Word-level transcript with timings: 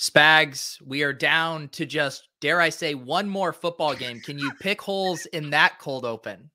Spags, 0.00 0.80
we 0.80 1.02
are 1.02 1.12
down 1.12 1.68
to 1.68 1.84
just, 1.84 2.26
dare 2.40 2.58
I 2.58 2.70
say, 2.70 2.94
one 2.94 3.28
more 3.28 3.52
football 3.52 3.94
game. 3.94 4.18
Can 4.20 4.38
you 4.38 4.50
pick 4.58 4.80
holes 4.80 5.26
in 5.26 5.50
that 5.50 5.78
cold 5.78 6.06
open? 6.06 6.50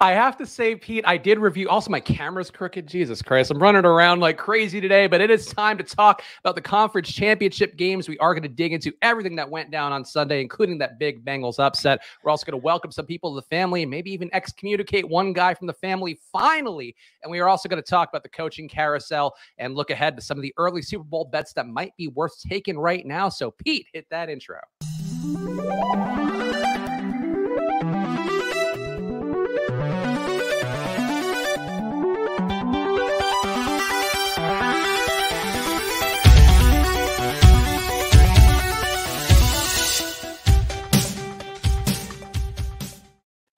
I 0.00 0.12
have 0.12 0.36
to 0.36 0.46
say, 0.46 0.76
Pete, 0.76 1.04
I 1.06 1.16
did 1.16 1.38
review. 1.38 1.68
Also, 1.68 1.90
my 1.90 2.00
camera's 2.00 2.50
crooked. 2.50 2.86
Jesus 2.86 3.22
Christ. 3.22 3.50
I'm 3.50 3.58
running 3.58 3.86
around 3.86 4.20
like 4.20 4.36
crazy 4.36 4.80
today, 4.80 5.06
but 5.06 5.20
it 5.20 5.30
is 5.30 5.46
time 5.46 5.78
to 5.78 5.84
talk 5.84 6.22
about 6.40 6.54
the 6.54 6.60
conference 6.60 7.10
championship 7.10 7.76
games. 7.76 8.08
We 8.08 8.18
are 8.18 8.34
going 8.34 8.42
to 8.42 8.48
dig 8.48 8.72
into 8.72 8.92
everything 9.00 9.34
that 9.36 9.48
went 9.48 9.70
down 9.70 9.92
on 9.92 10.04
Sunday, 10.04 10.42
including 10.42 10.78
that 10.78 10.98
big 10.98 11.24
Bengals 11.24 11.58
upset. 11.58 12.02
We're 12.22 12.30
also 12.30 12.44
going 12.44 12.60
to 12.60 12.64
welcome 12.64 12.92
some 12.92 13.06
people 13.06 13.34
to 13.34 13.36
the 13.36 13.46
family 13.46 13.82
and 13.82 13.90
maybe 13.90 14.12
even 14.12 14.28
excommunicate 14.34 15.08
one 15.08 15.32
guy 15.32 15.54
from 15.54 15.66
the 15.66 15.74
family 15.74 16.20
finally. 16.30 16.94
And 17.22 17.30
we 17.30 17.38
are 17.38 17.48
also 17.48 17.68
going 17.68 17.82
to 17.82 17.88
talk 17.88 18.10
about 18.10 18.22
the 18.22 18.28
coaching 18.28 18.68
carousel 18.68 19.34
and 19.58 19.74
look 19.74 19.90
ahead 19.90 20.16
to 20.16 20.22
some 20.22 20.36
of 20.36 20.42
the 20.42 20.52
early 20.58 20.82
Super 20.82 21.04
Bowl 21.04 21.24
bets 21.24 21.54
that 21.54 21.66
might 21.66 21.96
be 21.96 22.08
worth 22.08 22.38
taking 22.46 22.78
right 22.78 23.06
now. 23.06 23.30
So, 23.30 23.52
Pete, 23.52 23.86
hit 23.92 24.06
that 24.10 24.28
intro. 24.28 24.60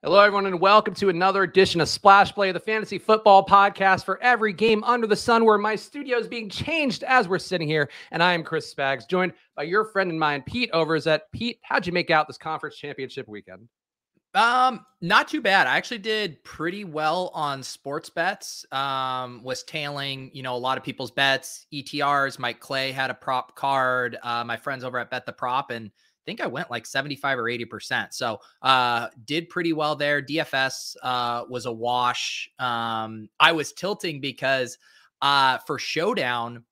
Hello, 0.09 0.21
everyone, 0.21 0.47
and 0.47 0.59
welcome 0.59 0.95
to 0.95 1.11
another 1.11 1.43
edition 1.43 1.83
of 1.83 1.89
Splash 1.89 2.33
Play, 2.33 2.51
the 2.51 2.59
fantasy 2.59 2.97
football 2.97 3.45
podcast 3.45 4.07
for 4.07 4.19
every 4.23 4.55
game 4.55 4.83
under 4.85 5.07
the 5.07 5.15
sun, 5.15 5.45
where 5.45 5.59
my 5.59 5.77
studio 5.77 6.17
is 6.17 6.27
being 6.27 6.49
changed 6.49 7.05
as 7.05 7.29
we're 7.29 7.39
sitting 7.39 7.69
here. 7.69 7.91
And 8.11 8.23
I 8.23 8.33
am 8.33 8.43
Chris 8.43 8.73
Spags, 8.73 9.07
joined 9.07 9.35
by 9.55 9.65
your 9.65 9.85
friend 9.85 10.11
and 10.11 10.19
mine, 10.19 10.45
Pete 10.47 10.71
Overs. 10.73 11.07
At 11.07 11.31
Pete, 11.33 11.59
how'd 11.63 11.87
you 11.87 11.93
make 11.93 12.11
out 12.11 12.27
this 12.27 12.39
conference 12.39 12.77
championship 12.77 13.29
weekend? 13.29 13.69
Um, 14.33 14.87
not 15.03 15.29
too 15.29 15.43
bad. 15.43 15.67
I 15.67 15.77
actually 15.77 15.99
did 15.99 16.43
pretty 16.43 16.85
well 16.85 17.31
on 17.35 17.63
sports 17.63 18.09
bets. 18.09 18.65
Um, 18.73 19.43
was 19.43 19.63
tailing, 19.63 20.31
you 20.33 20.43
know, 20.43 20.55
a 20.55 20.57
lot 20.57 20.79
of 20.79 20.85
people's 20.85 21.11
bets, 21.11 21.67
ETRs. 21.71 22.39
Mike 22.39 22.61
Clay 22.61 22.93
had 22.93 23.11
a 23.11 23.15
prop 23.15 23.55
card. 23.57 24.17
Uh, 24.23 24.43
my 24.43 24.57
friends 24.57 24.85
over 24.85 24.99
at 24.99 25.11
Bet 25.11 25.27
the 25.27 25.33
Prop 25.33 25.71
and 25.71 25.91
think 26.29 26.43
I 26.43 26.47
went 26.47 26.71
like 26.71 26.85
75 26.85 27.39
or 27.39 27.45
80%. 27.45 28.13
So 28.13 28.39
uh 28.61 29.09
did 29.25 29.49
pretty 29.49 29.73
well 29.73 29.97
there. 29.97 30.21
DFS 30.21 30.95
uh 31.03 31.45
was 31.49 31.65
a 31.65 31.73
wash. 31.73 32.51
Um 32.59 33.31
I 33.41 33.53
was 33.53 33.73
tilting 33.73 34.21
because 34.21 34.77
uh 35.23 35.57
for 35.67 35.79
showdown 35.79 36.65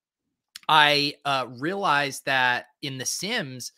I 0.68 1.14
uh 1.24 1.46
realized 1.58 2.26
that 2.26 2.66
in 2.82 2.98
the 2.98 3.06
Sims 3.06 3.72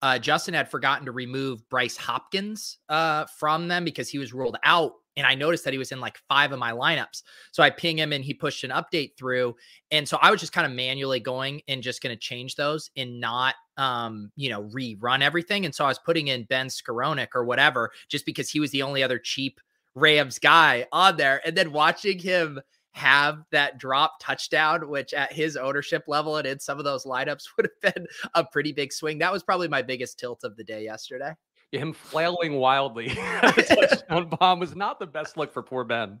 uh 0.00 0.18
Justin 0.18 0.54
had 0.54 0.70
forgotten 0.70 1.04
to 1.04 1.12
remove 1.12 1.68
Bryce 1.68 1.98
Hopkins 1.98 2.78
uh 2.88 3.26
from 3.38 3.68
them 3.68 3.84
because 3.84 4.08
he 4.08 4.18
was 4.18 4.32
ruled 4.32 4.56
out 4.64 4.92
and 5.18 5.26
I 5.26 5.34
noticed 5.34 5.64
that 5.64 5.74
he 5.74 5.78
was 5.78 5.92
in 5.92 6.00
like 6.00 6.16
five 6.28 6.52
of 6.52 6.60
my 6.60 6.70
lineups. 6.70 7.22
So 7.50 7.62
I 7.62 7.70
ping 7.70 7.98
him 7.98 8.12
and 8.12 8.24
he 8.24 8.32
pushed 8.32 8.62
an 8.62 8.70
update 8.70 9.16
through. 9.18 9.56
And 9.90 10.08
so 10.08 10.16
I 10.22 10.30
was 10.30 10.38
just 10.38 10.52
kind 10.52 10.64
of 10.64 10.72
manually 10.72 11.18
going 11.18 11.60
and 11.66 11.82
just 11.82 12.00
going 12.00 12.14
to 12.14 12.20
change 12.20 12.54
those 12.54 12.88
and 12.96 13.18
not 13.18 13.56
um, 13.78 14.30
you 14.36 14.50
know, 14.50 14.64
rerun 14.64 15.22
everything. 15.22 15.64
And 15.64 15.74
so 15.74 15.84
I 15.84 15.88
was 15.88 15.98
putting 15.98 16.28
in 16.28 16.44
Ben 16.44 16.66
Skowronek 16.66 17.28
or 17.34 17.44
whatever, 17.44 17.92
just 18.08 18.26
because 18.26 18.50
he 18.50 18.60
was 18.60 18.70
the 18.72 18.82
only 18.82 19.02
other 19.02 19.18
cheap 19.18 19.60
Rams 19.94 20.38
guy 20.38 20.86
on 20.92 21.16
there. 21.16 21.40
And 21.46 21.56
then 21.56 21.72
watching 21.72 22.18
him 22.18 22.60
have 22.92 23.44
that 23.52 23.78
drop 23.78 24.18
touchdown, 24.20 24.88
which 24.88 25.14
at 25.14 25.32
his 25.32 25.56
ownership 25.56 26.04
level 26.08 26.36
and 26.36 26.46
in 26.46 26.58
some 26.58 26.78
of 26.78 26.84
those 26.84 27.04
lineups 27.04 27.44
would 27.56 27.68
have 27.82 27.94
been 27.94 28.06
a 28.34 28.44
pretty 28.44 28.72
big 28.72 28.92
swing. 28.92 29.18
That 29.18 29.32
was 29.32 29.42
probably 29.42 29.68
my 29.68 29.82
biggest 29.82 30.18
tilt 30.18 30.44
of 30.44 30.56
the 30.56 30.64
day 30.64 30.82
yesterday. 30.82 31.32
him 31.70 31.92
flailing 31.92 32.54
wildly. 32.54 33.08
touchdown 33.14 34.28
bomb 34.28 34.58
was 34.58 34.74
not 34.74 34.98
the 34.98 35.06
best 35.06 35.36
look 35.36 35.52
for 35.52 35.62
poor 35.62 35.84
Ben. 35.84 36.20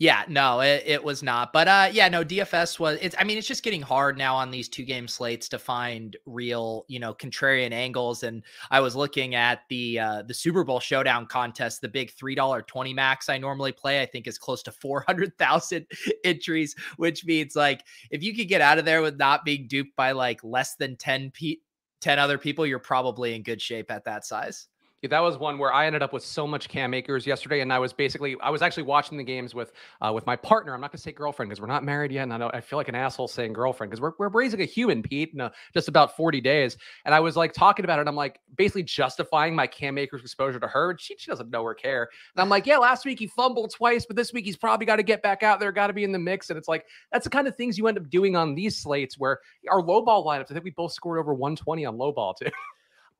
Yeah, 0.00 0.24
no, 0.28 0.58
it, 0.60 0.82
it 0.84 1.04
was 1.04 1.22
not. 1.22 1.52
But 1.52 1.68
uh 1.68 1.88
yeah, 1.92 2.08
no, 2.08 2.24
DFS 2.24 2.80
was 2.80 2.98
it's 3.00 3.14
I 3.16 3.22
mean, 3.22 3.38
it's 3.38 3.46
just 3.46 3.62
getting 3.62 3.80
hard 3.80 4.18
now 4.18 4.34
on 4.34 4.50
these 4.50 4.68
two 4.68 4.84
game 4.84 5.06
slates 5.06 5.48
to 5.50 5.58
find 5.58 6.16
real, 6.26 6.84
you 6.88 6.98
know, 6.98 7.14
contrarian 7.14 7.70
angles. 7.72 8.24
And 8.24 8.42
I 8.72 8.80
was 8.80 8.96
looking 8.96 9.36
at 9.36 9.60
the 9.68 10.00
uh 10.00 10.22
the 10.22 10.34
Super 10.34 10.64
Bowl 10.64 10.80
showdown 10.80 11.26
contest, 11.26 11.80
the 11.80 11.88
big 11.88 12.10
three 12.10 12.34
dollar 12.34 12.60
twenty 12.60 12.92
max 12.92 13.28
I 13.28 13.38
normally 13.38 13.70
play, 13.70 14.02
I 14.02 14.06
think 14.06 14.26
is 14.26 14.36
close 14.36 14.64
to 14.64 14.72
four 14.72 15.04
hundred 15.06 15.38
thousand 15.38 15.86
entries, 16.24 16.74
which 16.96 17.24
means 17.24 17.54
like 17.54 17.84
if 18.10 18.20
you 18.22 18.34
could 18.34 18.48
get 18.48 18.60
out 18.60 18.78
of 18.78 18.84
there 18.84 19.00
with 19.00 19.16
not 19.16 19.44
being 19.44 19.68
duped 19.68 19.94
by 19.94 20.10
like 20.10 20.42
less 20.42 20.74
than 20.74 20.96
10 20.96 21.30
p 21.30 21.60
10 22.00 22.18
other 22.18 22.36
people, 22.36 22.66
you're 22.66 22.78
probably 22.80 23.34
in 23.34 23.42
good 23.42 23.62
shape 23.62 23.90
at 23.92 24.04
that 24.04 24.26
size. 24.26 24.66
Yeah, 25.04 25.08
that 25.08 25.20
was 25.20 25.36
one 25.36 25.58
where 25.58 25.70
I 25.70 25.84
ended 25.84 26.02
up 26.02 26.14
with 26.14 26.24
so 26.24 26.46
much 26.46 26.70
Cam 26.70 26.94
Akers 26.94 27.26
yesterday, 27.26 27.60
and 27.60 27.70
I 27.70 27.78
was 27.78 27.92
basically 27.92 28.36
I 28.40 28.48
was 28.48 28.62
actually 28.62 28.84
watching 28.84 29.18
the 29.18 29.22
games 29.22 29.54
with 29.54 29.70
uh, 30.00 30.10
with 30.14 30.24
my 30.24 30.34
partner. 30.34 30.72
I'm 30.72 30.80
not 30.80 30.92
gonna 30.92 31.00
say 31.00 31.12
girlfriend 31.12 31.50
because 31.50 31.60
we're 31.60 31.66
not 31.66 31.84
married 31.84 32.10
yet, 32.10 32.22
and 32.22 32.32
I 32.32 32.48
I 32.48 32.62
feel 32.62 32.78
like 32.78 32.88
an 32.88 32.94
asshole 32.94 33.28
saying 33.28 33.52
girlfriend 33.52 33.90
because 33.90 34.00
we're 34.00 34.12
we're 34.18 34.30
raising 34.30 34.62
a 34.62 34.64
human, 34.64 35.02
Pete, 35.02 35.34
in 35.34 35.42
uh, 35.42 35.50
just 35.74 35.88
about 35.88 36.16
40 36.16 36.40
days. 36.40 36.78
And 37.04 37.14
I 37.14 37.20
was 37.20 37.36
like 37.36 37.52
talking 37.52 37.84
about 37.84 37.98
it. 37.98 38.08
I'm 38.08 38.16
like 38.16 38.40
basically 38.56 38.84
justifying 38.84 39.54
my 39.54 39.66
Cam 39.66 39.98
Akers 39.98 40.22
exposure 40.22 40.58
to 40.58 40.68
her. 40.68 40.96
She 40.98 41.14
she 41.18 41.30
doesn't 41.30 41.50
know 41.50 41.62
or 41.62 41.74
care. 41.74 42.08
And 42.34 42.40
I'm 42.40 42.48
like, 42.48 42.64
yeah, 42.64 42.78
last 42.78 43.04
week 43.04 43.18
he 43.18 43.26
fumbled 43.26 43.74
twice, 43.74 44.06
but 44.06 44.16
this 44.16 44.32
week 44.32 44.46
he's 44.46 44.56
probably 44.56 44.86
got 44.86 44.96
to 44.96 45.02
get 45.02 45.20
back 45.20 45.42
out 45.42 45.60
there, 45.60 45.70
got 45.70 45.88
to 45.88 45.92
be 45.92 46.04
in 46.04 46.12
the 46.12 46.18
mix. 46.18 46.48
And 46.48 46.56
it's 46.56 46.66
like 46.66 46.86
that's 47.12 47.24
the 47.24 47.30
kind 47.30 47.46
of 47.46 47.54
things 47.56 47.76
you 47.76 47.88
end 47.88 47.98
up 47.98 48.08
doing 48.08 48.36
on 48.36 48.54
these 48.54 48.78
slates 48.78 49.18
where 49.18 49.40
our 49.70 49.82
low 49.82 50.00
ball 50.00 50.24
lineups. 50.24 50.50
I 50.50 50.54
think 50.54 50.64
we 50.64 50.70
both 50.70 50.92
scored 50.92 51.18
over 51.18 51.34
120 51.34 51.84
on 51.84 51.98
low 51.98 52.10
ball 52.10 52.32
too. 52.32 52.48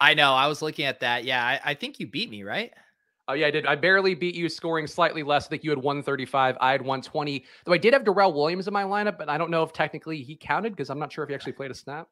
I 0.01 0.15
know. 0.15 0.33
I 0.33 0.47
was 0.49 0.63
looking 0.63 0.85
at 0.85 1.01
that. 1.01 1.25
Yeah, 1.25 1.45
I, 1.45 1.61
I 1.71 1.75
think 1.75 2.01
you 2.01 2.07
beat 2.07 2.31
me, 2.31 2.43
right? 2.43 2.73
Oh 3.27 3.33
yeah, 3.33 3.47
I 3.47 3.51
did. 3.51 3.65
I 3.65 3.75
barely 3.75 4.15
beat 4.15 4.35
you, 4.35 4.49
scoring 4.49 4.87
slightly 4.87 5.23
less. 5.23 5.47
I 5.47 5.49
think 5.49 5.65
you 5.65 5.71
had 5.71 5.79
135. 5.79 6.57
I 6.61 6.73
had 6.73 6.83
120. 6.83 7.45
Though 7.65 7.73
I 7.73 7.79
did 7.79 7.95
have 7.95 8.05
Darrel 8.05 8.35
Williams 8.35 8.69
in 8.69 8.75
my 8.75 8.85
lineup, 8.85 9.17
but 9.17 9.31
I 9.31 9.39
don't 9.39 9.51
know 9.51 9.63
if 9.63 9.73
technically 9.73 10.23
he 10.23 10.37
counted 10.37 10.71
because 10.71 10.91
I'm 10.91 10.99
not 10.99 11.11
sure 11.11 11.25
if 11.25 11.29
he 11.31 11.35
actually 11.35 11.53
played 11.53 11.71
a 11.71 11.75
snap. 11.75 12.09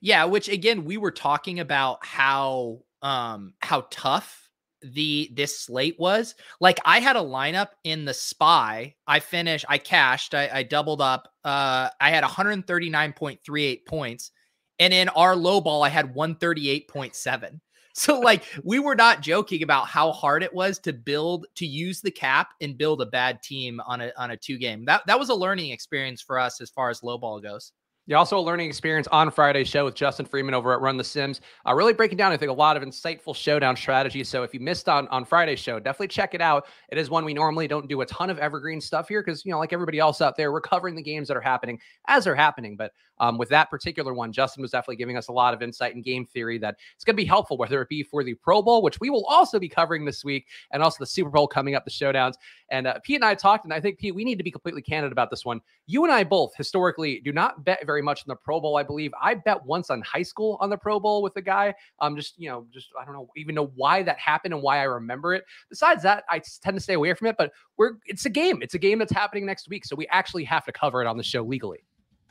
Yeah, 0.00 0.24
which 0.24 0.48
again, 0.48 0.84
we 0.84 0.96
were 0.96 1.12
talking 1.12 1.60
about 1.60 2.04
how 2.04 2.80
um 3.02 3.54
how 3.60 3.86
tough 3.90 4.48
the 4.82 5.30
this 5.34 5.60
slate 5.60 5.96
was. 5.98 6.34
Like 6.60 6.80
I 6.84 6.98
had 6.98 7.16
a 7.16 7.20
lineup 7.20 7.68
in 7.84 8.04
the 8.04 8.14
spy. 8.14 8.96
I 9.06 9.20
finished, 9.20 9.64
I 9.68 9.78
cashed, 9.78 10.34
I, 10.34 10.50
I 10.52 10.62
doubled 10.64 11.00
up. 11.00 11.28
Uh 11.44 11.88
I 12.00 12.10
had 12.10 12.24
139.38 12.24 13.86
points. 13.86 14.32
And 14.78 14.92
in 14.94 15.08
our 15.10 15.34
low 15.36 15.60
ball, 15.60 15.82
I 15.82 15.88
had 15.88 16.14
138.7. 16.14 17.60
So, 17.94 18.20
like, 18.20 18.44
we 18.62 18.78
were 18.78 18.94
not 18.94 19.22
joking 19.22 19.64
about 19.64 19.88
how 19.88 20.12
hard 20.12 20.44
it 20.44 20.54
was 20.54 20.78
to 20.80 20.92
build, 20.92 21.46
to 21.56 21.66
use 21.66 22.00
the 22.00 22.12
cap 22.12 22.50
and 22.60 22.78
build 22.78 23.02
a 23.02 23.06
bad 23.06 23.42
team 23.42 23.80
on 23.84 24.00
a 24.00 24.12
on 24.16 24.30
a 24.30 24.36
two 24.36 24.56
game. 24.56 24.84
That 24.84 25.02
that 25.08 25.18
was 25.18 25.30
a 25.30 25.34
learning 25.34 25.72
experience 25.72 26.22
for 26.22 26.38
us 26.38 26.60
as 26.60 26.70
far 26.70 26.90
as 26.90 27.02
low 27.02 27.18
ball 27.18 27.40
goes. 27.40 27.72
Yeah, 28.08 28.16
also 28.16 28.38
a 28.38 28.40
learning 28.40 28.68
experience 28.68 29.06
on 29.08 29.30
Friday's 29.30 29.68
show 29.68 29.84
with 29.84 29.94
Justin 29.94 30.24
Freeman 30.24 30.54
over 30.54 30.72
at 30.72 30.80
Run 30.80 30.96
the 30.96 31.04
Sims. 31.04 31.42
Uh, 31.66 31.74
really 31.74 31.92
breaking 31.92 32.16
down, 32.16 32.32
I 32.32 32.38
think, 32.38 32.50
a 32.50 32.54
lot 32.54 32.74
of 32.74 32.82
insightful 32.82 33.36
showdown 33.36 33.76
strategies. 33.76 34.30
So 34.30 34.42
if 34.44 34.54
you 34.54 34.60
missed 34.60 34.88
on 34.88 35.06
on 35.08 35.26
Friday's 35.26 35.60
show, 35.60 35.78
definitely 35.78 36.08
check 36.08 36.32
it 36.32 36.40
out. 36.40 36.68
It 36.88 36.96
is 36.96 37.10
one 37.10 37.26
we 37.26 37.34
normally 37.34 37.68
don't 37.68 37.86
do 37.86 38.00
a 38.00 38.06
ton 38.06 38.30
of 38.30 38.38
evergreen 38.38 38.80
stuff 38.80 39.10
here 39.10 39.22
because 39.22 39.44
you 39.44 39.52
know, 39.52 39.58
like 39.58 39.74
everybody 39.74 39.98
else 39.98 40.22
out 40.22 40.38
there, 40.38 40.52
we're 40.52 40.62
covering 40.62 40.94
the 40.96 41.02
games 41.02 41.28
that 41.28 41.36
are 41.36 41.42
happening 41.42 41.78
as 42.06 42.24
they're 42.24 42.34
happening. 42.34 42.76
But 42.76 42.92
um, 43.20 43.38
with 43.38 43.48
that 43.50 43.70
particular 43.70 44.14
one, 44.14 44.32
Justin 44.32 44.62
was 44.62 44.70
definitely 44.70 44.96
giving 44.96 45.16
us 45.16 45.28
a 45.28 45.32
lot 45.32 45.54
of 45.54 45.62
insight 45.62 45.94
and 45.94 46.04
game 46.04 46.24
theory 46.24 46.58
that 46.58 46.76
it's 46.94 47.04
going 47.04 47.14
to 47.14 47.22
be 47.22 47.26
helpful, 47.26 47.56
whether 47.56 47.82
it 47.82 47.88
be 47.88 48.02
for 48.02 48.22
the 48.24 48.34
Pro 48.34 48.62
Bowl, 48.62 48.82
which 48.82 49.00
we 49.00 49.10
will 49.10 49.24
also 49.26 49.58
be 49.58 49.68
covering 49.68 50.04
this 50.04 50.24
week, 50.24 50.46
and 50.72 50.82
also 50.82 50.96
the 51.00 51.06
Super 51.06 51.30
Bowl 51.30 51.46
coming 51.46 51.74
up, 51.74 51.84
the 51.84 51.90
showdowns. 51.90 52.34
And 52.70 52.86
uh, 52.86 52.98
Pete 53.02 53.16
and 53.16 53.24
I 53.24 53.34
talked, 53.34 53.64
and 53.64 53.72
I 53.72 53.80
think 53.80 53.98
Pete, 53.98 54.14
we 54.14 54.24
need 54.24 54.38
to 54.38 54.44
be 54.44 54.50
completely 54.50 54.82
candid 54.82 55.12
about 55.12 55.30
this 55.30 55.44
one. 55.44 55.60
You 55.86 56.04
and 56.04 56.12
I 56.12 56.24
both 56.24 56.54
historically 56.56 57.20
do 57.20 57.32
not 57.32 57.64
bet 57.64 57.84
very 57.84 57.97
much 58.02 58.22
in 58.24 58.28
the 58.28 58.36
Pro 58.36 58.60
Bowl. 58.60 58.76
I 58.76 58.82
believe 58.82 59.12
I 59.20 59.34
bet 59.34 59.64
once 59.64 59.90
on 59.90 60.02
high 60.02 60.22
school 60.22 60.58
on 60.60 60.70
the 60.70 60.76
Pro 60.76 61.00
Bowl 61.00 61.22
with 61.22 61.36
a 61.36 61.42
guy. 61.42 61.74
Um, 62.00 62.16
just 62.16 62.38
you 62.38 62.48
know, 62.48 62.66
just 62.72 62.88
I 63.00 63.04
don't 63.04 63.14
know 63.14 63.28
even 63.36 63.54
know 63.54 63.70
why 63.74 64.02
that 64.02 64.18
happened 64.18 64.54
and 64.54 64.62
why 64.62 64.78
I 64.78 64.84
remember 64.84 65.34
it. 65.34 65.44
Besides 65.68 66.02
that, 66.02 66.24
I 66.28 66.40
tend 66.62 66.76
to 66.76 66.80
stay 66.80 66.94
away 66.94 67.14
from 67.14 67.28
it. 67.28 67.36
But 67.38 67.52
we're 67.76 67.92
it's 68.06 68.26
a 68.26 68.30
game. 68.30 68.62
It's 68.62 68.74
a 68.74 68.78
game 68.78 68.98
that's 68.98 69.12
happening 69.12 69.46
next 69.46 69.68
week, 69.68 69.84
so 69.84 69.96
we 69.96 70.06
actually 70.08 70.44
have 70.44 70.64
to 70.66 70.72
cover 70.72 71.02
it 71.02 71.06
on 71.06 71.16
the 71.16 71.22
show 71.22 71.42
legally. 71.42 71.84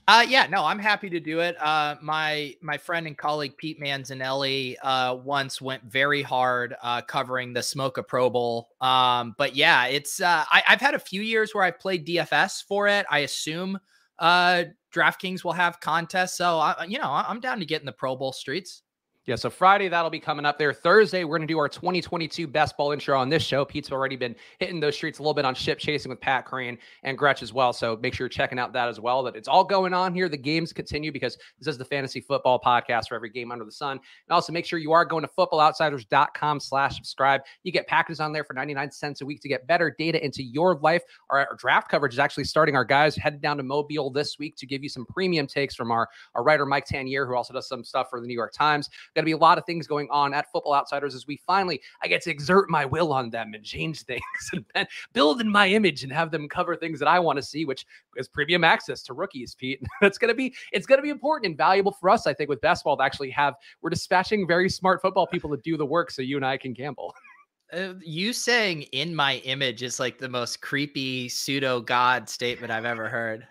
Uh, 0.10 0.26
yeah, 0.26 0.48
no, 0.48 0.64
I'm 0.64 0.80
happy 0.80 1.10
to 1.10 1.20
do 1.20 1.42
it. 1.42 1.62
Uh, 1.62 1.96
my 2.02 2.56
my 2.62 2.78
friend 2.78 3.08
and 3.08 3.18
colleague 3.18 3.58
Pete 3.58 3.78
Manzanelli 3.82 4.78
uh, 4.82 5.18
once 5.22 5.62
went 5.62 5.84
very 5.84 6.22
hard 6.22 6.76
uh, 6.82 7.02
covering 7.02 7.52
the 7.52 7.62
Smoke 7.62 7.98
a 7.98 8.04
Pro 8.04 8.30
Bowl. 8.30 8.70
Um, 8.80 9.36
but 9.38 9.54
yeah, 9.54 9.88
it's 9.88 10.22
uh, 10.22 10.46
I, 10.50 10.64
have 10.66 10.80
had 10.80 10.94
a 10.94 11.00
few 11.00 11.22
years 11.22 11.54
where 11.54 11.66
I've 11.66 11.78
played 11.78 12.08
DFS 12.08 12.64
for 12.64 12.88
it. 12.88 13.06
I 13.12 13.20
assume 13.20 13.78
uh, 14.18 14.64
DraftKings 14.94 15.44
will 15.44 15.54
have 15.54 15.80
contests, 15.80 16.38
so 16.38 16.60
I, 16.60 16.86
you 16.88 16.98
know 16.98 17.10
I'm 17.12 17.40
down 17.40 17.60
to 17.60 17.66
get 17.66 17.82
in 17.82 17.86
the 17.86 17.92
Pro 17.92 18.16
Bowl 18.16 18.32
streets. 18.32 18.84
Yeah, 19.28 19.36
so 19.36 19.50
Friday 19.50 19.90
that'll 19.90 20.10
be 20.10 20.22
coming 20.22 20.46
up 20.46 20.58
there. 20.58 20.72
Thursday 20.72 21.26
we're 21.26 21.38
going 21.38 21.46
to 21.46 21.54
do 21.54 21.60
our 21.60 21.68
2022 21.68 22.48
best 22.48 22.78
ball 22.78 22.94
intro 22.94 23.20
on 23.20 23.28
this 23.28 23.44
show. 23.44 23.66
Pete's 23.66 23.92
already 23.92 24.16
been 24.16 24.34
hitting 24.60 24.80
those 24.80 24.96
streets 24.96 25.20
a 25.20 25.22
little 25.22 25.34
bit 25.34 25.44
on 25.44 25.54
ship 25.54 25.80
chasing 25.80 26.10
with 26.10 26.22
Pat 26.22 26.48
Kerrane 26.48 26.78
and 27.04 27.18
Gretch 27.18 27.44
as 27.44 27.52
well. 27.52 27.74
So 27.74 28.00
make 28.02 28.14
sure 28.14 28.24
you're 28.24 28.30
checking 28.30 28.58
out 28.58 28.72
that 28.72 28.88
as 28.88 29.02
well. 29.02 29.24
That 29.24 29.36
it's 29.36 29.50
all 29.50 29.66
going 29.66 29.94
on 29.94 30.14
here. 30.14 30.30
The 30.30 30.38
games 30.38 30.72
continue 30.72 31.12
because 31.12 31.38
this 31.60 31.68
is 31.68 31.78
the 31.78 31.84
fantasy 31.84 32.22
football 32.22 32.58
podcast 32.58 33.10
for 33.10 33.16
every 33.16 33.30
game 33.30 33.52
under 33.52 33.66
the 33.66 33.72
sun. 33.72 33.98
And 33.98 34.32
also 34.34 34.54
make 34.54 34.66
sure 34.66 34.80
you 34.80 34.94
are 34.94 35.04
going 35.04 35.24
to 35.24 35.30
footballoutsiders.com 35.38 36.62
slash 36.62 36.96
subscribe. 36.96 37.42
You 37.64 37.74
get 37.74 37.86
packages 37.86 38.22
on 38.22 38.32
there 38.32 38.46
for 38.46 38.54
99 38.54 38.92
cents 38.92 39.20
a 39.20 39.26
week 39.26 39.42
to 39.42 39.50
get 39.50 39.68
better 39.68 39.94
data 40.00 40.24
into 40.24 40.42
your 40.42 40.76
life. 40.76 41.04
Our, 41.32 41.40
our 41.40 41.56
draft 41.58 41.92
coverage 41.92 42.14
is 42.14 42.20
actually 42.20 42.46
starting. 42.46 42.78
Our 42.78 42.86
guys 42.86 43.18
headed 43.18 43.42
down 43.42 43.58
to 43.58 43.64
Mobile 43.64 44.10
this 44.10 44.40
week 44.40 44.56
to 44.56 44.66
give 44.66 44.84
you 44.84 44.90
some 44.90 45.06
premium 45.06 45.48
takes 45.48 45.76
from 45.76 45.92
our, 45.92 46.08
our 46.34 46.44
writer 46.44 46.66
Mike 46.66 46.88
Tanier, 46.88 47.28
who 47.28 47.36
also 47.36 47.54
does 47.54 47.68
some 47.68 47.84
stuff 47.84 48.10
for 48.10 48.22
the 48.22 48.26
New 48.26 48.34
York 48.34 48.54
Times 48.54 48.90
going 49.18 49.24
to 49.24 49.30
be 49.30 49.34
a 49.34 49.38
lot 49.38 49.58
of 49.58 49.66
things 49.66 49.88
going 49.88 50.08
on 50.12 50.32
at 50.32 50.52
Football 50.52 50.76
Outsiders 50.76 51.16
as 51.16 51.26
we 51.26 51.42
finally, 51.48 51.82
I 52.04 52.08
get 52.08 52.22
to 52.22 52.30
exert 52.30 52.70
my 52.70 52.86
will 52.86 53.12
on 53.12 53.32
them 53.32 53.54
and 53.56 53.64
change 53.64 54.04
things 54.04 54.22
and 54.76 54.88
build 55.12 55.42
in 55.42 55.50
my 55.50 55.68
image 55.68 56.04
and 56.04 56.14
have 56.14 56.30
them 56.30 56.48
cover 56.48 56.76
things 56.76 57.00
that 57.00 57.08
I 57.08 57.20
want 57.20 57.38
to 57.38 57.44
see, 57.44 57.66
which 57.66 57.86
is 58.16 58.28
premium 58.28 58.64
access 58.64 59.02
to 59.04 59.14
rookies, 59.14 59.56
Pete. 59.56 59.82
That's 60.02 60.20
going 60.20 60.30
to 60.30 60.36
be, 60.36 60.54
it's 60.72 60.86
going 60.86 61.00
to 61.00 61.04
be 61.04 61.10
important 61.10 61.48
and 61.48 61.58
valuable 61.58 61.94
for 62.00 62.12
us, 62.12 62.28
I 62.28 62.34
think, 62.34 62.48
with 62.48 62.62
basketball 62.62 62.98
to 62.98 63.04
actually 63.04 63.32
have, 63.32 63.56
we're 63.82 63.90
dispatching 63.90 64.46
very 64.46 64.70
smart 64.70 65.02
football 65.02 65.26
people 65.26 65.50
to 65.50 65.58
do 65.64 65.78
the 65.78 65.86
work 65.86 66.12
so 66.12 66.22
you 66.22 66.36
and 66.36 66.46
I 66.46 66.58
can 66.58 66.74
gamble. 66.74 67.14
Uh, 67.74 67.96
you 68.02 68.32
saying 68.32 68.84
in 68.94 69.14
my 69.14 69.40
image 69.40 69.84
is 69.84 70.00
like 70.00 70.18
the 70.18 70.30
most 70.30 70.62
creepy 70.62 71.28
pseudo 71.28 71.82
god 71.82 72.30
statement 72.30 72.72
I've 72.72 72.86
ever 72.86 73.10
heard 73.10 73.46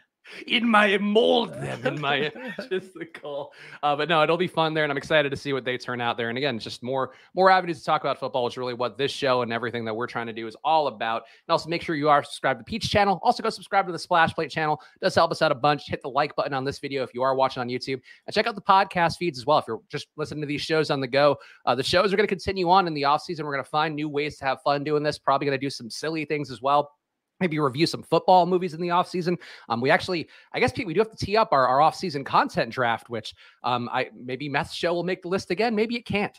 in 0.47 0.69
my 0.69 0.99
mold 0.99 1.53
them 1.61 1.87
in 1.87 2.01
my 2.01 2.33
just 2.71 2.95
the 2.95 3.07
call. 3.07 3.53
Uh, 3.83 3.97
but 3.97 4.09
no, 4.09 4.23
it'll 4.23 4.37
be 4.37 4.47
fun 4.47 4.75
there, 4.75 4.85
and 4.85 4.91
I'm 4.91 4.99
excited 4.99 5.31
to 5.31 5.37
see 5.37 5.53
what 5.53 5.65
they 5.65 5.79
turn 5.79 6.01
out 6.01 6.17
there. 6.17 6.29
And 6.29 6.39
again, 6.39 6.59
just 6.59 6.83
more 6.83 7.13
more 7.35 7.51
avenues 7.51 7.79
to 7.79 7.85
talk 7.85 8.03
about 8.03 8.19
football, 8.19 8.45
which 8.45 8.55
is 8.55 8.59
really 8.59 8.75
what 8.75 8.99
this 8.99 9.11
show 9.11 9.43
and 9.43 9.53
everything 9.53 9.85
that 9.85 9.95
we're 9.95 10.07
trying 10.07 10.27
to 10.27 10.33
do 10.33 10.47
is 10.47 10.57
all 10.65 10.89
about. 10.89 11.23
And 11.47 11.53
also 11.53 11.69
make 11.69 11.83
sure 11.83 11.95
you 11.95 12.09
are 12.09 12.23
subscribed 12.23 12.61
to 12.61 12.65
Pete's 12.65 12.89
channel. 12.89 13.21
Also 13.23 13.43
go 13.43 13.51
subscribe 13.51 13.87
to 13.87 13.93
the 13.93 13.99
Splash 13.99 14.35
Play 14.35 14.49
channel. 14.49 14.81
It 14.97 15.05
does 15.05 15.15
help 15.15 15.31
us 15.31 15.43
out 15.43 15.53
a 15.53 15.57
bunch. 15.57 15.89
Hit 15.89 16.03
the 16.03 16.11
like 16.11 16.35
button 16.37 16.55
on 16.55 16.65
this 16.65 16.79
video 16.79 17.03
if 17.03 17.15
you 17.15 17.23
are 17.23 17.35
watching 17.35 17.61
on 17.61 17.69
YouTube, 17.69 18.01
and 18.27 18.35
check 18.35 18.47
out 18.47 18.55
the 18.55 18.61
podcast 18.61 19.17
feeds 19.17 19.39
as 19.39 19.47
well. 19.47 19.59
If 19.59 19.65
you're 19.69 19.81
just 19.89 20.09
listening 20.17 20.41
to 20.43 20.47
these 20.47 20.63
shows 20.63 20.91
on 20.91 21.01
the 21.01 21.09
go, 21.09 21.37
uh, 21.65 21.75
the 21.75 21.83
shows 21.83 22.13
are 22.13 22.17
going 22.17 22.29
to 22.29 22.35
continue 22.35 22.69
on 22.71 22.87
in 22.87 22.95
the 22.95 23.05
off 23.05 23.23
season. 23.23 23.47
We're 23.47 23.53
going 23.53 23.65
to 23.65 23.71
find 23.71 23.95
new 23.95 24.09
ways 24.09 24.37
to 24.39 24.45
have 24.45 24.63
fun 24.63 24.85
doing 24.85 25.03
this. 25.03 25.19
Probably 25.19 25.47
going 25.47 25.59
to 25.59 25.65
do 25.65 25.71
some 25.71 25.91
silly 25.91 26.25
things 26.25 26.51
as 26.51 26.63
well 26.63 26.96
maybe 27.41 27.59
review 27.59 27.87
some 27.87 28.03
football 28.03 28.47
movies 28.47 28.75
in 28.75 28.81
the 28.81 28.91
off 28.91 29.09
season. 29.09 29.39
Um, 29.69 29.81
we 29.81 29.91
actually, 29.91 30.29
I 30.53 30.61
guess, 30.61 30.73
Pete, 30.73 30.87
we 30.87 30.95
do 30.95 31.01
have 31.01 31.11
to 31.11 31.17
tee 31.17 31.37
up 31.37 31.51
our, 31.53 31.67
our 31.67 31.81
off 31.81 31.97
season 31.97 32.25
content 32.25 32.71
draft, 32.71 33.11
which 33.11 33.35
um, 33.65 33.89
I 33.93 34.11
maybe 34.15 34.49
Meth's 34.49 34.75
show 34.75 34.95
will 34.95 35.05
make 35.05 35.23
the 35.23 35.29
list 35.29 35.51
again. 35.51 35.75
Maybe 35.75 35.97
it 35.97 36.07
can't. 36.07 36.39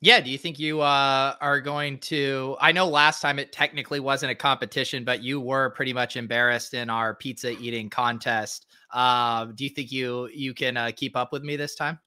Yeah. 0.00 0.20
Do 0.20 0.30
you 0.30 0.38
think 0.38 0.60
you 0.60 0.80
uh, 0.80 1.34
are 1.40 1.60
going 1.60 1.98
to? 2.00 2.56
I 2.60 2.70
know 2.70 2.86
last 2.86 3.20
time 3.20 3.40
it 3.40 3.52
technically 3.52 3.98
wasn't 3.98 4.30
a 4.30 4.34
competition, 4.34 5.04
but 5.04 5.24
you 5.24 5.40
were 5.40 5.70
pretty 5.70 5.92
much 5.92 6.16
embarrassed 6.16 6.74
in 6.74 6.88
our 6.88 7.16
pizza 7.16 7.50
eating 7.58 7.90
contest. 7.90 8.66
Uh, 8.92 9.46
do 9.46 9.64
you 9.64 9.70
think 9.70 9.90
you 9.90 10.28
you 10.32 10.54
can 10.54 10.76
uh, 10.76 10.92
keep 10.94 11.16
up 11.16 11.32
with 11.32 11.42
me 11.42 11.56
this 11.56 11.74
time? 11.74 11.98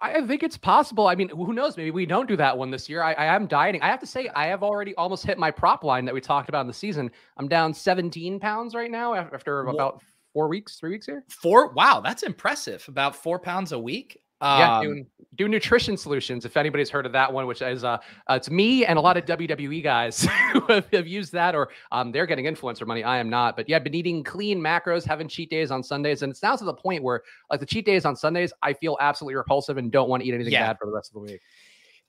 I 0.00 0.26
think 0.26 0.42
it's 0.42 0.58
possible. 0.58 1.06
I 1.06 1.14
mean, 1.14 1.28
who 1.28 1.52
knows? 1.52 1.76
Maybe 1.76 1.90
we 1.90 2.04
don't 2.04 2.28
do 2.28 2.36
that 2.36 2.58
one 2.58 2.70
this 2.70 2.88
year. 2.88 3.02
I, 3.02 3.12
I, 3.12 3.34
am 3.36 3.46
dieting. 3.46 3.80
I 3.80 3.86
have 3.86 4.00
to 4.00 4.06
say, 4.06 4.28
I 4.34 4.46
have 4.46 4.62
already 4.62 4.94
almost 4.96 5.24
hit 5.24 5.38
my 5.38 5.50
prop 5.50 5.84
line 5.84 6.04
that 6.04 6.14
we 6.14 6.20
talked 6.20 6.48
about 6.48 6.62
in 6.62 6.66
the 6.66 6.74
season. 6.74 7.10
I'm 7.36 7.46
down 7.46 7.72
17 7.72 8.40
pounds 8.40 8.74
right 8.74 8.90
now 8.90 9.14
after 9.14 9.60
about 9.60 10.02
four 10.32 10.48
weeks, 10.48 10.76
three 10.76 10.90
weeks 10.90 11.06
here. 11.06 11.24
Four. 11.28 11.72
Wow, 11.72 12.00
that's 12.00 12.24
impressive. 12.24 12.84
About 12.88 13.14
four 13.14 13.38
pounds 13.38 13.70
a 13.70 13.78
week. 13.78 14.20
Um, 14.40 14.58
yeah, 14.60 14.82
doing, 14.82 15.06
do 15.36 15.48
nutrition 15.48 15.96
solutions. 15.96 16.44
If 16.44 16.56
anybody's 16.56 16.90
heard 16.90 17.06
of 17.06 17.12
that 17.12 17.32
one, 17.32 17.46
which 17.46 17.62
is 17.62 17.84
uh, 17.84 17.98
uh 18.28 18.34
it's 18.34 18.50
me 18.50 18.84
and 18.84 18.98
a 18.98 19.00
lot 19.00 19.16
of 19.16 19.24
WWE 19.24 19.82
guys 19.82 20.22
who 20.52 20.60
have, 20.66 20.86
have, 20.92 21.06
used 21.06 21.32
that, 21.32 21.54
or 21.54 21.70
um, 21.92 22.12
they're 22.12 22.26
getting 22.26 22.44
influencer 22.44 22.86
money. 22.86 23.04
I 23.04 23.18
am 23.18 23.30
not, 23.30 23.56
but 23.56 23.68
yeah, 23.68 23.76
I've 23.76 23.84
been 23.84 23.94
eating 23.94 24.22
clean 24.22 24.60
macros, 24.60 25.04
having 25.04 25.28
cheat 25.28 25.50
days 25.50 25.70
on 25.70 25.82
Sundays, 25.82 26.22
and 26.22 26.30
it's 26.30 26.42
now 26.42 26.56
to 26.56 26.64
the 26.64 26.74
point 26.74 27.02
where 27.02 27.22
like 27.50 27.60
the 27.60 27.66
cheat 27.66 27.86
days 27.86 28.04
on 28.04 28.16
Sundays, 28.16 28.52
I 28.62 28.72
feel 28.72 28.96
absolutely 29.00 29.36
repulsive 29.36 29.76
and 29.78 29.90
don't 29.90 30.08
want 30.08 30.22
to 30.22 30.28
eat 30.28 30.34
anything 30.34 30.52
yeah. 30.52 30.66
bad 30.66 30.78
for 30.78 30.86
the 30.86 30.92
rest 30.92 31.10
of 31.10 31.14
the 31.14 31.32
week. 31.32 31.40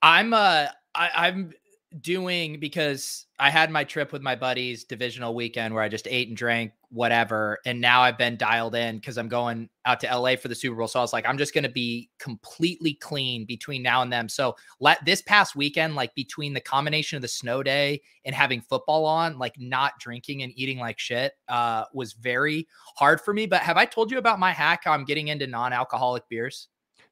I'm 0.01 0.33
uh, 0.33 0.67
I, 0.93 1.09
I'm 1.15 1.53
doing 2.01 2.59
because 2.59 3.25
I 3.39 3.49
had 3.49 3.69
my 3.69 3.83
trip 3.83 4.11
with 4.11 4.21
my 4.21 4.35
buddies 4.35 4.83
divisional 4.83 5.35
weekend 5.35 5.73
where 5.73 5.83
I 5.83 5.89
just 5.89 6.07
ate 6.07 6.27
and 6.27 6.37
drank 6.37 6.71
whatever 6.89 7.59
and 7.65 7.81
now 7.81 8.01
I've 8.01 8.17
been 8.17 8.37
dialed 8.37 8.75
in 8.75 9.01
cuz 9.01 9.17
I'm 9.17 9.27
going 9.27 9.69
out 9.85 9.99
to 10.01 10.07
LA 10.07 10.35
for 10.35 10.47
the 10.47 10.55
Super 10.55 10.75
Bowl 10.75 10.87
so 10.87 10.99
I 10.99 11.01
was 11.01 11.13
like 11.13 11.27
I'm 11.27 11.37
just 11.37 11.53
going 11.53 11.63
to 11.63 11.69
be 11.69 12.09
completely 12.19 12.93
clean 12.93 13.45
between 13.45 13.81
now 13.81 14.01
and 14.01 14.11
then. 14.11 14.29
So 14.29 14.55
let 14.79 15.03
this 15.05 15.21
past 15.21 15.55
weekend 15.55 15.95
like 15.95 16.13
between 16.15 16.53
the 16.53 16.61
combination 16.61 17.15
of 17.17 17.21
the 17.21 17.27
snow 17.27 17.63
day 17.63 18.01
and 18.23 18.33
having 18.33 18.61
football 18.61 19.05
on 19.05 19.37
like 19.37 19.59
not 19.59 19.93
drinking 19.99 20.43
and 20.43 20.53
eating 20.55 20.79
like 20.79 20.99
shit 20.99 21.33
uh 21.47 21.85
was 21.93 22.13
very 22.13 22.67
hard 22.95 23.19
for 23.21 23.33
me 23.33 23.45
but 23.45 23.61
have 23.61 23.77
I 23.77 23.85
told 23.85 24.11
you 24.11 24.17
about 24.17 24.39
my 24.39 24.51
hack 24.51 24.83
I'm 24.85 25.05
getting 25.05 25.27
into 25.27 25.47
non-alcoholic 25.47 26.27
beers? 26.29 26.67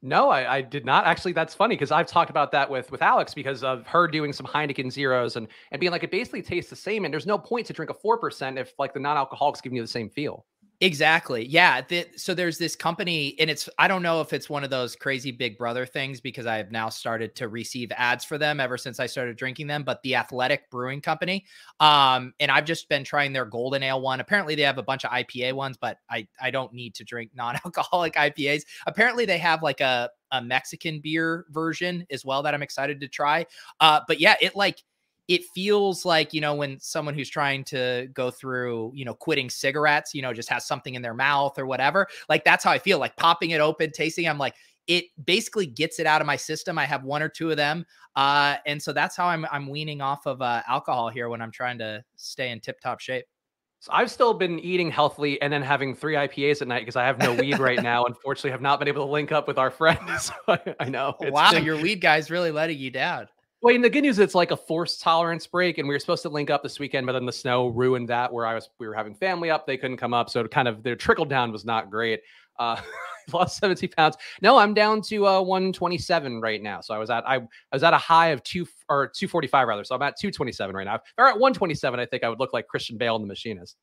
No, 0.05 0.29
I, 0.29 0.57
I, 0.57 0.61
did 0.61 0.85
not. 0.85 1.05
Actually, 1.05 1.31
that's 1.31 1.55
funny 1.55 1.75
because 1.75 1.89
I've 1.89 2.07
talked 2.07 2.29
about 2.29 2.51
that 2.51 2.69
with 2.69 2.91
with 2.91 3.01
Alex 3.01 3.33
because 3.33 3.63
of 3.63 3.87
her 3.87 4.05
doing 4.05 4.33
some 4.33 4.45
Heineken 4.45 4.91
zeros 4.91 5.37
and 5.37 5.47
and 5.71 5.79
being 5.79 5.93
like 5.93 6.03
it 6.03 6.11
basically 6.11 6.41
tastes 6.41 6.69
the 6.69 6.75
same 6.75 7.05
and 7.05 7.13
there's 7.13 7.25
no 7.25 7.37
point 7.37 7.65
to 7.67 7.73
drink 7.73 7.89
a 7.89 7.93
four 7.93 8.17
percent 8.17 8.59
if 8.59 8.73
like 8.77 8.93
the 8.93 8.99
non-alcoholics 8.99 9.61
giving 9.61 9.77
you 9.77 9.81
the 9.81 9.87
same 9.87 10.09
feel. 10.09 10.45
Exactly. 10.83 11.45
Yeah. 11.45 11.79
The, 11.79 12.05
so 12.17 12.33
there's 12.33 12.57
this 12.57 12.75
company, 12.75 13.37
and 13.39 13.49
it's, 13.49 13.69
I 13.79 13.87
don't 13.87 14.01
know 14.03 14.19
if 14.19 14.33
it's 14.33 14.49
one 14.49 14.65
of 14.65 14.69
those 14.69 14.97
crazy 14.97 15.31
big 15.31 15.57
brother 15.57 15.85
things 15.85 16.19
because 16.19 16.45
I 16.45 16.57
have 16.57 16.71
now 16.71 16.89
started 16.89 17.35
to 17.37 17.47
receive 17.47 17.89
ads 17.95 18.25
for 18.25 18.37
them 18.37 18.59
ever 18.59 18.77
since 18.77 18.99
I 18.99 19.05
started 19.05 19.37
drinking 19.37 19.67
them, 19.67 19.83
but 19.83 20.01
the 20.03 20.15
Athletic 20.15 20.69
Brewing 20.69 20.99
Company. 20.99 21.45
Um, 21.79 22.33
and 22.41 22.51
I've 22.51 22.65
just 22.65 22.89
been 22.89 23.05
trying 23.05 23.31
their 23.31 23.45
golden 23.45 23.81
ale 23.81 24.01
one. 24.01 24.19
Apparently 24.19 24.55
they 24.55 24.63
have 24.63 24.77
a 24.77 24.83
bunch 24.83 25.05
of 25.05 25.11
IPA 25.11 25.53
ones, 25.53 25.77
but 25.79 25.99
I, 26.09 26.27
I 26.41 26.51
don't 26.51 26.73
need 26.73 26.95
to 26.95 27.05
drink 27.05 27.31
non 27.35 27.55
alcoholic 27.63 28.15
IPAs. 28.15 28.63
Apparently 28.85 29.23
they 29.25 29.37
have 29.37 29.63
like 29.63 29.79
a, 29.79 30.09
a 30.33 30.41
Mexican 30.41 30.99
beer 30.99 31.45
version 31.49 32.05
as 32.11 32.25
well 32.25 32.43
that 32.43 32.53
I'm 32.53 32.63
excited 32.63 32.99
to 32.99 33.07
try. 33.07 33.45
Uh, 33.79 34.01
but 34.05 34.19
yeah, 34.19 34.35
it 34.41 34.53
like, 34.53 34.83
it 35.27 35.43
feels 35.53 36.05
like 36.05 36.33
you 36.33 36.41
know 36.41 36.53
when 36.53 36.79
someone 36.79 37.13
who's 37.13 37.29
trying 37.29 37.63
to 37.63 38.09
go 38.13 38.29
through 38.29 38.91
you 38.93 39.05
know 39.05 39.13
quitting 39.13 39.49
cigarettes 39.49 40.13
you 40.13 40.21
know 40.21 40.33
just 40.33 40.49
has 40.49 40.65
something 40.65 40.95
in 40.95 41.01
their 41.01 41.13
mouth 41.13 41.57
or 41.57 41.65
whatever 41.65 42.07
like 42.29 42.43
that's 42.43 42.63
how 42.63 42.71
i 42.71 42.77
feel 42.77 42.99
like 42.99 43.15
popping 43.15 43.51
it 43.51 43.61
open 43.61 43.91
tasting 43.91 44.27
i'm 44.27 44.37
like 44.37 44.55
it 44.87 45.05
basically 45.25 45.65
gets 45.65 45.99
it 45.99 46.05
out 46.05 46.21
of 46.21 46.27
my 46.27 46.35
system 46.35 46.77
i 46.77 46.85
have 46.85 47.03
one 47.03 47.21
or 47.21 47.29
two 47.29 47.51
of 47.51 47.57
them 47.57 47.85
uh 48.15 48.55
and 48.65 48.81
so 48.81 48.91
that's 48.91 49.15
how 49.15 49.27
i'm 49.27 49.45
i'm 49.51 49.67
weaning 49.67 50.01
off 50.01 50.25
of 50.25 50.41
uh 50.41 50.61
alcohol 50.67 51.09
here 51.09 51.29
when 51.29 51.41
i'm 51.41 51.51
trying 51.51 51.77
to 51.77 52.03
stay 52.15 52.51
in 52.51 52.59
tip 52.59 52.79
top 52.79 52.99
shape 52.99 53.25
so 53.79 53.91
I've 53.91 54.09
still 54.09 54.33
been 54.33 54.59
eating 54.59 54.89
healthily 54.89 55.41
and 55.41 55.51
then 55.51 55.61
having 55.61 55.93
three 55.93 56.13
IPAs 56.13 56.61
at 56.61 56.69
night 56.69 56.79
because 56.79 56.95
I 56.95 57.03
have 57.03 57.19
no 57.19 57.33
weed 57.33 57.59
right 57.59 57.83
now. 57.83 58.05
Unfortunately, 58.05 58.51
have 58.51 58.61
not 58.61 58.79
been 58.79 58.87
able 58.87 59.05
to 59.05 59.11
link 59.11 59.33
up 59.33 59.45
with 59.45 59.57
our 59.57 59.69
friends. 59.69 60.31
So 60.47 60.53
I, 60.53 60.75
I, 60.79 60.87
know. 60.87 61.17
Wow, 61.19 61.51
been... 61.51 61.65
your 61.65 61.75
weed 61.75 61.99
guy's 61.99 62.31
really 62.31 62.49
letting 62.49 62.79
you 62.79 62.91
down. 62.91 63.27
Well, 63.63 63.73
and 63.73 63.81
the 63.81 63.89
good 63.89 64.01
news 64.01 64.17
is 64.17 64.19
it's 64.19 64.35
like 64.35 64.51
a 64.51 64.57
forced 64.57 64.99
tolerance 64.99 65.47
break, 65.47 65.77
and 65.77 65.87
we 65.87 65.95
were 65.95 65.99
supposed 65.99 66.21
to 66.23 66.29
link 66.29 66.49
up 66.49 66.63
this 66.63 66.79
weekend, 66.79 67.05
but 67.05 67.13
then 67.13 67.25
the 67.25 67.31
snow 67.31 67.69
ruined 67.69 68.09
that. 68.09 68.31
Where 68.33 68.45
I 68.45 68.55
was, 68.55 68.69
we 68.77 68.85
were 68.85 68.93
having 68.93 69.15
family 69.15 69.49
up, 69.49 69.65
they 69.65 69.77
couldn't 69.77 69.95
come 69.95 70.13
up, 70.13 70.29
so 70.29 70.45
kind 70.49 70.67
of 70.67 70.83
their 70.83 70.97
trickle 70.97 71.23
down 71.23 71.53
was 71.53 71.63
not 71.63 71.89
great. 71.89 72.19
Uh, 72.59 72.75
lost 73.33 73.59
70 73.59 73.87
pounds. 73.87 74.17
No, 74.41 74.57
I'm 74.57 74.73
down 74.73 75.01
to 75.03 75.25
uh, 75.25 75.41
127 75.41 76.41
right 76.41 76.61
now. 76.61 76.81
So 76.81 76.93
I 76.93 76.97
was 76.97 77.09
at 77.09 77.25
I, 77.25 77.37
I 77.37 77.41
was 77.71 77.83
at 77.83 77.93
a 77.93 77.97
high 77.97 78.31
of 78.31 78.43
two 78.43 78.67
or 78.89 79.07
245 79.07 79.65
rather. 79.65 79.85
So 79.85 79.95
I'm 79.95 80.01
at 80.01 80.19
227 80.19 80.75
right 80.75 80.83
now. 80.83 80.99
Or 81.17 81.29
at 81.29 81.35
127, 81.35 82.01
I 82.01 82.05
think 82.05 82.25
I 82.25 82.29
would 82.29 82.41
look 82.41 82.51
like 82.51 82.67
Christian 82.67 82.97
Bale 82.97 83.15
in 83.15 83.21
The 83.21 83.29
Machinist. 83.29 83.77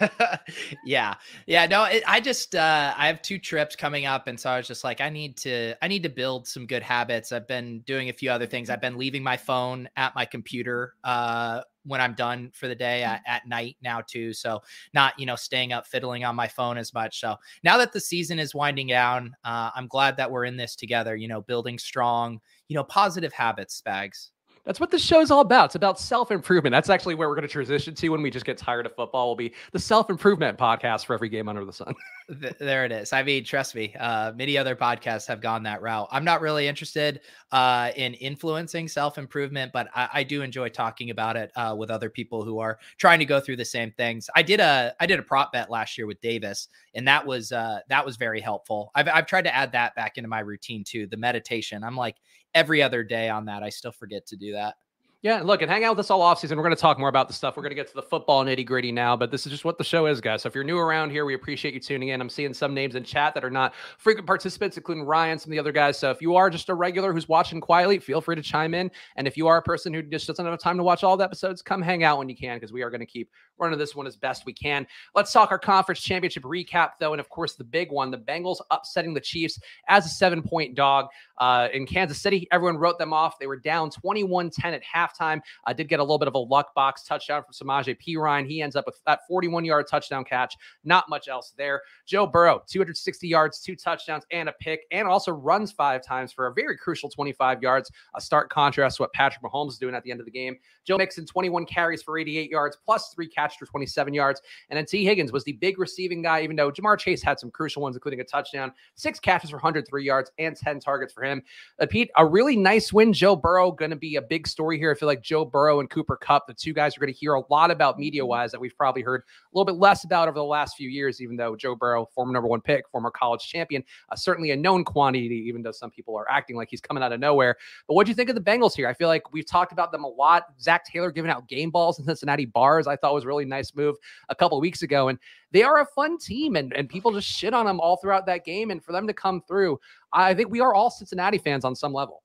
yeah. 0.84 1.14
Yeah 1.46 1.66
no 1.66 1.84
it, 1.84 2.02
i 2.06 2.20
just 2.20 2.54
uh 2.54 2.94
i 2.96 3.06
have 3.06 3.22
two 3.22 3.38
trips 3.38 3.76
coming 3.76 4.06
up 4.06 4.26
and 4.26 4.38
so 4.38 4.50
i 4.50 4.56
was 4.56 4.66
just 4.66 4.84
like 4.84 5.00
i 5.00 5.08
need 5.08 5.36
to 5.38 5.74
i 5.82 5.88
need 5.88 6.02
to 6.02 6.08
build 6.08 6.46
some 6.46 6.66
good 6.66 6.82
habits. 6.82 7.32
I've 7.32 7.48
been 7.48 7.80
doing 7.80 8.08
a 8.08 8.12
few 8.12 8.30
other 8.30 8.46
things. 8.46 8.70
I've 8.70 8.80
been 8.80 8.98
leaving 8.98 9.22
my 9.22 9.36
phone 9.36 9.88
at 9.96 10.14
my 10.14 10.24
computer 10.24 10.94
uh 11.04 11.62
when 11.84 12.00
i'm 12.00 12.12
done 12.12 12.50
for 12.52 12.68
the 12.68 12.74
day 12.74 13.02
at, 13.02 13.22
at 13.26 13.48
night 13.48 13.74
now 13.82 14.02
too 14.06 14.34
so 14.34 14.60
not 14.92 15.18
you 15.18 15.24
know 15.24 15.36
staying 15.36 15.72
up 15.72 15.86
fiddling 15.86 16.24
on 16.24 16.36
my 16.36 16.46
phone 16.48 16.76
as 16.76 16.92
much. 16.92 17.20
So 17.20 17.36
now 17.64 17.78
that 17.78 17.92
the 17.92 18.00
season 18.00 18.38
is 18.38 18.54
winding 18.54 18.88
down 18.88 19.34
uh 19.44 19.70
i'm 19.74 19.86
glad 19.86 20.16
that 20.16 20.30
we're 20.30 20.44
in 20.44 20.56
this 20.56 20.76
together 20.76 21.16
you 21.16 21.28
know 21.28 21.40
building 21.40 21.78
strong 21.78 22.40
you 22.68 22.76
know 22.76 22.84
positive 22.84 23.32
habits 23.32 23.80
spags 23.80 24.30
that's 24.64 24.78
what 24.78 24.90
the 24.90 24.98
show's 24.98 25.30
all 25.30 25.40
about. 25.40 25.66
It's 25.66 25.74
about 25.74 25.98
self 25.98 26.30
improvement. 26.30 26.72
That's 26.72 26.90
actually 26.90 27.14
where 27.14 27.28
we're 27.28 27.34
going 27.34 27.46
to 27.46 27.52
transition 27.52 27.94
to 27.94 28.08
when 28.10 28.22
we 28.22 28.30
just 28.30 28.44
get 28.44 28.58
tired 28.58 28.86
of 28.86 28.94
football. 28.94 29.28
Will 29.28 29.36
be 29.36 29.52
the 29.72 29.78
self 29.78 30.10
improvement 30.10 30.58
podcast 30.58 31.06
for 31.06 31.14
every 31.14 31.28
game 31.28 31.48
under 31.48 31.64
the 31.64 31.72
sun. 31.72 31.94
there 32.28 32.84
it 32.84 32.92
is. 32.92 33.12
I 33.12 33.22
mean, 33.22 33.44
trust 33.44 33.74
me, 33.74 33.94
uh, 33.98 34.32
many 34.32 34.58
other 34.58 34.76
podcasts 34.76 35.26
have 35.26 35.40
gone 35.40 35.62
that 35.64 35.82
route. 35.82 36.08
I'm 36.10 36.24
not 36.24 36.40
really 36.40 36.68
interested 36.68 37.20
uh, 37.52 37.90
in 37.96 38.14
influencing 38.14 38.88
self 38.88 39.18
improvement, 39.18 39.72
but 39.72 39.88
I, 39.94 40.08
I, 40.14 40.22
do 40.22 40.42
enjoy 40.42 40.68
talking 40.68 41.10
about 41.10 41.36
it 41.36 41.50
uh, 41.56 41.74
with 41.76 41.90
other 41.90 42.08
people 42.08 42.44
who 42.44 42.60
are 42.60 42.78
trying 42.98 43.18
to 43.18 43.24
go 43.24 43.40
through 43.40 43.56
the 43.56 43.64
same 43.64 43.90
things. 43.92 44.30
I 44.36 44.42
did 44.42 44.60
a 44.60 44.94
I 45.00 45.06
did 45.06 45.18
a 45.18 45.22
prop 45.22 45.52
bet 45.52 45.70
last 45.70 45.98
year 45.98 46.06
with 46.06 46.20
Davis, 46.20 46.68
and 46.94 47.08
that 47.08 47.26
was 47.26 47.50
uh, 47.50 47.80
that 47.88 48.04
was 48.04 48.16
very 48.16 48.40
helpful. 48.40 48.92
I've 48.94 49.08
I've 49.08 49.26
tried 49.26 49.44
to 49.44 49.54
add 49.54 49.72
that 49.72 49.94
back 49.96 50.18
into 50.18 50.28
my 50.28 50.40
routine 50.40 50.84
too. 50.84 51.06
The 51.06 51.16
meditation. 51.16 51.82
I'm 51.82 51.96
like 51.96 52.16
every 52.54 52.82
other 52.82 53.02
day 53.04 53.28
on 53.28 53.46
that. 53.46 53.62
I 53.62 53.70
still 53.70 53.92
forget 53.92 54.26
to 54.28 54.36
do 54.36 54.52
that. 54.52 54.76
Yeah, 55.22 55.42
look, 55.42 55.60
and 55.60 55.70
hang 55.70 55.84
out 55.84 55.98
with 55.98 56.06
us 56.06 56.10
all 56.10 56.20
offseason. 56.20 56.56
We're 56.56 56.62
going 56.62 56.74
to 56.74 56.80
talk 56.80 56.98
more 56.98 57.10
about 57.10 57.28
the 57.28 57.34
stuff. 57.34 57.54
We're 57.54 57.62
going 57.62 57.72
to 57.72 57.76
get 57.76 57.88
to 57.88 57.94
the 57.94 58.02
football 58.02 58.42
nitty 58.42 58.64
gritty 58.64 58.90
now, 58.90 59.14
but 59.16 59.30
this 59.30 59.44
is 59.44 59.52
just 59.52 59.66
what 59.66 59.76
the 59.76 59.84
show 59.84 60.06
is, 60.06 60.18
guys. 60.18 60.40
So 60.40 60.46
if 60.46 60.54
you're 60.54 60.64
new 60.64 60.78
around 60.78 61.10
here, 61.10 61.26
we 61.26 61.34
appreciate 61.34 61.74
you 61.74 61.80
tuning 61.80 62.08
in. 62.08 62.22
I'm 62.22 62.30
seeing 62.30 62.54
some 62.54 62.72
names 62.72 62.94
in 62.94 63.04
chat 63.04 63.34
that 63.34 63.44
are 63.44 63.50
not 63.50 63.74
frequent 63.98 64.26
participants, 64.26 64.78
including 64.78 65.04
Ryan, 65.04 65.38
some 65.38 65.50
of 65.50 65.52
the 65.52 65.58
other 65.58 65.72
guys. 65.72 65.98
So 65.98 66.10
if 66.10 66.22
you 66.22 66.36
are 66.36 66.48
just 66.48 66.70
a 66.70 66.74
regular 66.74 67.12
who's 67.12 67.28
watching 67.28 67.60
quietly, 67.60 67.98
feel 67.98 68.22
free 68.22 68.34
to 68.34 68.40
chime 68.40 68.72
in. 68.72 68.90
And 69.16 69.26
if 69.26 69.36
you 69.36 69.46
are 69.46 69.58
a 69.58 69.62
person 69.62 69.92
who 69.92 70.00
just 70.00 70.26
doesn't 70.26 70.46
have 70.46 70.58
time 70.58 70.78
to 70.78 70.82
watch 70.82 71.04
all 71.04 71.18
the 71.18 71.24
episodes, 71.24 71.60
come 71.60 71.82
hang 71.82 72.02
out 72.02 72.16
when 72.16 72.30
you 72.30 72.36
can 72.36 72.56
because 72.56 72.72
we 72.72 72.80
are 72.80 72.88
going 72.88 73.00
to 73.00 73.06
keep 73.06 73.28
running 73.58 73.78
this 73.78 73.94
one 73.94 74.06
as 74.06 74.16
best 74.16 74.46
we 74.46 74.54
can. 74.54 74.86
Let's 75.14 75.32
talk 75.32 75.50
our 75.50 75.58
conference 75.58 76.00
championship 76.00 76.44
recap, 76.44 76.92
though. 76.98 77.12
And 77.12 77.20
of 77.20 77.28
course, 77.28 77.56
the 77.56 77.64
big 77.64 77.92
one 77.92 78.10
the 78.10 78.16
Bengals 78.16 78.56
upsetting 78.70 79.12
the 79.12 79.20
Chiefs 79.20 79.60
as 79.86 80.06
a 80.06 80.08
seven 80.08 80.42
point 80.42 80.74
dog 80.74 81.08
uh, 81.36 81.68
in 81.74 81.86
Kansas 81.86 82.22
City. 82.22 82.48
Everyone 82.50 82.78
wrote 82.78 82.98
them 82.98 83.12
off. 83.12 83.38
They 83.38 83.46
were 83.46 83.58
down 83.58 83.90
21 83.90 84.48
10 84.48 84.72
at 84.72 84.82
halftime. 85.10 85.40
Uh, 85.66 85.72
did 85.72 85.88
get 85.88 86.00
a 86.00 86.02
little 86.02 86.18
bit 86.18 86.28
of 86.28 86.34
a 86.34 86.38
luck 86.38 86.74
box 86.74 87.02
touchdown 87.04 87.42
from 87.42 87.54
Samaje 87.54 87.96
Perine. 87.98 88.46
He 88.46 88.62
ends 88.62 88.76
up 88.76 88.86
with 88.86 89.00
that 89.06 89.20
41 89.28 89.64
yard 89.64 89.86
touchdown 89.88 90.24
catch. 90.24 90.56
Not 90.84 91.08
much 91.08 91.28
else 91.28 91.52
there. 91.56 91.82
Joe 92.06 92.26
Burrow, 92.26 92.62
260 92.66 93.28
yards, 93.28 93.60
two 93.60 93.76
touchdowns, 93.76 94.24
and 94.30 94.48
a 94.48 94.52
pick, 94.52 94.82
and 94.90 95.06
also 95.06 95.32
runs 95.32 95.72
five 95.72 96.02
times 96.04 96.32
for 96.32 96.46
a 96.46 96.52
very 96.52 96.76
crucial 96.76 97.08
25 97.08 97.62
yards. 97.62 97.90
A 98.14 98.20
stark 98.20 98.50
contrast 98.50 98.96
to 98.96 99.02
what 99.02 99.12
Patrick 99.12 99.42
Mahomes 99.42 99.70
is 99.70 99.78
doing 99.78 99.94
at 99.94 100.02
the 100.02 100.10
end 100.10 100.20
of 100.20 100.26
the 100.26 100.32
game. 100.32 100.56
Joe 100.84 100.96
Mixon, 100.96 101.26
21 101.26 101.66
carries 101.66 102.02
for 102.02 102.18
88 102.18 102.50
yards, 102.50 102.76
plus 102.84 103.12
three 103.14 103.28
catches 103.28 103.56
for 103.56 103.66
27 103.66 104.14
yards. 104.14 104.40
And 104.68 104.76
then 104.76 104.86
Tee 104.86 105.04
Higgins 105.04 105.32
was 105.32 105.44
the 105.44 105.52
big 105.52 105.78
receiving 105.78 106.22
guy, 106.22 106.42
even 106.42 106.56
though 106.56 106.70
Ja'Marr 106.70 106.98
Chase 106.98 107.22
had 107.22 107.38
some 107.38 107.50
crucial 107.50 107.82
ones, 107.82 107.96
including 107.96 108.20
a 108.20 108.24
touchdown, 108.24 108.72
six 108.94 109.20
catches 109.20 109.50
for 109.50 109.56
103 109.56 110.04
yards, 110.04 110.30
and 110.38 110.56
10 110.56 110.80
targets 110.80 111.12
for 111.12 111.22
him. 111.22 111.42
Uh, 111.78 111.86
Pete, 111.86 112.10
a 112.16 112.26
really 112.26 112.56
nice 112.56 112.92
win. 112.92 113.12
Joe 113.12 113.36
Burrow 113.36 113.72
going 113.72 113.90
to 113.90 113.96
be 113.96 114.16
a 114.16 114.22
big 114.22 114.46
story 114.46 114.78
here. 114.78 114.90
I 114.90 114.98
feel 115.00 115.06
like 115.08 115.22
Joe 115.22 115.44
Burrow 115.44 115.80
and 115.80 115.88
Cooper 115.88 116.16
Kupp, 116.16 116.46
the 116.46 116.54
two 116.54 116.72
guys 116.74 116.96
are 116.96 117.00
going 117.00 117.12
to 117.12 117.18
hear 117.18 117.34
a 117.34 117.42
lot 117.50 117.70
about 117.70 117.98
media 117.98 118.24
wise 118.24 118.52
that 118.52 118.60
we've 118.60 118.76
probably 118.76 119.02
heard 119.02 119.22
a 119.22 119.56
little 119.56 119.64
bit 119.64 119.80
less 119.80 120.04
about 120.04 120.28
over 120.28 120.38
the 120.38 120.44
last 120.44 120.76
few 120.76 120.90
years, 120.90 121.20
even 121.22 121.36
though 121.36 121.56
Joe 121.56 121.74
Burrow, 121.74 122.06
former 122.14 122.32
number 122.32 122.48
one 122.48 122.60
pick, 122.60 122.88
former 122.90 123.10
college 123.10 123.48
champion, 123.48 123.82
uh, 124.10 124.16
certainly 124.16 124.50
a 124.50 124.56
known 124.56 124.84
quantity, 124.84 125.42
even 125.46 125.62
though 125.62 125.72
some 125.72 125.90
people 125.90 126.16
are 126.16 126.30
acting 126.30 126.54
like 126.54 126.68
he's 126.70 126.82
coming 126.82 127.02
out 127.02 127.12
of 127.12 127.18
nowhere. 127.18 127.56
But 127.88 127.94
what 127.94 128.04
do 128.04 128.10
you 128.10 128.14
think 128.14 128.28
of 128.28 128.34
the 128.34 128.42
Bengals 128.42 128.76
here? 128.76 128.86
I 128.86 128.92
feel 128.92 129.08
like 129.08 129.32
we've 129.32 129.46
talked 129.46 129.72
about 129.72 129.90
them 129.90 130.04
a 130.04 130.08
lot. 130.08 130.44
Zac 130.60 130.84
Taylor 130.84 131.10
giving 131.10 131.30
out 131.30 131.48
game 131.48 131.70
balls 131.70 131.98
in 131.98 132.04
Cincinnati 132.04 132.44
bars, 132.44 132.86
I 132.86 132.96
thought 132.96 133.14
was 133.14 133.24
a 133.24 133.28
really 133.28 133.46
nice 133.46 133.74
move 133.74 133.96
a 134.28 134.34
couple 134.34 134.60
weeks 134.60 134.82
ago. 134.82 135.08
And 135.08 135.18
they 135.50 135.62
are 135.62 135.80
a 135.80 135.86
fun 135.86 136.18
team, 136.18 136.56
and, 136.56 136.72
and 136.74 136.88
people 136.88 137.10
just 137.10 137.26
shit 137.26 137.54
on 137.54 137.64
them 137.64 137.80
all 137.80 137.96
throughout 137.96 138.26
that 138.26 138.44
game. 138.44 138.70
And 138.70 138.84
for 138.84 138.92
them 138.92 139.06
to 139.06 139.14
come 139.14 139.42
through, 139.48 139.80
I 140.12 140.34
think 140.34 140.50
we 140.50 140.60
are 140.60 140.74
all 140.74 140.90
Cincinnati 140.90 141.38
fans 141.38 141.64
on 141.64 141.74
some 141.74 141.94
level. 141.94 142.22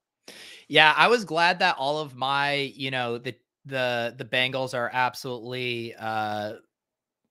Yeah, 0.68 0.92
I 0.96 1.08
was 1.08 1.24
glad 1.24 1.58
that 1.60 1.76
all 1.78 1.98
of 1.98 2.14
my, 2.14 2.54
you 2.54 2.90
know, 2.90 3.18
the 3.18 3.34
the 3.64 4.14
the 4.16 4.24
Bengals 4.24 4.74
are 4.74 4.90
absolutely 4.92 5.94
uh, 5.96 6.54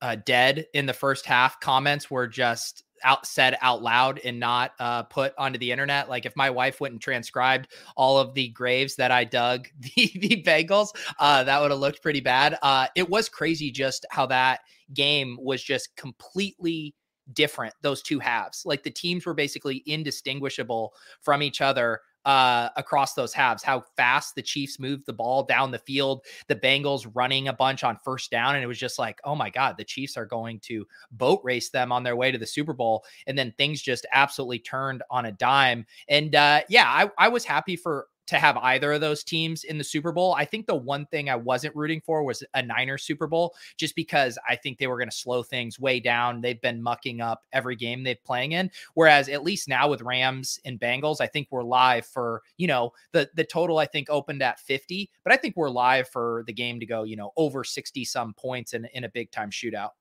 uh, 0.01 0.15
dead 0.25 0.67
in 0.73 0.85
the 0.85 0.93
first 0.93 1.25
half. 1.25 1.59
Comments 1.59 2.09
were 2.11 2.27
just 2.27 2.83
out 3.03 3.25
said 3.27 3.57
out 3.61 3.83
loud 3.83 4.19
and 4.25 4.39
not 4.39 4.71
uh, 4.79 5.03
put 5.03 5.33
onto 5.37 5.59
the 5.59 5.71
internet. 5.71 6.09
Like 6.09 6.25
if 6.25 6.35
my 6.35 6.49
wife 6.49 6.81
went 6.81 6.93
and 6.93 7.01
transcribed 7.01 7.69
all 7.97 8.17
of 8.19 8.33
the 8.33 8.49
graves 8.49 8.95
that 8.97 9.11
I 9.11 9.23
dug 9.25 9.67
the 9.79 10.11
the 10.19 10.43
Bengals, 10.43 10.89
uh, 11.19 11.43
that 11.43 11.61
would 11.61 11.71
have 11.71 11.79
looked 11.79 12.01
pretty 12.01 12.21
bad. 12.21 12.57
Uh, 12.61 12.87
it 12.95 13.09
was 13.09 13.29
crazy 13.29 13.71
just 13.71 14.05
how 14.11 14.25
that 14.27 14.61
game 14.93 15.37
was 15.41 15.63
just 15.63 15.95
completely 15.97 16.95
different. 17.33 17.73
Those 17.81 18.01
two 18.03 18.19
halves, 18.19 18.63
like 18.65 18.83
the 18.83 18.91
teams 18.91 19.25
were 19.25 19.33
basically 19.33 19.83
indistinguishable 19.85 20.93
from 21.21 21.41
each 21.43 21.61
other 21.61 22.01
uh, 22.25 22.69
across 22.75 23.13
those 23.13 23.33
halves, 23.33 23.63
how 23.63 23.83
fast 23.95 24.35
the 24.35 24.41
Chiefs 24.41 24.79
moved 24.79 25.05
the 25.05 25.13
ball 25.13 25.43
down 25.43 25.71
the 25.71 25.79
field, 25.79 26.25
the 26.47 26.55
Bengals 26.55 27.09
running 27.13 27.47
a 27.47 27.53
bunch 27.53 27.83
on 27.83 27.97
first 28.03 28.31
down. 28.31 28.55
And 28.55 28.63
it 28.63 28.67
was 28.67 28.79
just 28.79 28.97
like, 28.97 29.19
oh 29.23 29.35
my 29.35 29.49
God, 29.49 29.77
the 29.77 29.83
Chiefs 29.83 30.17
are 30.17 30.25
going 30.25 30.59
to 30.61 30.85
boat 31.11 31.41
race 31.43 31.69
them 31.69 31.91
on 31.91 32.03
their 32.03 32.15
way 32.15 32.31
to 32.31 32.37
the 32.37 32.45
Super 32.45 32.73
Bowl. 32.73 33.05
And 33.27 33.37
then 33.37 33.53
things 33.57 33.81
just 33.81 34.05
absolutely 34.11 34.59
turned 34.59 35.03
on 35.09 35.25
a 35.25 35.31
dime. 35.31 35.85
And 36.09 36.35
uh, 36.35 36.61
yeah, 36.67 36.87
I, 36.87 37.25
I 37.25 37.27
was 37.29 37.45
happy 37.45 37.75
for 37.75 38.07
to 38.27 38.37
have 38.39 38.57
either 38.57 38.93
of 38.93 39.01
those 39.01 39.23
teams 39.23 39.63
in 39.63 39.77
the 39.77 39.83
Super 39.83 40.11
Bowl. 40.11 40.33
I 40.33 40.45
think 40.45 40.65
the 40.65 40.75
one 40.75 41.05
thing 41.07 41.29
I 41.29 41.35
wasn't 41.35 41.75
rooting 41.75 42.01
for 42.01 42.23
was 42.23 42.43
a 42.53 42.61
Niners 42.61 43.03
Super 43.03 43.27
Bowl, 43.27 43.55
just 43.77 43.95
because 43.95 44.37
I 44.47 44.55
think 44.55 44.77
they 44.77 44.87
were 44.87 44.97
going 44.97 45.09
to 45.09 45.15
slow 45.15 45.43
things 45.43 45.79
way 45.79 45.99
down. 45.99 46.41
They've 46.41 46.61
been 46.61 46.81
mucking 46.81 47.21
up 47.21 47.43
every 47.53 47.75
game 47.75 48.03
they're 48.03 48.15
playing 48.25 48.53
in. 48.53 48.71
Whereas 48.93 49.29
at 49.29 49.43
least 49.43 49.67
now 49.67 49.89
with 49.89 50.01
Rams 50.01 50.59
and 50.65 50.79
Bengals, 50.79 51.21
I 51.21 51.27
think 51.27 51.47
we're 51.51 51.63
live 51.63 52.05
for, 52.05 52.41
you 52.57 52.67
know, 52.67 52.91
the 53.11 53.29
the 53.35 53.43
total 53.43 53.77
I 53.77 53.85
think 53.85 54.09
opened 54.09 54.41
at 54.41 54.59
50, 54.59 55.09
but 55.23 55.33
I 55.33 55.37
think 55.37 55.55
we're 55.55 55.69
live 55.69 56.09
for 56.09 56.43
the 56.47 56.53
game 56.53 56.79
to 56.79 56.85
go, 56.85 57.03
you 57.03 57.15
know, 57.15 57.31
over 57.37 57.63
60 57.63 58.05
some 58.05 58.33
points 58.33 58.73
in, 58.73 58.85
in 58.93 59.03
a 59.03 59.09
big 59.09 59.31
time 59.31 59.49
shootout. 59.49 59.91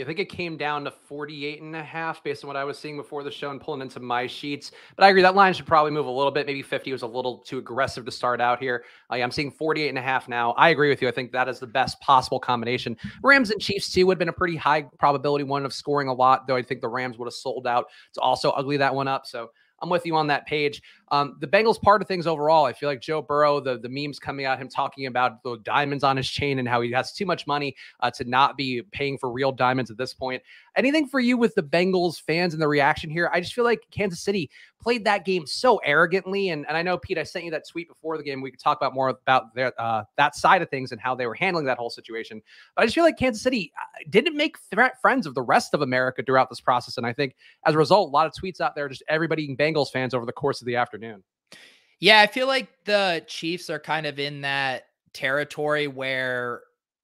I 0.00 0.04
think 0.04 0.18
it 0.18 0.30
came 0.30 0.56
down 0.56 0.84
to 0.84 0.90
48 0.90 1.60
and 1.60 1.76
a 1.76 1.82
half 1.82 2.24
based 2.24 2.44
on 2.44 2.48
what 2.48 2.56
I 2.56 2.64
was 2.64 2.78
seeing 2.78 2.96
before 2.96 3.22
the 3.22 3.30
show 3.30 3.50
and 3.50 3.60
pulling 3.60 3.82
into 3.82 4.00
my 4.00 4.26
sheets. 4.26 4.72
But 4.96 5.04
I 5.04 5.10
agree 5.10 5.20
that 5.20 5.34
line 5.34 5.52
should 5.52 5.66
probably 5.66 5.90
move 5.90 6.06
a 6.06 6.10
little 6.10 6.30
bit. 6.30 6.46
Maybe 6.46 6.62
50 6.62 6.92
was 6.92 7.02
a 7.02 7.06
little 7.06 7.38
too 7.38 7.58
aggressive 7.58 8.06
to 8.06 8.10
start 8.10 8.40
out 8.40 8.58
here. 8.58 8.84
Uh, 9.10 9.16
I'm 9.16 9.30
seeing 9.30 9.50
48 9.50 9.90
and 9.90 9.98
a 9.98 10.02
half 10.02 10.28
now. 10.28 10.52
I 10.52 10.70
agree 10.70 10.88
with 10.88 11.02
you. 11.02 11.08
I 11.08 11.10
think 11.10 11.30
that 11.32 11.46
is 11.46 11.58
the 11.58 11.66
best 11.66 12.00
possible 12.00 12.40
combination. 12.40 12.96
Rams 13.22 13.50
and 13.50 13.60
Chiefs, 13.60 13.92
too, 13.92 14.06
would 14.06 14.14
have 14.14 14.18
been 14.18 14.30
a 14.30 14.32
pretty 14.32 14.56
high 14.56 14.82
probability 14.98 15.44
one 15.44 15.66
of 15.66 15.74
scoring 15.74 16.08
a 16.08 16.14
lot, 16.14 16.46
though 16.46 16.56
I 16.56 16.62
think 16.62 16.80
the 16.80 16.88
Rams 16.88 17.18
would 17.18 17.26
have 17.26 17.34
sold 17.34 17.66
out 17.66 17.86
to 18.14 18.20
also 18.20 18.50
ugly 18.52 18.78
that 18.78 18.94
one 18.94 19.08
up. 19.08 19.26
So 19.26 19.50
I'm 19.82 19.88
with 19.88 20.06
you 20.06 20.16
on 20.16 20.28
that 20.28 20.46
page. 20.46 20.80
Um, 21.10 21.36
the 21.40 21.46
Bengals 21.46 21.80
part 21.80 22.00
of 22.00 22.08
things 22.08 22.26
overall, 22.26 22.64
I 22.64 22.72
feel 22.72 22.88
like 22.88 23.00
Joe 23.00 23.20
Burrow, 23.20 23.60
the, 23.60 23.78
the 23.78 23.88
memes 23.88 24.18
coming 24.18 24.46
out, 24.46 24.58
him 24.58 24.68
talking 24.68 25.06
about 25.06 25.42
the 25.42 25.58
diamonds 25.58 26.04
on 26.04 26.16
his 26.16 26.28
chain 26.28 26.60
and 26.60 26.68
how 26.68 26.80
he 26.80 26.92
has 26.92 27.12
too 27.12 27.26
much 27.26 27.46
money 27.46 27.74
uh, 28.00 28.10
to 28.12 28.24
not 28.24 28.56
be 28.56 28.82
paying 28.92 29.18
for 29.18 29.30
real 29.30 29.52
diamonds 29.52 29.90
at 29.90 29.98
this 29.98 30.14
point. 30.14 30.42
Anything 30.76 31.06
for 31.06 31.20
you 31.20 31.36
with 31.36 31.54
the 31.54 31.62
Bengals 31.62 32.20
fans 32.20 32.54
and 32.54 32.62
the 32.62 32.68
reaction 32.68 33.10
here? 33.10 33.30
I 33.32 33.40
just 33.40 33.52
feel 33.52 33.64
like 33.64 33.86
Kansas 33.90 34.20
City 34.20 34.50
played 34.80 35.04
that 35.04 35.24
game 35.24 35.46
so 35.46 35.76
arrogantly. 35.78 36.48
And, 36.48 36.66
and 36.66 36.76
I 36.76 36.82
know, 36.82 36.98
Pete, 36.98 37.18
I 37.18 37.22
sent 37.22 37.44
you 37.44 37.50
that 37.50 37.68
tweet 37.68 37.88
before 37.88 38.16
the 38.16 38.22
game. 38.22 38.40
We 38.40 38.50
could 38.50 38.60
talk 38.60 38.78
about 38.78 38.94
more 38.94 39.08
about 39.08 39.54
their, 39.54 39.72
uh, 39.80 40.04
that 40.16 40.34
side 40.34 40.62
of 40.62 40.70
things 40.70 40.92
and 40.92 41.00
how 41.00 41.14
they 41.14 41.26
were 41.26 41.34
handling 41.34 41.66
that 41.66 41.78
whole 41.78 41.90
situation. 41.90 42.42
But 42.74 42.82
I 42.82 42.86
just 42.86 42.94
feel 42.94 43.04
like 43.04 43.18
Kansas 43.18 43.42
City 43.42 43.72
uh, 43.78 44.04
didn't 44.10 44.36
make 44.36 44.56
th- 44.74 44.92
friends 45.00 45.26
of 45.26 45.34
the 45.34 45.42
rest 45.42 45.74
of 45.74 45.82
America 45.82 46.22
throughout 46.24 46.48
this 46.48 46.60
process. 46.60 46.96
And 46.96 47.06
I 47.06 47.12
think 47.12 47.36
as 47.66 47.74
a 47.74 47.78
result, 47.78 48.08
a 48.08 48.12
lot 48.12 48.26
of 48.26 48.32
tweets 48.32 48.60
out 48.60 48.74
there, 48.74 48.88
just 48.88 49.02
everybody 49.08 49.46
being 49.46 49.56
Bengals 49.56 49.90
fans 49.90 50.14
over 50.14 50.26
the 50.26 50.32
course 50.32 50.60
of 50.60 50.66
the 50.66 50.76
afternoon. 50.76 51.22
Yeah, 52.00 52.20
I 52.20 52.26
feel 52.26 52.48
like 52.48 52.68
the 52.84 53.24
Chiefs 53.28 53.70
are 53.70 53.78
kind 53.78 54.06
of 54.06 54.18
in 54.18 54.40
that 54.40 54.86
territory 55.12 55.86
where 55.86 56.62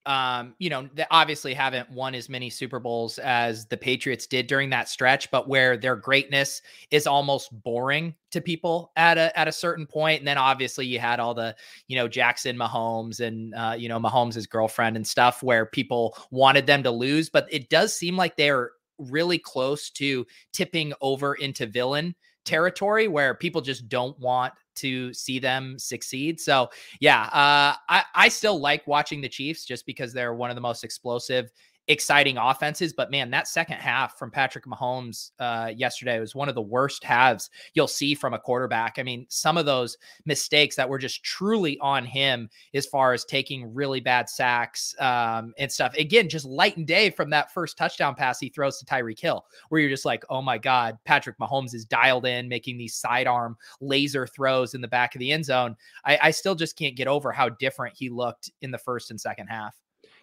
um, 0.08 0.54
you 0.58 0.70
know, 0.70 0.88
they 0.94 1.04
obviously 1.10 1.52
haven't 1.52 1.90
won 1.90 2.14
as 2.14 2.30
many 2.30 2.48
Super 2.48 2.80
Bowls 2.80 3.18
as 3.18 3.66
the 3.66 3.76
Patriots 3.76 4.26
did 4.26 4.46
during 4.46 4.70
that 4.70 4.88
stretch, 4.88 5.30
but 5.30 5.50
where 5.50 5.76
their 5.76 5.96
greatness 5.96 6.62
is 6.90 7.06
almost 7.06 7.50
boring 7.62 8.14
to 8.30 8.40
people 8.40 8.90
at 8.96 9.18
a 9.18 9.38
at 9.38 9.48
a 9.48 9.52
certain 9.52 9.84
point. 9.86 10.20
And 10.20 10.26
then 10.26 10.38
obviously 10.38 10.86
you 10.86 10.98
had 10.98 11.20
all 11.20 11.34
the, 11.34 11.54
you 11.88 11.96
know, 11.96 12.08
Jackson 12.08 12.56
Mahomes 12.56 13.20
and 13.20 13.54
uh, 13.54 13.74
you 13.78 13.90
know, 13.90 14.00
Mahomes' 14.00 14.48
girlfriend 14.48 14.96
and 14.96 15.06
stuff 15.06 15.42
where 15.42 15.66
people 15.66 16.16
wanted 16.30 16.66
them 16.66 16.82
to 16.84 16.90
lose. 16.90 17.28
But 17.28 17.46
it 17.50 17.68
does 17.68 17.94
seem 17.94 18.16
like 18.16 18.36
they're 18.36 18.70
really 18.96 19.38
close 19.38 19.90
to 19.90 20.26
tipping 20.54 20.94
over 21.02 21.34
into 21.34 21.66
villain 21.66 22.14
territory 22.48 23.08
where 23.08 23.34
people 23.34 23.60
just 23.60 23.88
don't 23.88 24.18
want 24.18 24.54
to 24.76 25.12
see 25.12 25.38
them 25.38 25.78
succeed. 25.78 26.40
So 26.40 26.70
yeah, 27.00 27.24
uh, 27.24 27.74
I 27.88 28.04
I 28.14 28.28
still 28.28 28.58
like 28.58 28.86
watching 28.86 29.20
the 29.20 29.28
Chiefs 29.28 29.64
just 29.66 29.84
because 29.84 30.12
they're 30.12 30.34
one 30.34 30.50
of 30.50 30.56
the 30.56 30.62
most 30.62 30.82
explosive 30.82 31.50
exciting 31.88 32.36
offenses. 32.36 32.92
But 32.92 33.10
man, 33.10 33.30
that 33.30 33.48
second 33.48 33.76
half 33.76 34.18
from 34.18 34.30
Patrick 34.30 34.66
Mahomes 34.66 35.30
uh, 35.40 35.72
yesterday 35.74 36.20
was 36.20 36.34
one 36.34 36.48
of 36.48 36.54
the 36.54 36.62
worst 36.62 37.02
halves 37.02 37.50
you'll 37.74 37.88
see 37.88 38.14
from 38.14 38.34
a 38.34 38.38
quarterback. 38.38 38.98
I 38.98 39.02
mean, 39.02 39.26
some 39.28 39.56
of 39.56 39.66
those 39.66 39.96
mistakes 40.26 40.76
that 40.76 40.88
were 40.88 40.98
just 40.98 41.24
truly 41.24 41.78
on 41.80 42.04
him 42.04 42.50
as 42.74 42.86
far 42.86 43.14
as 43.14 43.24
taking 43.24 43.72
really 43.72 44.00
bad 44.00 44.28
sacks 44.28 44.94
um, 45.00 45.54
and 45.58 45.72
stuff. 45.72 45.94
Again, 45.94 46.28
just 46.28 46.44
light 46.44 46.76
and 46.76 46.86
day 46.86 47.10
from 47.10 47.30
that 47.30 47.52
first 47.52 47.78
touchdown 47.78 48.14
pass 48.14 48.38
he 48.38 48.50
throws 48.50 48.78
to 48.78 48.84
Tyreek 48.84 49.18
Hill, 49.18 49.46
where 49.70 49.80
you're 49.80 49.90
just 49.90 50.04
like, 50.04 50.24
oh 50.28 50.42
my 50.42 50.58
God, 50.58 50.98
Patrick 51.04 51.38
Mahomes 51.38 51.74
is 51.74 51.86
dialed 51.86 52.26
in, 52.26 52.48
making 52.48 52.76
these 52.76 52.94
sidearm 52.94 53.56
laser 53.80 54.26
throws 54.26 54.74
in 54.74 54.82
the 54.82 54.88
back 54.88 55.14
of 55.14 55.20
the 55.20 55.32
end 55.32 55.44
zone. 55.44 55.74
I, 56.04 56.18
I 56.22 56.30
still 56.32 56.54
just 56.54 56.76
can't 56.76 56.96
get 56.96 57.08
over 57.08 57.32
how 57.32 57.48
different 57.48 57.96
he 57.96 58.10
looked 58.10 58.50
in 58.60 58.70
the 58.70 58.78
first 58.78 59.10
and 59.10 59.20
second 59.20 59.46
half. 59.46 59.74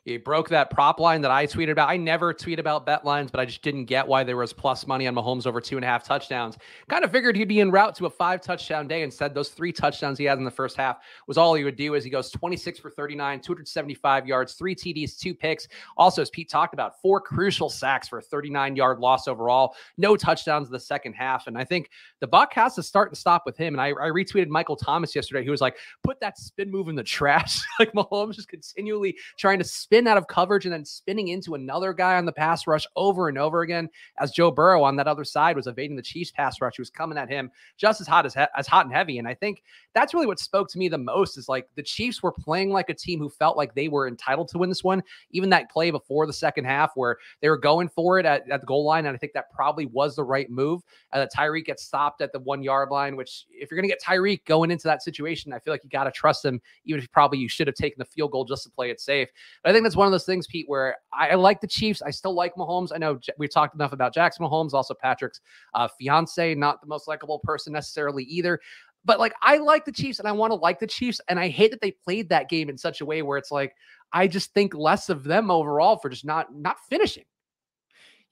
He 0.05 0.17
broke 0.17 0.49
that 0.49 0.69
prop 0.69 0.99
line 0.99 1.21
that 1.21 1.31
I 1.31 1.47
tweeted 1.47 1.71
about. 1.71 1.89
I 1.89 1.97
never 1.97 2.31
tweet 2.31 2.59
about 2.59 2.85
bet 2.85 3.03
lines, 3.03 3.31
but 3.31 3.39
I 3.39 3.45
just 3.45 3.63
didn't 3.63 3.85
get 3.85 4.07
why 4.07 4.23
there 4.23 4.37
was 4.37 4.53
plus 4.53 4.85
money 4.85 5.07
on 5.07 5.15
Mahomes 5.15 5.47
over 5.47 5.59
two 5.59 5.77
and 5.77 5.83
a 5.83 5.87
half 5.87 6.03
touchdowns. 6.03 6.59
Kind 6.87 7.03
of 7.03 7.11
figured 7.11 7.35
he'd 7.35 7.47
be 7.47 7.59
en 7.59 7.71
route 7.71 7.95
to 7.95 8.05
a 8.05 8.09
five 8.11 8.39
touchdown 8.39 8.87
day. 8.87 9.01
Instead, 9.01 9.33
those 9.33 9.49
three 9.49 9.71
touchdowns 9.71 10.19
he 10.19 10.25
had 10.25 10.37
in 10.37 10.43
the 10.43 10.51
first 10.51 10.77
half 10.77 10.99
was 11.25 11.39
all 11.39 11.55
he 11.55 11.63
would 11.63 11.75
do. 11.75 11.95
As 11.95 12.03
he 12.03 12.11
goes 12.11 12.29
26 12.29 12.77
for 12.77 12.91
39, 12.91 13.39
275 13.39 14.27
yards, 14.27 14.53
three 14.53 14.75
TDs, 14.75 15.17
two 15.17 15.33
picks. 15.33 15.67
Also, 15.97 16.21
as 16.21 16.29
Pete 16.29 16.51
talked 16.51 16.75
about, 16.75 17.01
four 17.01 17.19
crucial 17.19 17.71
sacks 17.71 18.07
for 18.07 18.19
a 18.19 18.21
39 18.21 18.75
yard 18.75 18.99
loss 18.99 19.27
overall. 19.27 19.75
No 19.97 20.15
touchdowns 20.15 20.67
in 20.67 20.71
the 20.71 20.79
second 20.79 21.13
half. 21.13 21.47
And 21.47 21.57
I 21.57 21.63
think 21.63 21.89
the 22.19 22.27
Buck 22.27 22.53
has 22.53 22.75
to 22.75 22.83
start 22.83 23.09
and 23.09 23.17
stop 23.17 23.41
with 23.43 23.57
him. 23.57 23.73
And 23.73 23.81
I, 23.81 23.87
I 23.87 24.11
retweeted 24.11 24.49
Michael 24.49 24.75
Thomas 24.75 25.15
yesterday. 25.15 25.43
He 25.43 25.49
was 25.49 25.61
like, 25.61 25.77
"Put 26.03 26.19
that 26.19 26.37
spin 26.37 26.69
move 26.69 26.89
in 26.89 26.95
the 26.95 27.03
trash." 27.03 27.59
like 27.79 27.91
Mahomes 27.93 28.35
just 28.35 28.49
continually 28.49 29.17
trying 29.35 29.57
to 29.57 29.65
spin 29.65 29.94
out 30.03 30.17
of 30.17 30.27
coverage 30.27 30.65
and 30.65 30.73
then 30.73 30.83
spinning 30.83 31.29
into 31.29 31.55
another 31.55 31.93
guy 31.93 32.17
on 32.17 32.25
the 32.25 32.31
pass 32.31 32.67
rush 32.67 32.85
over 32.95 33.29
and 33.29 33.37
over 33.37 33.61
again. 33.61 33.89
As 34.19 34.31
Joe 34.31 34.51
Burrow 34.51 34.83
on 34.83 34.95
that 34.97 35.07
other 35.07 35.23
side 35.23 35.55
was 35.55 35.67
evading 35.67 35.95
the 35.95 36.01
Chiefs 36.01 36.31
pass 36.31 36.59
rush, 36.59 36.77
who 36.77 36.81
was 36.81 36.89
coming 36.89 37.17
at 37.17 37.29
him 37.29 37.49
just 37.77 38.01
as 38.01 38.07
hot 38.07 38.25
as 38.25 38.35
as 38.57 38.67
hot 38.67 38.85
and 38.85 38.93
heavy. 38.93 39.17
And 39.17 39.27
I 39.27 39.33
think 39.33 39.63
that's 39.93 40.13
really 40.13 40.27
what 40.27 40.39
spoke 40.39 40.69
to 40.71 40.77
me 40.77 40.89
the 40.89 40.97
most 40.97 41.37
is 41.37 41.47
like 41.47 41.67
the 41.75 41.83
Chiefs 41.83 42.21
were 42.21 42.31
playing 42.31 42.71
like 42.71 42.89
a 42.89 42.93
team 42.93 43.19
who 43.19 43.29
felt 43.29 43.57
like 43.57 43.73
they 43.73 43.87
were 43.87 44.07
entitled 44.07 44.49
to 44.49 44.57
win 44.57 44.69
this 44.69 44.83
one. 44.83 45.01
Even 45.31 45.49
that 45.51 45.71
play 45.71 45.91
before 45.91 46.27
the 46.27 46.33
second 46.33 46.65
half 46.65 46.91
where 46.95 47.17
they 47.41 47.49
were 47.49 47.57
going 47.57 47.87
for 47.87 48.19
it 48.19 48.25
at, 48.25 48.49
at 48.49 48.61
the 48.61 48.67
goal 48.67 48.83
line, 48.83 49.05
and 49.05 49.15
I 49.15 49.17
think 49.17 49.33
that 49.33 49.51
probably 49.51 49.85
was 49.85 50.15
the 50.15 50.23
right 50.23 50.49
move. 50.49 50.81
Uh, 51.13 51.19
that 51.19 51.33
Tyreek 51.33 51.65
gets 51.65 51.83
stopped 51.83 52.21
at 52.21 52.33
the 52.33 52.39
one 52.39 52.61
yard 52.61 52.89
line, 52.89 53.15
which 53.15 53.45
if 53.49 53.71
you're 53.71 53.79
going 53.79 53.87
to 53.87 53.93
get 53.93 54.01
Tyreek 54.01 54.43
going 54.45 54.71
into 54.71 54.87
that 54.87 55.03
situation, 55.03 55.53
I 55.53 55.59
feel 55.59 55.73
like 55.73 55.83
you 55.83 55.89
got 55.89 56.05
to 56.05 56.11
trust 56.11 56.43
him, 56.43 56.61
even 56.85 57.01
if 57.01 57.11
probably 57.11 57.39
you 57.39 57.47
should 57.47 57.67
have 57.67 57.75
taken 57.75 57.99
the 57.99 58.05
field 58.05 58.31
goal 58.31 58.45
just 58.45 58.63
to 58.63 58.69
play 58.69 58.89
it 58.89 58.99
safe. 58.99 59.29
But 59.63 59.69
I 59.69 59.73
think 59.73 59.84
that's 59.85 59.95
one 59.95 60.07
of 60.07 60.11
those 60.11 60.25
things, 60.25 60.47
Pete, 60.47 60.65
where 60.67 60.97
I, 61.13 61.29
I 61.29 61.35
like 61.35 61.61
the 61.61 61.67
Chiefs. 61.67 62.01
I 62.01 62.11
still 62.11 62.33
like 62.33 62.55
Mahomes. 62.55 62.91
I 62.93 62.97
know 62.97 63.19
we've 63.37 63.53
talked 63.53 63.75
enough 63.75 63.93
about 63.93 64.13
Jackson 64.13 64.45
Mahomes, 64.45 64.73
also 64.73 64.93
Patrick's 64.93 65.41
uh, 65.73 65.87
fiance, 65.99 66.55
not 66.55 66.81
the 66.81 66.87
most 66.87 67.07
likable 67.07 67.39
person 67.43 67.73
necessarily 67.73 68.23
either. 68.25 68.59
But 69.05 69.19
like, 69.19 69.33
I 69.41 69.57
like 69.57 69.85
the 69.85 69.91
Chiefs 69.91 70.19
and 70.19 70.27
I 70.27 70.31
want 70.31 70.51
to 70.51 70.55
like 70.55 70.79
the 70.79 70.87
Chiefs. 70.87 71.21
And 71.29 71.39
I 71.39 71.47
hate 71.47 71.71
that 71.71 71.81
they 71.81 71.91
played 71.91 72.29
that 72.29 72.49
game 72.49 72.69
in 72.69 72.77
such 72.77 73.01
a 73.01 73.05
way 73.05 73.21
where 73.21 73.37
it's 73.37 73.51
like, 73.51 73.75
I 74.11 74.27
just 74.27 74.53
think 74.53 74.73
less 74.73 75.09
of 75.09 75.23
them 75.23 75.51
overall 75.51 75.97
for 75.97 76.09
just 76.09 76.25
not 76.25 76.53
not 76.53 76.77
finishing. 76.89 77.25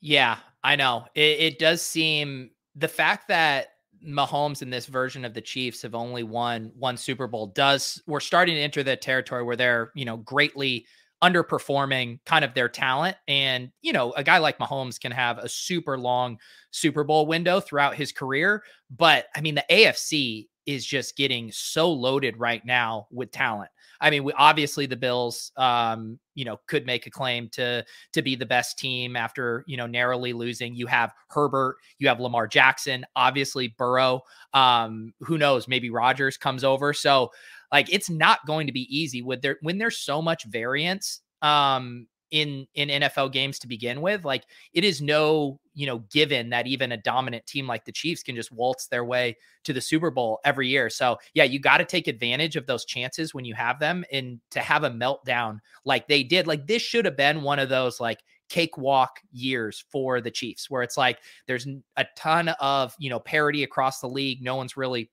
Yeah, 0.02 0.38
I 0.64 0.76
know. 0.76 1.06
It, 1.16 1.40
it 1.40 1.60
does 1.60 1.82
seem 1.82 2.52
the 2.76 2.88
fact 2.88 3.28
that 3.28 3.68
Mahomes 4.06 4.62
in 4.62 4.70
this 4.70 4.86
version 4.86 5.24
of 5.24 5.34
the 5.34 5.42
Chiefs 5.42 5.82
have 5.84 5.96
only 5.96 6.24
won 6.24 6.72
one 6.78 6.98
Super 6.98 7.28
Bowl 7.28 7.48
does 7.48 8.02
we're 8.06 8.20
starting 8.20 8.56
to 8.56 8.62
enter 8.62 8.84
the 8.84 8.98
territory 8.98 9.44
where 9.44 9.56
they're, 9.56 9.92
you 9.96 10.06
know, 10.06 10.18
greatly 10.18 10.86
underperforming 11.24 12.20
kind 12.26 12.44
of 12.44 12.54
their 12.54 12.68
talent. 12.70 13.16
And, 13.28 13.72
you 13.82 13.94
know, 13.94 14.12
a 14.12 14.24
guy 14.24 14.40
like 14.40 14.58
Mahomes 14.58 15.00
can 15.00 15.14
have 15.14 15.38
a 15.38 15.48
super 15.48 15.98
long 15.98 16.38
Super 16.72 17.04
Bowl 17.04 17.26
window 17.26 17.60
throughout 17.62 17.96
his 17.96 18.12
career. 18.12 18.64
But 18.92 19.28
I 19.36 19.42
mean, 19.42 19.56
the 19.56 19.66
AFC 19.72 20.48
is 20.66 20.86
just 20.86 21.16
getting 21.18 21.52
so 21.52 21.92
loaded 21.92 22.38
right 22.38 22.64
now 22.66 23.08
with 23.12 23.32
talent. 23.32 23.70
I 24.02 24.10
mean, 24.10 24.26
we, 24.26 24.34
obviously 24.34 24.86
the 24.86 24.98
Bills, 24.98 25.52
um, 25.56 26.20
you 26.36 26.44
know, 26.44 26.60
could 26.68 26.86
make 26.86 27.08
a 27.08 27.12
claim 27.12 27.48
to 27.54 27.86
to 28.12 28.22
be 28.22 28.36
the 28.36 28.46
best 28.46 28.78
team 28.78 29.16
after 29.16 29.64
you 29.66 29.78
know 29.78 29.88
narrowly 29.88 30.34
losing. 30.34 30.76
You 30.76 30.88
have 30.88 31.14
Herbert, 31.30 31.78
you 32.00 32.10
have 32.10 32.20
Lamar 32.20 32.48
Jackson, 32.48 33.06
obviously 33.16 33.70
Burrow. 33.78 34.22
Um, 34.54 35.14
who 35.22 35.38
knows? 35.38 35.68
Maybe 35.70 35.90
Rodgers 35.90 36.38
comes 36.38 36.66
over. 36.66 36.94
So, 36.94 37.32
like, 37.74 37.92
it's 37.92 38.10
not 38.10 38.46
going 38.46 38.68
to 38.68 38.74
be 38.74 38.88
easy 38.96 39.22
with 39.22 39.42
there 39.42 39.58
when 39.62 39.80
there's 39.80 39.98
so 39.98 40.22
much 40.22 40.46
variance. 40.46 41.20
Um, 41.42 42.08
in 42.34 42.66
in 42.74 42.90
NFL 42.90 43.32
games 43.32 43.60
to 43.60 43.68
begin 43.68 44.02
with. 44.02 44.26
Like 44.26 44.46
it 44.74 44.84
is 44.84 45.02
no, 45.04 45.60
you 45.76 45.86
know, 45.86 46.00
given 46.12 46.50
that 46.50 46.66
even 46.66 46.92
a 46.92 46.98
dominant 46.98 47.46
team 47.46 47.68
like 47.68 47.86
the 47.86 47.92
Chiefs 47.92 48.24
can 48.24 48.36
just 48.36 48.52
waltz 48.52 48.88
their 48.88 49.06
way 49.06 49.38
to 49.66 49.72
the 49.72 49.80
Super 49.80 50.10
Bowl 50.10 50.40
every 50.44 50.68
year. 50.68 50.90
So, 50.90 51.20
yeah, 51.36 51.44
you 51.44 51.60
got 51.60 51.78
to 51.78 51.86
take 51.86 52.08
advantage 52.08 52.56
of 52.56 52.66
those 52.66 52.86
chances 52.86 53.36
when 53.36 53.46
you 53.46 53.54
have 53.54 53.80
them 53.80 54.04
and 54.12 54.42
to 54.50 54.62
have 54.62 54.84
a 54.84 54.90
meltdown 54.90 55.60
like 55.86 56.08
they 56.08 56.24
did. 56.24 56.48
Like 56.48 56.66
this 56.66 56.82
should 56.82 57.06
have 57.06 57.16
been 57.16 57.44
one 57.44 57.60
of 57.60 57.70
those 57.70 58.00
like 58.00 58.24
cakewalk 58.50 59.20
years 59.32 59.86
for 59.92 60.20
the 60.20 60.32
Chiefs 60.32 60.72
where 60.72 60.82
it's 60.82 60.98
like 60.98 61.20
there's 61.46 61.68
a 61.98 62.06
ton 62.18 62.50
of, 62.60 62.96
you 62.98 63.12
know, 63.12 63.20
parity 63.20 63.62
across 63.62 64.00
the 64.00 64.10
league. 64.10 64.42
No 64.42 64.56
one's 64.56 64.76
really 64.76 65.12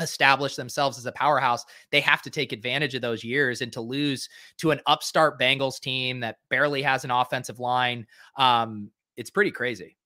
establish 0.00 0.56
themselves 0.56 0.98
as 0.98 1.06
a 1.06 1.12
powerhouse, 1.12 1.64
they 1.90 2.00
have 2.00 2.22
to 2.22 2.30
take 2.30 2.52
advantage 2.52 2.94
of 2.94 3.02
those 3.02 3.24
years 3.24 3.62
and 3.62 3.72
to 3.72 3.80
lose 3.80 4.28
to 4.58 4.70
an 4.70 4.80
upstart 4.86 5.40
Bengals 5.40 5.80
team 5.80 6.20
that 6.20 6.36
barely 6.50 6.82
has 6.82 7.04
an 7.04 7.10
offensive 7.10 7.58
line. 7.58 8.06
Um, 8.36 8.90
it's 9.16 9.30
pretty 9.30 9.50
crazy. 9.50 9.96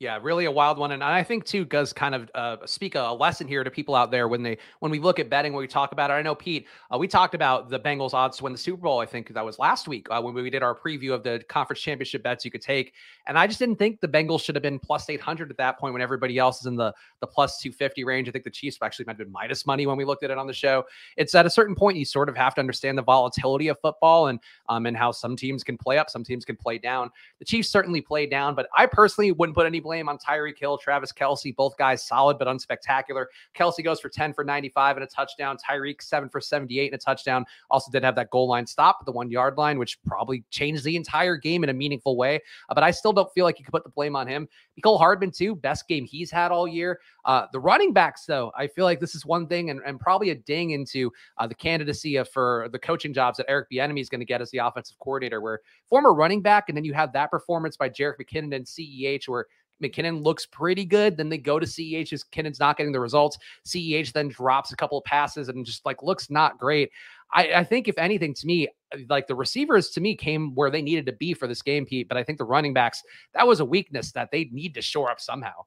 Yeah, 0.00 0.18
really 0.20 0.44
a 0.46 0.50
wild 0.50 0.76
one, 0.76 0.90
and 0.90 1.04
I 1.04 1.22
think 1.22 1.44
too 1.44 1.64
does 1.64 1.92
kind 1.92 2.16
of 2.16 2.28
uh, 2.34 2.56
speak 2.66 2.96
a, 2.96 3.14
lesson 3.14 3.46
here 3.46 3.62
to 3.62 3.70
people 3.70 3.94
out 3.94 4.10
there 4.10 4.26
when 4.26 4.42
they 4.42 4.58
when 4.80 4.90
we 4.90 4.98
look 4.98 5.20
at 5.20 5.30
betting 5.30 5.52
when 5.52 5.60
we 5.60 5.68
talk 5.68 5.92
about 5.92 6.10
it. 6.10 6.14
I 6.14 6.22
know 6.22 6.34
Pete, 6.34 6.66
uh, 6.92 6.98
we 6.98 7.06
talked 7.06 7.32
about 7.32 7.70
the 7.70 7.78
Bengals 7.78 8.12
odds 8.12 8.38
to 8.38 8.42
win 8.42 8.52
the 8.52 8.58
Super 8.58 8.82
Bowl. 8.82 8.98
I 8.98 9.06
think 9.06 9.32
that 9.32 9.44
was 9.44 9.56
last 9.60 9.86
week 9.86 10.08
uh, 10.10 10.20
when 10.20 10.34
we 10.34 10.50
did 10.50 10.64
our 10.64 10.74
preview 10.74 11.12
of 11.12 11.22
the 11.22 11.44
conference 11.48 11.80
championship 11.80 12.24
bets 12.24 12.44
you 12.44 12.50
could 12.50 12.60
take, 12.60 12.92
and 13.28 13.38
I 13.38 13.46
just 13.46 13.60
didn't 13.60 13.76
think 13.76 14.00
the 14.00 14.08
Bengals 14.08 14.42
should 14.42 14.56
have 14.56 14.62
been 14.64 14.80
plus 14.80 15.08
eight 15.08 15.20
hundred 15.20 15.52
at 15.52 15.56
that 15.58 15.78
point 15.78 15.92
when 15.92 16.02
everybody 16.02 16.38
else 16.38 16.58
is 16.58 16.66
in 16.66 16.74
the 16.74 16.92
the 17.20 17.28
plus 17.28 17.60
two 17.60 17.70
fifty 17.70 18.02
range. 18.02 18.28
I 18.28 18.32
think 18.32 18.42
the 18.42 18.50
Chiefs 18.50 18.78
actually 18.82 19.04
might 19.04 19.12
have 19.12 19.18
been 19.18 19.32
minus 19.32 19.64
money 19.64 19.86
when 19.86 19.96
we 19.96 20.04
looked 20.04 20.24
at 20.24 20.30
it 20.32 20.38
on 20.38 20.48
the 20.48 20.52
show. 20.52 20.84
It's 21.16 21.36
at 21.36 21.46
a 21.46 21.50
certain 21.50 21.76
point 21.76 21.98
you 21.98 22.04
sort 22.04 22.28
of 22.28 22.36
have 22.36 22.56
to 22.56 22.60
understand 22.60 22.98
the 22.98 23.02
volatility 23.02 23.68
of 23.68 23.78
football 23.80 24.26
and 24.26 24.40
um 24.68 24.86
and 24.86 24.96
how 24.96 25.12
some 25.12 25.36
teams 25.36 25.62
can 25.62 25.78
play 25.78 25.98
up, 25.98 26.10
some 26.10 26.24
teams 26.24 26.44
can 26.44 26.56
play 26.56 26.78
down. 26.78 27.10
The 27.38 27.44
Chiefs 27.44 27.68
certainly 27.68 28.00
play 28.00 28.26
down, 28.26 28.56
but 28.56 28.66
I 28.76 28.86
personally 28.86 29.30
wouldn't 29.30 29.54
put 29.54 29.66
any 29.66 29.83
blame 29.84 30.08
on 30.08 30.18
Tyreek 30.18 30.58
Hill 30.58 30.78
Travis 30.78 31.12
Kelce, 31.12 31.54
both 31.54 31.76
guys 31.76 32.02
solid 32.02 32.38
but 32.38 32.48
unspectacular. 32.48 33.26
Kelce 33.54 33.84
goes 33.84 34.00
for 34.00 34.08
10 34.08 34.32
for 34.32 34.42
95 34.42 34.96
and 34.96 35.04
a 35.04 35.06
touchdown. 35.06 35.56
Tyreek, 35.56 36.02
7 36.02 36.28
for 36.28 36.40
78 36.40 36.92
and 36.92 37.00
a 37.00 37.04
touchdown. 37.04 37.44
Also 37.70 37.92
did 37.92 38.02
have 38.02 38.16
that 38.16 38.30
goal 38.30 38.48
line 38.48 38.66
stop 38.66 38.96
at 39.00 39.06
the 39.06 39.12
one 39.12 39.30
yard 39.30 39.56
line, 39.56 39.78
which 39.78 40.02
probably 40.02 40.42
changed 40.50 40.82
the 40.82 40.96
entire 40.96 41.36
game 41.36 41.62
in 41.62 41.70
a 41.70 41.72
meaningful 41.72 42.16
way. 42.16 42.40
Uh, 42.68 42.74
but 42.74 42.82
I 42.82 42.90
still 42.90 43.12
don't 43.12 43.32
feel 43.34 43.44
like 43.44 43.58
you 43.58 43.64
could 43.64 43.72
put 43.72 43.84
the 43.84 43.90
blame 43.90 44.16
on 44.16 44.26
him. 44.26 44.48
Mecole 44.80 44.98
Hardman, 44.98 45.30
too, 45.30 45.54
best 45.54 45.86
game 45.86 46.04
he's 46.04 46.30
had 46.30 46.50
all 46.50 46.66
year. 46.66 46.98
Uh, 47.24 47.46
the 47.52 47.60
running 47.60 47.92
backs, 47.92 48.24
though, 48.26 48.50
I 48.56 48.66
feel 48.66 48.84
like 48.84 49.00
this 49.00 49.14
is 49.14 49.24
one 49.24 49.46
thing 49.46 49.70
and, 49.70 49.80
and 49.86 50.00
probably 50.00 50.30
a 50.30 50.34
ding 50.34 50.70
into 50.70 51.12
uh, 51.38 51.46
the 51.46 51.54
candidacy 51.54 52.16
of, 52.16 52.28
for 52.28 52.68
the 52.72 52.78
coaching 52.78 53.12
jobs 53.12 53.36
that 53.36 53.48
Eric 53.48 53.68
Bieniemy 53.70 54.00
is 54.00 54.08
going 54.08 54.20
to 54.20 54.26
get 54.26 54.40
as 54.40 54.50
the 54.50 54.58
offensive 54.58 54.98
coordinator, 54.98 55.40
where 55.40 55.60
former 55.88 56.14
running 56.14 56.42
back, 56.42 56.68
and 56.68 56.76
then 56.76 56.84
you 56.84 56.94
have 56.94 57.12
that 57.12 57.30
performance 57.30 57.76
by 57.76 57.88
Jerick 57.88 58.16
McKinnon 58.20 58.54
and 58.54 58.66
CEH, 58.66 59.28
where 59.28 59.46
McKinnon 59.82 60.22
looks 60.22 60.46
pretty 60.46 60.84
good. 60.84 61.16
Then 61.16 61.28
they 61.28 61.38
go 61.38 61.58
to 61.58 61.66
CEH 61.66 62.12
as 62.12 62.24
McKinnon's 62.24 62.60
not 62.60 62.76
getting 62.76 62.92
the 62.92 63.00
results. 63.00 63.38
CEH 63.66 64.12
then 64.12 64.28
drops 64.28 64.72
a 64.72 64.76
couple 64.76 64.98
of 64.98 65.04
passes 65.04 65.48
and 65.48 65.64
just 65.66 65.84
like 65.84 66.02
looks 66.02 66.30
not 66.30 66.58
great. 66.58 66.90
I, 67.32 67.52
I, 67.54 67.64
think 67.64 67.88
if 67.88 67.98
anything 67.98 68.32
to 68.34 68.46
me, 68.46 68.68
like 69.08 69.26
the 69.26 69.34
receivers 69.34 69.90
to 69.90 70.00
me 70.00 70.14
came 70.14 70.54
where 70.54 70.70
they 70.70 70.82
needed 70.82 71.06
to 71.06 71.12
be 71.12 71.34
for 71.34 71.48
this 71.48 71.62
game, 71.62 71.84
Pete. 71.84 72.08
But 72.08 72.16
I 72.16 72.22
think 72.22 72.38
the 72.38 72.44
running 72.44 72.72
backs, 72.72 73.02
that 73.32 73.46
was 73.46 73.60
a 73.60 73.64
weakness 73.64 74.12
that 74.12 74.30
they 74.30 74.44
need 74.52 74.74
to 74.74 74.82
shore 74.82 75.10
up 75.10 75.20
somehow. 75.20 75.64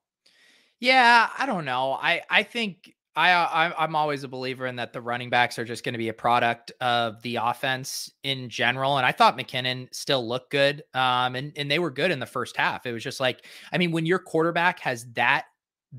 Yeah, 0.79 1.29
I 1.37 1.45
don't 1.45 1.65
know. 1.65 1.93
I 1.93 2.21
I 2.29 2.43
think 2.43 2.93
I, 3.17 3.71
I 3.75 3.83
am 3.83 3.95
always 3.95 4.23
a 4.23 4.27
believer 4.27 4.67
in 4.67 4.75
that 4.75 4.93
the 4.93 5.01
running 5.01 5.31
backs 5.31 5.57
are 5.57 5.65
just 5.65 5.83
going 5.83 5.93
to 5.93 5.97
be 5.97 6.09
a 6.09 6.13
product 6.13 6.71
of 6.81 7.19
the 7.23 7.37
offense 7.37 8.11
in 8.21 8.47
general. 8.47 8.97
And 8.97 9.07
I 9.07 9.11
thought 9.11 9.35
McKinnon 9.35 9.87
still 9.91 10.27
looked 10.27 10.51
good, 10.51 10.83
um, 10.93 11.35
and 11.35 11.51
and 11.57 11.69
they 11.69 11.79
were 11.79 11.89
good 11.89 12.11
in 12.11 12.19
the 12.19 12.27
first 12.27 12.55
half. 12.55 12.85
It 12.85 12.93
was 12.93 13.03
just 13.03 13.19
like, 13.19 13.43
I 13.73 13.79
mean, 13.79 13.91
when 13.91 14.05
your 14.05 14.19
quarterback 14.19 14.79
has 14.81 15.11
that 15.13 15.45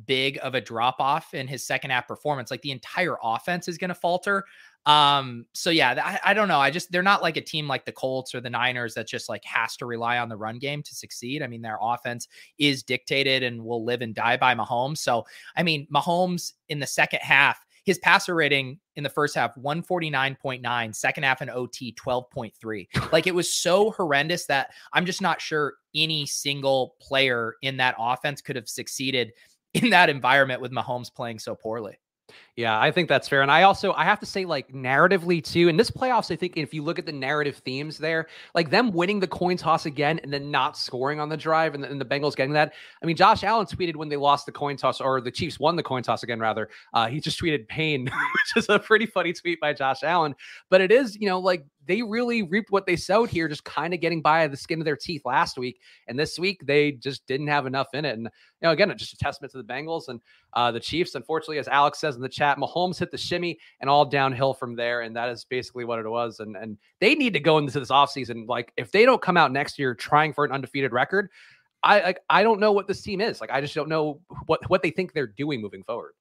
big 0.06 0.38
of 0.42 0.54
a 0.54 0.60
drop 0.60 1.00
off 1.00 1.34
in 1.34 1.48
his 1.48 1.66
second 1.66 1.90
half 1.90 2.06
performance, 2.06 2.52
like 2.52 2.62
the 2.62 2.70
entire 2.70 3.16
offense 3.22 3.66
is 3.66 3.78
going 3.78 3.88
to 3.88 3.94
falter. 3.94 4.44
Um, 4.86 5.44
so 5.52 5.70
yeah, 5.70 6.00
I, 6.02 6.30
I, 6.30 6.34
don't 6.34 6.48
know. 6.48 6.60
I 6.60 6.70
just 6.70 6.90
they're 6.90 7.02
not 7.02 7.20
like 7.20 7.36
a 7.36 7.42
team 7.42 7.68
like 7.68 7.84
the 7.84 7.92
Colts 7.92 8.34
or 8.34 8.40
the 8.40 8.48
Niners 8.48 8.94
that 8.94 9.06
just 9.06 9.28
like 9.28 9.44
has 9.44 9.76
to 9.78 9.86
rely 9.86 10.18
on 10.18 10.30
the 10.30 10.36
run 10.36 10.58
game 10.58 10.82
to 10.82 10.94
succeed. 10.94 11.42
I 11.42 11.46
mean, 11.46 11.60
their 11.60 11.78
offense 11.80 12.26
is 12.58 12.82
dictated 12.82 13.42
and 13.42 13.62
will 13.62 13.84
live 13.84 14.00
and 14.00 14.14
die 14.14 14.38
by 14.38 14.54
Mahomes. 14.54 14.98
So 14.98 15.26
I 15.56 15.62
mean, 15.62 15.86
Mahomes 15.92 16.52
in 16.70 16.78
the 16.78 16.86
second 16.86 17.20
half, 17.20 17.62
his 17.84 17.98
passer 17.98 18.34
rating 18.34 18.78
in 18.96 19.02
the 19.02 19.08
first 19.08 19.34
half 19.34 19.54
149.9 19.54 20.94
second 20.94 21.22
half 21.22 21.40
in 21.40 21.48
ot 21.48 21.72
12.3 21.72 23.12
like 23.12 23.26
it 23.26 23.34
was 23.34 23.50
so 23.50 23.92
horrendous 23.92 24.44
that 24.44 24.72
i'm 24.92 25.06
just 25.06 25.22
not 25.22 25.40
sure 25.40 25.74
any 25.94 26.26
single 26.26 26.96
player 27.00 27.54
in 27.62 27.78
that 27.78 27.94
offense 27.98 28.42
could 28.42 28.56
have 28.56 28.68
succeeded 28.68 29.32
in 29.72 29.88
that 29.88 30.10
environment 30.10 30.60
with 30.60 30.70
mahomes 30.70 31.12
playing 31.12 31.38
so 31.38 31.54
poorly 31.54 31.96
Yeah, 32.58 32.76
I 32.76 32.90
think 32.90 33.08
that's 33.08 33.28
fair. 33.28 33.42
And 33.42 33.52
I 33.52 33.62
also 33.62 33.92
I 33.92 34.02
have 34.02 34.18
to 34.18 34.26
say, 34.26 34.44
like 34.44 34.72
narratively 34.72 35.44
too, 35.44 35.68
in 35.68 35.76
this 35.76 35.92
playoffs, 35.92 36.32
I 36.32 36.34
think 36.34 36.56
if 36.56 36.74
you 36.74 36.82
look 36.82 36.98
at 36.98 37.06
the 37.06 37.12
narrative 37.12 37.58
themes 37.58 37.98
there, 37.98 38.26
like 38.52 38.68
them 38.68 38.90
winning 38.90 39.20
the 39.20 39.28
coin 39.28 39.56
toss 39.56 39.86
again 39.86 40.18
and 40.24 40.32
then 40.32 40.50
not 40.50 40.76
scoring 40.76 41.20
on 41.20 41.28
the 41.28 41.36
drive 41.36 41.76
and 41.76 41.84
the, 41.84 41.88
and 41.88 42.00
the 42.00 42.04
Bengals 42.04 42.34
getting 42.34 42.54
that. 42.54 42.72
I 43.00 43.06
mean, 43.06 43.14
Josh 43.14 43.44
Allen 43.44 43.64
tweeted 43.66 43.94
when 43.94 44.08
they 44.08 44.16
lost 44.16 44.44
the 44.44 44.50
coin 44.50 44.76
toss, 44.76 45.00
or 45.00 45.20
the 45.20 45.30
Chiefs 45.30 45.60
won 45.60 45.76
the 45.76 45.84
coin 45.84 46.02
toss 46.02 46.24
again, 46.24 46.40
rather. 46.40 46.68
Uh, 46.92 47.06
he 47.06 47.20
just 47.20 47.40
tweeted 47.40 47.68
pain, 47.68 48.06
which 48.32 48.64
is 48.64 48.68
a 48.68 48.80
pretty 48.80 49.06
funny 49.06 49.32
tweet 49.32 49.60
by 49.60 49.72
Josh 49.72 50.02
Allen. 50.02 50.34
But 50.68 50.80
it 50.80 50.90
is, 50.90 51.14
you 51.14 51.28
know, 51.28 51.38
like 51.38 51.64
they 51.88 52.02
really 52.02 52.42
reaped 52.42 52.70
what 52.70 52.86
they 52.86 52.96
sowed 52.96 53.30
here, 53.30 53.48
just 53.48 53.64
kind 53.64 53.94
of 53.94 54.00
getting 54.00 54.20
by 54.20 54.46
the 54.46 54.56
skin 54.56 54.78
of 54.78 54.84
their 54.84 54.96
teeth 54.96 55.22
last 55.24 55.58
week. 55.58 55.80
And 56.06 56.18
this 56.18 56.38
week, 56.38 56.60
they 56.66 56.92
just 56.92 57.26
didn't 57.26 57.46
have 57.46 57.66
enough 57.66 57.88
in 57.94 58.04
it. 58.04 58.12
And, 58.12 58.24
you 58.24 58.30
know, 58.62 58.72
again, 58.72 58.92
just 58.96 59.14
a 59.14 59.16
testament 59.16 59.52
to 59.52 59.58
the 59.58 59.64
Bengals 59.64 60.08
and 60.08 60.20
uh, 60.52 60.70
the 60.70 60.80
Chiefs. 60.80 61.14
Unfortunately, 61.14 61.58
as 61.58 61.66
Alex 61.66 61.98
says 61.98 62.14
in 62.14 62.20
the 62.20 62.28
chat, 62.28 62.47
Mahomes 62.56 62.98
hit 62.98 63.10
the 63.10 63.18
shimmy 63.18 63.58
and 63.80 63.90
all 63.90 64.06
downhill 64.06 64.54
from 64.54 64.76
there. 64.76 65.02
And 65.02 65.14
that 65.16 65.28
is 65.28 65.44
basically 65.44 65.84
what 65.84 65.98
it 65.98 66.08
was. 66.08 66.40
And, 66.40 66.56
and 66.56 66.78
they 67.00 67.14
need 67.14 67.34
to 67.34 67.40
go 67.40 67.58
into 67.58 67.78
this 67.78 67.90
offseason. 67.90 68.48
Like, 68.48 68.72
if 68.78 68.90
they 68.92 69.04
don't 69.04 69.20
come 69.20 69.36
out 69.36 69.52
next 69.52 69.78
year 69.78 69.94
trying 69.94 70.32
for 70.32 70.44
an 70.44 70.52
undefeated 70.52 70.92
record, 70.92 71.28
I 71.82 72.00
like 72.00 72.20
I 72.28 72.42
don't 72.42 72.60
know 72.60 72.72
what 72.72 72.86
this 72.86 73.02
team 73.02 73.20
is. 73.20 73.40
Like 73.40 73.50
I 73.50 73.60
just 73.60 73.74
don't 73.74 73.88
know 73.88 74.20
what 74.46 74.68
what 74.68 74.82
they 74.82 74.90
think 74.90 75.12
they're 75.12 75.26
doing 75.26 75.60
moving 75.60 75.84
forward. 75.84 76.12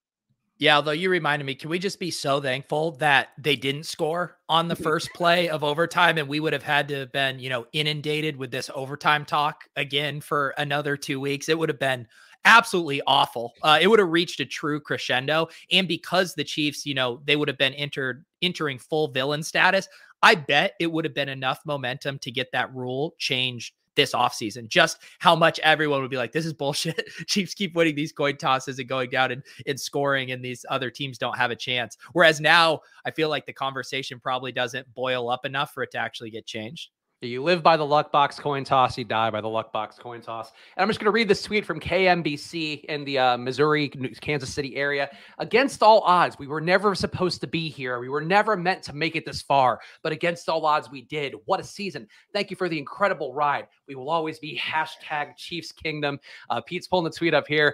Yeah, 0.60 0.78
although 0.78 0.92
you 0.92 1.12
reminded 1.12 1.46
me, 1.46 1.54
can 1.54 1.70
we 1.70 1.78
just 1.78 2.00
be 2.00 2.10
so 2.10 2.42
thankful 2.42 2.94
that 2.94 3.30
they 3.38 3.56
didn't 3.56 3.84
score 3.84 4.38
on 4.50 4.68
the 4.68 4.76
first 4.88 5.14
play 5.14 5.50
of 5.50 5.64
overtime 5.64 6.18
and 6.18 6.28
we 6.28 6.40
would 6.40 6.54
have 6.54 6.64
had 6.64 6.88
to 6.88 6.96
have 7.02 7.12
been, 7.12 7.38
you 7.38 7.50
know, 7.50 7.68
inundated 7.74 8.38
with 8.38 8.50
this 8.50 8.72
overtime 8.74 9.24
talk 9.24 9.66
again 9.76 10.20
for 10.20 10.56
another 10.58 10.98
2 10.98 11.20
weeks. 11.20 11.48
It 11.48 11.60
would 11.60 11.70
have 11.70 11.80
been 11.80 12.08
absolutely 12.48 13.02
awful. 13.06 13.54
Uh, 13.62 13.78
it 13.80 13.88
would 13.88 14.00
have 14.00 14.10
reached 14.10 14.40
a 14.40 14.46
true 14.46 14.80
crescendo 14.80 15.48
and 15.72 15.88
because 15.88 16.34
the 16.34 16.44
Chiefs, 16.44 16.86
you 16.86 16.94
know, 16.94 17.22
they 17.26 17.36
would 17.36 17.48
have 17.48 17.58
been 17.58 17.74
entered 17.74 18.26
entering 18.42 18.80
full 18.80 19.10
villain 19.10 19.44
status, 19.44 19.88
I 20.24 20.36
bet 20.36 20.74
it 20.80 20.92
would 20.92 21.06
have 21.06 21.14
been 21.14 21.30
enough 21.30 21.62
momentum 21.66 22.20
to 22.20 22.32
get 22.32 22.52
that 22.54 22.74
rule 22.74 23.14
changed 23.20 23.74
this 23.98 24.14
offseason. 24.14 24.68
Just 24.68 25.00
how 25.20 25.36
much 25.36 25.60
everyone 25.60 26.02
would 26.02 26.12
be 26.12 26.18
like, 26.18 26.32
this 26.32 26.46
is 26.46 26.54
bullshit. 26.54 27.08
Chiefs 27.28 27.54
keep 27.54 27.76
winning 27.76 27.96
these 27.96 28.14
coin 28.14 28.38
tosses 28.38 28.80
and 28.80 28.88
going 28.88 29.10
down 29.10 29.32
and, 29.32 29.44
and 29.66 29.78
scoring, 29.78 30.32
and 30.32 30.44
these 30.44 30.66
other 30.70 30.90
teams 30.90 31.18
don't 31.18 31.38
have 31.38 31.52
a 31.52 31.56
chance. 31.56 31.98
Whereas 32.14 32.40
now, 32.40 32.80
I 33.06 33.12
feel 33.12 33.28
like 33.28 33.46
the 33.46 33.54
conversation 33.54 34.20
probably 34.20 34.54
doesn't 34.54 34.94
boil 34.94 35.30
up 35.30 35.46
enough 35.46 35.74
for 35.74 35.84
it 35.84 35.92
to 35.92 35.98
actually 35.98 36.30
get 36.30 36.46
changed. 36.46 36.92
You 37.22 37.42
live 37.42 37.64
by 37.64 37.78
the 37.78 37.86
luck 37.86 38.12
box 38.12 38.40
coin 38.40 38.64
toss, 38.64 38.96
you 38.96 39.04
die 39.04 39.32
by 39.32 39.42
the 39.42 39.50
luck 39.50 39.74
box 39.74 39.98
coin 39.98 40.22
toss. 40.22 40.52
And 40.76 40.84
I'm 40.84 40.88
just 40.88 41.00
going 41.00 41.08
to 41.08 41.12
read 41.12 41.28
this 41.28 41.42
tweet 41.42 41.66
from 41.66 41.80
KMBC 41.80 42.84
in 42.84 43.06
the 43.06 43.18
uh, 43.18 43.38
Missouri, 43.38 43.90
Kansas 43.90 44.54
City 44.54 44.76
area. 44.76 45.10
Against 45.40 45.82
all 45.82 46.02
odds, 46.02 46.38
we 46.38 46.46
were 46.46 46.62
never 46.62 46.94
supposed 46.94 47.42
to 47.42 47.48
be 47.48 47.70
here. 47.70 48.00
We 48.00 48.10
were 48.10 48.22
never 48.22 48.56
meant 48.56 48.84
to 48.84 48.94
make 48.94 49.16
it 49.16 49.26
this 49.26 49.42
far, 49.42 49.80
but 50.04 50.12
against 50.12 50.48
all 50.48 50.64
odds, 50.64 50.92
we 50.92 51.02
did. 51.02 51.34
What 51.46 51.60
a 51.60 51.64
season. 51.64 52.08
Thank 52.34 52.52
you 52.52 52.56
for 52.56 52.70
the 52.70 52.78
incredible 52.78 53.34
ride. 53.34 53.66
We 53.88 53.96
will 53.96 54.12
always 54.12 54.38
be 54.38 54.56
hashtag 54.56 55.38
Chiefs 55.38 55.72
Kingdom. 55.72 56.20
Uh, 56.52 56.62
Pete's 56.62 56.88
pulling 56.88 57.06
the 57.06 57.10
tweet 57.10 57.34
up 57.34 57.48
here 57.48 57.74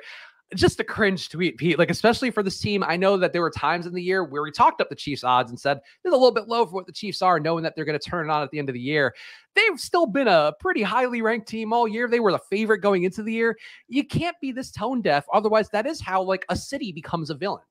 just 0.56 0.80
a 0.80 0.84
cringe 0.84 1.30
tweet, 1.30 1.58
Pete. 1.58 1.78
Like, 1.78 1.89
especially 1.89 2.32
for 2.32 2.44
this 2.44 2.60
team, 2.60 2.84
I 2.84 2.98
know 2.98 3.18
that 3.18 3.34
there 3.34 3.42
were 3.42 3.52
times 3.52 3.86
in 3.86 3.94
the 3.94 4.02
year 4.02 4.24
where 4.24 4.44
we 4.44 4.52
talked 4.52 4.82
up 4.82 4.89
the 4.89 4.96
Chiefs' 4.96 5.24
odds 5.24 5.50
and 5.50 5.60
said 5.60 5.78
it's 5.78 6.13
a 6.13 6.18
little 6.18 6.32
bit 6.32 6.48
low 6.48 6.66
for 6.66 6.74
what 6.74 6.86
the 6.86 6.92
Chiefs 6.92 7.22
are, 7.22 7.39
knowing 7.39 7.63
that 7.63 7.76
they're 7.76 7.86
going 7.86 8.00
to 8.00 8.10
turn 8.10 8.30
it 8.30 8.32
on 8.32 8.44
at 8.44 8.52
the 8.52 8.60
end 8.60 8.70
of 8.70 8.74
the 8.74 8.80
year. 8.80 9.13
They've 9.56 9.80
still 9.80 10.06
been 10.06 10.28
a 10.28 10.54
pretty 10.60 10.82
highly 10.82 11.22
ranked 11.22 11.48
team 11.48 11.74
all 11.74 11.88
year. 11.88 12.08
They 12.08 12.20
were 12.20 12.32
the 12.32 12.39
favorite 12.50 12.80
going 12.80 13.04
into 13.04 13.24
the 13.24 13.34
year. 13.34 13.58
You 13.88 14.06
can't 14.06 14.36
be 14.42 14.52
this 14.52 14.72
tone 14.72 15.02
deaf. 15.02 15.26
Otherwise, 15.32 15.70
that 15.70 15.86
is 15.86 16.02
how 16.02 16.22
like 16.22 16.46
a 16.50 16.56
city 16.56 16.92
becomes 16.92 17.30
a 17.30 17.36
villain. 17.36 17.63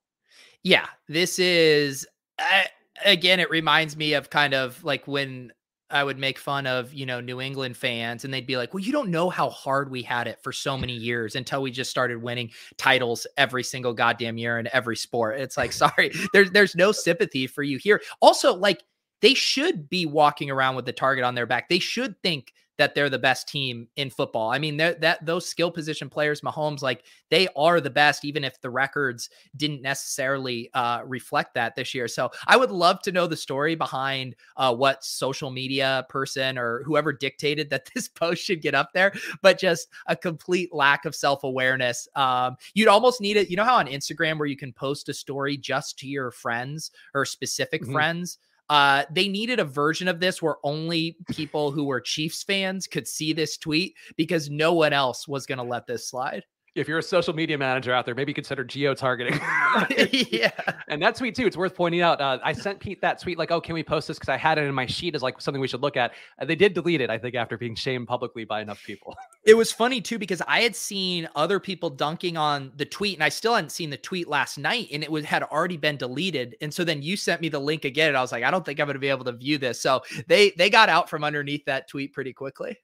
Yeah, 0.63 0.87
this 1.09 1.39
is. 1.39 2.07
Uh, 2.39 2.63
again, 3.05 3.41
it 3.41 3.51
reminds 3.51 3.97
me 3.97 4.15
of 4.15 4.31
kind 4.31 4.55
of 4.55 4.83
like 4.85 5.07
when 5.07 5.53
I 5.93 6.03
would 6.03 6.19
make 6.19 6.39
fun 6.39 6.67
of, 6.67 6.93
you 6.93 7.07
know, 7.07 7.21
New 7.21 7.41
England 7.41 7.77
fans 7.77 8.25
and 8.25 8.33
they'd 8.33 8.47
be 8.47 8.57
like, 8.57 8.73
well, 8.73 8.83
you 8.83 8.93
don't 8.93 9.11
know 9.11 9.29
how 9.29 9.51
hard 9.51 9.91
we 9.91 10.03
had 10.03 10.27
it 10.27 10.41
for 10.43 10.53
so 10.53 10.77
many 10.77 10.95
years 10.95 11.37
until 11.37 11.63
we 11.63 11.71
just 11.71 11.91
started 11.91 12.23
winning 12.23 12.51
titles 12.79 13.27
every 13.37 13.63
single 13.63 13.93
goddamn 13.93 14.39
year 14.39 14.59
in 14.59 14.69
every 14.73 14.97
sport. 14.97 15.39
It's 15.39 15.57
like, 15.57 15.73
sorry, 15.73 16.13
there's 16.33 16.51
there's 16.51 16.75
no 16.75 16.93
sympathy 16.93 17.47
for 17.47 17.63
you 17.63 17.79
here. 17.79 18.01
Also, 18.21 18.55
like 18.55 18.83
they 19.21 19.35
should 19.35 19.89
be 19.89 20.07
walking 20.07 20.51
around 20.51 20.75
with 20.75 20.87
the 20.87 20.93
target 20.93 21.25
on 21.25 21.35
their 21.35 21.47
back. 21.47 21.69
They 21.69 21.79
should 21.79 22.21
think 22.23 22.53
that 22.83 22.97
they're 22.97 23.09
the 23.09 23.17
best 23.17 23.47
team 23.47 23.87
in 23.95 24.11
football. 24.11 24.51
I 24.51 24.59
mean, 24.59 24.77
that 24.77 25.25
those 25.25 25.49
skill 25.49 25.71
position 25.71 26.11
players, 26.11 26.41
Mahomes, 26.41 26.83
like 26.83 27.05
they 27.31 27.47
are 27.55 27.81
the 27.81 27.91
best, 27.91 28.25
even 28.25 28.43
if 28.43 28.61
the 28.61 28.71
records 28.71 29.31
didn't 29.57 29.83
necessarily 29.83 30.69
uh, 30.75 31.03
reflect 31.07 31.55
that 31.55 31.77
this 31.77 31.95
year. 31.95 32.09
So 32.09 32.33
I 32.49 32.57
would 32.57 32.73
love 32.73 33.01
to 33.03 33.13
know 33.13 33.29
the 33.29 33.37
story 33.37 33.77
behind 33.77 34.35
uh, 34.57 34.75
what 34.75 35.05
social 35.05 35.53
media 35.53 36.05
person 36.09 36.59
or 36.59 36.83
whoever 36.83 37.13
dictated 37.13 37.71
that 37.71 37.89
this 37.95 38.09
post 38.09 38.43
should 38.43 38.63
get 38.63 38.75
up 38.75 38.91
there, 38.93 39.13
but 39.43 39.61
just 39.61 39.87
a 40.09 40.17
complete 40.17 40.75
lack 40.75 41.05
of 41.05 41.15
self 41.15 41.45
awareness. 41.45 42.09
Um, 42.17 42.57
you'd 42.75 42.89
almost 42.89 43.21
need 43.21 43.37
it. 43.37 43.49
You 43.49 43.55
know 43.55 43.65
how 43.65 43.77
on 43.77 43.87
Instagram 43.87 44.41
where 44.41 44.49
you 44.49 44.57
can 44.57 44.73
post 44.73 45.09
a 45.09 45.15
story 45.15 45.57
just 45.57 46.01
to 46.01 46.09
your 46.09 46.33
friends 46.33 46.91
or 47.15 47.25
specific 47.25 47.83
mm-hmm. 47.83 47.93
friends. 47.93 48.39
Uh, 48.69 49.05
they 49.11 49.29
needed 49.29 49.61
a 49.61 49.65
version 49.65 50.09
of 50.09 50.21
this 50.21 50.41
where 50.41 50.57
only 50.65 51.17
people 51.31 51.71
who 51.71 51.85
were 51.85 52.01
Chiefs 52.01 52.43
fans 52.43 52.87
could 52.87 53.07
see 53.07 53.33
this 53.33 53.57
tweet 53.57 53.95
because 54.17 54.49
no 54.49 54.73
one 54.73 54.93
else 54.93 55.29
was 55.29 55.47
going 55.47 55.59
to 55.59 55.65
let 55.65 55.87
this 55.87 56.09
slide 56.09 56.45
if 56.75 56.89
you're 56.89 56.99
a 56.99 57.03
social 57.03 57.35
media 57.35 57.59
manager 57.59 57.93
out 57.93 58.07
there, 58.07 58.15
maybe 58.15 58.33
consider 58.33 58.65
geo 58.65 58.95
targeting. 58.95 59.35
yeah. 60.31 60.51
And 60.89 61.03
that 61.03 61.17
tweet 61.17 61.35
too, 61.35 61.47
it's 61.47 61.57
worth 61.57 61.75
pointing 61.75 62.01
out. 62.01 62.21
Uh, 62.21 62.39
I 62.43 62.53
sent 62.53 62.81
Pete 62.81 63.01
that 63.03 63.21
tweet 63.21 63.39
like, 63.39 63.51
oh, 63.51 63.61
can 63.61 63.75
we 63.75 63.83
post 63.83 64.09
this? 64.09 64.19
Because 64.19 64.31
I 64.31 64.39
had 64.39 64.59
it 64.59 64.63
in 64.63 64.75
my 64.75 64.87
sheet 64.87 65.15
as 65.15 65.23
like 65.23 65.41
something 65.41 65.61
we 65.61 65.69
should 65.69 65.83
look 65.83 65.97
at. 65.97 66.13
Uh, 66.39 66.47
they 66.47 66.57
did 66.57 66.73
delete 66.73 67.01
it, 67.01 67.11
I 67.11 67.19
think, 67.19 67.35
after 67.35 67.59
being 67.59 67.75
shamed 67.75 68.09
publicly 68.09 68.45
by 68.45 68.63
enough 68.63 68.83
people. 68.85 69.17
it 69.45 69.55
was 69.55 69.71
funny 69.71 70.01
too 70.01 70.19
because 70.19 70.41
I 70.49 70.61
had 70.61 70.75
seen 70.75 71.29
other 71.37 71.61
people 71.61 71.91
dunking 71.91 72.37
on 72.37 72.73
the 72.77 72.87
tweet, 72.87 73.15
and 73.15 73.25
I 73.25 73.29
still 73.29 73.55
hadn't 73.55 73.71
seen 73.71 73.91
the 73.91 73.99
tweet 73.99 74.29
last 74.29 74.57
night, 74.57 74.89
and 74.93 75.03
it 75.03 75.11
was 75.11 75.25
had 75.27 75.43
already 75.43 75.77
been 75.77 75.97
deleted. 75.97 76.57
And 76.61 76.73
so 76.73 76.85
then 76.85 77.03
you 77.03 77.17
sent 77.17 77.43
me 77.43 77.51
the 77.51 77.61
link 77.61 77.85
again, 77.85 78.09
and 78.09 78.17
I 78.17 78.23
was 78.23 78.33
like, 78.33 78.45
I 78.45 78.51
don't 78.51 78.65
think 78.65 78.81
I'm 78.81 78.87
going 78.87 78.95
to 78.95 79.01
be 79.01 79.09
able 79.09 79.25
to 79.25 79.33
view 79.33 79.59
this. 79.59 79.81
So 79.81 80.03
they 80.27 80.53
they 80.57 80.71
got 80.71 80.89
out 80.89 81.11
from 81.11 81.23
underneath 81.23 81.67
that 81.67 81.89
tweet 81.89 82.15
pretty 82.15 82.33
quickly. 82.33 82.79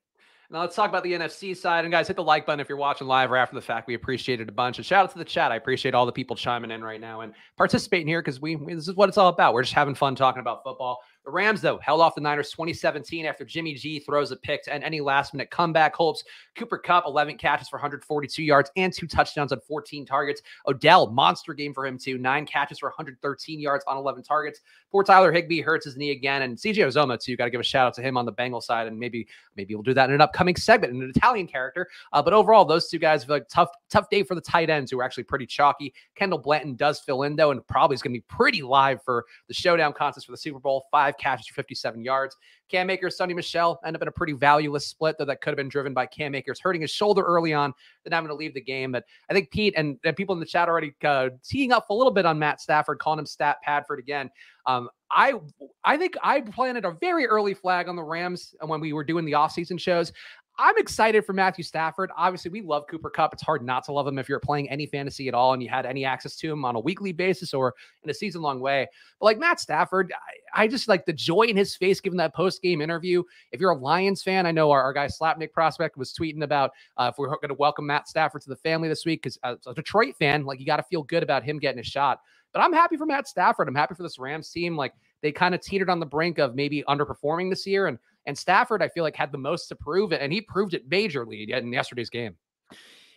Now 0.50 0.62
let's 0.62 0.74
talk 0.74 0.88
about 0.88 1.02
the 1.02 1.12
NFC 1.12 1.54
side. 1.54 1.84
And 1.84 1.92
guys, 1.92 2.06
hit 2.06 2.16
the 2.16 2.22
like 2.22 2.46
button 2.46 2.60
if 2.60 2.70
you're 2.70 2.78
watching 2.78 3.06
live 3.06 3.30
or 3.30 3.36
after 3.36 3.54
the 3.54 3.60
fact. 3.60 3.86
We 3.86 3.92
appreciate 3.94 4.40
it 4.40 4.48
a 4.48 4.52
bunch. 4.52 4.78
And 4.78 4.86
shout 4.86 5.04
out 5.04 5.12
to 5.12 5.18
the 5.18 5.24
chat. 5.24 5.52
I 5.52 5.56
appreciate 5.56 5.94
all 5.94 6.06
the 6.06 6.12
people 6.12 6.36
chiming 6.36 6.70
in 6.70 6.82
right 6.82 7.00
now 7.00 7.20
and 7.20 7.34
participating 7.58 8.06
here 8.06 8.22
because 8.22 8.40
we, 8.40 8.56
we 8.56 8.72
this 8.72 8.88
is 8.88 8.94
what 8.94 9.10
it's 9.10 9.18
all 9.18 9.28
about. 9.28 9.52
We're 9.52 9.62
just 9.62 9.74
having 9.74 9.94
fun 9.94 10.14
talking 10.14 10.40
about 10.40 10.62
football. 10.64 11.00
The 11.24 11.32
Rams, 11.32 11.60
though, 11.60 11.78
held 11.78 12.00
off 12.00 12.14
the 12.14 12.22
Niners 12.22 12.50
2017 12.52 13.26
after 13.26 13.44
Jimmy 13.44 13.74
G 13.74 13.98
throws 13.98 14.30
a 14.30 14.36
pick 14.36 14.64
to 14.64 14.72
end 14.72 14.82
any 14.82 15.00
last 15.00 15.34
minute 15.34 15.50
comeback 15.50 15.94
hopes. 15.94 16.24
Cooper 16.56 16.78
Kupp, 16.78 17.04
11 17.06 17.36
catches 17.36 17.68
for 17.68 17.76
142 17.76 18.42
yards 18.42 18.70
and 18.76 18.92
two 18.92 19.06
touchdowns 19.06 19.52
on 19.52 19.60
14 19.60 20.06
targets. 20.06 20.40
Odell, 20.66 21.10
monster 21.10 21.52
game 21.52 21.74
for 21.74 21.86
him, 21.86 21.98
too. 21.98 22.16
Nine 22.16 22.46
catches 22.46 22.78
for 22.78 22.88
113 22.88 23.60
yards 23.60 23.84
on 23.86 23.98
11 23.98 24.22
targets. 24.22 24.60
Poor 24.90 25.04
Tyler 25.04 25.30
Higbee 25.30 25.60
hurts 25.60 25.84
his 25.84 25.96
knee 25.96 26.12
again. 26.12 26.42
And 26.42 26.56
CJ 26.56 26.76
Uzomah, 26.76 27.22
too. 27.22 27.36
Got 27.36 27.44
to 27.44 27.50
give 27.50 27.60
a 27.60 27.64
shout 27.64 27.86
out 27.86 27.94
to 27.94 28.02
him 28.02 28.16
on 28.16 28.24
the 28.24 28.32
Bengal 28.32 28.62
side. 28.62 28.86
And 28.86 28.98
maybe 28.98 29.28
maybe 29.54 29.74
we'll 29.74 29.82
do 29.82 29.92
that 29.94 30.08
in 30.08 30.14
an 30.14 30.22
upcoming 30.22 30.56
segment 30.56 30.94
in 30.94 31.02
an 31.02 31.12
Italian 31.14 31.46
character. 31.46 31.88
Uh, 32.14 32.22
but 32.22 32.32
overall, 32.32 32.64
those 32.64 32.88
two 32.88 32.98
guys 32.98 33.22
have 33.22 33.30
like 33.30 33.48
tough, 33.48 33.68
tough 33.90 34.08
day 34.08 34.22
for 34.22 34.34
the 34.34 34.40
tight 34.40 34.70
ends 34.70 34.90
who 34.90 34.98
are 34.98 35.04
actually 35.04 35.24
pretty 35.24 35.46
chalky. 35.46 35.92
Kendall 36.14 36.38
Blanton 36.38 36.74
does 36.74 37.00
fill 37.00 37.24
in, 37.24 37.36
though, 37.36 37.50
and 37.50 37.66
probably 37.66 37.96
is 37.96 38.02
going 38.02 38.14
to 38.14 38.18
be 38.18 38.24
pretty 38.28 38.62
live 38.62 39.02
for 39.02 39.26
the 39.46 39.54
showdown 39.54 39.92
contest 39.92 40.24
for 40.24 40.32
the 40.32 40.38
Super 40.38 40.58
Bowl. 40.58 40.86
Five 40.90 41.07
catches 41.16 41.46
for 41.46 41.54
57 41.54 42.02
yards. 42.02 42.36
Cam 42.68 42.90
Akers, 42.90 43.16
Sony 43.18 43.34
Michel 43.34 43.80
end 43.84 43.96
up 43.96 44.02
in 44.02 44.08
a 44.08 44.12
pretty 44.12 44.34
valueless 44.34 44.86
split, 44.86 45.16
though 45.18 45.24
that 45.24 45.40
could 45.40 45.50
have 45.50 45.56
been 45.56 45.68
driven 45.70 45.94
by 45.94 46.04
Cam 46.04 46.34
Akers 46.34 46.60
hurting 46.60 46.82
his 46.82 46.90
shoulder 46.90 47.22
early 47.22 47.54
on, 47.54 47.72
then 48.04 48.12
having 48.12 48.28
to 48.28 48.34
leave 48.34 48.52
the 48.52 48.60
game. 48.60 48.92
But 48.92 49.04
I 49.30 49.32
think 49.32 49.50
Pete 49.50 49.74
and, 49.76 49.98
and 50.04 50.14
people 50.14 50.34
in 50.34 50.40
the 50.40 50.46
chat 50.46 50.68
already 50.68 50.94
uh, 51.04 51.30
teeing 51.42 51.72
up 51.72 51.88
a 51.88 51.94
little 51.94 52.12
bit 52.12 52.26
on 52.26 52.38
Matt 52.38 52.60
Stafford, 52.60 52.98
calling 52.98 53.18
him 53.18 53.26
Stat 53.26 53.56
Padford 53.66 53.98
again. 53.98 54.30
Um, 54.66 54.90
I 55.10 55.34
I 55.84 55.96
think 55.96 56.16
I 56.22 56.42
planted 56.42 56.84
a 56.84 56.92
very 57.00 57.26
early 57.26 57.54
flag 57.54 57.88
on 57.88 57.96
the 57.96 58.02
Rams 58.02 58.54
when 58.60 58.80
we 58.80 58.92
were 58.92 59.04
doing 59.04 59.24
the 59.24 59.32
offseason 59.32 59.80
shows. 59.80 60.12
I'm 60.60 60.76
excited 60.76 61.24
for 61.24 61.32
Matthew 61.32 61.62
Stafford. 61.62 62.10
Obviously, 62.16 62.50
we 62.50 62.62
love 62.62 62.88
Cooper 62.88 63.10
Kupp. 63.10 63.32
It's 63.32 63.44
hard 63.44 63.62
not 63.62 63.84
to 63.84 63.92
love 63.92 64.08
him 64.08 64.18
if 64.18 64.28
you're 64.28 64.40
playing 64.40 64.68
any 64.68 64.86
fantasy 64.86 65.28
at 65.28 65.34
all 65.34 65.52
and 65.52 65.62
you 65.62 65.68
had 65.68 65.86
any 65.86 66.04
access 66.04 66.34
to 66.36 66.50
him 66.50 66.64
on 66.64 66.74
a 66.74 66.80
weekly 66.80 67.12
basis 67.12 67.54
or 67.54 67.76
in 68.02 68.10
a 68.10 68.14
season 68.14 68.42
long 68.42 68.58
way. 68.58 68.88
But 69.20 69.26
like 69.26 69.38
Matt 69.38 69.60
Stafford, 69.60 70.12
I, 70.54 70.64
I, 70.64 70.66
just 70.66 70.88
like 70.88 71.06
the 71.06 71.12
joy 71.12 71.42
in 71.42 71.56
his 71.56 71.76
face 71.76 72.00
given 72.00 72.16
that 72.16 72.34
post 72.34 72.60
game 72.60 72.80
interview. 72.80 73.22
If 73.52 73.60
you're 73.60 73.70
a 73.70 73.78
Lions 73.78 74.20
fan, 74.24 74.46
I 74.46 74.50
know 74.50 74.72
our, 74.72 74.82
our 74.82 74.92
guy 74.92 75.06
Slapnick 75.06 75.52
Prospect 75.52 75.96
was 75.96 76.12
tweeting 76.12 76.42
about 76.42 76.72
uh, 76.96 77.12
if 77.12 77.18
we're 77.18 77.28
going 77.28 77.48
to 77.48 77.54
welcome 77.54 77.86
Matt 77.86 78.08
Stafford 78.08 78.42
to 78.42 78.48
the 78.48 78.56
family 78.56 78.88
this 78.88 79.06
week 79.06 79.22
because 79.22 79.38
as 79.44 79.58
a 79.64 79.74
Detroit 79.74 80.16
fan, 80.18 80.44
like 80.44 80.58
you 80.58 80.66
got 80.66 80.78
to 80.78 80.82
feel 80.82 81.04
good 81.04 81.22
about 81.22 81.44
him 81.44 81.60
getting 81.60 81.78
a 81.78 81.84
shot. 81.84 82.20
But 82.52 82.62
I'm 82.62 82.72
happy 82.72 82.96
for 82.96 83.06
Matt 83.06 83.28
Stafford. 83.28 83.68
I'm 83.68 83.76
happy 83.76 83.94
for 83.94 84.02
this 84.02 84.18
Rams 84.18 84.50
team. 84.50 84.76
Like 84.76 84.94
they 85.22 85.30
kind 85.30 85.54
of 85.54 85.60
teetered 85.60 85.90
on 85.90 86.00
the 86.00 86.06
brink 86.06 86.38
of 86.38 86.56
maybe 86.56 86.82
underperforming 86.88 87.48
this 87.48 87.64
year. 87.64 87.86
And 87.86 87.98
and 88.28 88.38
Stafford, 88.38 88.82
I 88.82 88.88
feel 88.88 89.02
like, 89.02 89.16
had 89.16 89.32
the 89.32 89.38
most 89.38 89.66
to 89.68 89.74
prove 89.74 90.12
it, 90.12 90.20
and 90.20 90.32
he 90.32 90.40
proved 90.40 90.74
it 90.74 90.88
majorly 90.88 91.48
in 91.48 91.72
yesterday's 91.72 92.10
game. 92.10 92.36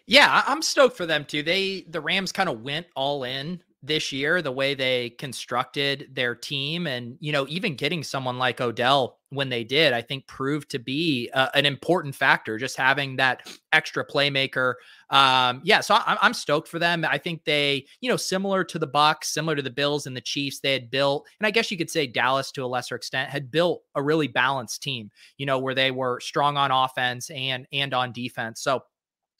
Yeah, 0.07 0.41
I'm 0.47 0.61
stoked 0.63 0.97
for 0.97 1.05
them 1.05 1.25
too. 1.25 1.43
They 1.43 1.85
the 1.89 2.01
Rams 2.01 2.31
kind 2.31 2.49
of 2.49 2.61
went 2.61 2.87
all 2.95 3.25
in 3.25 3.61
this 3.83 4.11
year, 4.11 4.41
the 4.41 4.51
way 4.51 4.75
they 4.75 5.09
constructed 5.11 6.09
their 6.13 6.35
team, 6.35 6.85
and 6.85 7.17
you 7.19 7.31
know, 7.31 7.47
even 7.49 7.75
getting 7.75 8.03
someone 8.03 8.37
like 8.37 8.61
Odell 8.61 9.17
when 9.29 9.49
they 9.49 9.63
did, 9.63 9.93
I 9.93 10.01
think 10.01 10.27
proved 10.27 10.69
to 10.71 10.79
be 10.79 11.29
uh, 11.33 11.47
an 11.55 11.65
important 11.65 12.13
factor. 12.13 12.57
Just 12.59 12.77
having 12.77 13.15
that 13.15 13.47
extra 13.73 14.05
playmaker. 14.05 14.75
Um, 15.09 15.61
yeah, 15.63 15.81
so 15.81 15.95
I'm, 15.95 16.17
I'm 16.21 16.33
stoked 16.33 16.67
for 16.67 16.79
them. 16.79 17.05
I 17.09 17.17
think 17.17 17.43
they, 17.43 17.85
you 18.01 18.09
know, 18.09 18.17
similar 18.17 18.63
to 18.65 18.77
the 18.77 18.87
Bucs, 18.87 19.25
similar 19.25 19.55
to 19.55 19.61
the 19.61 19.69
Bills 19.71 20.05
and 20.05 20.15
the 20.15 20.21
Chiefs, 20.21 20.59
they 20.59 20.73
had 20.73 20.91
built, 20.91 21.27
and 21.39 21.47
I 21.47 21.51
guess 21.51 21.71
you 21.71 21.77
could 21.77 21.89
say 21.89 22.05
Dallas 22.05 22.51
to 22.51 22.63
a 22.63 22.67
lesser 22.67 22.95
extent 22.95 23.29
had 23.31 23.49
built 23.49 23.81
a 23.95 24.03
really 24.03 24.27
balanced 24.27 24.83
team. 24.83 25.09
You 25.37 25.47
know, 25.47 25.57
where 25.57 25.75
they 25.75 25.89
were 25.89 26.19
strong 26.19 26.57
on 26.57 26.69
offense 26.69 27.31
and 27.31 27.65
and 27.73 27.93
on 27.93 28.11
defense. 28.11 28.61
So 28.61 28.83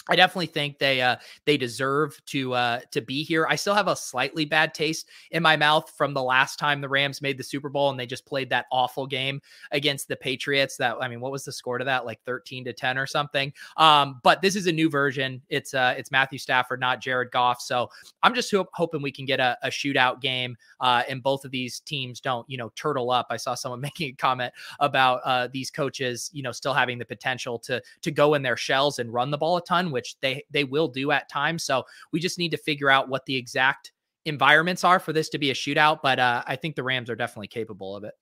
I 0.09 0.15
definitely 0.15 0.47
think 0.47 0.79
they 0.79 1.01
uh 1.01 1.17
they 1.45 1.57
deserve 1.57 2.19
to 2.27 2.53
uh 2.53 2.79
to 2.91 3.01
be 3.01 3.23
here. 3.23 3.45
I 3.47 3.55
still 3.55 3.75
have 3.75 3.87
a 3.87 3.95
slightly 3.95 4.45
bad 4.45 4.73
taste 4.73 5.09
in 5.29 5.43
my 5.43 5.55
mouth 5.55 5.91
from 5.95 6.13
the 6.13 6.23
last 6.23 6.57
time 6.57 6.81
the 6.81 6.89
Rams 6.89 7.21
made 7.21 7.37
the 7.37 7.43
Super 7.43 7.69
Bowl 7.69 7.91
and 7.91 7.99
they 7.99 8.07
just 8.07 8.25
played 8.25 8.49
that 8.49 8.65
awful 8.71 9.05
game 9.05 9.41
against 9.71 10.07
the 10.07 10.15
Patriots. 10.15 10.75
That 10.77 10.97
I 11.01 11.07
mean, 11.07 11.21
what 11.21 11.31
was 11.31 11.45
the 11.45 11.51
score 11.51 11.77
to 11.77 11.85
that? 11.85 12.05
Like 12.05 12.19
13 12.25 12.65
to 12.65 12.73
10 12.73 12.97
or 12.97 13.05
something. 13.05 13.53
Um, 13.77 14.19
but 14.23 14.41
this 14.41 14.55
is 14.55 14.65
a 14.65 14.71
new 14.71 14.89
version. 14.89 15.41
It's 15.49 15.75
uh 15.75 15.93
it's 15.95 16.09
Matthew 16.09 16.39
Stafford, 16.39 16.79
not 16.79 16.99
Jared 16.99 17.29
Goff. 17.29 17.61
So 17.61 17.89
I'm 18.23 18.33
just 18.33 18.49
ho- 18.49 18.69
hoping 18.73 19.03
we 19.03 19.11
can 19.11 19.25
get 19.25 19.39
a, 19.39 19.55
a 19.61 19.69
shootout 19.69 20.19
game 20.19 20.57
uh 20.79 21.03
and 21.07 21.21
both 21.21 21.45
of 21.45 21.51
these 21.51 21.79
teams 21.79 22.19
don't, 22.19 22.49
you 22.49 22.57
know, 22.57 22.71
turtle 22.75 23.11
up. 23.11 23.27
I 23.29 23.37
saw 23.37 23.53
someone 23.53 23.81
making 23.81 24.09
a 24.09 24.13
comment 24.13 24.51
about 24.79 25.21
uh 25.25 25.47
these 25.53 25.69
coaches, 25.69 26.31
you 26.33 26.41
know, 26.41 26.51
still 26.51 26.73
having 26.73 26.97
the 26.97 27.05
potential 27.05 27.59
to 27.59 27.81
to 28.01 28.09
go 28.09 28.33
in 28.33 28.41
their 28.41 28.57
shells 28.57 28.97
and 28.97 29.13
run 29.13 29.29
the 29.29 29.37
ball 29.37 29.57
a 29.57 29.63
ton 29.63 29.90
which 29.91 30.15
they 30.21 30.43
they 30.51 30.63
will 30.63 30.87
do 30.87 31.11
at 31.11 31.29
times. 31.29 31.63
So 31.63 31.83
we 32.11 32.19
just 32.19 32.37
need 32.37 32.51
to 32.51 32.57
figure 32.57 32.89
out 32.89 33.09
what 33.09 33.25
the 33.25 33.35
exact 33.35 33.91
environments 34.25 34.83
are 34.83 34.99
for 34.99 35.13
this 35.13 35.29
to 35.29 35.37
be 35.37 35.51
a 35.51 35.55
shootout. 35.55 35.99
But 36.03 36.19
uh, 36.19 36.43
I 36.45 36.55
think 36.55 36.75
the 36.75 36.83
Rams 36.83 37.09
are 37.09 37.15
definitely 37.15 37.47
capable 37.47 37.95
of 37.95 38.03
it. 38.03 38.13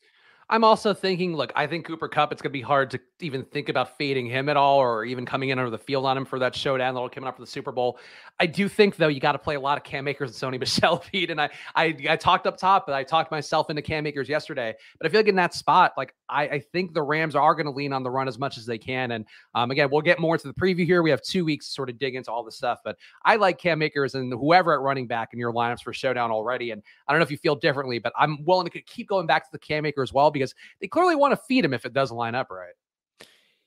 I'm 0.51 0.63
also 0.63 0.95
thinking, 0.95 1.35
look, 1.35 1.51
I 1.55 1.67
think 1.67 1.85
Cooper 1.85 2.07
Kupp, 2.07 2.31
it's 2.31 2.41
going 2.41 2.49
to 2.49 2.57
be 2.57 2.61
hard 2.61 2.89
to 2.91 2.99
even 3.19 3.43
think 3.45 3.69
about 3.69 3.97
fading 3.99 4.25
him 4.25 4.49
at 4.49 4.57
all 4.57 4.79
or 4.79 5.05
even 5.05 5.23
coming 5.23 5.49
in 5.49 5.59
under 5.59 5.69
the 5.69 5.77
field 5.77 6.05
on 6.05 6.17
him 6.17 6.25
for 6.25 6.39
that 6.39 6.55
showdown 6.55 6.95
that'll 6.95 7.09
come 7.09 7.23
up 7.23 7.35
for 7.35 7.43
the 7.43 7.47
Super 7.47 7.71
Bowl. 7.71 7.99
I 8.39 8.47
do 8.47 8.67
think, 8.67 8.95
though, 8.95 9.09
you 9.09 9.19
got 9.19 9.33
to 9.33 9.37
play 9.37 9.55
a 9.55 9.59
lot 9.59 9.77
of 9.77 9.83
Cam 9.83 10.07
Akers 10.07 10.41
and 10.41 10.53
Sony 10.53 10.59
Michel 10.59 10.97
Pete. 10.97 11.29
And 11.29 11.39
I, 11.39 11.49
I, 11.75 11.95
I 12.09 12.15
talked 12.15 12.47
up 12.47 12.57
top, 12.57 12.87
but 12.87 12.95
I 12.95 13.03
talked 13.03 13.29
myself 13.29 13.69
into 13.69 13.83
Cam 13.83 14.07
Akers 14.07 14.27
yesterday. 14.27 14.73
But 14.99 15.05
I 15.05 15.09
feel 15.11 15.19
like 15.19 15.27
in 15.27 15.35
that 15.35 15.53
spot, 15.53 15.93
like, 15.97 16.15
I, 16.27 16.43
I 16.43 16.59
think 16.59 16.95
the 16.95 17.03
Rams 17.03 17.35
are 17.35 17.53
going 17.53 17.67
to 17.67 17.71
lean 17.71 17.93
on 17.93 18.01
the 18.01 18.09
run 18.09 18.27
as 18.27 18.39
much 18.39 18.57
as 18.57 18.65
they 18.65 18.79
can. 18.79 19.11
And 19.11 19.25
um, 19.53 19.69
again, 19.69 19.89
we'll 19.91 20.01
get 20.01 20.19
more 20.19 20.33
into 20.33 20.47
the 20.47 20.53
preview 20.53 20.85
here. 20.85 21.03
We 21.03 21.11
have 21.11 21.21
two 21.21 21.45
weeks 21.45 21.67
to 21.67 21.73
sort 21.73 21.89
of 21.91 21.99
dig 21.99 22.15
into 22.15 22.31
all 22.31 22.43
the 22.43 22.51
stuff. 22.51 22.79
But 22.83 22.97
I 23.23 23.35
like 23.35 23.59
Cam 23.59 23.83
Akers 23.83 24.15
and 24.15 24.33
whoever 24.33 24.73
at 24.73 24.79
running 24.79 25.05
back 25.05 25.29
in 25.31 25.37
your 25.37 25.53
lineups 25.53 25.81
for 25.81 25.93
showdown 25.93 26.31
already. 26.31 26.71
And 26.71 26.81
I 27.07 27.13
don't 27.13 27.19
know 27.19 27.23
if 27.23 27.31
you 27.31 27.37
feel 27.37 27.55
differently, 27.55 27.99
but 27.99 28.13
I'm 28.17 28.43
willing 28.45 28.67
to 28.67 28.81
keep 28.81 29.07
going 29.07 29.27
back 29.27 29.43
to 29.43 29.51
the 29.51 29.59
Cam 29.59 29.85
Akers 29.85 30.09
as 30.09 30.13
well 30.13 30.31
because 30.39 30.55
they 30.81 30.87
clearly 30.87 31.15
want 31.15 31.31
to 31.31 31.37
feed 31.47 31.65
him 31.65 31.73
if 31.73 31.85
it 31.85 31.93
doesn't 31.93 32.15
line 32.15 32.35
up 32.35 32.49
right. 32.49 32.73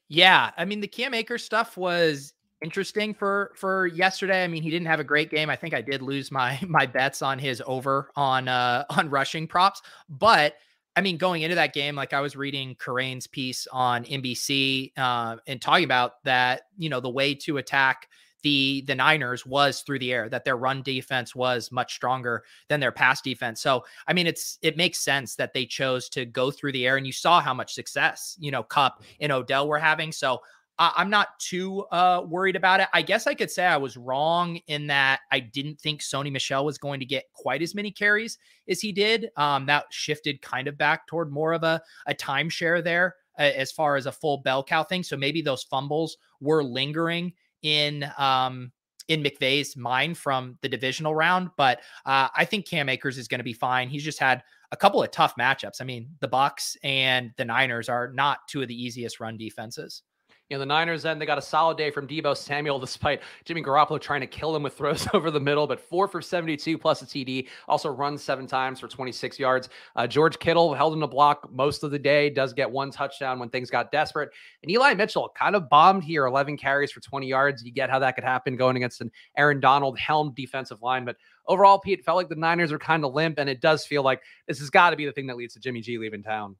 Yeah, 0.09 0.51
I 0.57 0.65
mean 0.65 0.81
the 0.81 0.89
Cam 0.89 1.15
Akers 1.15 1.45
stuff 1.45 1.77
was 1.77 2.35
interesting 2.63 3.15
for 3.15 3.53
for 3.57 3.87
yesterday. 3.87 4.45
I 4.45 4.49
mean, 4.49 4.63
he 4.63 4.71
didn't 4.71 4.87
have 4.87 5.01
a 5.01 5.05
great 5.05 5.31
game. 5.31 5.51
I 5.51 5.57
think 5.57 5.75
I 5.75 5.81
did 5.83 6.03
lose 6.03 6.31
my 6.31 6.59
my 6.69 6.87
bets 6.87 7.23
on 7.23 7.39
his 7.39 7.63
over 7.67 8.11
on 8.17 8.49
uh 8.49 8.85
on 8.91 9.11
rushing 9.11 9.47
props, 9.47 9.83
but 10.09 10.55
I 10.95 11.01
mean, 11.01 11.17
going 11.17 11.43
into 11.43 11.55
that 11.55 11.73
game, 11.73 11.95
like 11.95 12.13
I 12.13 12.21
was 12.21 12.37
reading 12.37 12.75
Kerrane's 12.75 13.27
piece 13.27 13.67
on 13.73 14.05
NBC 14.05 14.93
uh, 14.99 15.37
and 15.47 15.61
talking 15.61 15.85
about 15.85 16.23
that, 16.25 16.63
you 16.77 16.91
know, 16.91 17.01
the 17.01 17.09
way 17.09 17.35
to 17.37 17.57
attack 17.57 18.09
the 18.43 18.83
the 18.87 18.95
Niners 18.95 19.47
was 19.47 19.81
through 19.81 19.99
the 19.99 20.13
air, 20.13 20.29
that 20.29 20.45
their 20.45 20.57
run 20.57 20.83
defense 20.83 21.35
was 21.35 21.73
much 21.73 21.95
stronger 21.95 22.45
than 22.69 22.81
their 22.81 22.93
pass 22.93 23.21
defense. 23.21 23.61
So, 23.61 23.85
I 24.07 24.13
mean, 24.13 24.27
it's 24.27 24.59
it 24.63 24.77
makes 24.77 24.99
sense 24.99 25.37
that 25.37 25.53
they 25.53 25.67
chose 25.67 26.09
to 26.11 26.25
go 26.25 26.51
through 26.51 26.73
the 26.73 26.87
air, 26.87 26.97
and 26.97 27.07
you 27.07 27.13
saw 27.13 27.41
how 27.41 27.55
much 27.55 27.75
success 27.75 28.37
you 28.39 28.51
know 28.51 28.63
Kupp 28.63 29.03
and 29.21 29.33
Odell 29.33 29.69
were 29.69 29.79
having. 29.79 30.13
So. 30.13 30.41
I'm 30.79 31.11
not 31.11 31.39
too 31.39 31.83
uh, 31.93 32.23
worried 32.27 32.57
about 32.57 32.81
it. 32.81 32.89
I 32.93 33.03
guess 33.03 33.29
I 33.29 33.35
could 33.35 33.51
say 33.53 33.65
I 33.65 33.77
was 33.77 33.97
wrong 33.97 34.57
in 34.67 34.89
that 34.89 35.21
I 35.31 35.39
didn't 35.39 35.79
think 35.79 36.01
Sony 36.01 36.33
Michel 36.33 36.65
was 36.65 36.77
going 36.77 36.99
to 36.99 37.07
get 37.07 37.31
quite 37.35 37.63
as 37.63 37.75
many 37.75 37.93
carries 37.93 38.39
as 38.67 38.81
he 38.81 38.91
did. 38.91 39.31
Um, 39.37 39.67
that 39.67 39.85
shifted 39.91 40.43
kind 40.43 40.67
of 40.67 40.79
back 40.79 41.07
toward 41.07 41.31
more 41.31 41.53
of 41.53 41.63
a, 41.63 41.81
a 42.07 42.15
timeshare 42.15 42.83
there 42.83 43.15
as 43.39 43.71
far 43.71 43.97
as 43.97 44.07
a 44.07 44.13
full 44.13 44.39
bell 44.39 44.65
cow 44.65 44.83
thing. 44.83 45.03
So 45.03 45.17
maybe 45.17 45.43
those 45.43 45.63
fumbles 45.63 46.17
were 46.41 46.65
lingering 46.65 47.33
in 47.63 48.11
um, 48.19 48.73
in 49.09 49.23
McVay's 49.23 49.77
mind 49.77 50.17
from 50.17 50.59
the 50.63 50.69
divisional 50.69 51.15
round. 51.15 51.51
But 51.57 51.81
uh, 52.07 52.29
I 52.35 52.45
think 52.45 52.67
Cam 52.67 52.89
Akers 52.89 53.19
is 53.19 53.29
going 53.29 53.41
to 53.41 53.45
be 53.45 53.53
fine. 53.53 53.89
He's 53.89 54.05
just 54.05 54.19
had 54.19 54.43
a 54.71 54.77
couple 54.77 55.03
of 55.03 55.11
tough 55.11 55.35
matchups. 55.37 55.81
I 55.81 55.85
mean, 55.85 56.09
the 56.21 56.29
Bucs 56.29 56.77
and 56.83 57.31
the 57.37 57.45
Niners 57.45 57.89
are 57.89 58.13
not 58.13 58.39
two 58.49 58.63
of 58.63 58.69
the 58.69 58.83
easiest 58.83 59.21
run 59.21 59.37
defenses. 59.37 60.03
You 60.53 60.59
know, 60.59 60.61
the 60.61 60.67
Niners 60.67 61.03
then 61.03 61.19
they 61.19 61.25
got 61.25 61.39
a 61.39 61.43
solid 61.43 61.79
day 61.79 61.91
from 61.91 62.07
Deebo 62.07 62.37
Samuel, 62.37 62.79
despite 62.79 63.23
Jimmy 63.47 63.63
Garoppolo 63.63 63.99
trying 63.99 64.21
to 64.21 64.27
kill 64.27 64.55
him 64.55 64.63
with 64.63 64.77
throws 64.77 65.09
over 65.15 65.31
the 65.31 65.41
middle, 65.41 65.67
but 65.67 65.81
four 65.81 66.07
for 66.07 66.21
72 66.21 66.77
plus 66.77 67.01
a 67.01 67.07
TD. 67.07 67.49
Also 67.69 67.89
runs 67.89 68.23
seven 68.23 68.47
times 68.47 68.79
for 68.79 68.87
26 68.87 69.39
yards. 69.39 69.71
Uh, 69.97 70.07
George 70.07 70.39
Kittle 70.39 70.75
held 70.75 70.93
in 70.93 71.01
the 71.01 71.07
block 71.07 71.51
most 71.51 71.85
of 71.85 71.91
the 71.91 71.99
day, 71.99 72.29
does 72.29 72.53
get 72.53 72.71
one 72.71 72.91
touchdown 72.91 73.39
when 73.39 73.49
things 73.49 73.71
got 73.71 73.91
desperate. 73.91 74.29
And 74.63 74.71
Eli 74.71 74.93
Mitchell 74.93 75.33
kind 75.35 75.57
of 75.57 75.71
bombed 75.71 76.05
here, 76.05 76.27
11 76.27 76.59
carries 76.59 76.93
for 76.93 77.01
20 77.01 77.27
yards. 77.27 77.65
You 77.65 77.73
get 77.73 77.89
how 77.89 78.01
that 78.01 78.15
could 78.15 78.25
happen 78.25 78.55
going 78.55 78.77
against 78.77 79.01
an 79.01 79.11
Aaron 79.39 79.59
Donald 79.59 79.99
helmed 79.99 80.35
defensive 80.35 80.83
line, 80.83 81.07
but 81.07 81.17
overall, 81.47 81.79
Pete 81.79 82.01
it 82.01 82.05
felt 82.05 82.17
like 82.17 82.29
the 82.29 82.35
Niners 82.35 82.73
are 82.73 82.79
kind 82.79 83.07
of 83.07 83.15
limp, 83.15 83.39
and 83.39 83.49
it 83.49 83.63
does 83.63 83.87
feel 83.87 84.03
like 84.03 84.21
this 84.47 84.59
has 84.59 84.69
got 84.69 84.91
to 84.91 84.97
be 84.97 85.07
the 85.07 85.13
thing 85.13 85.29
that 85.29 85.39
leads 85.39 85.55
to 85.55 85.61
Jimmy 85.61 85.81
G 85.81 85.97
leaving 85.97 86.23
town. 86.23 86.57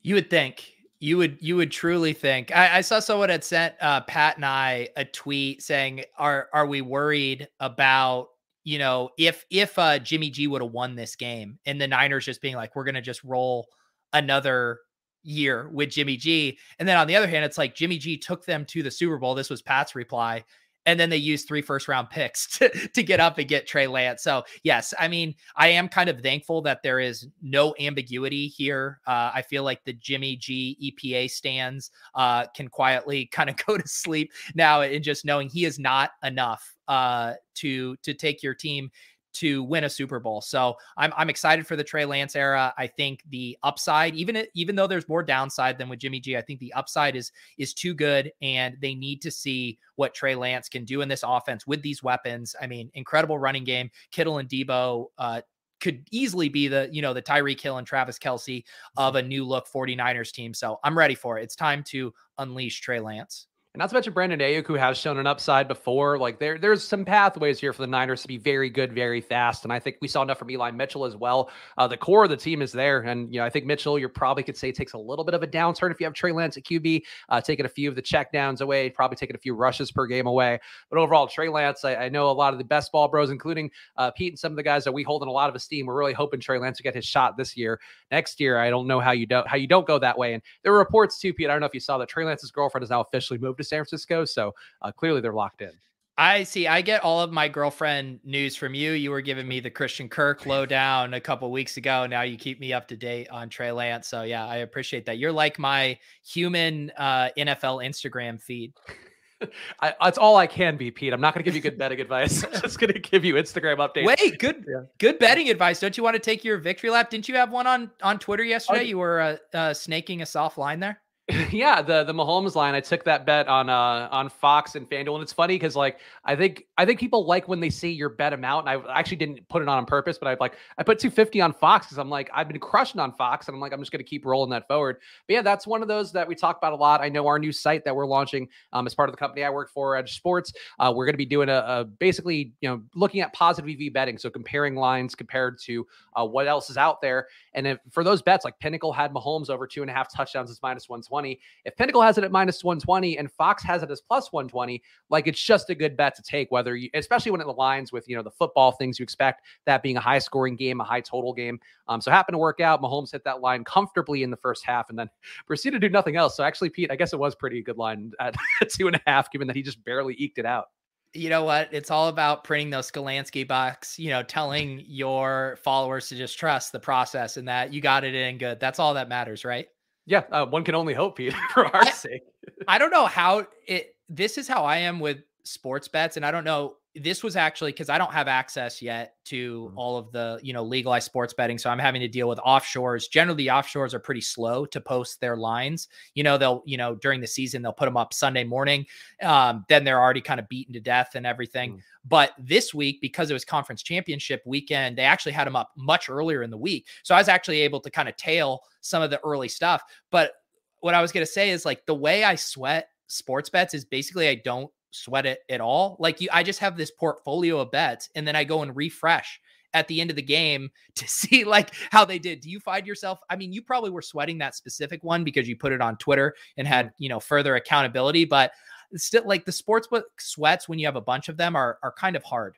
You 0.00 0.14
would 0.14 0.30
think 0.30 0.70
you 1.04 1.18
would 1.18 1.36
you 1.38 1.54
would 1.56 1.70
truly 1.70 2.14
think. 2.14 2.50
I, 2.56 2.78
I 2.78 2.80
saw 2.80 2.98
someone 2.98 3.28
had 3.28 3.44
sent 3.44 3.74
uh, 3.82 4.00
Pat 4.00 4.36
and 4.36 4.44
I 4.46 4.88
a 4.96 5.04
tweet 5.04 5.62
saying, 5.62 6.04
"Are 6.16 6.48
are 6.54 6.66
we 6.66 6.80
worried 6.80 7.46
about 7.60 8.28
you 8.64 8.78
know 8.78 9.10
if 9.18 9.44
if 9.50 9.78
uh, 9.78 9.98
Jimmy 9.98 10.30
G 10.30 10.46
would 10.46 10.62
have 10.62 10.72
won 10.72 10.94
this 10.94 11.14
game 11.14 11.58
and 11.66 11.78
the 11.78 11.86
Niners 11.86 12.24
just 12.24 12.40
being 12.40 12.56
like, 12.56 12.74
we're 12.74 12.84
gonna 12.84 13.02
just 13.02 13.22
roll 13.22 13.66
another 14.14 14.78
year 15.22 15.68
with 15.74 15.90
Jimmy 15.90 16.16
G. 16.16 16.58
And 16.78 16.88
then 16.88 16.96
on 16.96 17.06
the 17.06 17.16
other 17.16 17.28
hand, 17.28 17.44
it's 17.44 17.58
like 17.58 17.74
Jimmy 17.74 17.98
G 17.98 18.16
took 18.16 18.46
them 18.46 18.64
to 18.66 18.82
the 18.82 18.90
Super 18.90 19.18
Bowl. 19.18 19.34
This 19.34 19.50
was 19.50 19.60
Pat's 19.60 19.94
reply 19.94 20.42
and 20.86 20.98
then 20.98 21.10
they 21.10 21.16
use 21.16 21.44
three 21.44 21.62
first 21.62 21.88
round 21.88 22.10
picks 22.10 22.46
to, 22.58 22.68
to 22.88 23.02
get 23.02 23.20
up 23.20 23.38
and 23.38 23.48
get 23.48 23.66
Trey 23.66 23.86
Lance. 23.86 24.22
So 24.22 24.44
yes, 24.62 24.94
I 24.98 25.08
mean, 25.08 25.34
I 25.56 25.68
am 25.68 25.88
kind 25.88 26.08
of 26.08 26.20
thankful 26.20 26.62
that 26.62 26.82
there 26.82 27.00
is 27.00 27.26
no 27.42 27.74
ambiguity 27.80 28.48
here. 28.48 29.00
Uh, 29.06 29.30
I 29.34 29.42
feel 29.42 29.62
like 29.62 29.84
the 29.84 29.92
Jimmy 29.94 30.36
G 30.36 30.94
EPA 31.02 31.30
stands 31.30 31.90
uh, 32.14 32.46
can 32.54 32.68
quietly 32.68 33.26
kind 33.32 33.50
of 33.50 33.56
go 33.64 33.76
to 33.76 33.88
sleep 33.88 34.32
now 34.54 34.82
and 34.82 35.02
just 35.04 35.24
knowing 35.24 35.48
he 35.48 35.64
is 35.64 35.78
not 35.78 36.10
enough 36.22 36.74
uh, 36.88 37.34
to 37.54 37.96
to 37.96 38.14
take 38.14 38.42
your 38.42 38.54
team 38.54 38.90
to 39.34 39.62
win 39.64 39.84
a 39.84 39.90
Super 39.90 40.20
Bowl. 40.20 40.40
So 40.40 40.76
I'm 40.96 41.12
I'm 41.16 41.30
excited 41.30 41.66
for 41.66 41.76
the 41.76 41.84
Trey 41.84 42.04
Lance 42.04 42.34
era. 42.36 42.72
I 42.78 42.86
think 42.86 43.22
the 43.28 43.56
upside, 43.62 44.14
even 44.14 44.44
even 44.54 44.76
though 44.76 44.86
there's 44.86 45.08
more 45.08 45.22
downside 45.22 45.78
than 45.78 45.88
with 45.88 46.00
Jimmy 46.00 46.20
G, 46.20 46.36
I 46.36 46.42
think 46.42 46.60
the 46.60 46.72
upside 46.74 47.16
is 47.16 47.32
is 47.58 47.74
too 47.74 47.94
good, 47.94 48.32
and 48.40 48.76
they 48.80 48.94
need 48.94 49.22
to 49.22 49.30
see 49.30 49.78
what 49.96 50.14
Trey 50.14 50.34
Lance 50.34 50.68
can 50.68 50.84
do 50.84 51.00
in 51.00 51.08
this 51.08 51.24
offense 51.26 51.66
with 51.66 51.82
these 51.82 52.02
weapons. 52.02 52.56
I 52.60 52.66
mean, 52.66 52.90
incredible 52.94 53.38
running 53.38 53.64
game. 53.64 53.90
Kittle 54.10 54.38
and 54.38 54.48
Deebo. 54.48 55.06
Uh, 55.18 55.40
could 55.80 56.06
easily 56.10 56.48
be 56.48 56.66
the, 56.66 56.88
you 56.90 57.02
know, 57.02 57.12
the 57.12 57.20
Tyreek 57.20 57.60
Hill 57.60 57.76
and 57.76 57.86
Travis 57.86 58.18
Kelce 58.18 58.64
of 58.96 59.16
a 59.16 59.22
new 59.22 59.44
look 59.44 59.68
49ers 59.68 60.32
team. 60.32 60.54
So 60.54 60.80
I'm 60.82 60.96
ready 60.96 61.14
for 61.14 61.38
it. 61.38 61.42
It's 61.42 61.56
time 61.56 61.82
to 61.88 62.14
unleash 62.38 62.80
Trey 62.80 63.00
Lance. 63.00 63.48
And 63.74 63.80
not 63.80 63.88
to 63.88 63.94
mention 63.96 64.12
Brandon 64.12 64.38
Aiyuk, 64.38 64.68
who 64.68 64.74
has 64.74 64.96
shown 64.96 65.18
an 65.18 65.26
upside 65.26 65.66
before. 65.66 66.16
Like 66.16 66.38
there, 66.38 66.58
there's 66.58 66.86
some 66.86 67.04
pathways 67.04 67.58
here 67.58 67.72
for 67.72 67.82
the 67.82 67.88
Niners 67.88 68.22
to 68.22 68.28
be 68.28 68.36
very 68.36 68.70
good, 68.70 68.92
very 68.92 69.20
fast. 69.20 69.64
And 69.64 69.72
I 69.72 69.80
think 69.80 69.96
we 70.00 70.06
saw 70.06 70.22
enough 70.22 70.38
from 70.38 70.48
Eli 70.52 70.70
Mitchell 70.70 71.04
as 71.04 71.16
well. 71.16 71.50
Uh, 71.76 71.88
the 71.88 71.96
core 71.96 72.22
of 72.22 72.30
the 72.30 72.36
team 72.36 72.62
is 72.62 72.70
there, 72.70 73.00
and 73.00 73.34
you 73.34 73.40
know 73.40 73.44
I 73.44 73.50
think 73.50 73.66
Mitchell, 73.66 73.98
you 73.98 74.08
probably 74.08 74.44
could 74.44 74.56
say 74.56 74.70
takes 74.70 74.92
a 74.92 74.98
little 74.98 75.24
bit 75.24 75.34
of 75.34 75.42
a 75.42 75.46
downturn 75.48 75.90
if 75.90 75.98
you 75.98 76.06
have 76.06 76.14
Trey 76.14 76.30
Lance 76.30 76.56
at 76.56 76.62
QB, 76.62 77.02
uh, 77.30 77.40
taking 77.40 77.66
a 77.66 77.68
few 77.68 77.88
of 77.88 77.96
the 77.96 78.02
checkdowns 78.02 78.60
away, 78.60 78.90
probably 78.90 79.16
taking 79.16 79.34
a 79.34 79.40
few 79.40 79.56
rushes 79.56 79.90
per 79.90 80.06
game 80.06 80.28
away. 80.28 80.60
But 80.88 81.00
overall, 81.00 81.26
Trey 81.26 81.48
Lance, 81.48 81.84
I, 81.84 81.96
I 81.96 82.08
know 82.10 82.30
a 82.30 82.30
lot 82.30 82.52
of 82.52 82.60
the 82.60 82.64
best 82.64 82.92
ball 82.92 83.08
bros, 83.08 83.30
including 83.30 83.72
uh, 83.96 84.12
Pete 84.12 84.34
and 84.34 84.38
some 84.38 84.52
of 84.52 84.56
the 84.56 84.62
guys 84.62 84.84
that 84.84 84.92
we 84.92 85.02
hold 85.02 85.24
in 85.24 85.28
a 85.28 85.32
lot 85.32 85.48
of 85.48 85.56
esteem. 85.56 85.86
We're 85.86 85.98
really 85.98 86.12
hoping 86.12 86.38
Trey 86.38 86.60
Lance 86.60 86.78
will 86.78 86.84
get 86.84 86.94
his 86.94 87.06
shot 87.06 87.36
this 87.36 87.56
year. 87.56 87.80
Next 88.12 88.38
year, 88.38 88.56
I 88.56 88.70
don't 88.70 88.86
know 88.86 89.00
how 89.00 89.10
you 89.10 89.26
don't 89.26 89.48
how 89.48 89.56
you 89.56 89.66
don't 89.66 89.84
go 89.84 89.98
that 89.98 90.16
way. 90.16 90.34
And 90.34 90.44
there 90.62 90.70
were 90.70 90.78
reports 90.78 91.18
too, 91.18 91.34
Pete. 91.34 91.48
I 91.48 91.54
don't 91.54 91.60
know 91.60 91.66
if 91.66 91.74
you 91.74 91.80
saw 91.80 91.98
that 91.98 92.08
Trey 92.08 92.24
Lance's 92.24 92.52
girlfriend 92.52 92.84
has 92.84 92.90
now 92.90 93.00
officially 93.00 93.40
moved 93.40 93.63
to 93.64 93.68
San 93.68 93.78
Francisco. 93.78 94.24
So 94.24 94.52
uh, 94.82 94.92
clearly 94.92 95.20
they're 95.20 95.32
locked 95.32 95.62
in. 95.62 95.72
I 96.16 96.44
see. 96.44 96.68
I 96.68 96.80
get 96.80 97.02
all 97.02 97.20
of 97.20 97.32
my 97.32 97.48
girlfriend 97.48 98.20
news 98.22 98.54
from 98.54 98.72
you. 98.72 98.92
You 98.92 99.10
were 99.10 99.20
giving 99.20 99.48
me 99.48 99.58
the 99.58 99.70
Christian 99.70 100.08
Kirk 100.08 100.46
lowdown 100.46 101.14
a 101.14 101.20
couple 101.20 101.50
weeks 101.50 101.76
ago. 101.76 102.06
Now 102.06 102.22
you 102.22 102.36
keep 102.36 102.60
me 102.60 102.72
up 102.72 102.86
to 102.88 102.96
date 102.96 103.28
on 103.30 103.48
Trey 103.48 103.72
Lance. 103.72 104.06
So 104.06 104.22
yeah, 104.22 104.46
I 104.46 104.58
appreciate 104.58 105.06
that. 105.06 105.18
You're 105.18 105.32
like 105.32 105.58
my 105.58 105.98
human 106.24 106.92
uh, 106.96 107.30
NFL 107.36 107.84
Instagram 107.84 108.40
feed. 108.40 108.72
I, 109.80 109.92
that's 110.00 110.16
all 110.16 110.36
I 110.36 110.46
can 110.46 110.76
be, 110.76 110.92
Pete. 110.92 111.12
I'm 111.12 111.20
not 111.20 111.34
going 111.34 111.42
to 111.42 111.44
give 111.44 111.56
you 111.56 111.60
good 111.60 111.76
betting 111.76 112.00
advice. 112.00 112.44
I'm 112.44 112.60
just 112.62 112.78
going 112.78 112.92
to 112.92 113.00
give 113.00 113.24
you 113.24 113.34
Instagram 113.34 113.78
updates. 113.78 114.06
Wait, 114.06 114.38
good, 114.38 114.64
yeah. 114.68 114.82
good 114.98 115.18
betting 115.18 115.50
advice. 115.50 115.80
Don't 115.80 115.96
you 115.96 116.04
want 116.04 116.14
to 116.14 116.20
take 116.20 116.44
your 116.44 116.58
victory 116.58 116.90
lap? 116.90 117.10
Didn't 117.10 117.28
you 117.28 117.34
have 117.34 117.50
one 117.50 117.66
on 117.66 117.90
on 118.02 118.20
Twitter 118.20 118.44
yesterday? 118.44 118.84
you 118.84 118.98
were 118.98 119.20
uh, 119.20 119.36
uh, 119.52 119.74
snaking 119.74 120.22
a 120.22 120.26
soft 120.26 120.58
line 120.58 120.78
there. 120.78 121.00
yeah, 121.50 121.80
the 121.80 122.04
the 122.04 122.12
Mahomes 122.12 122.54
line. 122.54 122.74
I 122.74 122.80
took 122.80 123.04
that 123.04 123.24
bet 123.24 123.48
on 123.48 123.70
uh 123.70 124.08
on 124.10 124.28
Fox 124.28 124.74
and 124.74 124.88
FanDuel, 124.90 125.14
and 125.14 125.22
it's 125.22 125.32
funny 125.32 125.54
because 125.54 125.74
like 125.74 125.98
I 126.22 126.36
think 126.36 126.66
I 126.76 126.84
think 126.84 127.00
people 127.00 127.24
like 127.24 127.48
when 127.48 127.60
they 127.60 127.70
see 127.70 127.90
your 127.90 128.10
bet 128.10 128.34
amount. 128.34 128.68
And 128.68 128.82
I 128.86 128.98
actually 128.98 129.16
didn't 129.16 129.48
put 129.48 129.62
it 129.62 129.68
on 129.68 129.78
on 129.78 129.86
purpose, 129.86 130.18
but 130.18 130.28
I 130.28 130.36
like 130.38 130.56
I 130.76 130.82
put 130.82 130.98
250 130.98 131.40
on 131.40 131.54
Fox 131.54 131.86
because 131.86 131.96
I'm 131.96 132.10
like 132.10 132.28
I've 132.34 132.46
been 132.46 132.60
crushing 132.60 133.00
on 133.00 133.10
Fox, 133.10 133.48
and 133.48 133.54
I'm 133.54 133.60
like 133.60 133.72
I'm 133.72 133.80
just 133.80 133.90
gonna 133.90 134.04
keep 134.04 134.26
rolling 134.26 134.50
that 134.50 134.68
forward. 134.68 134.98
But 135.26 135.34
yeah, 135.34 135.40
that's 135.40 135.66
one 135.66 135.80
of 135.80 135.88
those 135.88 136.12
that 136.12 136.28
we 136.28 136.34
talk 136.34 136.58
about 136.58 136.74
a 136.74 136.76
lot. 136.76 137.00
I 137.00 137.08
know 137.08 137.26
our 137.26 137.38
new 137.38 137.52
site 137.52 137.86
that 137.86 137.96
we're 137.96 138.06
launching 138.06 138.46
um, 138.74 138.86
as 138.86 138.94
part 138.94 139.08
of 139.08 139.14
the 139.14 139.18
company 139.18 139.44
I 139.44 139.50
work 139.50 139.70
for, 139.72 139.96
Edge 139.96 140.16
Sports. 140.16 140.52
Uh, 140.78 140.92
we're 140.94 141.06
gonna 141.06 141.16
be 141.16 141.24
doing 141.24 141.48
a, 141.48 141.64
a, 141.66 141.84
basically 141.86 142.52
you 142.60 142.68
know 142.68 142.82
looking 142.94 143.22
at 143.22 143.32
positive 143.32 143.70
EV 143.70 143.94
betting, 143.94 144.18
so 144.18 144.28
comparing 144.28 144.74
lines 144.74 145.14
compared 145.14 145.58
to 145.60 145.86
uh, 146.14 146.24
what 146.24 146.46
else 146.46 146.70
is 146.70 146.76
out 146.76 147.00
there. 147.00 147.28
And 147.54 147.66
if 147.66 147.78
for 147.90 148.04
those 148.04 148.22
bets, 148.22 148.44
like 148.44 148.58
Pinnacle 148.58 148.92
had 148.92 149.12
Mahomes 149.12 149.50
over 149.50 149.66
two 149.66 149.82
and 149.82 149.90
a 149.90 149.94
half 149.94 150.12
touchdowns, 150.12 150.50
it's 150.50 150.62
minus 150.62 150.88
120. 150.88 151.40
If 151.64 151.76
Pinnacle 151.76 152.02
has 152.02 152.18
it 152.18 152.24
at 152.24 152.32
minus 152.32 152.62
120 152.62 153.18
and 153.18 153.30
Fox 153.30 153.62
has 153.64 153.82
it 153.82 153.90
as 153.90 154.00
plus 154.00 154.32
120, 154.32 154.82
like 155.10 155.26
it's 155.26 155.42
just 155.42 155.70
a 155.70 155.74
good 155.74 155.96
bet 155.96 156.14
to 156.16 156.22
take, 156.22 156.50
whether 156.50 156.76
you, 156.76 156.90
especially 156.94 157.32
when 157.32 157.40
it 157.40 157.46
aligns 157.46 157.92
with, 157.92 158.08
you 158.08 158.16
know, 158.16 158.22
the 158.22 158.30
football 158.30 158.72
things 158.72 158.98
you 158.98 159.02
expect, 159.02 159.42
that 159.66 159.82
being 159.82 159.96
a 159.96 160.00
high 160.00 160.18
scoring 160.18 160.56
game, 160.56 160.80
a 160.80 160.84
high 160.84 161.00
total 161.00 161.32
game. 161.32 161.58
Um, 161.88 162.00
so 162.00 162.10
happened 162.10 162.34
to 162.34 162.38
work 162.38 162.60
out. 162.60 162.82
Mahomes 162.82 163.12
hit 163.12 163.24
that 163.24 163.40
line 163.40 163.64
comfortably 163.64 164.22
in 164.22 164.30
the 164.30 164.36
first 164.36 164.64
half 164.64 164.90
and 164.90 164.98
then 164.98 165.10
proceeded 165.46 165.80
to 165.80 165.88
do 165.88 165.92
nothing 165.92 166.16
else. 166.16 166.36
So 166.36 166.44
actually, 166.44 166.70
Pete, 166.70 166.90
I 166.90 166.96
guess 166.96 167.12
it 167.12 167.18
was 167.18 167.34
pretty 167.34 167.62
good 167.62 167.76
line 167.76 168.12
at 168.20 168.36
two 168.68 168.86
and 168.86 168.96
a 168.96 169.00
half, 169.06 169.30
given 169.30 169.46
that 169.48 169.56
he 169.56 169.62
just 169.62 169.82
barely 169.84 170.14
eked 170.18 170.38
it 170.38 170.46
out 170.46 170.68
you 171.14 171.30
know 171.30 171.44
what? 171.44 171.68
It's 171.72 171.90
all 171.90 172.08
about 172.08 172.44
printing 172.44 172.70
those 172.70 172.90
Sklansky 172.90 173.46
bucks, 173.46 173.98
you 173.98 174.10
know, 174.10 174.22
telling 174.22 174.84
your 174.86 175.58
followers 175.62 176.08
to 176.08 176.16
just 176.16 176.38
trust 176.38 176.72
the 176.72 176.80
process 176.80 177.36
and 177.36 177.48
that 177.48 177.72
you 177.72 177.80
got 177.80 178.04
it 178.04 178.14
in 178.14 178.38
good. 178.38 178.60
That's 178.60 178.78
all 178.78 178.94
that 178.94 179.08
matters, 179.08 179.44
right? 179.44 179.68
Yeah, 180.06 180.24
uh, 180.30 180.44
one 180.46 180.64
can 180.64 180.74
only 180.74 180.94
hope, 180.94 181.16
Pete, 181.16 181.32
for 181.54 181.66
our 181.66 181.82
I, 181.82 181.90
sake. 181.90 182.22
I 182.68 182.78
don't 182.78 182.90
know 182.90 183.06
how 183.06 183.46
it. 183.66 183.94
This 184.08 184.36
is 184.36 184.46
how 184.46 184.64
I 184.64 184.78
am 184.78 185.00
with 185.00 185.18
sports 185.44 185.88
bets, 185.88 186.16
and 186.16 186.26
I 186.26 186.30
don't 186.30 186.44
know. 186.44 186.76
This 186.96 187.24
was 187.24 187.34
actually 187.34 187.72
because 187.72 187.88
I 187.88 187.98
don't 187.98 188.12
have 188.12 188.28
access 188.28 188.80
yet 188.80 189.16
to 189.24 189.64
mm-hmm. 189.66 189.78
all 189.78 189.96
of 189.96 190.12
the 190.12 190.38
you 190.42 190.52
know 190.52 190.62
legalized 190.62 191.06
sports 191.06 191.34
betting, 191.34 191.58
so 191.58 191.68
I'm 191.70 191.78
having 191.78 192.00
to 192.00 192.08
deal 192.08 192.28
with 192.28 192.38
offshores. 192.38 193.10
Generally, 193.10 193.44
the 193.44 193.48
offshores 193.48 193.94
are 193.94 193.98
pretty 193.98 194.20
slow 194.20 194.64
to 194.66 194.80
post 194.80 195.20
their 195.20 195.36
lines. 195.36 195.88
You 196.14 196.22
know, 196.22 196.38
they'll 196.38 196.62
you 196.66 196.76
know 196.76 196.94
during 196.94 197.20
the 197.20 197.26
season 197.26 197.62
they'll 197.62 197.72
put 197.72 197.86
them 197.86 197.96
up 197.96 198.14
Sunday 198.14 198.44
morning, 198.44 198.86
um, 199.22 199.64
then 199.68 199.82
they're 199.82 200.00
already 200.00 200.20
kind 200.20 200.38
of 200.38 200.48
beaten 200.48 200.72
to 200.74 200.80
death 200.80 201.16
and 201.16 201.26
everything. 201.26 201.72
Mm-hmm. 201.72 201.80
But 202.06 202.32
this 202.38 202.72
week, 202.72 203.00
because 203.00 203.30
it 203.30 203.34
was 203.34 203.44
conference 203.44 203.82
championship 203.82 204.42
weekend, 204.46 204.98
they 204.98 205.02
actually 205.02 205.32
had 205.32 205.46
them 205.46 205.56
up 205.56 205.70
much 205.76 206.08
earlier 206.08 206.42
in 206.42 206.50
the 206.50 206.58
week. 206.58 206.86
So 207.02 207.14
I 207.14 207.18
was 207.18 207.28
actually 207.28 207.60
able 207.60 207.80
to 207.80 207.90
kind 207.90 208.08
of 208.08 208.16
tail 208.16 208.60
some 208.82 209.02
of 209.02 209.10
the 209.10 209.20
early 209.24 209.48
stuff. 209.48 209.82
But 210.10 210.32
what 210.80 210.94
I 210.94 211.00
was 211.00 211.12
going 211.12 211.24
to 211.24 211.32
say 211.32 211.50
is 211.50 211.64
like 211.64 211.86
the 211.86 211.94
way 211.94 212.24
I 212.24 212.34
sweat 212.34 212.88
sports 213.06 213.48
bets 213.48 213.74
is 213.74 213.84
basically 213.84 214.28
I 214.28 214.36
don't 214.44 214.70
sweat 214.94 215.26
it 215.26 215.40
at 215.48 215.60
all. 215.60 215.96
Like 215.98 216.20
you, 216.20 216.28
I 216.32 216.42
just 216.42 216.60
have 216.60 216.76
this 216.76 216.90
portfolio 216.90 217.58
of 217.58 217.70
bets 217.70 218.08
and 218.14 218.26
then 218.26 218.36
I 218.36 218.44
go 218.44 218.62
and 218.62 218.74
refresh 218.74 219.40
at 219.72 219.88
the 219.88 220.00
end 220.00 220.10
of 220.10 220.16
the 220.16 220.22
game 220.22 220.70
to 220.94 221.08
see 221.08 221.44
like 221.44 221.70
how 221.90 222.04
they 222.04 222.18
did. 222.18 222.40
Do 222.40 222.50
you 222.50 222.60
find 222.60 222.86
yourself? 222.86 223.18
I 223.28 223.36
mean, 223.36 223.52
you 223.52 223.62
probably 223.62 223.90
were 223.90 224.02
sweating 224.02 224.38
that 224.38 224.54
specific 224.54 225.02
one 225.02 225.24
because 225.24 225.48
you 225.48 225.56
put 225.56 225.72
it 225.72 225.80
on 225.80 225.96
Twitter 225.96 226.34
and 226.56 226.66
had, 226.66 226.92
you 226.98 227.08
know, 227.08 227.20
further 227.20 227.56
accountability, 227.56 228.24
but 228.24 228.52
still 228.96 229.26
like 229.26 229.44
the 229.44 229.52
sportsbook 229.52 230.02
sweats 230.18 230.68
when 230.68 230.78
you 230.78 230.86
have 230.86 230.96
a 230.96 231.00
bunch 231.00 231.28
of 231.28 231.36
them 231.36 231.56
are 231.56 231.78
are 231.82 231.92
kind 231.92 232.16
of 232.16 232.22
hard. 232.22 232.56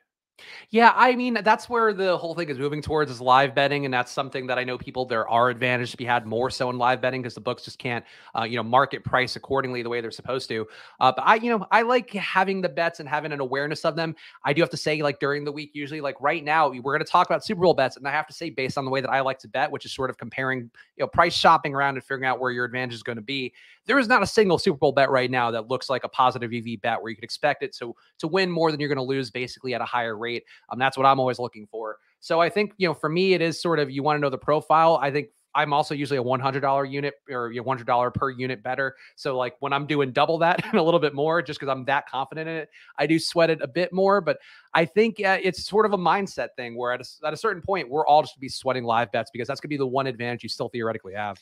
Yeah, 0.69 0.93
I 0.95 1.15
mean 1.15 1.39
that's 1.43 1.69
where 1.69 1.93
the 1.93 2.17
whole 2.17 2.35
thing 2.35 2.49
is 2.49 2.59
moving 2.59 2.81
towards 2.81 3.09
is 3.09 3.19
live 3.21 3.55
betting, 3.55 3.85
and 3.85 3.93
that's 3.93 4.11
something 4.11 4.47
that 4.47 4.57
I 4.59 4.63
know 4.63 4.77
people 4.77 5.05
there 5.05 5.27
are 5.27 5.49
advantages 5.49 5.91
to 5.91 5.97
be 5.97 6.05
had 6.05 6.25
more 6.25 6.49
so 6.49 6.69
in 6.69 6.77
live 6.77 7.01
betting 7.01 7.21
because 7.21 7.33
the 7.33 7.41
books 7.41 7.63
just 7.63 7.79
can't, 7.79 8.05
uh, 8.37 8.43
you 8.43 8.55
know, 8.55 8.63
market 8.63 9.03
price 9.03 9.35
accordingly 9.35 9.81
the 9.81 9.89
way 9.89 10.01
they're 10.01 10.11
supposed 10.11 10.47
to. 10.49 10.67
Uh, 10.99 11.11
but 11.15 11.23
I, 11.25 11.35
you 11.35 11.49
know, 11.49 11.65
I 11.71 11.81
like 11.81 12.11
having 12.11 12.61
the 12.61 12.69
bets 12.69 12.99
and 12.99 13.09
having 13.09 13.31
an 13.31 13.39
awareness 13.39 13.85
of 13.85 13.95
them. 13.95 14.15
I 14.43 14.53
do 14.53 14.61
have 14.61 14.69
to 14.71 14.77
say, 14.77 15.01
like 15.01 15.19
during 15.19 15.43
the 15.43 15.51
week, 15.51 15.71
usually, 15.73 16.01
like 16.01 16.19
right 16.21 16.43
now, 16.43 16.69
we're 16.69 16.81
going 16.81 16.99
to 16.99 17.11
talk 17.11 17.27
about 17.27 17.43
Super 17.43 17.61
Bowl 17.61 17.73
bets, 17.73 17.97
and 17.97 18.07
I 18.07 18.11
have 18.11 18.27
to 18.27 18.33
say, 18.33 18.49
based 18.49 18.77
on 18.77 18.85
the 18.85 18.91
way 18.91 19.01
that 19.01 19.09
I 19.09 19.21
like 19.21 19.39
to 19.39 19.47
bet, 19.47 19.71
which 19.71 19.85
is 19.85 19.93
sort 19.93 20.09
of 20.09 20.17
comparing, 20.17 20.59
you 20.97 21.03
know, 21.03 21.07
price 21.07 21.33
shopping 21.35 21.73
around 21.73 21.95
and 21.95 22.03
figuring 22.03 22.25
out 22.25 22.39
where 22.39 22.51
your 22.51 22.65
advantage 22.65 22.93
is 22.93 23.03
going 23.03 23.17
to 23.17 23.21
be. 23.21 23.53
There 23.87 23.97
is 23.97 24.07
not 24.07 24.21
a 24.21 24.27
single 24.27 24.57
Super 24.57 24.77
Bowl 24.77 24.91
bet 24.91 25.09
right 25.09 25.31
now 25.31 25.49
that 25.51 25.67
looks 25.67 25.89
like 25.89 26.03
a 26.03 26.09
positive 26.09 26.51
EV 26.53 26.81
bet 26.81 27.01
where 27.01 27.09
you 27.09 27.15
could 27.15 27.23
expect 27.23 27.63
it 27.63 27.75
to 27.77 27.95
to 28.19 28.27
win 28.27 28.51
more 28.51 28.71
than 28.71 28.79
you're 28.79 28.89
going 28.89 28.97
to 28.97 29.03
lose, 29.03 29.31
basically 29.31 29.73
at 29.73 29.81
a 29.81 29.85
higher 29.85 30.17
rate. 30.17 30.43
Um, 30.69 30.79
that's 30.79 30.97
what 30.97 31.05
I'm 31.05 31.19
always 31.19 31.39
looking 31.39 31.67
for. 31.71 31.97
So 32.19 32.41
I 32.41 32.49
think, 32.49 32.73
you 32.77 32.87
know, 32.87 32.93
for 32.93 33.09
me, 33.09 33.33
it 33.33 33.41
is 33.41 33.61
sort 33.61 33.79
of 33.79 33.89
you 33.89 34.03
want 34.03 34.17
to 34.17 34.21
know 34.21 34.29
the 34.29 34.37
profile. 34.37 34.99
I 35.01 35.11
think 35.11 35.29
I'm 35.57 35.73
also 35.73 35.95
usually 35.95 36.19
a 36.19 36.23
$100 36.23 36.91
unit 36.91 37.15
or 37.31 37.51
$100 37.51 38.13
per 38.13 38.29
unit 38.29 38.61
better. 38.61 38.95
So 39.15 39.35
like 39.35 39.55
when 39.59 39.73
I'm 39.73 39.87
doing 39.87 40.11
double 40.11 40.37
that 40.37 40.63
and 40.65 40.75
a 40.75 40.83
little 40.83 40.99
bit 40.99 41.15
more, 41.15 41.41
just 41.41 41.59
because 41.59 41.71
I'm 41.71 41.83
that 41.85 42.07
confident 42.07 42.47
in 42.47 42.55
it, 42.57 42.69
I 42.99 43.07
do 43.07 43.17
sweat 43.17 43.49
it 43.49 43.59
a 43.61 43.67
bit 43.67 43.91
more. 43.91 44.21
But 44.21 44.37
I 44.75 44.85
think 44.85 45.19
uh, 45.19 45.39
it's 45.41 45.65
sort 45.65 45.87
of 45.87 45.93
a 45.93 45.97
mindset 45.97 46.49
thing 46.55 46.77
where 46.77 46.93
at 46.93 47.01
a, 47.01 47.27
at 47.27 47.33
a 47.33 47.37
certain 47.37 47.63
point, 47.63 47.89
we're 47.89 48.05
all 48.05 48.21
just 48.21 48.35
to 48.35 48.39
be 48.39 48.49
sweating 48.49 48.83
live 48.83 49.11
bets 49.11 49.31
because 49.31 49.47
that's 49.47 49.59
going 49.59 49.69
to 49.69 49.73
be 49.73 49.77
the 49.77 49.87
one 49.87 50.05
advantage 50.05 50.43
you 50.43 50.49
still 50.49 50.69
theoretically 50.69 51.13
have. 51.13 51.39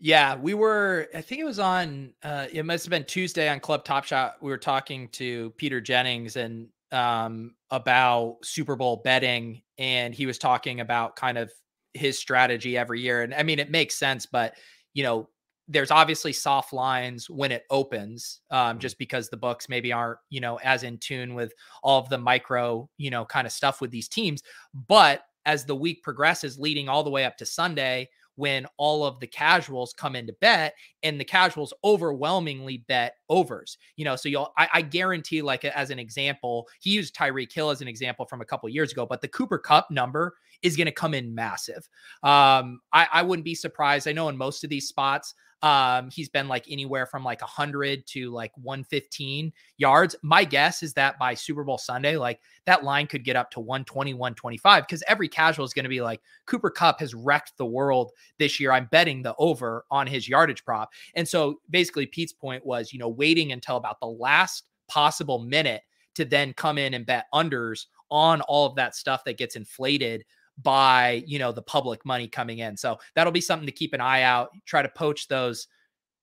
Yeah, 0.00 0.36
we 0.36 0.54
were. 0.54 1.08
I 1.14 1.20
think 1.20 1.40
it 1.40 1.44
was 1.44 1.58
on. 1.58 2.12
Uh, 2.22 2.46
it 2.52 2.64
must 2.64 2.84
have 2.84 2.90
been 2.90 3.04
Tuesday 3.04 3.48
on 3.48 3.58
Club 3.58 3.84
Top 3.84 4.04
Shot. 4.04 4.36
We 4.40 4.50
were 4.50 4.58
talking 4.58 5.08
to 5.10 5.50
Peter 5.56 5.80
Jennings, 5.80 6.36
and 6.36 6.68
um, 6.92 7.54
about 7.70 8.38
Super 8.42 8.76
Bowl 8.76 9.00
betting, 9.04 9.62
and 9.76 10.14
he 10.14 10.26
was 10.26 10.38
talking 10.38 10.80
about 10.80 11.16
kind 11.16 11.36
of 11.36 11.52
his 11.94 12.18
strategy 12.18 12.76
every 12.76 13.00
year. 13.00 13.22
And 13.22 13.34
I 13.34 13.42
mean, 13.42 13.58
it 13.58 13.70
makes 13.70 13.96
sense, 13.96 14.26
but 14.26 14.54
you 14.94 15.02
know, 15.02 15.28
there's 15.66 15.90
obviously 15.90 16.32
soft 16.32 16.72
lines 16.72 17.28
when 17.28 17.52
it 17.52 17.64
opens, 17.70 18.40
um, 18.50 18.58
mm-hmm. 18.58 18.78
just 18.78 18.98
because 18.98 19.28
the 19.28 19.36
books 19.36 19.68
maybe 19.68 19.92
aren't, 19.92 20.18
you 20.30 20.40
know, 20.40 20.58
as 20.62 20.82
in 20.82 20.98
tune 20.98 21.34
with 21.34 21.52
all 21.82 22.00
of 22.00 22.08
the 22.08 22.18
micro, 22.18 22.88
you 22.96 23.10
know, 23.10 23.24
kind 23.24 23.46
of 23.46 23.52
stuff 23.52 23.80
with 23.80 23.90
these 23.90 24.08
teams. 24.08 24.42
But 24.74 25.22
as 25.44 25.64
the 25.64 25.76
week 25.76 26.02
progresses, 26.02 26.58
leading 26.58 26.88
all 26.88 27.02
the 27.02 27.10
way 27.10 27.24
up 27.24 27.36
to 27.38 27.46
Sunday, 27.46 28.08
when 28.38 28.64
all 28.76 29.04
of 29.04 29.18
the 29.18 29.26
casuals 29.26 29.92
come 29.92 30.14
into 30.14 30.32
bet 30.40 30.74
and 31.02 31.18
the 31.20 31.24
casuals 31.24 31.74
overwhelmingly 31.82 32.78
bet 32.86 33.16
overs. 33.28 33.78
You 33.96 34.04
know, 34.04 34.14
so 34.14 34.28
you'll 34.28 34.52
I, 34.56 34.68
I 34.74 34.82
guarantee, 34.82 35.42
like 35.42 35.64
as 35.64 35.90
an 35.90 35.98
example, 35.98 36.68
he 36.78 36.90
used 36.90 37.16
Tyreek 37.16 37.52
Hill 37.52 37.70
as 37.70 37.80
an 37.80 37.88
example 37.88 38.26
from 38.26 38.40
a 38.40 38.44
couple 38.44 38.68
years 38.68 38.92
ago, 38.92 39.04
but 39.04 39.20
the 39.20 39.28
Cooper 39.28 39.58
Kupp 39.58 39.90
number 39.90 40.34
is 40.62 40.76
going 40.76 40.86
to 40.86 40.92
come 40.92 41.14
in 41.14 41.34
massive. 41.34 41.88
Um, 42.22 42.80
I, 42.92 43.06
I 43.12 43.22
wouldn't 43.22 43.44
be 43.44 43.54
surprised. 43.54 44.08
I 44.08 44.12
know 44.12 44.28
in 44.28 44.36
most 44.36 44.64
of 44.64 44.70
these 44.70 44.88
spots, 44.88 45.34
um, 45.62 46.08
he's 46.10 46.28
been 46.28 46.46
like 46.46 46.66
anywhere 46.70 47.04
from 47.04 47.24
like 47.24 47.40
100 47.40 48.06
to 48.08 48.30
like 48.30 48.52
115 48.56 49.52
yards. 49.76 50.14
My 50.22 50.44
guess 50.44 50.82
is 50.82 50.92
that 50.94 51.18
by 51.18 51.34
Super 51.34 51.64
Bowl 51.64 51.78
Sunday, 51.78 52.16
like 52.16 52.40
that 52.66 52.84
line 52.84 53.06
could 53.08 53.24
get 53.24 53.34
up 53.34 53.50
to 53.52 53.60
120, 53.60 54.14
125 54.14 54.84
because 54.84 55.02
every 55.08 55.28
casual 55.28 55.64
is 55.64 55.74
going 55.74 55.84
to 55.84 55.88
be 55.88 56.00
like 56.00 56.20
Cooper 56.46 56.70
Kupp 56.70 57.00
has 57.00 57.14
wrecked 57.14 57.56
the 57.56 57.66
world 57.66 58.12
this 58.38 58.60
year. 58.60 58.70
I'm 58.70 58.88
betting 58.92 59.22
the 59.22 59.34
over 59.38 59.84
on 59.90 60.06
his 60.06 60.28
yardage 60.28 60.64
prop. 60.64 60.92
And 61.14 61.26
so 61.26 61.60
basically, 61.70 62.06
Pete's 62.06 62.32
point 62.32 62.64
was, 62.64 62.92
you 62.92 63.00
know, 63.00 63.08
waiting 63.08 63.50
until 63.50 63.76
about 63.76 63.98
the 63.98 64.06
last 64.06 64.64
possible 64.86 65.40
minute 65.40 65.82
to 66.14 66.24
then 66.24 66.52
come 66.52 66.78
in 66.78 66.94
and 66.94 67.04
bet 67.04 67.26
unders 67.34 67.86
on 68.10 68.40
all 68.42 68.66
of 68.66 68.76
that 68.76 68.94
stuff 68.94 69.24
that 69.24 69.38
gets 69.38 69.56
inflated 69.56 70.24
by 70.62 71.22
you 71.26 71.38
know 71.38 71.52
the 71.52 71.62
public 71.62 72.04
money 72.04 72.26
coming 72.26 72.58
in 72.58 72.76
so 72.76 72.98
that'll 73.14 73.32
be 73.32 73.40
something 73.40 73.66
to 73.66 73.72
keep 73.72 73.92
an 73.92 74.00
eye 74.00 74.22
out 74.22 74.50
try 74.66 74.82
to 74.82 74.88
poach 74.88 75.28
those 75.28 75.68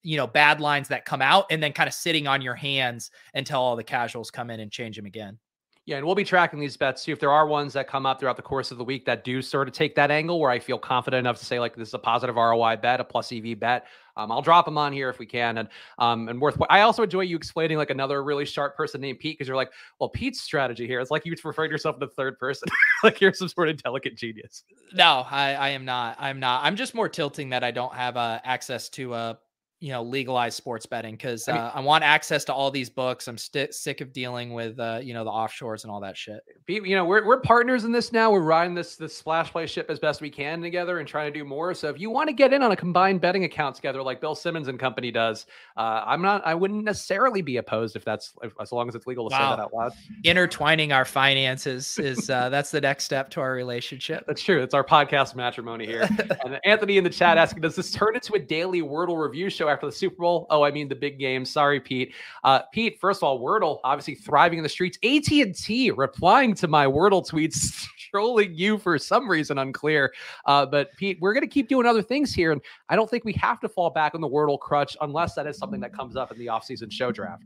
you 0.04 0.18
know 0.18 0.28
bad 0.28 0.60
lines 0.60 0.88
that 0.88 1.06
come 1.06 1.22
out 1.22 1.46
and 1.50 1.64
then 1.64 1.72
kind 1.72 1.88
of 1.88 1.94
sitting 1.94 2.28
on 2.28 2.42
your 2.42 2.56
hands 2.56 3.12
until 3.34 3.60
all 3.60 3.76
the 3.76 3.84
casuals 3.84 4.30
come 4.30 4.50
in 4.50 4.60
and 4.60 4.72
change 4.72 4.96
them 4.96 5.06
again 5.06 5.38
yeah, 5.86 5.98
and 5.98 6.06
we'll 6.06 6.16
be 6.16 6.24
tracking 6.24 6.60
these 6.60 6.76
bets 6.76 7.06
too. 7.06 7.12
If 7.12 7.20
there 7.20 7.32
are 7.32 7.46
ones 7.46 7.74
that 7.74 7.88
come 7.88 8.08
up 8.08 8.20
throughout 8.20 8.38
the 8.38 8.42
course 8.42 8.72
of 8.72 8.80
the 8.80 8.84
week 8.84 9.06
that 9.06 9.24
do 9.24 9.40
sort 9.40 9.68
of 9.68 9.74
take 9.76 9.94
that 9.96 10.10
angle 10.10 10.40
where 10.40 10.50
I 10.50 10.58
feel 10.58 10.80
confident 10.80 11.20
enough 11.20 11.38
to 11.38 11.46
say 11.46 11.60
like 11.60 11.76
this 11.76 11.90
is 11.90 11.94
a 11.94 12.00
positive 12.00 12.38
ROI 12.38 12.78
bet, 12.78 13.00
a 13.00 13.04
plus 13.04 13.32
EV 13.32 13.60
bet, 13.60 13.86
um, 14.18 14.32
I'll 14.32 14.42
drop 14.42 14.66
them 14.66 14.78
on 14.78 14.94
here 14.94 15.10
if 15.10 15.20
we 15.20 15.26
can. 15.26 15.58
And 15.58 15.70
um, 16.00 16.30
and 16.30 16.40
worth. 16.40 16.58
I 16.70 16.82
also 16.82 17.04
enjoy 17.04 17.22
you 17.22 17.36
explaining 17.36 17.78
like 17.78 17.90
another 17.90 18.24
really 18.24 18.46
sharp 18.46 18.76
person 18.76 19.02
named 19.02 19.20
Pete 19.20 19.38
because 19.38 19.48
you're 19.48 19.58
like, 19.58 19.72
well, 20.00 20.10
Pete's 20.10 20.42
strategy 20.42 20.88
here. 20.88 21.00
It's 21.00 21.12
like 21.12 21.26
you 21.26 21.36
referring 21.44 21.72
yourself 21.72 21.96
in 21.96 22.00
the 22.00 22.08
third 22.08 22.40
person, 22.40 22.68
like 23.04 23.22
you're 23.22 23.34
some 23.34 23.50
sort 23.50 23.70
of 23.70 23.82
delicate 23.82 24.16
genius. 24.18 24.64
No, 24.94 25.26
I, 25.30 25.54
I 25.54 25.70
am 25.70 25.86
not. 25.86 26.18
I'm 26.20 26.40
not. 26.40 26.64
I'm 26.64 26.76
just 26.76 26.96
more 26.96 27.10
tilting 27.10 27.50
that 27.50 27.64
I 27.64 27.72
don't 27.72 27.94
have 27.94 28.18
uh, 28.18 28.40
access 28.44 28.90
to 28.90 29.14
a 29.14 29.38
you 29.86 29.92
know 29.92 30.02
legalize 30.02 30.56
sports 30.56 30.88
betting 30.88 31.14
because 31.14 31.48
uh, 31.48 31.52
I, 31.52 31.54
mean, 31.54 31.72
I, 31.76 31.80
want 31.82 32.04
access 32.04 32.44
to 32.46 32.54
all 32.56 32.72
these 32.72 32.90
books. 32.90 33.28
I'm 33.28 33.38
st- 33.38 33.72
sick 33.72 34.02
of 34.02 34.12
dealing 34.12 34.52
with 34.52 34.80
uh, 34.80 35.00
you 35.04 35.14
know 35.14 35.24
the 35.24 35.30
offshores 35.30 35.84
and 35.84 35.92
all 35.92 36.00
that 36.00 36.18
shit. 36.18 36.42
You 36.68 36.96
know 36.96 37.06
we're 37.06 37.24
we're 37.24 37.40
partners 37.40 37.84
in 37.84 37.92
this 37.92 38.12
now. 38.12 38.32
We're 38.32 38.40
riding 38.40 38.74
this 38.74 38.96
this 38.96 39.16
splash 39.16 39.52
play 39.52 39.68
ship 39.68 39.92
as 39.92 40.00
best 40.00 40.22
we 40.22 40.32
can 40.32 40.60
together 40.60 40.98
and 40.98 41.08
trying 41.08 41.32
to 41.32 41.40
do 41.40 41.46
more. 41.46 41.76
So 41.76 41.88
if 41.90 42.00
you 42.00 42.10
want 42.10 42.30
to 42.30 42.34
get 42.34 42.52
in 42.52 42.64
on 42.64 42.72
a 42.72 42.76
combined 42.76 43.22
betting 43.22 43.44
account 43.44 43.76
together 43.76 44.02
like 44.02 44.20
Bill 44.20 44.34
Simmons 44.34 44.70
and 44.70 44.80
company 44.80 45.12
does, 45.12 45.46
uh, 45.78 46.02
I'm 46.04 46.24
not. 46.24 46.42
I 46.48 46.56
wouldn't 46.56 46.84
necessarily 46.84 47.44
be 47.44 47.58
opposed 47.58 47.96
if 47.96 48.04
that's 48.04 48.34
if, 48.42 48.54
as 48.60 48.72
long 48.72 48.90
as 48.90 48.96
it's 48.96 49.06
legal 49.06 49.30
to 49.30 49.36
wow. 49.36 49.52
say 49.52 49.58
that 49.58 49.62
out 49.62 49.72
loud. 49.72 49.92
Intertwining 50.24 50.94
our 50.94 51.06
finances 51.06 52.00
is 52.00 52.28
uh, 52.32 52.50
that's 52.50 52.72
the 52.72 52.82
next 52.82 53.04
step 53.04 53.30
to 53.30 53.40
our 53.40 53.54
relationship. 53.54 54.24
That's 54.26 54.42
true. 54.42 54.64
It's 54.64 54.74
our 54.74 54.84
podcast 54.84 55.36
matrimony 55.36 55.86
here. 55.86 56.10
and 56.44 56.60
Anthony 56.66 56.98
in 56.98 57.04
the 57.04 57.10
chat 57.12 57.38
asking, 57.38 57.62
does 57.62 57.76
this 57.76 57.92
turn 57.92 58.16
into 58.16 58.34
a 58.34 58.40
daily 58.40 58.82
Wordle 58.82 59.22
review 59.24 59.52
show 59.52 59.75
after 59.76 59.86
the 59.86 59.92
Super 59.92 60.22
Bowl? 60.22 60.48
Oh, 60.50 60.64
I 60.64 60.72
mean 60.72 60.88
the 60.88 60.96
big 60.96 61.20
game. 61.20 61.46
Sorry, 61.46 61.80
Pete. 61.80 62.14
Uh, 62.44 62.62
Pete, 62.74 63.00
first 63.00 63.20
of 63.20 63.24
all, 63.24 63.40
Wordle 63.40 63.80
obviously 63.84 64.16
thriving 64.16 64.58
in 64.58 64.64
the 64.64 64.70
streets. 64.70 64.98
AT 65.04 65.30
and 65.32 65.56
T 65.56 65.92
replying 65.92 66.56
to 66.56 66.68
my 66.68 66.86
Wordle 66.86 67.28
tweets, 67.28 67.86
trolling 68.12 68.56
you 68.56 68.78
for 68.78 68.98
some 68.98 69.30
reason 69.30 69.58
unclear. 69.58 70.14
Uh, 70.46 70.66
but 70.66 70.90
Pete, 70.98 71.18
we're 71.22 71.34
going 71.34 71.42
to 71.42 71.48
keep 71.48 71.68
doing 71.68 71.86
other 71.86 72.02
things 72.02 72.34
here, 72.34 72.52
and 72.52 72.62
I 72.90 72.96
don't 72.96 73.10
think 73.10 73.26
we 73.26 73.34
have 73.34 73.60
to 73.60 73.70
fall 73.70 73.90
back 73.90 74.16
on 74.16 74.22
the 74.22 74.30
Wordle 74.30 74.60
crutch 74.60 74.96
unless 75.02 75.36
that 75.36 75.46
is 75.48 75.58
something 75.58 75.82
that 75.82 75.94
comes 75.94 76.16
up 76.16 76.32
in 76.32 76.40
the 76.40 76.48
offseason 76.48 76.92
show 76.92 77.12
draft. 77.12 77.44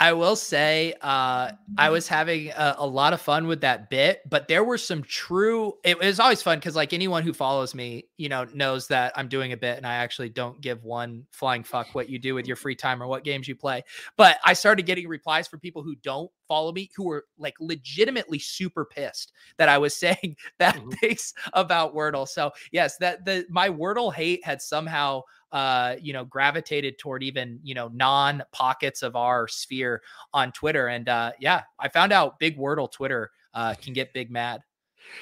I 0.00 0.12
will 0.12 0.36
say, 0.36 0.94
uh, 1.00 1.52
I 1.76 1.90
was 1.90 2.06
having 2.06 2.50
a, 2.50 2.76
a, 2.78 2.86
lot 2.86 3.12
of 3.12 3.20
fun 3.20 3.48
with 3.48 3.62
that 3.62 3.90
bit, 3.90 4.20
but 4.28 4.46
there 4.46 4.62
were 4.62 4.78
some 4.78 5.02
true. 5.02 5.74
It 5.82 5.98
was 5.98 6.20
always 6.20 6.40
fun 6.40 6.58
because, 6.58 6.76
like, 6.76 6.92
anyone 6.92 7.24
who 7.24 7.32
follows 7.32 7.74
me, 7.74 8.04
you 8.16 8.28
know, 8.28 8.46
knows 8.54 8.88
that 8.88 9.12
I'm 9.16 9.28
doing 9.28 9.52
a 9.52 9.56
bit, 9.56 9.76
and 9.76 9.84
I 9.84 9.96
actually 9.96 10.28
don't 10.28 10.60
give 10.60 10.84
one 10.84 11.26
flying 11.32 11.64
fuck 11.64 11.94
what 11.94 12.08
you 12.08 12.20
do 12.20 12.36
with 12.36 12.46
your 12.46 12.54
free 12.54 12.76
time 12.76 13.02
or 13.02 13.08
what 13.08 13.24
games 13.24 13.48
you 13.48 13.56
play. 13.56 13.82
But 14.16 14.38
I 14.44 14.52
started 14.52 14.86
getting 14.86 15.08
replies 15.08 15.48
from 15.48 15.58
people 15.58 15.82
who 15.82 15.96
don't 15.96 16.30
follow 16.48 16.72
me, 16.72 16.90
who 16.96 17.04
were 17.04 17.26
like 17.38 17.54
legitimately 17.60 18.38
super 18.38 18.84
pissed 18.84 19.32
that 19.58 19.68
I 19.68 19.78
was 19.78 19.94
saying 19.98 20.36
that 20.58 20.76
mm-hmm. 20.76 20.90
things 20.90 21.34
about 21.52 21.94
Wordle. 21.94 22.26
So 22.26 22.50
yes, 22.72 22.96
that 22.98 23.24
the 23.24 23.46
my 23.48 23.68
Wordle 23.68 24.12
hate 24.12 24.44
had 24.44 24.60
somehow 24.60 25.22
uh, 25.52 25.96
you 26.00 26.12
know, 26.12 26.24
gravitated 26.24 26.98
toward 26.98 27.22
even, 27.22 27.58
you 27.62 27.74
know, 27.74 27.88
non 27.94 28.42
pockets 28.52 29.02
of 29.02 29.16
our 29.16 29.48
sphere 29.48 30.02
on 30.34 30.52
Twitter. 30.52 30.88
And 30.88 31.08
uh, 31.08 31.32
yeah, 31.40 31.62
I 31.78 31.88
found 31.88 32.12
out 32.12 32.38
Big 32.38 32.58
Wordle 32.58 32.90
Twitter 32.90 33.30
uh, 33.54 33.74
can 33.80 33.92
get 33.92 34.12
big 34.12 34.30
mad. 34.30 34.60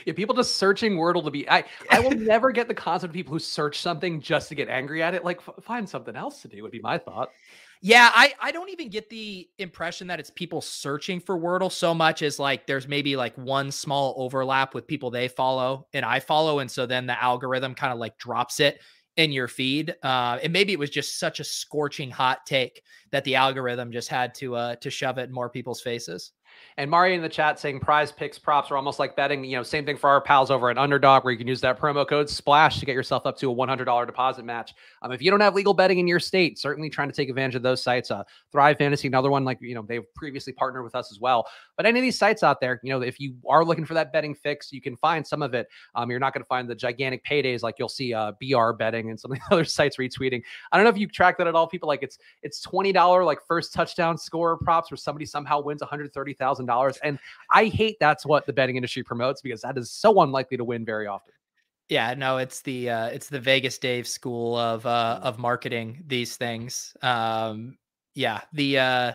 Yeah, 0.04 0.14
people 0.14 0.34
just 0.34 0.56
searching 0.56 0.96
Wordle 0.96 1.22
to 1.24 1.30
be. 1.30 1.48
I 1.48 1.64
I 1.90 2.00
will 2.00 2.10
never 2.16 2.50
get 2.50 2.66
the 2.66 2.74
concept 2.74 3.10
of 3.10 3.14
people 3.14 3.32
who 3.32 3.38
search 3.38 3.78
something 3.78 4.20
just 4.20 4.48
to 4.48 4.54
get 4.54 4.68
angry 4.68 5.02
at 5.02 5.14
it. 5.14 5.24
Like, 5.24 5.40
find 5.62 5.88
something 5.88 6.16
else 6.16 6.42
to 6.42 6.48
do 6.48 6.62
would 6.62 6.72
be 6.72 6.80
my 6.80 6.98
thought. 6.98 7.30
Yeah, 7.86 8.10
I 8.12 8.34
I 8.40 8.50
don't 8.50 8.70
even 8.70 8.88
get 8.88 9.10
the 9.10 9.48
impression 9.58 10.08
that 10.08 10.18
it's 10.18 10.28
people 10.30 10.60
searching 10.60 11.20
for 11.20 11.38
Wordle 11.38 11.70
so 11.70 11.94
much 11.94 12.20
as 12.20 12.36
like 12.36 12.66
there's 12.66 12.88
maybe 12.88 13.14
like 13.14 13.36
one 13.38 13.70
small 13.70 14.12
overlap 14.18 14.74
with 14.74 14.88
people 14.88 15.08
they 15.12 15.28
follow 15.28 15.86
and 15.92 16.04
I 16.04 16.18
follow, 16.18 16.58
and 16.58 16.68
so 16.68 16.84
then 16.86 17.06
the 17.06 17.22
algorithm 17.22 17.76
kind 17.76 17.92
of 17.92 18.00
like 18.00 18.18
drops 18.18 18.58
it 18.58 18.80
in 19.16 19.30
your 19.30 19.46
feed. 19.46 19.94
Uh, 20.02 20.36
and 20.42 20.52
maybe 20.52 20.72
it 20.72 20.80
was 20.80 20.90
just 20.90 21.20
such 21.20 21.38
a 21.38 21.44
scorching 21.44 22.10
hot 22.10 22.44
take 22.44 22.82
that 23.12 23.22
the 23.22 23.36
algorithm 23.36 23.92
just 23.92 24.08
had 24.08 24.34
to 24.36 24.56
uh, 24.56 24.74
to 24.76 24.90
shove 24.90 25.18
it 25.18 25.28
in 25.28 25.32
more 25.32 25.48
people's 25.48 25.80
faces. 25.80 26.32
And 26.76 26.90
Mari 26.90 27.14
in 27.14 27.22
the 27.22 27.28
chat 27.28 27.58
saying 27.58 27.80
PrizePicks 27.80 28.42
props 28.42 28.70
are 28.70 28.76
almost 28.76 28.98
like 28.98 29.16
betting. 29.16 29.44
You 29.44 29.56
know, 29.56 29.62
same 29.62 29.86
thing 29.86 29.96
for 29.96 30.10
our 30.10 30.20
pals 30.20 30.50
over 30.50 30.70
at 30.70 30.78
Underdog, 30.78 31.24
where 31.24 31.32
you 31.32 31.38
can 31.38 31.46
use 31.46 31.60
that 31.62 31.78
promo 31.78 32.06
code 32.06 32.28
SPLASH 32.28 32.80
to 32.80 32.86
get 32.86 32.94
yourself 32.94 33.26
up 33.26 33.38
to 33.38 33.50
a 33.50 33.54
$100 33.54 34.06
deposit 34.06 34.44
match. 34.44 34.74
Um, 35.02 35.12
if 35.12 35.22
you 35.22 35.30
don't 35.30 35.40
have 35.40 35.54
legal 35.54 35.74
betting 35.74 35.98
in 35.98 36.06
your 36.06 36.20
state, 36.20 36.58
certainly 36.58 36.90
trying 36.90 37.08
to 37.08 37.14
take 37.14 37.28
advantage 37.28 37.54
of 37.54 37.62
those 37.62 37.82
sites. 37.82 38.10
Uh, 38.10 38.24
Thrive 38.52 38.78
Fantasy, 38.78 39.08
another 39.08 39.30
one, 39.30 39.44
like, 39.44 39.58
you 39.60 39.74
know, 39.74 39.82
they've 39.82 40.04
previously 40.14 40.52
partnered 40.52 40.84
with 40.84 40.94
us 40.94 41.10
as 41.10 41.20
well. 41.20 41.46
But 41.76 41.86
any 41.86 41.98
of 41.98 42.02
these 42.02 42.18
sites 42.18 42.42
out 42.42 42.60
there, 42.60 42.80
you 42.82 42.90
know, 42.90 43.00
if 43.02 43.18
you 43.18 43.36
are 43.48 43.64
looking 43.64 43.84
for 43.84 43.94
that 43.94 44.12
betting 44.12 44.34
fix, 44.34 44.72
you 44.72 44.80
can 44.80 44.96
find 44.96 45.26
some 45.26 45.42
of 45.42 45.54
it. 45.54 45.68
Um, 45.94 46.10
you're 46.10 46.20
not 46.20 46.32
going 46.32 46.42
to 46.42 46.48
find 46.48 46.68
the 46.68 46.74
gigantic 46.74 47.24
paydays 47.24 47.62
like 47.62 47.76
you'll 47.78 47.88
see 47.88 48.14
uh, 48.14 48.32
BR 48.40 48.72
betting 48.72 49.10
and 49.10 49.18
some 49.18 49.32
of 49.32 49.38
the 49.38 49.44
other 49.50 49.64
sites 49.64 49.96
retweeting. 49.96 50.42
I 50.72 50.76
don't 50.76 50.84
know 50.84 50.90
if 50.90 50.98
you 50.98 51.06
track 51.06 51.38
that 51.38 51.46
at 51.46 51.54
all. 51.54 51.66
People 51.66 51.88
like 51.88 52.02
it's 52.02 52.18
it's 52.42 52.64
$20 52.66 53.24
like 53.24 53.38
first 53.46 53.72
touchdown 53.72 54.18
score 54.18 54.56
props 54.58 54.90
where 54.90 54.98
somebody 54.98 55.26
somehow 55.26 55.60
wins 55.60 55.82
$130,000 55.82 56.36
dollars. 56.66 56.98
And 57.02 57.18
I 57.50 57.66
hate 57.66 57.96
that's 58.00 58.24
what 58.24 58.46
the 58.46 58.52
betting 58.52 58.76
industry 58.76 59.02
promotes 59.02 59.42
because 59.42 59.62
that 59.62 59.76
is 59.76 59.90
so 59.90 60.20
unlikely 60.20 60.56
to 60.56 60.64
win 60.64 60.84
very 60.84 61.06
often. 61.06 61.32
Yeah, 61.88 62.14
no, 62.14 62.38
it's 62.38 62.62
the 62.62 62.90
uh, 62.90 63.06
it's 63.06 63.28
the 63.28 63.38
Vegas 63.40 63.78
Dave 63.78 64.08
school 64.08 64.56
of 64.56 64.84
uh, 64.86 65.20
of 65.22 65.38
marketing 65.38 66.02
these 66.06 66.36
things. 66.36 66.96
Um, 67.00 67.78
yeah, 68.14 68.40
the 68.52 68.78
uh, 68.78 69.12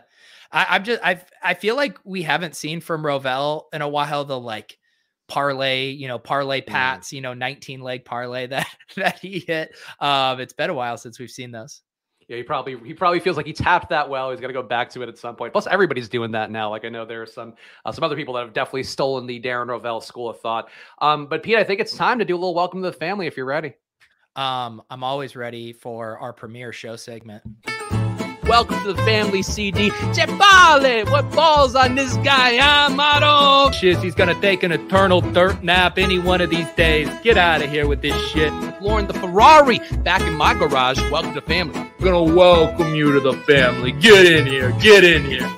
I, 0.51 0.75
am 0.77 0.83
just 0.83 1.01
I 1.03 1.21
I 1.43 1.53
feel 1.53 1.75
like 1.75 1.99
we 2.05 2.21
haven't 2.21 2.55
seen 2.55 2.79
from 2.79 3.05
Rovell 3.05 3.65
in 3.73 3.81
a 3.81 3.89
while 3.89 4.23
the 4.23 4.39
like 4.39 4.77
parlay, 5.27 5.89
you 5.89 6.07
know, 6.07 6.19
parlay 6.19 6.61
mm. 6.61 6.67
pats, 6.67 7.11
you 7.11 7.21
know, 7.21 7.33
19 7.33 7.81
leg 7.81 8.05
parlay 8.05 8.47
that 8.47 8.67
that 8.95 9.19
he 9.19 9.39
hit. 9.39 9.75
Um, 9.99 10.39
it's 10.39 10.53
been 10.53 10.69
a 10.69 10.73
while 10.73 10.97
since 10.97 11.19
we've 11.19 11.31
seen 11.31 11.51
those 11.51 11.81
yeah, 12.31 12.37
he 12.37 12.43
probably 12.43 12.77
he 12.85 12.93
probably 12.93 13.19
feels 13.19 13.35
like 13.35 13.45
he 13.45 13.51
tapped 13.51 13.89
that 13.89 14.07
well. 14.07 14.31
He's 14.31 14.39
got 14.39 14.47
to 14.47 14.53
go 14.53 14.63
back 14.63 14.89
to 14.91 15.01
it 15.01 15.09
at 15.09 15.17
some 15.17 15.35
point. 15.35 15.51
Plus, 15.51 15.67
everybody's 15.67 16.07
doing 16.07 16.31
that 16.31 16.49
now. 16.49 16.69
Like 16.69 16.85
I 16.85 16.89
know 16.89 17.03
there 17.03 17.21
are 17.21 17.25
some 17.25 17.55
uh, 17.83 17.91
some 17.91 18.05
other 18.05 18.15
people 18.15 18.33
that 18.35 18.39
have 18.39 18.53
definitely 18.53 18.83
stolen 18.83 19.27
the 19.27 19.41
Darren 19.41 19.67
Rovell 19.67 20.01
school 20.01 20.29
of 20.29 20.39
thought. 20.39 20.69
Um, 20.99 21.25
but 21.25 21.43
Pete, 21.43 21.57
I 21.57 21.65
think 21.65 21.81
it's 21.81 21.93
time 21.93 22.19
to 22.19 22.25
do 22.25 22.33
a 22.33 22.39
little 22.39 22.55
welcome 22.55 22.81
to 22.83 22.89
the 22.89 22.95
family 22.95 23.27
if 23.27 23.35
you're 23.35 23.45
ready. 23.45 23.73
Um, 24.37 24.81
I'm 24.89 25.03
always 25.03 25.35
ready 25.35 25.73
for 25.73 26.17
our 26.19 26.31
premiere 26.31 26.71
show 26.71 26.95
segment. 26.95 27.43
Welcome 28.51 28.83
to 28.83 28.91
the 28.91 29.01
family 29.03 29.43
CD. 29.43 29.91
Chepale, 30.11 31.09
what 31.09 31.31
balls 31.31 31.73
on 31.73 31.95
this 31.95 32.17
guy, 32.17 32.57
Amaro? 32.57 33.73
Shit, 33.73 33.99
he's 33.99 34.13
gonna 34.13 34.35
take 34.41 34.63
an 34.63 34.73
eternal 34.73 35.21
dirt 35.21 35.63
nap 35.63 35.97
any 35.97 36.19
one 36.19 36.41
of 36.41 36.49
these 36.49 36.69
days. 36.73 37.07
Get 37.23 37.37
out 37.37 37.61
of 37.61 37.69
here 37.69 37.87
with 37.87 38.01
this 38.01 38.13
shit. 38.27 38.51
Lauren 38.81 39.07
the 39.07 39.13
Ferrari 39.13 39.79
back 40.03 40.21
in 40.23 40.33
my 40.33 40.53
garage. 40.53 40.99
Welcome 41.09 41.33
to 41.33 41.39
the 41.39 41.47
family. 41.47 41.79
I'm 41.79 41.91
gonna 42.03 42.21
welcome 42.21 42.93
you 42.93 43.13
to 43.13 43.21
the 43.21 43.35
family. 43.43 43.93
Get 43.93 44.25
in 44.25 44.45
here, 44.45 44.73
get 44.81 45.05
in 45.05 45.23
here. 45.23 45.49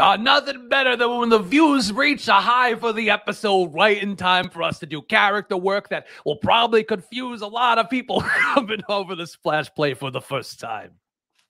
Uh, 0.00 0.16
nothing 0.16 0.66
better 0.70 0.96
than 0.96 1.14
when 1.14 1.28
the 1.28 1.38
views 1.38 1.92
reach 1.92 2.26
a 2.26 2.32
high 2.32 2.74
for 2.74 2.90
the 2.90 3.10
episode 3.10 3.66
right 3.74 4.02
in 4.02 4.16
time 4.16 4.48
for 4.48 4.62
us 4.62 4.78
to 4.78 4.86
do 4.86 5.02
character 5.02 5.58
work 5.58 5.90
that 5.90 6.06
will 6.24 6.36
probably 6.36 6.82
confuse 6.82 7.42
a 7.42 7.46
lot 7.46 7.76
of 7.78 7.90
people 7.90 8.22
coming 8.54 8.80
over 8.88 9.14
the 9.14 9.26
splash 9.26 9.68
play 9.74 9.92
for 9.92 10.10
the 10.10 10.20
first 10.20 10.58
time. 10.58 10.92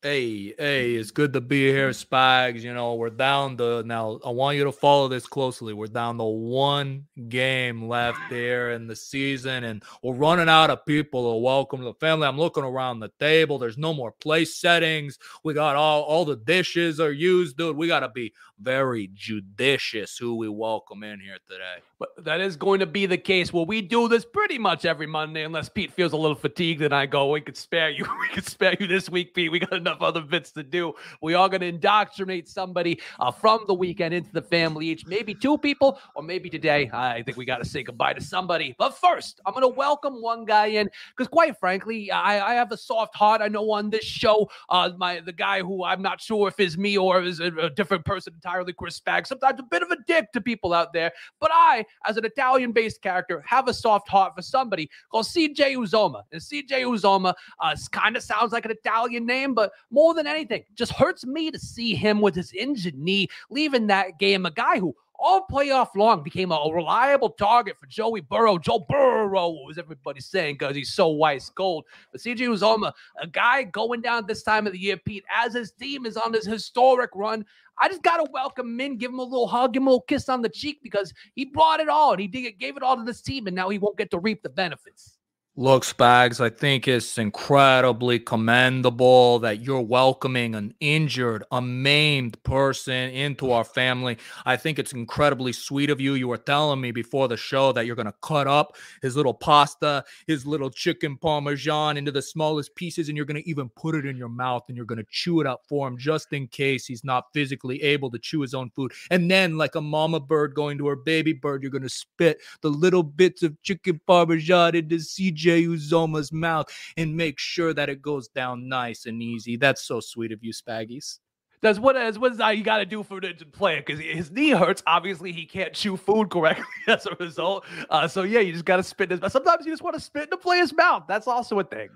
Hey, 0.03 0.55
hey, 0.57 0.94
it's 0.94 1.11
good 1.11 1.34
to 1.34 1.42
be 1.42 1.68
here, 1.68 1.90
Spags. 1.90 2.62
You 2.62 2.72
know, 2.72 2.94
we're 2.94 3.11
down 3.11 3.57
the 3.57 3.82
now. 3.84 4.18
I 4.24 4.30
want 4.30 4.57
you 4.57 4.64
to 4.64 4.72
follow 4.72 5.09
this 5.09 5.26
closely. 5.26 5.74
We're 5.74 5.88
down 5.88 6.16
the 6.16 6.24
one 6.24 7.05
game 7.28 7.86
left 7.86 8.18
there 8.30 8.70
in 8.70 8.86
the 8.86 8.96
season, 8.96 9.64
and 9.64 9.82
we're 10.03 10.14
running 10.14 10.48
out 10.48 10.70
of 10.70 10.86
people 10.86 11.30
to 11.30 11.42
welcome 11.42 11.84
the 11.84 11.92
family. 11.92 12.26
I'm 12.26 12.38
looking 12.38 12.64
around 12.64 13.01
the 13.01 13.12
table. 13.20 13.59
There's 13.59 13.76
no 13.76 13.92
more 13.92 14.12
place 14.12 14.57
settings. 14.57 15.18
We 15.44 15.53
got 15.53 15.76
all 15.76 16.01
all 16.05 16.24
the 16.24 16.36
dishes 16.36 16.98
are 16.98 17.12
used, 17.12 17.59
dude. 17.59 17.76
We 17.76 17.86
got 17.86 18.01
to 18.01 18.09
be 18.09 18.32
very 18.59 19.11
judicious 19.12 20.16
who 20.16 20.34
we 20.34 20.48
welcome 20.48 21.03
in 21.03 21.20
here 21.20 21.36
today. 21.46 21.82
But 22.01 22.24
that 22.24 22.40
is 22.40 22.57
going 22.57 22.80
to 22.80 22.86
be 22.86 23.05
the 23.05 23.18
case. 23.18 23.53
Well, 23.53 23.66
we 23.66 23.82
do 23.82 24.09
this 24.09 24.24
pretty 24.24 24.57
much 24.57 24.86
every 24.86 25.07
Monday, 25.07 25.44
unless 25.44 25.68
Pete 25.68 25.92
feels 25.92 26.14
a 26.14 26.16
little 26.16 26.34
fatigued 26.34 26.80
and 26.80 26.94
I 26.94 27.05
go, 27.05 27.30
we 27.30 27.42
could 27.42 27.59
spare 27.59 27.90
you. 27.90 28.07
We 28.20 28.28
could 28.34 28.46
spare 28.46 28.76
you 28.78 28.86
this 28.86 29.11
week, 29.11 29.34
Pete. 29.34 29.51
We 29.51 29.59
got 29.59 29.72
enough 29.72 30.01
other 30.01 30.20
bits 30.20 30.53
to 30.53 30.62
do. 30.62 30.94
We 31.20 31.34
are 31.34 31.48
going 31.48 31.62
to 31.62 31.66
indoctrinate 31.66 32.48
somebody 32.48 33.01
uh, 33.18 33.30
from 33.30 33.64
the 33.66 33.74
weekend 33.74 34.14
into 34.14 34.30
the 34.32 34.42
family 34.42 34.86
each, 34.86 35.07
maybe 35.07 35.34
two 35.34 35.59
people, 35.59 35.98
or 36.14 36.22
maybe 36.22 36.48
today. 36.48 36.88
I 36.92 37.22
think 37.22 37.36
we 37.36 37.44
got 37.44 37.59
to 37.59 37.64
say 37.64 37.82
goodbye 37.82 38.14
to 38.14 38.20
somebody. 38.22 38.74
But 38.78 38.96
first, 38.96 39.40
I'm 39.44 39.53
going 39.53 39.62
to 39.62 39.68
welcome 39.68 40.22
one 40.22 40.44
guy 40.44 40.66
in 40.66 40.88
because, 41.16 41.28
quite 41.28 41.59
frankly, 41.59 42.11
I, 42.11 42.53
I, 42.53 42.55
have 42.55 42.70
a 42.72 42.76
soft 42.76 43.16
heart. 43.16 43.42
I 43.42 43.48
know 43.48 43.70
on 43.72 43.90
this 43.90 44.05
show, 44.05 44.48
uh, 44.68 44.90
my 44.96 45.20
the 45.20 45.32
guy 45.32 45.61
who 45.61 45.84
I'm 45.84 46.03
not 46.03 46.20
sure 46.20 46.48
if 46.48 46.61
is 46.61 46.78
me 46.78 46.96
or 46.96 47.22
is 47.22 47.40
a, 47.40 47.46
a 47.57 47.70
different 47.70 48.05
person 48.05 48.34
entirely, 48.34 48.72
Chris 48.72 49.01
Spag. 49.01 49.26
Sometimes 49.26 49.59
a 49.61 49.64
bit 49.64 49.82
of 49.82 49.90
a 49.90 49.96
dick 50.07 50.32
to 50.32 50.40
people 50.40 50.72
out 50.72 50.92
there, 50.92 51.11
but 51.40 51.51
I 51.53 51.84
as 52.07 52.16
an 52.16 52.24
Italian 52.24 52.72
based 52.72 53.03
character, 53.03 53.43
have 53.47 53.68
a 53.68 53.74
soft 53.74 54.09
heart 54.09 54.34
for 54.34 54.43
somebody 54.43 54.91
called 55.11 55.26
CJ 55.26 55.76
Uzomah. 55.76 56.22
And 56.32 56.41
CJ 56.41 56.84
Uzomah 56.84 57.34
uh, 57.59 57.76
kind 57.93 58.16
of 58.16 58.22
sounds 58.22 58.53
like 58.53 58.64
an 58.64 58.70
Italian 58.70 59.26
name, 59.26 59.55
but 59.55 59.72
more 59.91 60.14
than 60.14 60.26
anything, 60.26 60.64
just 60.74 60.93
hurts 60.93 61.24
me 61.24 61.51
to 61.51 61.59
see 61.59 61.95
him 61.95 62.20
with 62.20 62.34
his 62.34 62.53
injured 62.53 62.99
knee 62.99 63.28
leaving 63.51 63.86
that 63.88 64.18
game. 64.18 64.47
A 64.47 64.51
guy 64.51 64.78
who 64.78 64.95
all 65.20 65.46
playoff 65.50 65.94
long 65.94 66.22
became 66.22 66.50
a 66.50 66.70
reliable 66.72 67.30
target 67.30 67.76
for 67.78 67.86
Joey 67.86 68.22
Burrow. 68.22 68.58
Joe 68.58 68.86
Burrow, 68.88 69.68
as 69.70 69.76
everybody 69.76 70.20
saying, 70.20 70.54
because 70.58 70.74
he's 70.74 70.92
so 70.92 71.08
white 71.08 71.48
gold. 71.54 71.84
But 72.10 72.22
CJ 72.22 72.38
Uzomah, 72.38 72.92
a 73.20 73.26
guy 73.26 73.64
going 73.64 74.00
down 74.00 74.26
this 74.26 74.42
time 74.42 74.66
of 74.66 74.72
the 74.72 74.78
year, 74.78 74.96
Pete, 74.96 75.24
as 75.34 75.52
his 75.52 75.72
team 75.72 76.06
is 76.06 76.16
on 76.16 76.32
this 76.32 76.46
historic 76.46 77.10
run. 77.14 77.44
I 77.78 77.88
just 77.88 78.02
got 78.02 78.16
to 78.16 78.30
welcome 78.32 78.68
him 78.68 78.80
in, 78.80 78.98
give 78.98 79.10
him 79.10 79.18
a 79.18 79.24
little 79.24 79.46
hug, 79.46 79.74
give 79.74 79.82
him 79.82 79.88
a 79.88 79.90
little 79.90 80.02
kiss 80.02 80.28
on 80.28 80.42
the 80.42 80.48
cheek 80.48 80.80
because 80.82 81.12
he 81.34 81.44
brought 81.44 81.80
it 81.80 81.88
all 81.88 82.12
and 82.12 82.20
he 82.20 82.26
did, 82.26 82.58
gave 82.58 82.76
it 82.76 82.82
all 82.82 82.96
to 82.96 83.04
this 83.04 83.22
team, 83.22 83.46
and 83.46 83.56
now 83.56 83.68
he 83.68 83.78
won't 83.78 83.98
get 83.98 84.10
to 84.10 84.18
reap 84.18 84.42
the 84.42 84.48
benefits. 84.48 85.19
Look, 85.57 85.82
Spags, 85.82 86.40
I 86.40 86.48
think 86.48 86.86
it's 86.86 87.18
incredibly 87.18 88.20
commendable 88.20 89.40
that 89.40 89.61
you're 89.61 89.80
welcoming 89.80 90.55
an 90.55 90.72
injured, 90.78 91.42
a 91.51 91.61
maimed 91.61 92.42
person 92.44 93.11
into 93.11 93.51
our 93.51 93.64
family. 93.64 94.16
I 94.46 94.57
think 94.57 94.78
it's 94.78 94.92
incredibly 94.92 95.53
sweet 95.53 95.90
of 95.90 96.01
you. 96.01 96.14
You 96.14 96.28
were 96.28 96.38
telling 96.38 96.80
me 96.80 96.92
before 96.92 97.26
the 97.26 97.36
show 97.36 97.72
that 97.72 97.84
you're 97.84 97.96
going 97.96 98.07
to 98.07 98.14
cut 98.22 98.46
up 98.46 98.76
his 99.03 99.16
little 99.16 99.34
pasta, 99.34 100.05
his 100.28 100.46
little 100.46 100.70
chicken 100.70 101.18
parmesan 101.18 101.96
into 101.96 102.12
the 102.12 102.22
smallest 102.22 102.74
pieces, 102.76 103.09
and 103.09 103.16
you're 103.16 103.26
going 103.26 103.42
to 103.42 103.48
even 103.51 103.68
put 103.70 103.96
it 103.96 104.07
in 104.07 104.16
your 104.16 104.28
mouth 104.28 104.62
and 104.68 104.76
you're 104.76 104.86
going 104.86 104.98
to 104.98 105.07
chew 105.11 105.40
it 105.40 105.48
up 105.48 105.62
for 105.68 105.86
him 105.86 105.98
just 105.98 106.32
in 106.32 106.46
case 106.46 106.86
he's 106.86 107.05
not 107.05 107.24
physically 107.34 107.82
able 107.82 108.11
to 108.12 108.18
chew 108.20 108.40
his 108.40 108.55
own 108.55 108.70
food. 108.70 108.92
And 109.11 109.28
then, 109.28 109.59
like 109.59 109.74
a 109.74 109.80
mama 109.80 110.20
bird 110.20 110.55
going 110.55 110.78
to 110.78 110.86
her 110.86 110.96
baby 110.96 111.32
bird, 111.32 111.61
you're 111.62 111.72
going 111.72 111.82
to 111.82 111.88
spit 111.88 112.40
the 112.62 112.70
little 112.70 113.03
bits 113.03 113.42
of 113.42 113.61
chicken 113.62 114.01
parmesan 114.07 114.76
into 114.76 114.96
CJ 114.96 115.39
CJ 115.41 115.68
Uzomah's 115.68 116.32
mouth 116.32 116.66
and 116.97 117.16
make 117.16 117.38
sure 117.38 117.74
that 117.74 117.88
it 117.88 118.03
goes 118.03 118.28
down 118.28 118.68
nice 118.68 119.07
and 119.07 119.22
easy. 119.22 119.57
That's 119.57 119.82
so 119.82 120.01
sweet 120.01 120.32
of 120.32 120.43
you, 120.43 120.53
Spaggies. 120.53 121.18
That's 121.62 121.78
what 121.78 121.95
is 121.97 122.18
what 122.18 122.38
you 122.57 122.64
got 122.64 122.78
to 122.78 122.86
do 122.86 123.03
for 123.03 123.20
the 123.20 123.34
to 123.34 123.45
play 123.45 123.80
because 123.84 124.01
his 124.01 124.30
knee 124.30 124.51
hurts. 124.51 124.82
Obviously, 124.86 125.30
he 125.30 125.45
can't 125.45 125.74
chew 125.74 125.97
food 125.99 126.30
correctly 126.30 126.64
as 126.88 127.05
a 127.05 127.14
result. 127.20 127.66
Uh, 127.91 128.09
so 128.09 128.22
yeah, 128.22 128.41
you 128.41 128.53
just 128.53 128.64
got 128.64 128.76
to 128.76 128.82
spit 128.82 129.11
his. 129.11 129.20
But 129.20 129.32
sometimes 129.32 129.66
you 129.66 129.72
just 129.72 129.82
want 129.82 129.95
to 129.95 130.01
spit 130.01 130.24
in 130.24 130.30
the 130.30 130.38
player's 130.38 130.72
mouth. 130.72 131.05
That's 131.07 131.26
also 131.26 131.59
a 131.59 131.64
thing. 131.64 131.91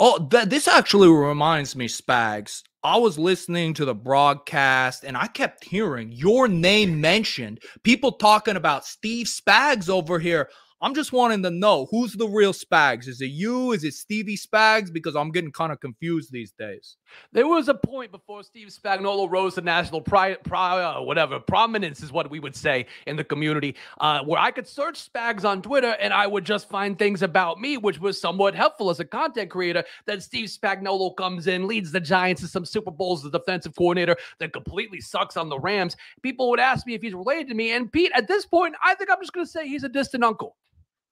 Oh, 0.00 0.26
th- 0.28 0.46
this 0.46 0.66
actually 0.66 1.08
reminds 1.08 1.76
me, 1.76 1.86
Spags. 1.86 2.62
I 2.82 2.98
was 2.98 3.18
listening 3.18 3.72
to 3.74 3.84
the 3.84 3.94
broadcast 3.94 5.04
and 5.04 5.16
I 5.16 5.28
kept 5.28 5.64
hearing 5.64 6.10
your 6.12 6.48
name 6.48 7.00
mentioned. 7.00 7.62
People 7.82 8.12
talking 8.12 8.56
about 8.56 8.84
Steve 8.84 9.26
Spags 9.26 9.88
over 9.88 10.18
here 10.18 10.50
I'm 10.80 10.94
just 10.94 11.12
wanting 11.12 11.42
to 11.44 11.50
know 11.50 11.86
who's 11.90 12.12
the 12.12 12.28
real 12.28 12.52
Spags. 12.52 13.08
Is 13.08 13.22
it 13.22 13.30
you? 13.30 13.72
Is 13.72 13.84
it 13.84 13.94
Stevie 13.94 14.36
Spags? 14.36 14.92
Because 14.92 15.16
I'm 15.16 15.30
getting 15.30 15.50
kind 15.50 15.72
of 15.72 15.80
confused 15.80 16.30
these 16.30 16.52
days. 16.58 16.98
There 17.32 17.46
was 17.46 17.68
a 17.68 17.74
point 17.74 18.10
before 18.10 18.42
Steve 18.42 18.68
Spagnuolo 18.68 19.30
rose 19.30 19.54
to 19.54 19.62
national 19.62 20.02
pri- 20.02 20.36
uh, 20.50 21.00
whatever 21.00 21.40
prominence 21.40 22.02
is 22.02 22.12
what 22.12 22.28
we 22.30 22.38
would 22.38 22.54
say 22.54 22.84
in 23.06 23.16
the 23.16 23.24
community, 23.24 23.76
uh, 24.00 24.24
where 24.24 24.38
I 24.38 24.50
could 24.50 24.68
search 24.68 25.10
Spags 25.10 25.48
on 25.48 25.62
Twitter 25.62 25.96
and 26.00 26.12
I 26.12 26.26
would 26.26 26.44
just 26.44 26.68
find 26.68 26.98
things 26.98 27.22
about 27.22 27.60
me, 27.60 27.78
which 27.78 27.98
was 27.98 28.20
somewhat 28.20 28.54
helpful 28.54 28.90
as 28.90 29.00
a 29.00 29.06
content 29.06 29.50
creator. 29.50 29.84
Then 30.04 30.20
Steve 30.20 30.50
Spagnuolo 30.50 31.16
comes 31.16 31.46
in, 31.46 31.66
leads 31.66 31.92
the 31.92 32.00
Giants 32.00 32.42
to 32.42 32.48
some 32.48 32.66
Super 32.66 32.90
Bowls 32.90 33.24
as 33.24 33.30
the 33.30 33.38
defensive 33.38 33.74
coordinator, 33.74 34.16
then 34.38 34.50
completely 34.50 35.00
sucks 35.00 35.38
on 35.38 35.48
the 35.48 35.58
Rams. 35.58 35.96
People 36.22 36.50
would 36.50 36.60
ask 36.60 36.86
me 36.86 36.92
if 36.94 37.00
he's 37.00 37.14
related 37.14 37.48
to 37.48 37.54
me, 37.54 37.70
and 37.70 37.90
Pete, 37.90 38.12
at 38.14 38.28
this 38.28 38.44
point, 38.44 38.74
I 38.84 38.94
think 38.96 39.08
I'm 39.10 39.20
just 39.22 39.32
going 39.32 39.46
to 39.46 39.50
say 39.50 39.66
he's 39.66 39.84
a 39.84 39.88
distant 39.88 40.24
uncle. 40.24 40.56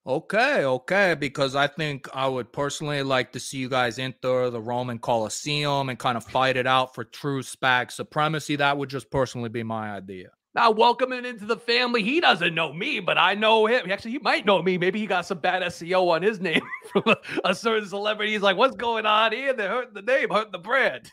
Okay, 0.05 0.65
okay, 0.65 1.15
because 1.15 1.55
I 1.55 1.69
think 1.69 2.09
I 2.13 2.27
would 2.27 2.53
personally 2.53 3.05
like 3.05 3.31
to 3.33 3.41
see 3.41 3.59
you 3.59 3.69
guys 3.69 4.01
enter 4.01 4.51
the 4.51 4.61
Roman 4.61 4.99
Coliseum 4.99 5.89
and 5.89 5.99
kind 5.99 6.17
of 6.17 6.25
fight 6.25 6.57
it 6.57 6.67
out 6.67 6.93
for 6.93 7.05
true 7.05 7.41
SPAC 7.41 7.93
supremacy. 7.93 8.57
That 8.57 8.79
would 8.79 8.91
just 8.91 9.13
personally 9.13 9.49
be 9.49 9.63
my 9.63 9.93
idea. 9.93 10.31
Now, 10.57 10.73
welcoming 10.73 11.25
into 11.25 11.47
the 11.47 11.57
family, 11.57 12.03
he 12.03 12.21
doesn't 12.21 12.53
know 12.53 12.73
me, 12.73 12.99
but 12.99 13.17
I 13.17 13.35
know 13.35 13.67
him. 13.67 13.91
Actually, 13.93 14.11
he 14.11 14.19
might 14.19 14.45
know 14.45 14.61
me. 14.61 14.77
Maybe 14.77 14.99
he 14.99 15.07
got 15.07 15.25
some 15.25 15.39
bad 15.39 15.63
SEO 15.63 16.11
on 16.11 16.21
his 16.23 16.41
name 16.43 16.63
from 16.91 17.05
a, 17.07 17.17
a 17.45 17.55
certain 17.55 17.89
celebrity. 17.89 18.33
He's 18.33 18.43
like, 18.43 18.57
"What's 18.57 18.77
going 18.77 19.07
on 19.07 19.31
here? 19.31 19.53
They're 19.53 19.71
hurting 19.71 19.95
the 19.95 20.03
name, 20.03 20.31
hurting 20.31 20.53
the 20.53 20.59
brand." 20.59 21.13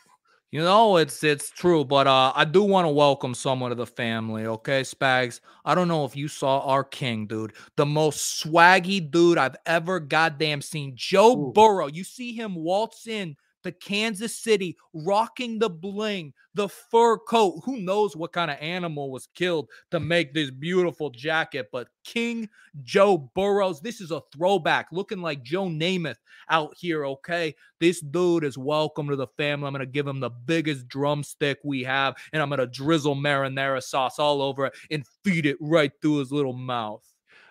You 0.52 0.62
know, 0.62 0.96
it's 0.96 1.22
it's 1.22 1.48
true, 1.48 1.84
but 1.84 2.08
uh, 2.08 2.32
I 2.34 2.44
do 2.44 2.64
want 2.64 2.84
to 2.86 2.90
welcome 2.90 3.34
someone 3.34 3.70
to 3.70 3.76
the 3.76 3.86
family. 3.86 4.46
Okay, 4.46 4.80
Spags. 4.80 5.40
I 5.64 5.76
don't 5.76 5.86
know 5.86 6.04
if 6.04 6.16
you 6.16 6.26
saw 6.26 6.58
our 6.60 6.82
king, 6.82 7.28
dude, 7.28 7.52
the 7.76 7.86
most 7.86 8.42
swaggy 8.42 9.08
dude 9.08 9.38
I've 9.38 9.54
ever 9.64 10.00
goddamn 10.00 10.60
seen. 10.60 10.94
Joe 10.96 11.36
Ooh. 11.36 11.52
Burrow. 11.52 11.86
You 11.86 12.02
see 12.02 12.32
him 12.32 12.56
waltz 12.56 13.06
in 13.06 13.36
the 13.62 13.72
Kansas 13.72 14.36
City, 14.36 14.76
rocking 14.92 15.58
the 15.58 15.70
bling, 15.70 16.32
the 16.54 16.68
fur 16.68 17.18
coat. 17.18 17.62
Who 17.64 17.78
knows 17.78 18.16
what 18.16 18.32
kind 18.32 18.50
of 18.50 18.58
animal 18.60 19.10
was 19.10 19.28
killed 19.34 19.68
to 19.90 20.00
make 20.00 20.34
this 20.34 20.50
beautiful 20.50 21.10
jacket? 21.10 21.68
But 21.72 21.88
King 22.04 22.48
Joe 22.82 23.30
Burrows, 23.34 23.80
this 23.80 24.00
is 24.00 24.10
a 24.10 24.22
throwback, 24.32 24.88
looking 24.92 25.20
like 25.20 25.42
Joe 25.42 25.66
Namath 25.66 26.16
out 26.48 26.74
here. 26.78 27.04
Okay, 27.06 27.54
this 27.78 28.00
dude 28.00 28.44
is 28.44 28.58
welcome 28.58 29.08
to 29.08 29.16
the 29.16 29.28
family. 29.36 29.66
I'm 29.66 29.74
gonna 29.74 29.86
give 29.86 30.06
him 30.06 30.20
the 30.20 30.30
biggest 30.30 30.88
drumstick 30.88 31.58
we 31.64 31.82
have, 31.84 32.14
and 32.32 32.42
I'm 32.42 32.50
gonna 32.50 32.66
drizzle 32.66 33.16
marinara 33.16 33.82
sauce 33.82 34.18
all 34.18 34.42
over 34.42 34.66
it 34.66 34.74
and 34.90 35.04
feed 35.24 35.46
it 35.46 35.56
right 35.60 35.92
through 36.00 36.18
his 36.18 36.32
little 36.32 36.52
mouth. 36.52 37.09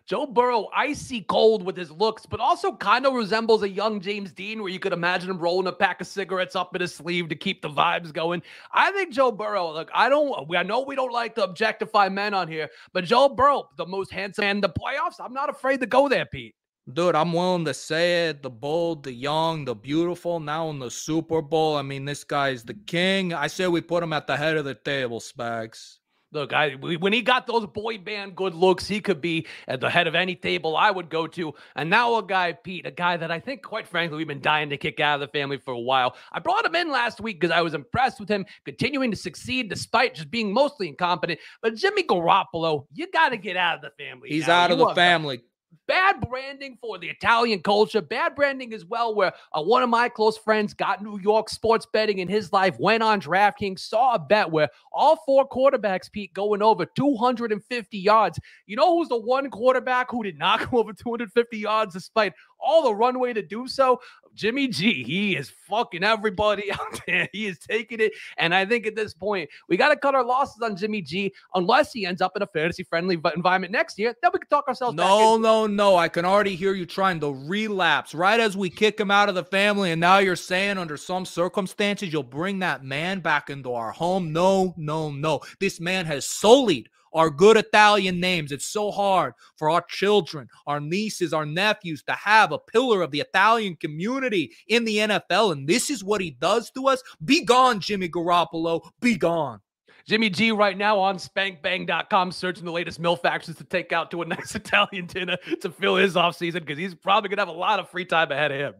Joe 0.10 0.26
Burrow, 0.26 0.70
icy 0.76 1.22
cold 1.22 1.62
with 1.62 1.78
his 1.78 1.92
looks, 1.92 2.26
but 2.26 2.40
also 2.40 2.76
kind 2.76 3.06
of 3.06 3.14
resembles 3.14 3.62
a 3.62 3.70
young 3.70 4.02
James 4.02 4.32
Dean, 4.32 4.60
where 4.60 4.72
you 4.72 4.80
could 4.80 4.92
imagine 4.92 5.30
him 5.30 5.38
rolling 5.38 5.68
a 5.68 5.72
pack 5.72 6.02
of 6.02 6.08
cigarettes 6.08 6.56
up 6.56 6.74
in 6.74 6.82
his 6.82 6.96
sleeve 6.96 7.30
to 7.30 7.36
keep 7.36 7.62
the 7.62 7.70
vibes 7.70 8.12
going. 8.12 8.42
I 8.72 8.92
think 8.92 9.14
Joe 9.14 9.32
Burrow, 9.32 9.72
look, 9.72 9.92
I 9.94 10.10
don't, 10.10 10.52
I 10.56 10.64
know 10.64 10.82
we 10.82 10.96
don't 10.96 11.14
like 11.14 11.36
to 11.36 11.44
objectify 11.44 12.10
men 12.10 12.34
on 12.34 12.48
here, 12.48 12.72
but 12.92 13.04
Joe 13.04 13.30
Burrow, 13.30 13.70
the 13.78 13.86
most 13.86 14.12
handsome 14.12 14.46
man 14.46 14.56
in 14.56 14.62
the 14.62 14.70
playoffs, 14.70 15.20
I'm 15.20 15.32
not 15.32 15.48
afraid 15.48 15.80
to 15.82 15.86
go 15.86 16.10
there, 16.10 16.26
Pete. 16.26 16.56
Dude, 16.92 17.14
I'm 17.14 17.32
willing 17.32 17.66
to 17.66 17.74
say 17.76 18.30
it. 18.30 18.42
The 18.42 18.50
bold, 18.50 19.04
the 19.04 19.14
young, 19.14 19.64
the 19.64 19.76
beautiful. 19.76 20.40
Now 20.40 20.72
in 20.72 20.80
the 20.80 20.90
Super 20.90 21.40
Bowl, 21.40 21.76
I 21.76 21.84
mean, 21.84 22.06
this 22.06 22.24
guy's 22.24 22.64
the 22.64 22.74
king. 22.74 23.32
I 23.32 23.46
say 23.46 23.68
we 23.68 23.82
put 23.82 24.02
him 24.02 24.14
at 24.14 24.26
the 24.26 24.36
head 24.36 24.58
of 24.58 24.66
the 24.66 24.74
table, 24.74 25.20
Spags. 25.20 25.99
Look, 26.32 26.54
I 26.54 26.74
when 26.74 27.12
he 27.12 27.24
got 27.24 27.48
those 27.48 27.66
boy 27.66 27.98
band 27.98 28.36
good 28.36 28.54
looks, 28.54 28.88
he 28.88 29.02
could 29.02 29.20
be 29.20 29.48
at 29.68 29.82
the 29.82 29.90
head 29.90 30.06
of 30.06 30.14
any 30.14 30.36
table 30.36 30.78
I 30.78 30.92
would 30.92 31.10
go 31.10 31.26
to. 31.26 31.54
And 31.76 31.90
now 31.90 32.16
a 32.18 32.24
guy, 32.24 32.54
Pete, 32.54 32.86
a 32.86 32.92
guy 32.92 33.18
that 33.18 33.32
I 33.32 33.40
think, 33.40 33.64
quite 33.64 33.88
frankly, 33.88 34.18
we've 34.18 34.28
been 34.28 34.42
dying 34.42 34.70
to 34.70 34.78
kick 34.78 35.00
out 35.00 35.16
of 35.16 35.22
the 35.22 35.40
family 35.40 35.58
for 35.58 35.72
a 35.72 35.80
while. 35.80 36.16
I 36.32 36.40
brought 36.40 36.66
him 36.66 36.76
in 36.76 36.92
last 36.92 37.20
week 37.20 37.40
because 37.40 37.54
I 37.54 37.62
was 37.62 37.74
impressed 37.74 38.20
with 38.20 38.30
him 38.30 38.46
continuing 38.64 39.10
to 39.10 39.18
succeed 39.18 39.70
despite 39.70 40.14
just 40.14 40.30
being 40.30 40.54
mostly 40.54 40.88
incompetent. 40.88 41.40
But 41.64 41.76
Jimmy 41.76 42.04
Garoppolo, 42.04 42.86
you 42.94 43.08
got 43.12 43.30
to 43.30 43.38
get 43.38 43.58
out 43.58 43.78
of 43.78 43.82
the 43.82 43.92
family. 44.04 44.30
He's 44.30 44.48
now. 44.48 44.60
out 44.60 44.72
of 44.72 44.78
you 44.78 44.88
the 44.88 44.94
family 44.94 45.42
bad 45.88 46.22
branding 46.22 46.78
for 46.80 46.98
the 46.98 47.10
Italian 47.10 47.62
culture, 47.62 48.02
bad 48.02 48.36
branding 48.36 48.74
as 48.74 48.86
well, 48.86 49.16
where 49.16 49.34
uh, 49.54 49.62
one 49.62 49.84
of 49.84 49.90
my 49.90 50.08
close 50.08 50.38
friends 50.38 50.74
got 50.74 51.04
New 51.04 51.20
York 51.20 51.50
sports 51.50 51.86
betting 51.92 52.20
in 52.20 52.28
his 52.28 52.54
life, 52.54 52.80
went 52.80 53.04
on 53.04 53.20
DraftKings, 53.20 53.80
saw 53.80 54.14
a 54.16 54.20
bet 54.20 54.52
where 54.52 54.70
all 54.92 55.18
four 55.26 55.48
quarterbacks, 55.48 56.12
Pete, 56.12 56.34
going 56.34 56.62
over 56.62 56.86
250 56.86 57.98
yards. 57.98 58.40
You 58.66 58.76
know 58.76 58.98
who's 58.98 59.10
the 59.10 59.20
one 59.20 59.50
quarterback 59.50 60.12
who 60.12 60.24
did 60.24 60.38
not 60.38 60.60
go 60.72 60.78
over 60.78 60.94
250 60.94 61.58
yards 61.58 61.94
despite 61.94 62.34
all 62.60 62.84
the 62.84 62.96
runway 62.96 63.34
to 63.34 63.42
do 63.42 63.68
so? 63.68 64.00
Jimmy 64.40 64.70
G, 64.70 65.04
he 65.04 65.36
is 65.36 65.50
fucking 65.50 66.02
everybody 66.02 66.72
out 66.72 67.02
there. 67.06 67.28
He 67.34 67.46
is 67.46 67.60
taking 67.60 68.00
it. 68.00 68.14
And 68.38 68.56
I 68.56 68.66
think 68.66 68.88
at 68.88 68.96
this 68.96 69.14
point, 69.14 69.50
we 69.68 69.76
got 69.76 69.90
to 69.90 69.98
cut 69.98 70.16
our 70.16 70.24
losses 70.24 70.62
on 70.62 70.78
Jimmy 70.78 71.02
G 71.02 71.34
unless 71.56 71.92
he 71.92 72.06
ends 72.06 72.22
up 72.22 72.38
in 72.38 72.42
a 72.42 72.48
fantasy 72.48 72.84
friendly 72.84 73.20
environment 73.36 73.74
next 73.74 74.00
year. 74.00 74.16
Then 74.22 74.32
we 74.34 74.40
can 74.40 74.48
talk 74.48 74.70
ourselves 74.70 74.96
No, 74.96 75.36
no, 75.36 75.68
no. 75.68 75.98
I 75.98 76.08
can 76.08 76.24
already 76.24 76.56
hear 76.56 76.74
you 76.74 76.86
trying 76.86 77.20
to 77.20 77.34
relapse 77.34 78.16
right 78.16 78.40
as 78.40 78.56
we 78.56 78.70
kick 78.70 78.98
him 78.98 79.12
out 79.12 79.28
of 79.28 79.36
the 79.36 79.44
family. 79.44 79.92
And 79.92 80.00
now 80.00 80.20
you're 80.20 80.38
saying 80.38 80.78
under 80.78 80.96
some 80.96 81.26
circumstances, 81.26 82.14
you'll 82.14 82.24
bring 82.24 82.60
that 82.60 82.86
man 82.86 83.20
back 83.20 83.50
into 83.50 83.74
our 83.74 83.92
home. 83.92 84.32
No, 84.32 84.74
no, 84.78 85.12
no. 85.12 85.42
This 85.60 85.82
man 85.82 86.06
has 86.06 86.30
sullied 86.30 86.88
our 87.14 87.30
good 87.30 87.58
Italian 87.58 88.20
names. 88.20 88.52
It's 88.52 88.66
so 88.66 88.92
hard 88.92 89.34
for 89.58 89.70
our 89.70 89.82
children, 89.88 90.48
our 90.68 90.80
nieces, 90.80 91.34
our 91.34 91.46
nephews 91.46 92.04
to 92.04 92.14
have 92.14 92.52
a 92.52 92.60
pillar 92.60 93.02
of 93.02 93.12
the 93.12 93.22
Italian 93.22 93.76
community 93.76 94.52
in 94.68 94.86
the 94.86 94.98
NFL. 94.98 95.54
And 95.54 95.68
this 95.68 95.90
is 95.90 96.04
what 96.04 96.22
he 96.22 96.32
does 96.32 96.72
to 96.72 96.88
us. 96.88 97.02
Be 97.24 97.44
gone, 97.44 97.80
Jimmy 97.80 98.10
Garoppolo. 98.10 98.82
Be 99.00 99.16
gone. 99.16 99.60
Jimmy 100.06 100.30
G 100.32 100.52
right 100.52 100.76
now 100.76 100.98
on 100.98 101.18
spankbang.com 101.18 102.32
searching 102.32 102.66
the 102.66 102.72
latest 102.72 103.00
MILF 103.00 103.26
actions 103.26 103.58
to 103.58 103.64
take 103.64 103.94
out 103.94 104.10
to 104.10 104.24
a 104.24 104.26
nice 104.28 104.56
Italian 104.56 105.06
dinner 105.06 105.38
to 105.62 105.70
fill 105.70 105.98
his 105.98 106.16
offseason 106.16 106.62
because 106.62 106.80
he's 106.80 106.96
probably 106.96 107.30
going 107.30 107.38
to 107.38 107.42
have 107.42 107.56
a 107.56 107.60
lot 107.60 107.80
of 107.80 107.90
free 107.90 108.06
time 108.06 108.32
ahead 108.32 108.52
of 108.52 108.58
him. 108.58 108.74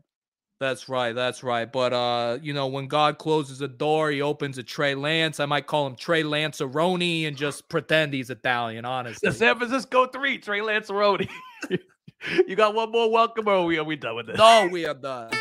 That's 0.60 0.90
right. 0.90 1.14
That's 1.14 1.42
right. 1.42 1.72
But 1.72 1.94
uh, 1.94 2.40
you 2.42 2.54
know, 2.54 2.68
when 2.68 2.88
God 2.88 3.18
closes 3.18 3.62
a 3.62 3.68
door, 3.68 4.12
he 4.12 4.22
opens 4.22 4.58
a 4.58 4.64
Trey 4.64 4.94
Lance. 4.94 5.40
I 5.40 5.46
might 5.46 5.68
call 5.68 5.88
him 5.88 5.96
Trey 5.96 6.24
Lanceroni 6.24 7.28
and 7.28 7.38
just 7.38 7.70
pretend 7.70 8.14
he's 8.14 8.30
Italian, 8.30 8.84
honestly. 8.84 9.30
The 9.30 9.36
San 9.36 9.58
Francisco 9.58 10.08
three, 10.08 10.38
Trey 10.38 10.60
Lanceroni. 10.60 11.30
you 12.48 12.56
got 12.58 12.76
one 12.76 12.92
more 12.92 13.10
welcome, 13.10 13.48
or 13.48 13.54
are 13.54 13.64
we 13.64 13.78
are 13.78 13.86
we 13.86 13.96
done 13.96 14.18
with 14.18 14.28
this? 14.28 14.38
No, 14.38 14.68
we 14.70 14.86
are 14.86 14.94
done. 14.94 15.32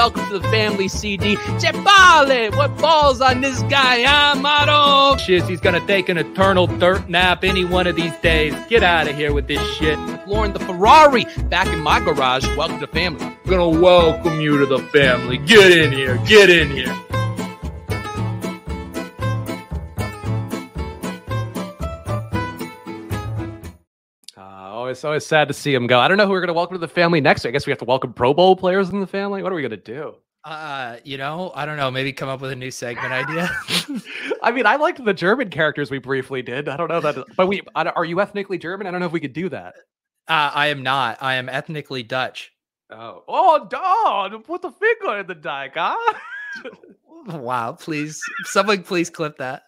Welcome 0.00 0.30
to 0.30 0.38
the 0.38 0.48
family 0.48 0.88
CD. 0.88 1.36
Chepale, 1.58 2.56
what 2.56 2.74
balls 2.78 3.20
on 3.20 3.42
this 3.42 3.62
guy, 3.64 4.02
Amaro? 4.04 5.18
Shit, 5.18 5.42
he's 5.42 5.60
gonna 5.60 5.86
take 5.86 6.08
an 6.08 6.16
eternal 6.16 6.66
dirt 6.66 7.06
nap 7.10 7.44
any 7.44 7.66
one 7.66 7.86
of 7.86 7.96
these 7.96 8.16
days. 8.22 8.54
Get 8.70 8.82
out 8.82 9.08
of 9.08 9.14
here 9.14 9.34
with 9.34 9.46
this 9.46 9.60
shit. 9.74 9.98
Lauren 10.26 10.54
the 10.54 10.58
Ferrari, 10.60 11.26
back 11.50 11.66
in 11.66 11.80
my 11.80 12.00
garage. 12.00 12.46
Welcome 12.56 12.80
to 12.80 12.86
family. 12.86 13.30
Gonna 13.44 13.68
welcome 13.68 14.40
you 14.40 14.56
to 14.56 14.64
the 14.64 14.78
family. 14.84 15.36
Get 15.36 15.70
in 15.70 15.92
here, 15.92 16.16
get 16.26 16.48
in 16.48 16.70
here. 16.70 17.19
It's 24.90 25.04
always 25.04 25.24
sad 25.24 25.48
to 25.48 25.54
see 25.54 25.72
him 25.72 25.86
go. 25.86 25.98
I 25.98 26.08
don't 26.08 26.16
know 26.16 26.26
who 26.26 26.32
we're 26.32 26.40
going 26.40 26.48
to 26.48 26.54
welcome 26.54 26.74
to 26.74 26.78
the 26.78 26.88
family 26.88 27.20
next. 27.20 27.46
I 27.46 27.50
guess 27.50 27.66
we 27.66 27.70
have 27.70 27.78
to 27.78 27.84
welcome 27.84 28.12
Pro 28.12 28.34
Bowl 28.34 28.56
players 28.56 28.90
in 28.90 29.00
the 29.00 29.06
family. 29.06 29.42
What 29.42 29.52
are 29.52 29.54
we 29.54 29.62
going 29.62 29.70
to 29.70 29.76
do? 29.76 30.16
Uh, 30.44 30.96
you 31.04 31.18
know, 31.18 31.52
I 31.54 31.66
don't 31.66 31.76
know. 31.76 31.90
Maybe 31.90 32.12
come 32.12 32.28
up 32.28 32.40
with 32.40 32.50
a 32.50 32.56
new 32.56 32.70
segment 32.70 33.12
idea. 33.12 33.50
I 34.42 34.50
mean, 34.50 34.66
I 34.66 34.76
liked 34.76 35.04
the 35.04 35.14
German 35.14 35.50
characters 35.50 35.90
we 35.90 35.98
briefly 35.98 36.42
did. 36.42 36.68
I 36.68 36.76
don't 36.76 36.88
know 36.88 37.00
that, 37.00 37.24
but 37.36 37.46
we 37.46 37.62
are 37.74 38.04
you 38.04 38.20
ethnically 38.20 38.58
German? 38.58 38.86
I 38.86 38.90
don't 38.90 39.00
know 39.00 39.06
if 39.06 39.12
we 39.12 39.20
could 39.20 39.34
do 39.34 39.48
that. 39.50 39.74
Uh, 40.28 40.50
I 40.54 40.68
am 40.68 40.82
not. 40.82 41.18
I 41.20 41.34
am 41.34 41.48
ethnically 41.48 42.02
Dutch. 42.02 42.52
Oh, 42.90 43.22
oh, 43.28 43.68
Don, 43.70 44.42
put 44.42 44.62
the 44.62 44.72
finger 44.72 45.18
in 45.18 45.26
the 45.26 45.34
dike, 45.34 45.74
huh? 45.76 45.96
wow, 47.26 47.72
please, 47.72 48.20
someone 48.44 48.82
please 48.82 49.10
clip 49.10 49.36
that. 49.38 49.62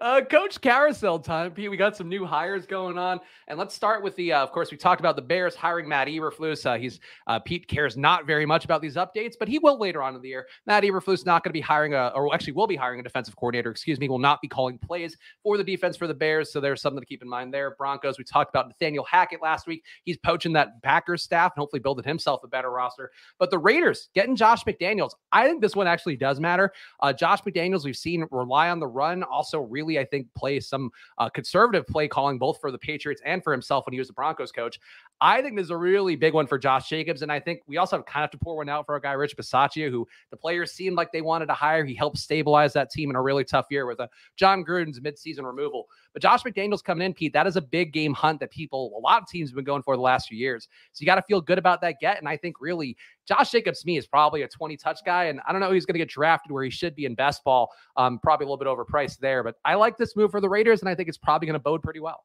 Uh, 0.00 0.20
Coach 0.20 0.60
Carousel 0.60 1.18
time, 1.18 1.50
Pete. 1.50 1.70
We 1.70 1.78
got 1.78 1.96
some 1.96 2.08
new 2.08 2.26
hires 2.26 2.66
going 2.66 2.98
on, 2.98 3.20
and 3.48 3.58
let's 3.58 3.74
start 3.74 4.02
with 4.02 4.14
the. 4.16 4.34
Uh, 4.34 4.42
of 4.42 4.52
course, 4.52 4.70
we 4.70 4.76
talked 4.76 5.00
about 5.00 5.16
the 5.16 5.22
Bears 5.22 5.54
hiring 5.54 5.88
Matt 5.88 6.08
Eberflus. 6.08 6.66
Uh, 6.66 6.78
he's 6.78 7.00
uh, 7.26 7.38
Pete 7.38 7.66
cares 7.66 7.96
not 7.96 8.26
very 8.26 8.44
much 8.44 8.66
about 8.66 8.82
these 8.82 8.96
updates, 8.96 9.34
but 9.38 9.48
he 9.48 9.58
will 9.58 9.78
later 9.78 10.02
on 10.02 10.14
in 10.14 10.20
the 10.20 10.28
year. 10.28 10.46
Matt 10.66 10.82
Eberflus 10.82 11.24
not 11.24 11.42
going 11.42 11.50
to 11.50 11.54
be 11.54 11.62
hiring 11.62 11.94
a, 11.94 12.08
or 12.14 12.34
actually 12.34 12.52
will 12.52 12.66
be 12.66 12.76
hiring 12.76 13.00
a 13.00 13.02
defensive 13.02 13.34
coordinator. 13.36 13.70
Excuse 13.70 13.98
me, 13.98 14.10
will 14.10 14.18
not 14.18 14.42
be 14.42 14.48
calling 14.48 14.76
plays 14.78 15.16
for 15.42 15.56
the 15.56 15.64
defense 15.64 15.96
for 15.96 16.06
the 16.06 16.14
Bears. 16.14 16.52
So 16.52 16.60
there's 16.60 16.82
something 16.82 17.00
to 17.00 17.06
keep 17.06 17.22
in 17.22 17.28
mind 17.28 17.54
there. 17.54 17.74
Broncos. 17.76 18.18
We 18.18 18.24
talked 18.24 18.50
about 18.50 18.68
Nathaniel 18.68 19.04
Hackett 19.04 19.40
last 19.40 19.66
week. 19.66 19.84
He's 20.04 20.18
poaching 20.18 20.52
that 20.52 20.82
Packers 20.82 21.22
staff 21.22 21.52
and 21.56 21.62
hopefully 21.62 21.80
building 21.80 22.04
himself 22.04 22.42
a 22.44 22.48
better 22.48 22.70
roster. 22.70 23.10
But 23.38 23.50
the 23.50 23.58
Raiders 23.58 24.10
getting 24.14 24.36
Josh 24.36 24.64
McDaniels. 24.64 25.12
I 25.32 25.46
think 25.48 25.62
this 25.62 25.74
one 25.74 25.86
actually 25.86 26.16
does 26.16 26.40
matter. 26.40 26.72
Uh, 27.00 27.14
Josh 27.14 27.40
McDaniels, 27.42 27.84
we've 27.84 27.96
seen 27.96 28.26
rely 28.30 28.68
on 28.68 28.80
the 28.80 28.86
run, 28.86 29.22
also 29.22 29.45
really 29.54 29.98
I 29.98 30.04
think 30.04 30.32
play 30.34 30.60
some 30.60 30.90
uh, 31.18 31.28
conservative 31.28 31.86
play 31.86 32.08
calling 32.08 32.38
both 32.38 32.60
for 32.60 32.70
the 32.70 32.78
Patriots 32.78 33.22
and 33.24 33.42
for 33.42 33.52
himself 33.52 33.86
when 33.86 33.92
he 33.92 33.98
was 33.98 34.08
the 34.08 34.14
Broncos 34.14 34.52
coach. 34.52 34.78
I 35.20 35.40
think 35.40 35.56
this 35.56 35.64
is 35.64 35.70
a 35.70 35.76
really 35.76 36.14
big 36.14 36.34
one 36.34 36.46
for 36.46 36.58
Josh 36.58 36.88
Jacobs. 36.90 37.22
And 37.22 37.32
I 37.32 37.40
think 37.40 37.60
we 37.66 37.78
also 37.78 37.96
have 37.96 38.04
kind 38.04 38.24
of 38.24 38.30
to 38.32 38.38
pour 38.38 38.56
one 38.56 38.68
out 38.68 38.84
for 38.84 38.94
our 38.94 39.00
guy, 39.00 39.12
Rich 39.12 39.36
Bisaccia, 39.36 39.90
who 39.90 40.06
the 40.30 40.36
players 40.36 40.72
seemed 40.72 40.96
like 40.96 41.10
they 41.10 41.22
wanted 41.22 41.46
to 41.46 41.54
hire. 41.54 41.84
He 41.86 41.94
helped 41.94 42.18
stabilize 42.18 42.74
that 42.74 42.90
team 42.90 43.08
in 43.08 43.16
a 43.16 43.22
really 43.22 43.44
tough 43.44 43.66
year 43.70 43.86
with 43.86 43.98
a 44.00 44.10
Jon 44.36 44.62
Gruden's 44.62 45.00
midseason 45.00 45.44
removal. 45.44 45.86
But 46.12 46.20
Josh 46.20 46.42
McDaniels 46.42 46.84
coming 46.84 47.06
in, 47.06 47.14
Pete, 47.14 47.32
that 47.32 47.46
is 47.46 47.56
a 47.56 47.62
big 47.62 47.94
game 47.94 48.12
hunt 48.12 48.40
that 48.40 48.50
people, 48.50 48.92
a 48.96 49.00
lot 49.00 49.22
of 49.22 49.28
teams 49.28 49.48
have 49.50 49.56
been 49.56 49.64
going 49.64 49.82
for 49.82 49.96
the 49.96 50.02
last 50.02 50.28
few 50.28 50.36
years. 50.36 50.68
So 50.92 51.00
you 51.00 51.06
got 51.06 51.14
to 51.14 51.22
feel 51.22 51.40
good 51.40 51.58
about 51.58 51.80
that 51.80 51.96
get. 51.98 52.18
And 52.18 52.28
I 52.28 52.36
think 52.36 52.60
really 52.60 52.96
Josh 53.26 53.50
Jacobs 53.50 53.86
me 53.86 53.96
is 53.96 54.06
probably 54.06 54.42
a 54.42 54.48
20 54.48 54.76
touch 54.76 55.00
guy. 55.06 55.24
And 55.24 55.40
I 55.48 55.52
don't 55.52 55.62
know 55.62 55.72
he's 55.72 55.86
going 55.86 55.94
to 55.94 55.98
get 55.98 56.10
drafted 56.10 56.52
where 56.52 56.64
he 56.64 56.70
should 56.70 56.94
be 56.94 57.06
in 57.06 57.14
best 57.14 57.42
ball. 57.42 57.70
Um, 57.96 58.18
probably 58.22 58.44
a 58.44 58.50
little 58.50 58.58
bit 58.58 58.68
overpriced 58.68 59.18
there. 59.18 59.42
But 59.42 59.54
I 59.64 59.76
like 59.76 59.96
this 59.96 60.14
move 60.14 60.30
for 60.30 60.42
the 60.42 60.48
Raiders, 60.48 60.80
and 60.80 60.90
I 60.90 60.94
think 60.94 61.08
it's 61.08 61.18
probably 61.18 61.46
going 61.46 61.54
to 61.54 61.60
bode 61.60 61.82
pretty 61.82 62.00
well. 62.00 62.24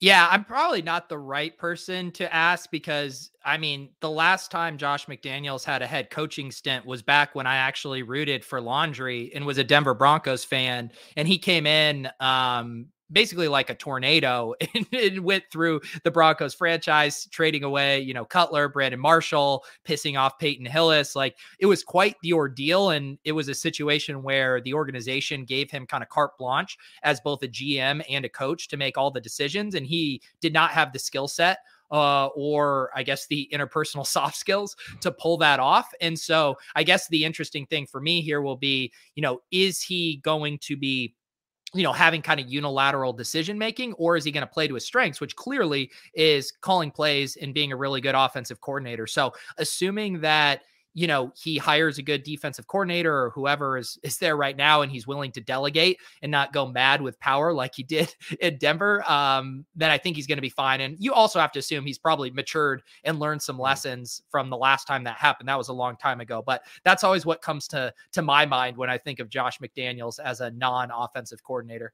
Yeah, 0.00 0.28
I'm 0.30 0.44
probably 0.44 0.82
not 0.82 1.08
the 1.08 1.18
right 1.18 1.56
person 1.58 2.12
to 2.12 2.32
ask 2.32 2.70
because 2.70 3.30
I 3.44 3.58
mean, 3.58 3.90
the 4.00 4.10
last 4.10 4.50
time 4.50 4.78
Josh 4.78 5.06
McDaniels 5.06 5.64
had 5.64 5.82
a 5.82 5.86
head 5.88 6.10
coaching 6.10 6.52
stint 6.52 6.86
was 6.86 7.02
back 7.02 7.34
when 7.34 7.46
I 7.48 7.56
actually 7.56 8.02
rooted 8.04 8.44
for 8.44 8.60
Laundry 8.60 9.32
and 9.34 9.44
was 9.44 9.58
a 9.58 9.64
Denver 9.64 9.94
Broncos 9.94 10.44
fan. 10.44 10.92
And 11.16 11.26
he 11.26 11.38
came 11.38 11.66
in 11.66 12.08
um, 12.20 12.86
basically 13.10 13.48
like 13.48 13.70
a 13.70 13.74
tornado 13.74 14.54
and 14.74 14.86
it 14.92 15.22
went 15.22 15.44
through 15.50 15.80
the 16.04 16.10
Broncos 16.10 16.54
franchise, 16.54 17.26
trading 17.30 17.64
away, 17.64 18.00
you 18.00 18.14
know, 18.14 18.24
Cutler, 18.24 18.68
Brandon 18.68 19.00
Marshall, 19.00 19.64
pissing 19.86 20.18
off 20.18 20.38
Peyton 20.38 20.66
Hillis. 20.66 21.16
Like 21.16 21.36
it 21.58 21.66
was 21.66 21.82
quite 21.82 22.16
the 22.22 22.32
ordeal. 22.32 22.90
And 22.90 23.18
it 23.24 23.32
was 23.32 23.48
a 23.48 23.54
situation 23.54 24.22
where 24.22 24.60
the 24.60 24.74
organization 24.74 25.44
gave 25.44 25.70
him 25.70 25.86
kind 25.86 26.02
of 26.02 26.08
carte 26.08 26.36
blanche 26.38 26.76
as 27.02 27.20
both 27.20 27.42
a 27.42 27.48
GM 27.48 28.02
and 28.08 28.24
a 28.24 28.28
coach 28.28 28.68
to 28.68 28.76
make 28.76 28.98
all 28.98 29.10
the 29.10 29.20
decisions. 29.20 29.74
And 29.74 29.86
he 29.86 30.22
did 30.40 30.52
not 30.52 30.70
have 30.70 30.92
the 30.92 30.98
skill 30.98 31.28
set 31.28 31.58
uh, 31.90 32.26
or 32.28 32.90
I 32.94 33.02
guess 33.02 33.26
the 33.26 33.48
interpersonal 33.52 34.06
soft 34.06 34.36
skills 34.36 34.76
to 35.00 35.10
pull 35.10 35.38
that 35.38 35.60
off. 35.60 35.88
And 36.00 36.18
so 36.18 36.56
I 36.74 36.82
guess 36.82 37.08
the 37.08 37.24
interesting 37.24 37.66
thing 37.66 37.86
for 37.86 38.00
me 38.00 38.20
here 38.20 38.42
will 38.42 38.56
be, 38.56 38.92
you 39.14 39.22
know, 39.22 39.40
is 39.50 39.82
he 39.82 40.20
going 40.22 40.58
to 40.62 40.76
be 40.76 41.14
you 41.74 41.82
know, 41.82 41.92
having 41.92 42.22
kind 42.22 42.40
of 42.40 42.48
unilateral 42.48 43.12
decision 43.12 43.58
making, 43.58 43.92
or 43.94 44.16
is 44.16 44.24
he 44.24 44.30
going 44.32 44.46
to 44.46 44.52
play 44.52 44.66
to 44.66 44.74
his 44.74 44.84
strengths, 44.84 45.20
which 45.20 45.36
clearly 45.36 45.90
is 46.14 46.50
calling 46.50 46.90
plays 46.90 47.36
and 47.36 47.52
being 47.52 47.72
a 47.72 47.76
really 47.76 48.00
good 48.00 48.14
offensive 48.14 48.60
coordinator? 48.60 49.06
So, 49.06 49.32
assuming 49.58 50.20
that 50.20 50.62
you 50.98 51.06
know 51.06 51.32
he 51.36 51.58
hires 51.58 51.98
a 51.98 52.02
good 52.02 52.24
defensive 52.24 52.66
coordinator 52.66 53.14
or 53.14 53.30
whoever 53.30 53.78
is 53.78 53.98
is 54.02 54.18
there 54.18 54.36
right 54.36 54.56
now 54.56 54.82
and 54.82 54.90
he's 54.90 55.06
willing 55.06 55.30
to 55.30 55.40
delegate 55.40 55.98
and 56.22 56.32
not 56.32 56.52
go 56.52 56.66
mad 56.66 57.00
with 57.00 57.18
power 57.20 57.52
like 57.52 57.72
he 57.74 57.84
did 57.84 58.12
in 58.40 58.58
Denver 58.58 59.08
um 59.10 59.64
then 59.76 59.90
I 59.90 59.98
think 59.98 60.16
he's 60.16 60.26
going 60.26 60.38
to 60.38 60.42
be 60.42 60.48
fine. 60.48 60.80
And 60.80 60.96
you 60.98 61.12
also 61.12 61.38
have 61.38 61.52
to 61.52 61.58
assume 61.58 61.86
he's 61.86 61.98
probably 61.98 62.30
matured 62.30 62.82
and 63.04 63.18
learned 63.18 63.42
some 63.42 63.58
lessons 63.58 64.22
from 64.28 64.50
the 64.50 64.56
last 64.56 64.86
time 64.86 65.04
that 65.04 65.16
happened. 65.16 65.48
That 65.48 65.58
was 65.58 65.68
a 65.68 65.72
long 65.72 65.96
time 65.96 66.20
ago. 66.20 66.42
But 66.44 66.62
that's 66.84 67.04
always 67.04 67.24
what 67.24 67.42
comes 67.42 67.68
to 67.68 67.92
to 68.12 68.22
my 68.22 68.44
mind 68.44 68.76
when 68.76 68.90
I 68.90 68.98
think 68.98 69.20
of 69.20 69.28
Josh 69.28 69.58
McDaniels 69.60 70.18
as 70.18 70.40
a 70.40 70.50
non-offensive 70.50 71.42
coordinator 71.42 71.92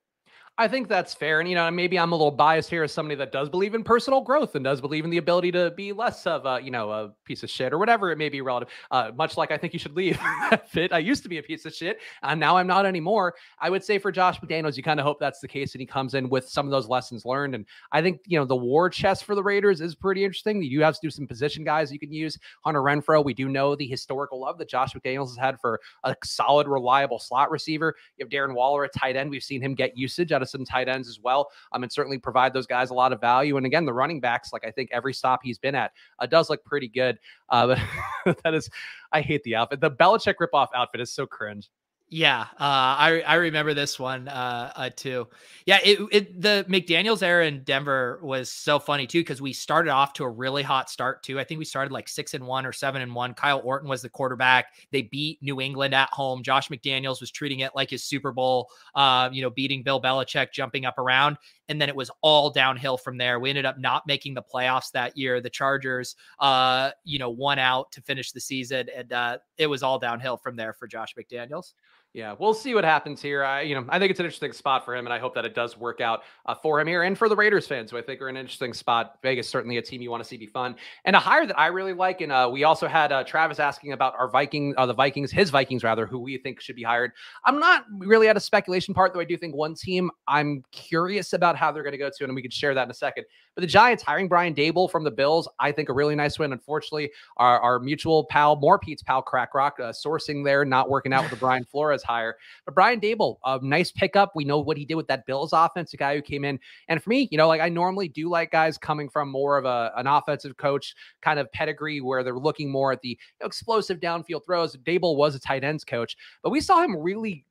I 0.56 0.68
think 0.68 0.86
that's 0.86 1.12
fair. 1.12 1.40
And, 1.40 1.48
you 1.48 1.56
know, 1.56 1.68
maybe 1.72 1.98
I'm 1.98 2.12
a 2.12 2.14
little 2.14 2.30
biased 2.30 2.70
here 2.70 2.84
as 2.84 2.92
somebody 2.92 3.16
that 3.16 3.32
does 3.32 3.48
believe 3.48 3.74
in 3.74 3.82
personal 3.82 4.20
growth 4.20 4.54
and 4.54 4.62
does 4.64 4.80
believe 4.80 5.04
in 5.04 5.10
the 5.10 5.16
ability 5.16 5.50
to 5.50 5.72
be 5.72 5.92
less 5.92 6.28
of 6.28 6.46
a, 6.46 6.60
you 6.62 6.70
know, 6.70 6.92
a 6.92 7.12
piece 7.24 7.42
of 7.42 7.50
shit 7.50 7.72
or 7.72 7.78
whatever 7.78 8.12
it 8.12 8.18
may 8.18 8.28
be 8.28 8.40
relative. 8.40 8.68
Uh, 8.92 9.10
much 9.16 9.36
like 9.36 9.50
I 9.50 9.58
think 9.58 9.72
you 9.72 9.80
should 9.80 9.96
leave 9.96 10.16
fit. 10.68 10.92
I 10.92 10.98
used 11.00 11.24
to 11.24 11.28
be 11.28 11.38
a 11.38 11.42
piece 11.42 11.64
of 11.64 11.74
shit 11.74 11.98
and 12.22 12.38
now 12.38 12.56
I'm 12.56 12.68
not 12.68 12.86
anymore. 12.86 13.34
I 13.58 13.68
would 13.68 13.82
say 13.82 13.98
for 13.98 14.12
Josh 14.12 14.38
McDaniels, 14.38 14.76
you 14.76 14.84
kind 14.84 15.00
of 15.00 15.04
hope 15.04 15.18
that's 15.18 15.40
the 15.40 15.48
case 15.48 15.74
and 15.74 15.80
he 15.80 15.86
comes 15.86 16.14
in 16.14 16.28
with 16.28 16.48
some 16.48 16.66
of 16.66 16.70
those 16.70 16.86
lessons 16.86 17.24
learned. 17.24 17.56
And 17.56 17.66
I 17.90 18.00
think, 18.00 18.20
you 18.24 18.38
know, 18.38 18.44
the 18.44 18.54
war 18.54 18.88
chest 18.88 19.24
for 19.24 19.34
the 19.34 19.42
Raiders 19.42 19.80
is 19.80 19.96
pretty 19.96 20.22
interesting. 20.22 20.62
You 20.62 20.84
have 20.84 20.94
to 20.94 21.00
do 21.02 21.10
some 21.10 21.26
position 21.26 21.64
guys 21.64 21.90
you 21.90 21.98
can 21.98 22.12
use. 22.12 22.38
Hunter 22.64 22.80
Renfrow, 22.80 23.24
we 23.24 23.34
do 23.34 23.48
know 23.48 23.74
the 23.74 23.88
historical 23.88 24.40
love 24.40 24.58
that 24.58 24.68
Josh 24.68 24.92
McDaniels 24.94 25.30
has 25.30 25.36
had 25.36 25.58
for 25.58 25.80
a 26.04 26.14
solid, 26.22 26.68
reliable 26.68 27.18
slot 27.18 27.50
receiver. 27.50 27.96
You 28.18 28.24
have 28.24 28.30
Darren 28.30 28.54
Waller 28.54 28.84
a 28.84 28.88
tight 28.88 29.16
end. 29.16 29.30
We've 29.30 29.42
seen 29.42 29.60
him 29.60 29.74
get 29.74 29.98
usage 29.98 30.30
out 30.30 30.42
of 30.42 30.43
some 30.48 30.64
tight 30.64 30.88
ends 30.88 31.08
as 31.08 31.20
well, 31.20 31.50
um, 31.72 31.82
and 31.82 31.92
certainly 31.92 32.18
provide 32.18 32.52
those 32.52 32.66
guys 32.66 32.90
a 32.90 32.94
lot 32.94 33.12
of 33.12 33.20
value. 33.20 33.56
And 33.56 33.66
again, 33.66 33.84
the 33.84 33.92
running 33.92 34.20
backs, 34.20 34.52
like 34.52 34.64
I 34.66 34.70
think 34.70 34.90
every 34.92 35.14
stop 35.14 35.40
he's 35.42 35.58
been 35.58 35.74
at, 35.74 35.92
uh, 36.18 36.26
does 36.26 36.50
look 36.50 36.64
pretty 36.64 36.88
good. 36.88 37.18
Uh, 37.48 37.76
but 38.24 38.42
that 38.42 38.54
is, 38.54 38.68
I 39.12 39.20
hate 39.20 39.42
the 39.44 39.56
outfit. 39.56 39.80
The 39.80 39.90
Belichick 39.90 40.34
ripoff 40.40 40.68
outfit 40.74 41.00
is 41.00 41.12
so 41.12 41.26
cringe. 41.26 41.70
Yeah, 42.10 42.42
uh, 42.42 42.46
I 42.60 43.22
I 43.26 43.34
remember 43.36 43.74
this 43.74 43.98
one 43.98 44.28
uh, 44.28 44.72
uh, 44.76 44.90
too. 44.94 45.26
Yeah, 45.66 45.78
it, 45.82 45.98
it 46.12 46.40
the 46.40 46.64
McDaniel's 46.68 47.22
era 47.24 47.44
in 47.46 47.64
Denver 47.64 48.20
was 48.22 48.52
so 48.52 48.78
funny 48.78 49.06
too 49.06 49.20
because 49.20 49.42
we 49.42 49.52
started 49.52 49.90
off 49.90 50.12
to 50.14 50.24
a 50.24 50.28
really 50.28 50.62
hot 50.62 50.88
start 50.90 51.24
too. 51.24 51.40
I 51.40 51.44
think 51.44 51.58
we 51.58 51.64
started 51.64 51.92
like 51.92 52.06
six 52.08 52.34
and 52.34 52.46
one 52.46 52.66
or 52.66 52.72
seven 52.72 53.02
and 53.02 53.14
one. 53.14 53.34
Kyle 53.34 53.60
Orton 53.64 53.88
was 53.88 54.02
the 54.02 54.10
quarterback. 54.10 54.66
They 54.92 55.02
beat 55.02 55.42
New 55.42 55.60
England 55.60 55.92
at 55.94 56.10
home. 56.12 56.44
Josh 56.44 56.68
McDaniels 56.68 57.20
was 57.20 57.32
treating 57.32 57.60
it 57.60 57.72
like 57.74 57.90
his 57.90 58.04
Super 58.04 58.30
Bowl. 58.30 58.68
Uh, 58.94 59.30
you 59.32 59.42
know, 59.42 59.50
beating 59.50 59.82
Bill 59.82 60.00
Belichick, 60.00 60.52
jumping 60.52 60.84
up 60.84 60.98
around, 60.98 61.36
and 61.68 61.80
then 61.80 61.88
it 61.88 61.96
was 61.96 62.10
all 62.20 62.50
downhill 62.50 62.96
from 62.96 63.16
there. 63.16 63.40
We 63.40 63.48
ended 63.48 63.64
up 63.66 63.78
not 63.78 64.06
making 64.06 64.34
the 64.34 64.42
playoffs 64.42 64.90
that 64.92 65.16
year. 65.16 65.40
The 65.40 65.50
Chargers, 65.50 66.16
uh, 66.38 66.90
you 67.04 67.18
know, 67.18 67.30
won 67.30 67.58
out 67.58 67.90
to 67.92 68.02
finish 68.02 68.32
the 68.32 68.40
season, 68.40 68.88
and 68.94 69.12
uh, 69.12 69.38
it 69.58 69.66
was 69.66 69.82
all 69.82 69.98
downhill 69.98 70.36
from 70.36 70.56
there 70.56 70.72
for 70.72 70.86
Josh 70.86 71.14
McDaniels. 71.18 71.72
Yeah, 72.14 72.36
we'll 72.38 72.54
see 72.54 72.76
what 72.76 72.84
happens 72.84 73.20
here. 73.20 73.42
I, 73.42 73.62
you 73.62 73.74
know, 73.74 73.84
I 73.88 73.98
think 73.98 74.12
it's 74.12 74.20
an 74.20 74.26
interesting 74.26 74.52
spot 74.52 74.84
for 74.84 74.94
him, 74.94 75.04
and 75.04 75.12
I 75.12 75.18
hope 75.18 75.34
that 75.34 75.44
it 75.44 75.52
does 75.52 75.76
work 75.76 76.00
out 76.00 76.22
uh, 76.46 76.54
for 76.54 76.80
him 76.80 76.86
here 76.86 77.02
and 77.02 77.18
for 77.18 77.28
the 77.28 77.34
Raiders 77.34 77.66
fans, 77.66 77.90
who 77.90 77.98
I 77.98 78.02
think 78.02 78.22
are 78.22 78.28
an 78.28 78.36
interesting 78.36 78.72
spot. 78.72 79.18
Vegas 79.20 79.48
certainly 79.48 79.78
a 79.78 79.82
team 79.82 80.00
you 80.00 80.12
want 80.12 80.22
to 80.22 80.28
see 80.28 80.36
be 80.36 80.46
fun, 80.46 80.76
and 81.06 81.16
a 81.16 81.18
hire 81.18 81.44
that 81.44 81.58
I 81.58 81.66
really 81.66 81.92
like. 81.92 82.20
And 82.20 82.30
uh, 82.30 82.48
we 82.52 82.62
also 82.62 82.86
had 82.86 83.10
uh, 83.10 83.24
Travis 83.24 83.58
asking 83.58 83.94
about 83.94 84.14
our 84.16 84.30
Viking, 84.30 84.74
uh, 84.76 84.86
the 84.86 84.94
Vikings, 84.94 85.32
his 85.32 85.50
Vikings 85.50 85.82
rather, 85.82 86.06
who 86.06 86.20
we 86.20 86.38
think 86.38 86.60
should 86.60 86.76
be 86.76 86.84
hired. 86.84 87.10
I'm 87.46 87.58
not 87.58 87.84
really 87.98 88.28
at 88.28 88.36
a 88.36 88.40
speculation 88.40 88.94
part, 88.94 89.12
though. 89.12 89.18
I 89.18 89.24
do 89.24 89.36
think 89.36 89.56
one 89.56 89.74
team 89.74 90.08
I'm 90.28 90.62
curious 90.70 91.32
about 91.32 91.56
how 91.56 91.72
they're 91.72 91.82
going 91.82 91.94
to 91.94 91.98
go 91.98 92.10
to, 92.16 92.24
and 92.24 92.32
we 92.32 92.42
can 92.42 92.50
share 92.52 92.74
that 92.74 92.84
in 92.84 92.90
a 92.92 92.94
second. 92.94 93.24
But 93.56 93.62
the 93.62 93.66
Giants 93.66 94.04
hiring 94.04 94.28
Brian 94.28 94.54
Daboll 94.54 94.88
from 94.88 95.02
the 95.02 95.10
Bills, 95.10 95.48
I 95.58 95.72
think 95.72 95.88
a 95.88 95.92
really 95.92 96.14
nice 96.14 96.38
win. 96.38 96.52
Unfortunately, 96.52 97.10
our, 97.38 97.58
our 97.60 97.80
mutual 97.80 98.24
pal, 98.26 98.54
more 98.54 98.78
Pete's 98.78 99.02
pal, 99.02 99.20
Crack 99.20 99.52
Rock, 99.52 99.80
uh, 99.80 99.90
sourcing 99.90 100.44
there, 100.44 100.64
not 100.64 100.88
working 100.88 101.12
out 101.12 101.22
with 101.22 101.30
the 101.30 101.36
Brian 101.36 101.64
Flores 101.64 102.03
hire. 102.04 102.36
But 102.64 102.74
Brian 102.74 103.00
Daboll, 103.00 103.38
a 103.44 103.58
nice 103.62 103.90
pickup. 103.90 104.32
We 104.34 104.44
know 104.44 104.58
what 104.58 104.76
he 104.76 104.84
did 104.84 104.94
with 104.94 105.08
that 105.08 105.26
Bills 105.26 105.52
offense, 105.52 105.92
a 105.94 105.96
guy 105.96 106.14
who 106.14 106.22
came 106.22 106.44
in. 106.44 106.58
And 106.88 107.02
for 107.02 107.10
me, 107.10 107.28
you 107.30 107.38
know, 107.38 107.48
like 107.48 107.60
I 107.60 107.68
normally 107.68 108.08
do 108.08 108.28
like 108.28 108.50
guys 108.50 108.78
coming 108.78 109.08
from 109.08 109.30
more 109.30 109.58
of 109.58 109.64
a, 109.64 109.92
an 109.96 110.06
offensive 110.06 110.56
coach 110.56 110.94
kind 111.22 111.38
of 111.38 111.50
pedigree 111.52 112.00
where 112.00 112.22
they're 112.22 112.38
looking 112.38 112.70
more 112.70 112.92
at 112.92 113.00
the 113.00 113.10
you 113.10 113.16
know, 113.40 113.46
explosive 113.46 114.00
downfield 114.00 114.44
throws. 114.44 114.76
Daboll 114.76 115.16
was 115.16 115.34
a 115.34 115.40
tight 115.40 115.64
ends 115.64 115.84
coach, 115.84 116.16
but 116.42 116.50
we 116.50 116.60
saw 116.60 116.82
him 116.82 116.96
really 116.96 117.44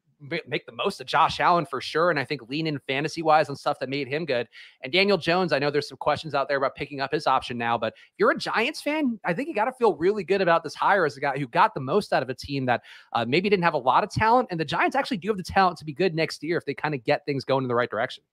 make 0.47 0.65
the 0.65 0.71
most 0.71 1.01
of 1.01 1.07
Josh 1.07 1.39
Allen 1.39 1.65
for 1.65 1.81
sure. 1.81 2.09
And 2.09 2.19
I 2.19 2.25
think 2.25 2.49
lean 2.49 2.67
in 2.67 2.79
fantasy 2.79 3.21
wise 3.21 3.49
on 3.49 3.55
stuff 3.55 3.79
that 3.79 3.89
made 3.89 4.07
him 4.07 4.25
good. 4.25 4.47
And 4.81 4.91
Daniel 4.91 5.17
Jones, 5.17 5.53
I 5.53 5.59
know 5.59 5.69
there's 5.69 5.87
some 5.87 5.97
questions 5.97 6.33
out 6.33 6.47
there 6.47 6.57
about 6.57 6.75
picking 6.75 7.01
up 7.01 7.11
his 7.11 7.27
option 7.27 7.57
now, 7.57 7.77
but 7.77 7.93
if 7.93 8.13
you're 8.17 8.31
a 8.31 8.37
Giants 8.37 8.81
fan, 8.81 9.19
I 9.25 9.33
think 9.33 9.47
you 9.47 9.55
got 9.55 9.65
to 9.65 9.73
feel 9.73 9.95
really 9.95 10.23
good 10.23 10.41
about 10.41 10.63
this 10.63 10.75
hire 10.75 11.05
as 11.05 11.17
a 11.17 11.19
guy 11.19 11.37
who 11.37 11.47
got 11.47 11.73
the 11.73 11.81
most 11.81 12.13
out 12.13 12.23
of 12.23 12.29
a 12.29 12.33
team 12.33 12.65
that 12.65 12.81
uh, 13.13 13.25
maybe 13.27 13.49
didn't 13.49 13.63
have 13.63 13.73
a 13.73 13.77
lot 13.77 14.03
of 14.03 14.09
talent. 14.09 14.47
And 14.51 14.59
the 14.59 14.65
Giants 14.65 14.95
actually 14.95 15.17
do 15.17 15.27
have 15.29 15.37
the 15.37 15.43
talent 15.43 15.77
to 15.79 15.85
be 15.85 15.93
good 15.93 16.15
next 16.15 16.43
year 16.43 16.57
if 16.57 16.65
they 16.65 16.73
kind 16.73 16.95
of 16.95 17.03
get 17.03 17.25
things 17.25 17.43
going 17.43 17.63
in 17.63 17.67
the 17.67 17.75
right 17.75 17.89
direction. 17.89 18.23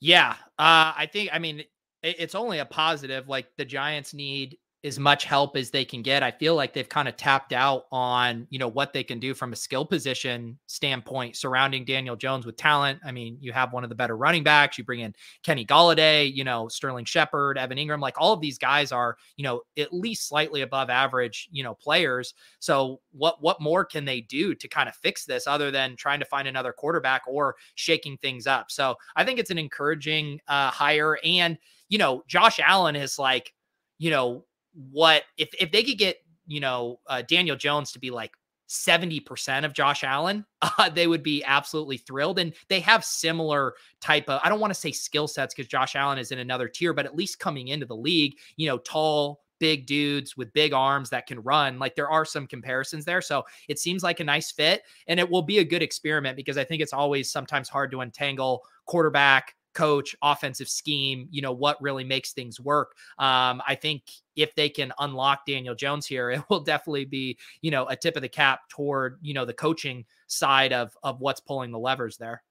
Yeah. 0.00 0.36
Uh, 0.58 0.92
I 0.96 1.08
think, 1.12 1.30
I 1.32 1.38
mean, 1.38 1.62
it's 2.02 2.34
only 2.34 2.60
a 2.60 2.64
positive. 2.64 3.28
Like 3.28 3.48
the 3.58 3.64
Giants 3.64 4.14
need 4.14 4.56
as 4.82 4.98
much 4.98 5.24
help 5.24 5.56
as 5.56 5.70
they 5.70 5.84
can 5.84 6.00
get. 6.00 6.22
I 6.22 6.30
feel 6.30 6.54
like 6.54 6.72
they've 6.72 6.88
kind 6.88 7.06
of 7.06 7.16
tapped 7.16 7.52
out 7.52 7.84
on, 7.92 8.46
you 8.48 8.58
know, 8.58 8.68
what 8.68 8.94
they 8.94 9.04
can 9.04 9.20
do 9.20 9.34
from 9.34 9.52
a 9.52 9.56
skill 9.56 9.84
position 9.84 10.58
standpoint 10.66 11.36
surrounding 11.36 11.84
Daniel 11.84 12.16
Jones 12.16 12.46
with 12.46 12.56
talent. 12.56 12.98
I 13.04 13.12
mean, 13.12 13.36
you 13.40 13.52
have 13.52 13.74
one 13.74 13.84
of 13.84 13.90
the 13.90 13.94
better 13.94 14.16
running 14.16 14.42
backs, 14.42 14.78
you 14.78 14.84
bring 14.84 15.00
in 15.00 15.14
Kenny 15.42 15.66
Golladay, 15.66 16.32
you 16.34 16.44
know, 16.44 16.68
Sterling 16.68 17.04
Shepard, 17.04 17.58
Evan 17.58 17.76
Engram, 17.76 18.00
like 18.00 18.18
all 18.18 18.32
of 18.32 18.40
these 18.40 18.56
guys 18.56 18.90
are, 18.90 19.18
you 19.36 19.44
know, 19.44 19.60
at 19.76 19.92
least 19.92 20.28
slightly 20.28 20.62
above 20.62 20.88
average, 20.88 21.48
you 21.52 21.62
know, 21.62 21.74
players. 21.74 22.32
So 22.58 23.00
what 23.12 23.42
what 23.42 23.60
more 23.60 23.84
can 23.84 24.06
they 24.06 24.22
do 24.22 24.54
to 24.54 24.68
kind 24.68 24.88
of 24.88 24.94
fix 24.94 25.26
this 25.26 25.46
other 25.46 25.70
than 25.70 25.94
trying 25.96 26.20
to 26.20 26.26
find 26.26 26.48
another 26.48 26.72
quarterback 26.72 27.22
or 27.26 27.56
shaking 27.74 28.16
things 28.16 28.46
up? 28.46 28.70
So 28.70 28.96
I 29.14 29.24
think 29.24 29.38
it's 29.38 29.50
an 29.50 29.58
encouraging 29.58 30.40
uh 30.48 30.70
hire 30.70 31.18
and 31.22 31.58
you 31.90 31.98
know, 31.98 32.22
Josh 32.28 32.60
Allen 32.60 32.96
is 32.96 33.18
like, 33.18 33.52
you 33.98 34.10
know, 34.10 34.44
what 34.74 35.24
if 35.36 35.50
if 35.58 35.72
they 35.72 35.82
could 35.82 35.98
get 35.98 36.18
you 36.46 36.60
know 36.60 37.00
uh, 37.06 37.22
Daniel 37.22 37.56
Jones 37.56 37.92
to 37.92 37.98
be 37.98 38.10
like 38.10 38.32
70% 38.70 39.64
of 39.64 39.72
Josh 39.72 40.04
Allen, 40.04 40.46
uh, 40.62 40.88
they 40.88 41.08
would 41.08 41.24
be 41.24 41.42
absolutely 41.44 41.96
thrilled. 41.96 42.38
And 42.38 42.54
they 42.68 42.78
have 42.80 43.04
similar 43.04 43.74
type 44.00 44.28
of, 44.28 44.40
I 44.44 44.48
don't 44.48 44.60
want 44.60 44.72
to 44.72 44.78
say 44.78 44.92
skill 44.92 45.26
sets 45.26 45.52
because 45.52 45.66
Josh 45.66 45.96
Allen 45.96 46.18
is 46.18 46.30
in 46.30 46.38
another 46.38 46.68
tier, 46.68 46.94
but 46.94 47.04
at 47.04 47.16
least 47.16 47.40
coming 47.40 47.68
into 47.68 47.84
the 47.84 47.96
league, 47.96 48.36
you 48.56 48.68
know, 48.68 48.78
tall, 48.78 49.40
big 49.58 49.86
dudes 49.86 50.36
with 50.36 50.52
big 50.52 50.72
arms 50.72 51.10
that 51.10 51.26
can 51.26 51.40
run. 51.40 51.78
Like 51.78 51.94
there 51.94 52.08
are 52.08 52.24
some 52.24 52.46
comparisons 52.46 53.04
there. 53.04 53.20
So 53.20 53.44
it 53.68 53.78
seems 53.78 54.02
like 54.02 54.20
a 54.20 54.24
nice 54.24 54.50
fit 54.52 54.82
and 55.06 55.20
it 55.20 55.28
will 55.28 55.42
be 55.42 55.58
a 55.58 55.64
good 55.64 55.82
experiment 55.82 56.36
because 56.36 56.56
I 56.56 56.64
think 56.64 56.80
it's 56.80 56.92
always 56.92 57.30
sometimes 57.30 57.68
hard 57.68 57.90
to 57.90 58.00
untangle 58.00 58.62
quarterback, 58.86 59.54
coach, 59.74 60.16
offensive 60.22 60.68
scheme, 60.68 61.28
you 61.30 61.42
know, 61.42 61.52
what 61.52 61.80
really 61.80 62.04
makes 62.04 62.32
things 62.32 62.60
work. 62.60 62.96
Um, 63.18 63.62
I 63.66 63.74
think 63.74 64.02
if 64.36 64.54
they 64.54 64.68
can 64.68 64.92
unlock 64.98 65.46
Daniel 65.46 65.74
Jones 65.74 66.06
here, 66.06 66.30
it 66.30 66.42
will 66.48 66.60
definitely 66.60 67.04
be, 67.04 67.38
you 67.62 67.70
know, 67.70 67.86
a 67.86 67.96
tip 67.96 68.16
of 68.16 68.22
the 68.22 68.28
cap 68.28 68.60
toward, 68.68 69.18
you 69.22 69.34
know, 69.34 69.44
the 69.44 69.54
coaching 69.54 70.04
side 70.26 70.72
of 70.72 70.96
of 71.02 71.20
what's 71.20 71.40
pulling 71.40 71.70
the 71.70 71.78
levers 71.78 72.16
there. 72.16 72.42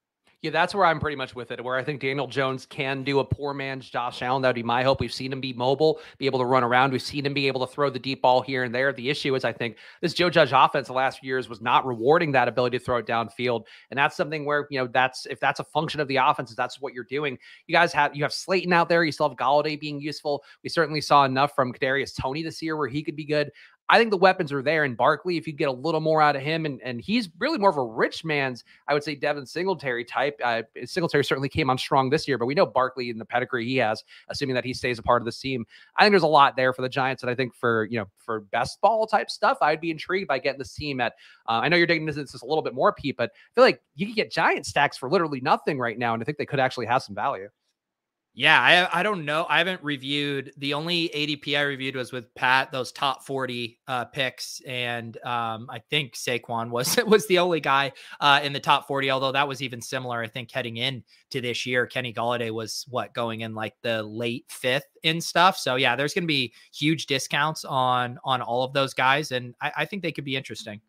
Yeah, 0.42 0.50
that's 0.52 0.74
where 0.74 0.86
I'm 0.86 1.00
pretty 1.00 1.16
much 1.16 1.34
with 1.34 1.50
it. 1.50 1.62
Where 1.62 1.76
I 1.76 1.84
think 1.84 2.00
Daniel 2.00 2.26
Jones 2.26 2.64
can 2.64 3.04
do 3.04 3.18
a 3.18 3.24
poor 3.24 3.52
man's 3.52 3.90
Josh 3.90 4.22
Allen. 4.22 4.40
That 4.40 4.48
would 4.48 4.54
be 4.54 4.62
my 4.62 4.82
hope. 4.82 4.98
We've 4.98 5.12
seen 5.12 5.34
him 5.34 5.40
be 5.40 5.52
mobile, 5.52 6.00
be 6.16 6.24
able 6.24 6.38
to 6.38 6.46
run 6.46 6.64
around. 6.64 6.92
We've 6.92 7.02
seen 7.02 7.26
him 7.26 7.34
be 7.34 7.46
able 7.46 7.66
to 7.66 7.70
throw 7.70 7.90
the 7.90 7.98
deep 7.98 8.22
ball 8.22 8.40
here 8.40 8.64
and 8.64 8.74
there. 8.74 8.90
The 8.90 9.10
issue 9.10 9.34
is, 9.34 9.44
I 9.44 9.52
think 9.52 9.76
this 10.00 10.14
Joe 10.14 10.30
Judge 10.30 10.52
offense 10.54 10.86
the 10.86 10.94
last 10.94 11.20
few 11.20 11.28
years 11.28 11.50
was 11.50 11.60
not 11.60 11.84
rewarding 11.84 12.32
that 12.32 12.48
ability 12.48 12.78
to 12.78 12.84
throw 12.84 12.96
it 12.96 13.06
downfield, 13.06 13.64
and 13.90 13.98
that's 13.98 14.16
something 14.16 14.46
where 14.46 14.66
you 14.70 14.80
know 14.80 14.86
that's 14.86 15.26
if 15.26 15.40
that's 15.40 15.60
a 15.60 15.64
function 15.64 16.00
of 16.00 16.08
the 16.08 16.16
offense, 16.16 16.54
that's 16.54 16.80
what 16.80 16.94
you're 16.94 17.04
doing. 17.04 17.38
You 17.66 17.74
guys 17.74 17.92
have 17.92 18.16
you 18.16 18.22
have 18.22 18.32
Slayton 18.32 18.72
out 18.72 18.88
there. 18.88 19.04
You 19.04 19.12
still 19.12 19.28
have 19.28 19.36
Golladay 19.36 19.78
being 19.78 20.00
useful. 20.00 20.42
We 20.64 20.70
certainly 20.70 21.02
saw 21.02 21.26
enough 21.26 21.54
from 21.54 21.70
Kadarius 21.70 22.18
Toney 22.18 22.42
this 22.42 22.62
year 22.62 22.78
where 22.78 22.88
he 22.88 23.02
could 23.02 23.16
be 23.16 23.26
good. 23.26 23.50
I 23.90 23.98
think 23.98 24.10
the 24.10 24.16
weapons 24.16 24.52
are 24.52 24.62
there 24.62 24.84
in 24.84 24.94
Barkley. 24.94 25.36
If 25.36 25.48
you 25.48 25.52
get 25.52 25.68
a 25.68 25.72
little 25.72 26.00
more 26.00 26.22
out 26.22 26.36
of 26.36 26.42
him, 26.42 26.64
and 26.64 26.80
and 26.82 27.00
he's 27.00 27.28
really 27.40 27.58
more 27.58 27.70
of 27.70 27.76
a 27.76 27.84
rich 27.84 28.24
man's, 28.24 28.62
I 28.86 28.94
would 28.94 29.02
say 29.02 29.16
Devin 29.16 29.46
Singletary 29.46 30.04
type. 30.04 30.40
Uh, 30.42 30.62
Singletary 30.84 31.24
certainly 31.24 31.48
came 31.48 31.68
on 31.68 31.76
strong 31.76 32.08
this 32.08 32.28
year, 32.28 32.38
but 32.38 32.46
we 32.46 32.54
know 32.54 32.64
Barkley 32.64 33.10
and 33.10 33.20
the 33.20 33.24
pedigree 33.24 33.66
he 33.66 33.76
has, 33.78 34.04
assuming 34.28 34.54
that 34.54 34.64
he 34.64 34.72
stays 34.72 35.00
a 35.00 35.02
part 35.02 35.20
of 35.20 35.26
this 35.26 35.40
team. 35.40 35.66
I 35.96 36.04
think 36.04 36.12
there's 36.12 36.22
a 36.22 36.28
lot 36.28 36.54
there 36.54 36.72
for 36.72 36.82
the 36.82 36.88
Giants, 36.88 37.24
and 37.24 37.30
I 37.30 37.34
think 37.34 37.52
for 37.52 37.88
you 37.90 37.98
know 37.98 38.06
for 38.16 38.40
best 38.40 38.80
ball 38.80 39.08
type 39.08 39.28
stuff, 39.28 39.58
I'd 39.60 39.80
be 39.80 39.90
intrigued 39.90 40.28
by 40.28 40.38
getting 40.38 40.60
this 40.60 40.72
team 40.72 41.00
at. 41.00 41.14
Uh, 41.48 41.60
I 41.62 41.68
know 41.68 41.76
you're 41.76 41.88
digging 41.88 42.06
into 42.06 42.20
this 42.20 42.40
a 42.40 42.46
little 42.46 42.62
bit 42.62 42.74
more, 42.74 42.92
Pete, 42.92 43.16
but 43.16 43.32
I 43.34 43.50
feel 43.56 43.64
like 43.64 43.82
you 43.96 44.06
can 44.06 44.14
get 44.14 44.30
Giant 44.30 44.66
stacks 44.66 44.96
for 44.96 45.10
literally 45.10 45.40
nothing 45.40 45.80
right 45.80 45.98
now, 45.98 46.14
and 46.14 46.22
I 46.22 46.24
think 46.24 46.38
they 46.38 46.46
could 46.46 46.60
actually 46.60 46.86
have 46.86 47.02
some 47.02 47.16
value. 47.16 47.48
Yeah, 48.32 48.88
I 48.92 49.00
I 49.00 49.02
don't 49.02 49.24
know. 49.24 49.44
I 49.48 49.58
haven't 49.58 49.82
reviewed 49.82 50.52
the 50.56 50.72
only 50.74 51.08
ADP 51.08 51.58
I 51.58 51.62
reviewed 51.62 51.96
was 51.96 52.12
with 52.12 52.32
Pat, 52.36 52.70
those 52.70 52.92
top 52.92 53.24
40 53.26 53.78
uh, 53.88 54.04
picks. 54.04 54.60
And 54.66 55.16
um, 55.24 55.68
I 55.68 55.80
think 55.90 56.14
Saquon 56.14 56.70
was 56.70 56.96
was 57.06 57.26
the 57.26 57.38
only 57.40 57.60
guy 57.60 57.90
uh, 58.20 58.40
in 58.42 58.52
the 58.52 58.60
top 58.60 58.86
40, 58.86 59.10
although 59.10 59.32
that 59.32 59.48
was 59.48 59.62
even 59.62 59.82
similar, 59.82 60.22
I 60.22 60.28
think, 60.28 60.52
heading 60.52 60.76
in 60.76 61.02
to 61.30 61.40
this 61.40 61.66
year. 61.66 61.86
Kenny 61.86 62.14
Golladay 62.14 62.52
was 62.52 62.86
what 62.88 63.12
going 63.14 63.40
in 63.40 63.54
like 63.54 63.74
the 63.82 64.02
late 64.04 64.44
fifth 64.48 64.86
in 65.02 65.20
stuff. 65.20 65.58
So 65.58 65.74
yeah, 65.74 65.96
there's 65.96 66.14
gonna 66.14 66.26
be 66.26 66.52
huge 66.72 67.06
discounts 67.06 67.64
on 67.64 68.18
on 68.24 68.42
all 68.42 68.62
of 68.62 68.72
those 68.72 68.94
guys, 68.94 69.32
and 69.32 69.54
I, 69.60 69.72
I 69.78 69.84
think 69.86 70.02
they 70.02 70.12
could 70.12 70.24
be 70.24 70.36
interesting. 70.36 70.80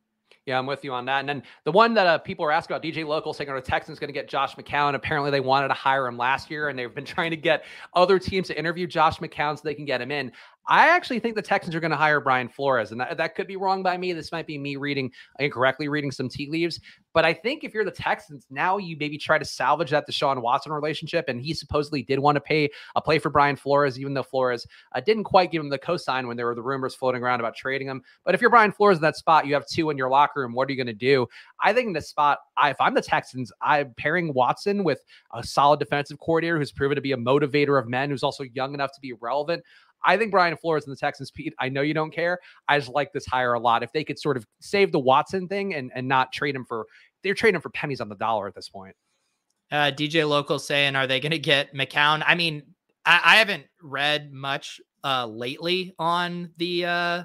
Yeah, 0.51 0.59
I'm 0.59 0.65
with 0.65 0.83
you 0.83 0.91
on 0.91 1.05
that. 1.05 1.21
And 1.21 1.29
then 1.29 1.43
the 1.63 1.71
one 1.71 1.93
that 1.93 2.05
uh, 2.05 2.17
people 2.17 2.43
are 2.43 2.51
asking 2.51 2.75
about, 2.75 2.83
DJ 2.83 3.07
Local 3.07 3.33
saying, 3.33 3.49
the 3.53 3.61
Texans 3.61 3.99
going 3.99 4.09
to 4.09 4.13
get 4.13 4.27
Josh 4.27 4.55
McCown? 4.55 4.95
Apparently, 4.95 5.31
they 5.31 5.39
wanted 5.39 5.69
to 5.69 5.73
hire 5.73 6.05
him 6.05 6.17
last 6.17 6.51
year, 6.51 6.67
and 6.67 6.77
they've 6.77 6.93
been 6.93 7.05
trying 7.15 7.31
to 7.31 7.37
get 7.37 7.63
other 7.93 8.19
teams 8.19 8.47
to 8.47 8.59
interview 8.59 8.85
Josh 8.85 9.19
McCown 9.19 9.55
so 9.55 9.61
they 9.63 9.73
can 9.73 9.85
get 9.85 10.01
him 10.01 10.11
in. 10.11 10.33
I 10.68 10.89
actually 10.89 11.20
think 11.20 11.36
the 11.36 11.41
Texans 11.41 11.76
are 11.76 11.80
going 11.80 11.91
to 11.91 11.97
hire 11.97 12.22
Brian 12.22 12.47
Flores, 12.47 12.91
and 12.91 13.01
that, 13.01 13.18
that 13.18 13.36
could 13.36 13.47
be 13.47 13.57
wrong 13.57 13.82
by 13.82 13.97
me. 13.97 14.14
This 14.14 14.32
might 14.32 14.47
be 14.47 14.57
me 14.57 14.76
reading 14.76 15.12
incorrectly, 15.39 15.88
reading 15.88 16.12
some 16.12 16.30
tea 16.30 16.49
leaves. 16.49 16.80
But 17.14 17.26
I 17.26 17.34
think 17.34 17.64
if 17.64 17.74
you're 17.74 17.84
the 17.84 17.91
Texans, 17.91 18.45
now 18.49 18.78
you 18.78 18.95
maybe 18.97 19.18
try 19.18 19.38
to 19.38 19.43
salvage 19.43 19.89
that 19.89 20.07
Deshaun 20.07 20.41
Watson 20.41 20.72
relationship. 20.72 21.26
And 21.28 21.41
he 21.41 21.53
supposedly 21.53 22.03
did 22.03 22.20
want 22.20 22.38
to 22.38 22.41
pay 22.41 22.70
a 22.95 23.01
play 23.01 23.20
for 23.20 23.30
Brian 23.30 23.55
Flores, 23.55 23.99
even 23.99 24.14
though 24.14 24.24
Flores 24.24 24.66
uh, 24.93 25.01
didn't 25.01 25.26
quite 25.26 25.51
give 25.51 25.62
him 25.62 25.70
the 25.70 25.80
cosign 25.80 26.28
when 26.28 26.38
there 26.38 26.45
were 26.45 26.55
the 26.55 26.62
rumors 26.62 26.95
floating 26.95 27.22
around 27.22 27.39
about 27.39 27.55
trading 27.55 27.88
him. 27.88 28.01
But 28.24 28.36
if 28.36 28.39
you're 28.39 28.49
Brian 28.49 28.72
Flores 28.72 28.97
in 28.97 29.01
that 29.01 29.18
spot, 29.18 29.45
you 29.45 29.53
have 29.55 29.68
two 29.68 29.89
in 29.89 29.97
your 29.97 30.09
locker 30.09 30.41
room. 30.41 30.53
What 30.53 30.70
are 30.70 30.72
you 30.72 30.78
going 30.78 30.88
to 30.88 30.93
do? 30.93 31.28
I 31.59 31.74
think 31.74 31.88
in 31.88 31.93
this 31.93 32.07
spot, 32.07 32.39
I, 32.55 32.70
if 32.70 32.80
I'm 32.80 32.93
the 32.93 33.01
Texans, 33.01 33.51
I'm 33.62 33.93
pairing 33.97 34.34
Watson 34.34 34.84
with 34.84 35.03
a 35.34 35.43
solid 35.43 35.80
defensive 35.80 36.20
coordinator 36.20 36.57
who's 36.57 36.72
proven 36.72 36.95
to 36.95 37.01
be 37.01 37.12
a 37.12 37.18
motivator 37.18 37.78
of 37.78 37.89
men, 37.89 38.09
who's 38.09 38.24
also 38.24 38.43
young 38.43 38.74
enough 38.74 38.93
to 38.93 39.01
be 39.01 39.14
relevant. 39.14 39.64
I 40.03 40.17
think 40.17 40.31
Brian 40.31 40.57
Flores 40.57 40.85
and 40.85 40.91
the 40.91 40.99
Texans, 40.99 41.31
Pete, 41.31 41.53
I 41.59 41.69
know 41.69 41.81
you 41.81 41.93
don't 41.93 42.11
care. 42.11 42.39
I 42.67 42.79
just 42.79 42.91
like 42.91 43.13
this 43.13 43.25
hire 43.25 43.53
a 43.53 43.59
lot. 43.59 43.83
If 43.83 43.91
they 43.91 44.03
could 44.03 44.19
sort 44.19 44.37
of 44.37 44.45
save 44.59 44.91
the 44.91 44.99
Watson 44.99 45.47
thing 45.47 45.73
and, 45.73 45.91
and 45.95 46.07
not 46.07 46.31
trade 46.31 46.55
him 46.55 46.65
for, 46.65 46.85
they're 47.23 47.33
trading 47.33 47.55
him 47.55 47.61
for 47.61 47.69
pennies 47.69 48.01
on 48.01 48.09
the 48.09 48.15
dollar 48.15 48.47
at 48.47 48.55
this 48.55 48.69
point. 48.69 48.95
Uh, 49.71 49.91
DJ 49.91 50.27
Local 50.27 50.59
saying, 50.59 50.95
are 50.95 51.07
they 51.07 51.19
going 51.19 51.31
to 51.31 51.39
get 51.39 51.73
McCown? 51.73 52.23
I 52.25 52.35
mean, 52.35 52.63
I, 53.05 53.21
I 53.23 53.35
haven't 53.37 53.65
read 53.81 54.31
much 54.33 54.81
uh, 55.03 55.25
lately 55.25 55.93
on 55.97 56.51
the 56.57 56.85
uh, 56.85 57.23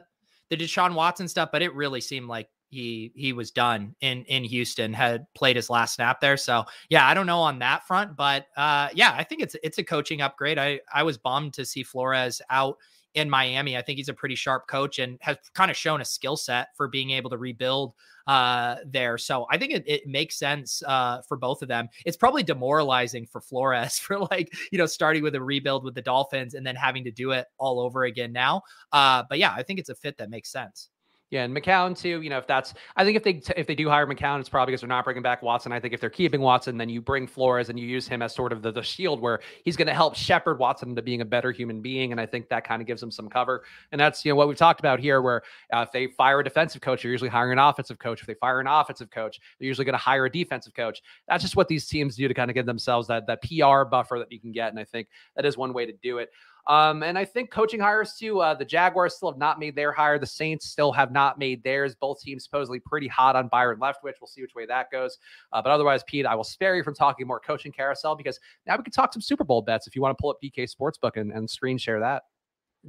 the 0.49 0.57
Deshaun 0.57 0.95
Watson 0.95 1.29
stuff, 1.29 1.51
but 1.53 1.63
it 1.63 1.75
really 1.75 2.01
seemed 2.01 2.29
like 2.29 2.49
he 2.69 3.13
he 3.15 3.33
was 3.33 3.51
done 3.51 3.95
in 4.01 4.25
in 4.25 4.45
Houston, 4.45 4.93
had 4.93 5.27
played 5.35 5.57
his 5.57 5.71
last 5.71 5.95
snap 5.95 6.21
there. 6.21 6.37
So 6.37 6.65
yeah, 6.89 7.07
I 7.07 7.15
don't 7.15 7.27
know 7.27 7.41
on 7.41 7.59
that 7.61 7.87
front, 7.87 8.17
but 8.17 8.47
uh, 8.57 8.89
yeah, 8.95 9.15
I 9.17 9.25
think 9.25 9.43
it's 9.43 9.57
it's 9.63 9.79
a 9.79 9.85
coaching 9.85 10.21
upgrade. 10.21 10.59
I 10.59 10.81
I 10.93 11.03
was 11.03 11.19
bummed 11.19 11.55
to 11.55 11.65
see 11.65 11.83
Flores 11.83 12.41
out 12.51 12.77
in 13.15 13.31
Miami. 13.31 13.77
I 13.77 13.83
think 13.83 13.97
he's 13.97 14.11
a 14.11 14.15
pretty 14.15 14.35
sharp 14.35 14.69
coach 14.69 14.99
and 14.99 15.19
has 15.23 15.39
kind 15.55 15.71
of 15.71 15.77
shown 15.77 16.01
a 16.01 16.05
skill 16.05 16.37
set 16.37 16.69
for 16.77 16.87
being 16.87 17.11
able 17.11 17.31
to 17.31 17.39
rebuild 17.39 17.95
uh, 18.27 18.77
there. 18.85 19.17
So 19.17 19.47
I 19.51 19.57
think 19.57 19.73
it, 19.73 19.85
it 19.87 20.07
makes 20.07 20.37
sense 20.37 20.83
uh, 20.87 21.23
for 21.23 21.37
both 21.37 21.63
of 21.63 21.69
them. 21.69 21.89
It's 22.05 22.17
probably 22.17 22.43
demoralizing 22.43 23.27
for 23.27 23.41
Flores 23.41 23.99
for 23.99 24.19
like, 24.19 24.53
you 24.71 24.79
know, 24.79 24.87
starting 24.87 25.23
with 25.23 25.35
a 25.35 25.41
rebuild 25.41 25.83
with 25.83 25.95
the 25.95 26.03
Dolphins 26.03 26.55
and 26.55 26.67
then 26.67 26.77
having 26.77 27.05
to 27.05 27.11
do 27.11 27.31
it 27.31 27.47
all 27.59 27.81
over 27.81 28.05
again 28.05 28.33
now. 28.33 28.63
Uh, 28.93 29.23
but 29.29 29.39
yeah, 29.39 29.55
I 29.57 29.63
think 29.63 29.79
it's 29.79 29.89
a 29.89 29.95
fit 29.95 30.19
that 30.19 30.29
makes 30.29 30.53
sense. 30.53 30.91
Yeah, 31.31 31.43
and 31.43 31.57
McCown 31.57 31.99
too. 31.99 32.23
You 32.23 32.31
know, 32.31 32.39
if 32.39 32.47
that's, 32.47 32.73
I 32.95 33.05
think 33.05 33.17
if 33.17 33.25
they 33.25 33.43
if 33.57 33.67
they 33.67 33.75
do 33.75 33.89
hire 33.89 34.07
McCown, 34.07 34.39
it's 34.39 34.49
probably 34.49 34.71
because 34.71 34.83
they're 34.83 34.89
not 34.89 35.05
bringing 35.05 35.25
back 35.25 35.43
Watson. 35.43 35.73
I 35.73 35.81
think 35.81 35.93
if 35.93 36.01
they're 36.01 36.09
keeping 36.09 36.41
Watson, 36.41 36.79
then 36.79 36.89
you 36.89 37.01
bring 37.01 37.27
Flores 37.27 37.69
and 37.69 37.81
you 37.81 37.87
use 37.87 38.07
him 38.07 38.23
as 38.23 38.33
sort 38.33 38.53
of 38.53 38.63
the, 38.63 38.71
the 38.71 38.83
shield 38.83 39.21
where 39.21 39.41
he's 39.65 39.77
going 39.77 39.89
to 39.89 39.95
help 39.95 40.15
shepherd 40.15 40.61
Watson 40.61 40.91
into 40.91 41.03
being 41.03 41.23
a 41.23 41.25
better 41.25 41.51
human 41.51 41.83
being, 41.83 42.13
and 42.13 42.21
I 42.21 42.27
think 42.27 42.49
that 42.51 42.63
kind 42.63 42.81
of 42.81 42.87
gives 42.87 43.03
him 43.03 43.11
some 43.11 43.29
cover. 43.29 43.65
And 43.91 44.01
that's 44.01 44.25
you 44.25 44.31
know 44.31 44.37
what 44.37 44.47
we've 44.47 44.57
talked 44.57 44.79
about 44.79 45.01
here, 45.01 45.21
where 45.21 45.43
uh, 45.73 45.81
if 45.81 45.91
they 45.91 46.07
fire 46.07 46.39
a 46.39 46.45
defensive 46.45 46.81
coach, 46.81 47.03
they're 47.03 47.11
usually 47.11 47.31
hiring 47.31 47.53
an 47.53 47.59
offensive 47.59 47.99
coach. 47.99 48.21
If 48.21 48.29
they 48.29 48.35
fire 48.35 48.61
an 48.61 48.69
offensive 48.69 49.11
coach, 49.11 49.41
they're 49.59 49.67
usually 49.67 49.85
going 49.85 49.95
to 49.95 49.99
hire 49.99 50.27
a 50.27 50.31
defensive 50.31 50.75
coach. 50.75 51.03
That's 51.27 51.43
just 51.43 51.57
what 51.57 51.67
these 51.67 51.89
teams 51.89 52.15
do 52.15 52.29
to 52.29 52.35
kind 52.35 52.53
of 52.53 52.55
give 52.55 52.67
themselves 52.67 53.09
that 53.09 53.27
that 53.27 53.43
PR 53.43 53.85
buffer 53.85 54.21
that 54.21 54.31
you 54.31 54.39
can 54.39 54.53
get, 54.53 54.69
and 54.71 54.79
I 54.79 54.85
think 54.85 55.09
that 55.35 55.45
is 55.45 55.57
one 55.57 55.73
way 55.73 55.87
to 55.87 55.93
do 56.05 56.19
it. 56.19 56.31
Um, 56.67 57.03
and 57.03 57.17
I 57.17 57.25
think 57.25 57.51
coaching 57.51 57.79
hires 57.79 58.15
too. 58.19 58.41
Uh, 58.41 58.55
the 58.55 58.65
Jaguars 58.65 59.15
still 59.15 59.31
have 59.31 59.39
not 59.39 59.59
made 59.59 59.77
their 59.77 59.93
hire. 59.93 60.19
The 60.19 60.27
Saints 60.27 60.67
still 60.67 60.93
have 60.93 61.13
not 61.13 61.39
made 61.39 61.63
theirs. 61.63 61.95
Both 61.95 62.21
teams 62.21 62.45
supposedly 62.45 62.81
pretty 62.81 63.09
hot 63.09 63.37
on 63.37 63.49
Byron 63.49 63.79
Leftwich. 63.79 64.15
We'll 64.21 64.27
see 64.27 64.43
which 64.43 64.55
way 64.55 64.67
that 64.67 64.91
goes. 64.91 65.19
Uh, 65.53 65.63
but 65.63 65.71
otherwise, 65.71 66.03
Pete, 66.05 66.27
I 66.27 66.35
will 66.35 66.45
spare 66.45 66.77
you 66.77 66.83
from 66.83 66.95
talking 66.95 67.27
more 67.27 67.41
coaching 67.41 67.73
carousel 67.73 68.17
because 68.17 68.41
now 68.67 68.77
we 68.77 68.83
can 68.83 68.93
talk 68.93 69.13
some 69.13 69.23
Super 69.23 69.45
Bowl 69.45 69.63
bets 69.63 69.87
if 69.87 69.95
you 69.95 70.03
want 70.03 70.17
to 70.17 70.21
pull 70.21 70.31
up 70.31 70.39
DK 70.43 70.69
Sportsbook 70.69 71.17
and, 71.17 71.33
and 71.33 71.49
screen 71.49 71.79
share 71.79 72.01
that. 72.01 72.25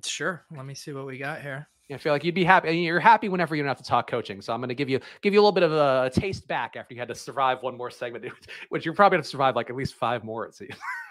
Sure. 0.03 0.43
Let 0.55 0.65
me 0.65 0.73
see 0.73 0.91
what 0.91 1.05
we 1.05 1.17
got 1.17 1.41
here. 1.41 1.67
I 1.89 1.97
feel 1.97 2.11
like 2.11 2.25
you'd 2.25 2.36
be 2.36 2.43
happy. 2.43 2.75
You're 2.78 2.99
happy 2.99 3.30
whenever 3.30 3.55
you 3.55 3.63
don't 3.63 3.69
have 3.69 3.78
to 3.78 3.84
talk 3.84 4.09
coaching. 4.09 4.41
So 4.41 4.53
I'm 4.53 4.59
going 4.59 4.69
to 4.69 4.75
give 4.75 4.89
you 4.89 4.99
give 5.21 5.34
you 5.34 5.39
a 5.39 5.41
little 5.41 5.53
bit 5.53 5.63
of 5.63 5.71
a 5.71 6.09
taste 6.13 6.47
back 6.47 6.75
after 6.75 6.93
you 6.93 6.99
had 6.99 7.07
to 7.07 7.15
survive 7.15 7.63
one 7.63 7.78
more 7.78 7.89
segment, 7.89 8.25
which 8.69 8.84
you're 8.84 8.93
probably 8.93 9.15
going 9.15 9.23
to 9.23 9.30
survive 9.30 9.55
like 9.55 9.69
at 9.69 9.75
least 9.75 9.95
five 9.95 10.23
more. 10.23 10.45
It 10.45 10.55
seems. 10.55 10.75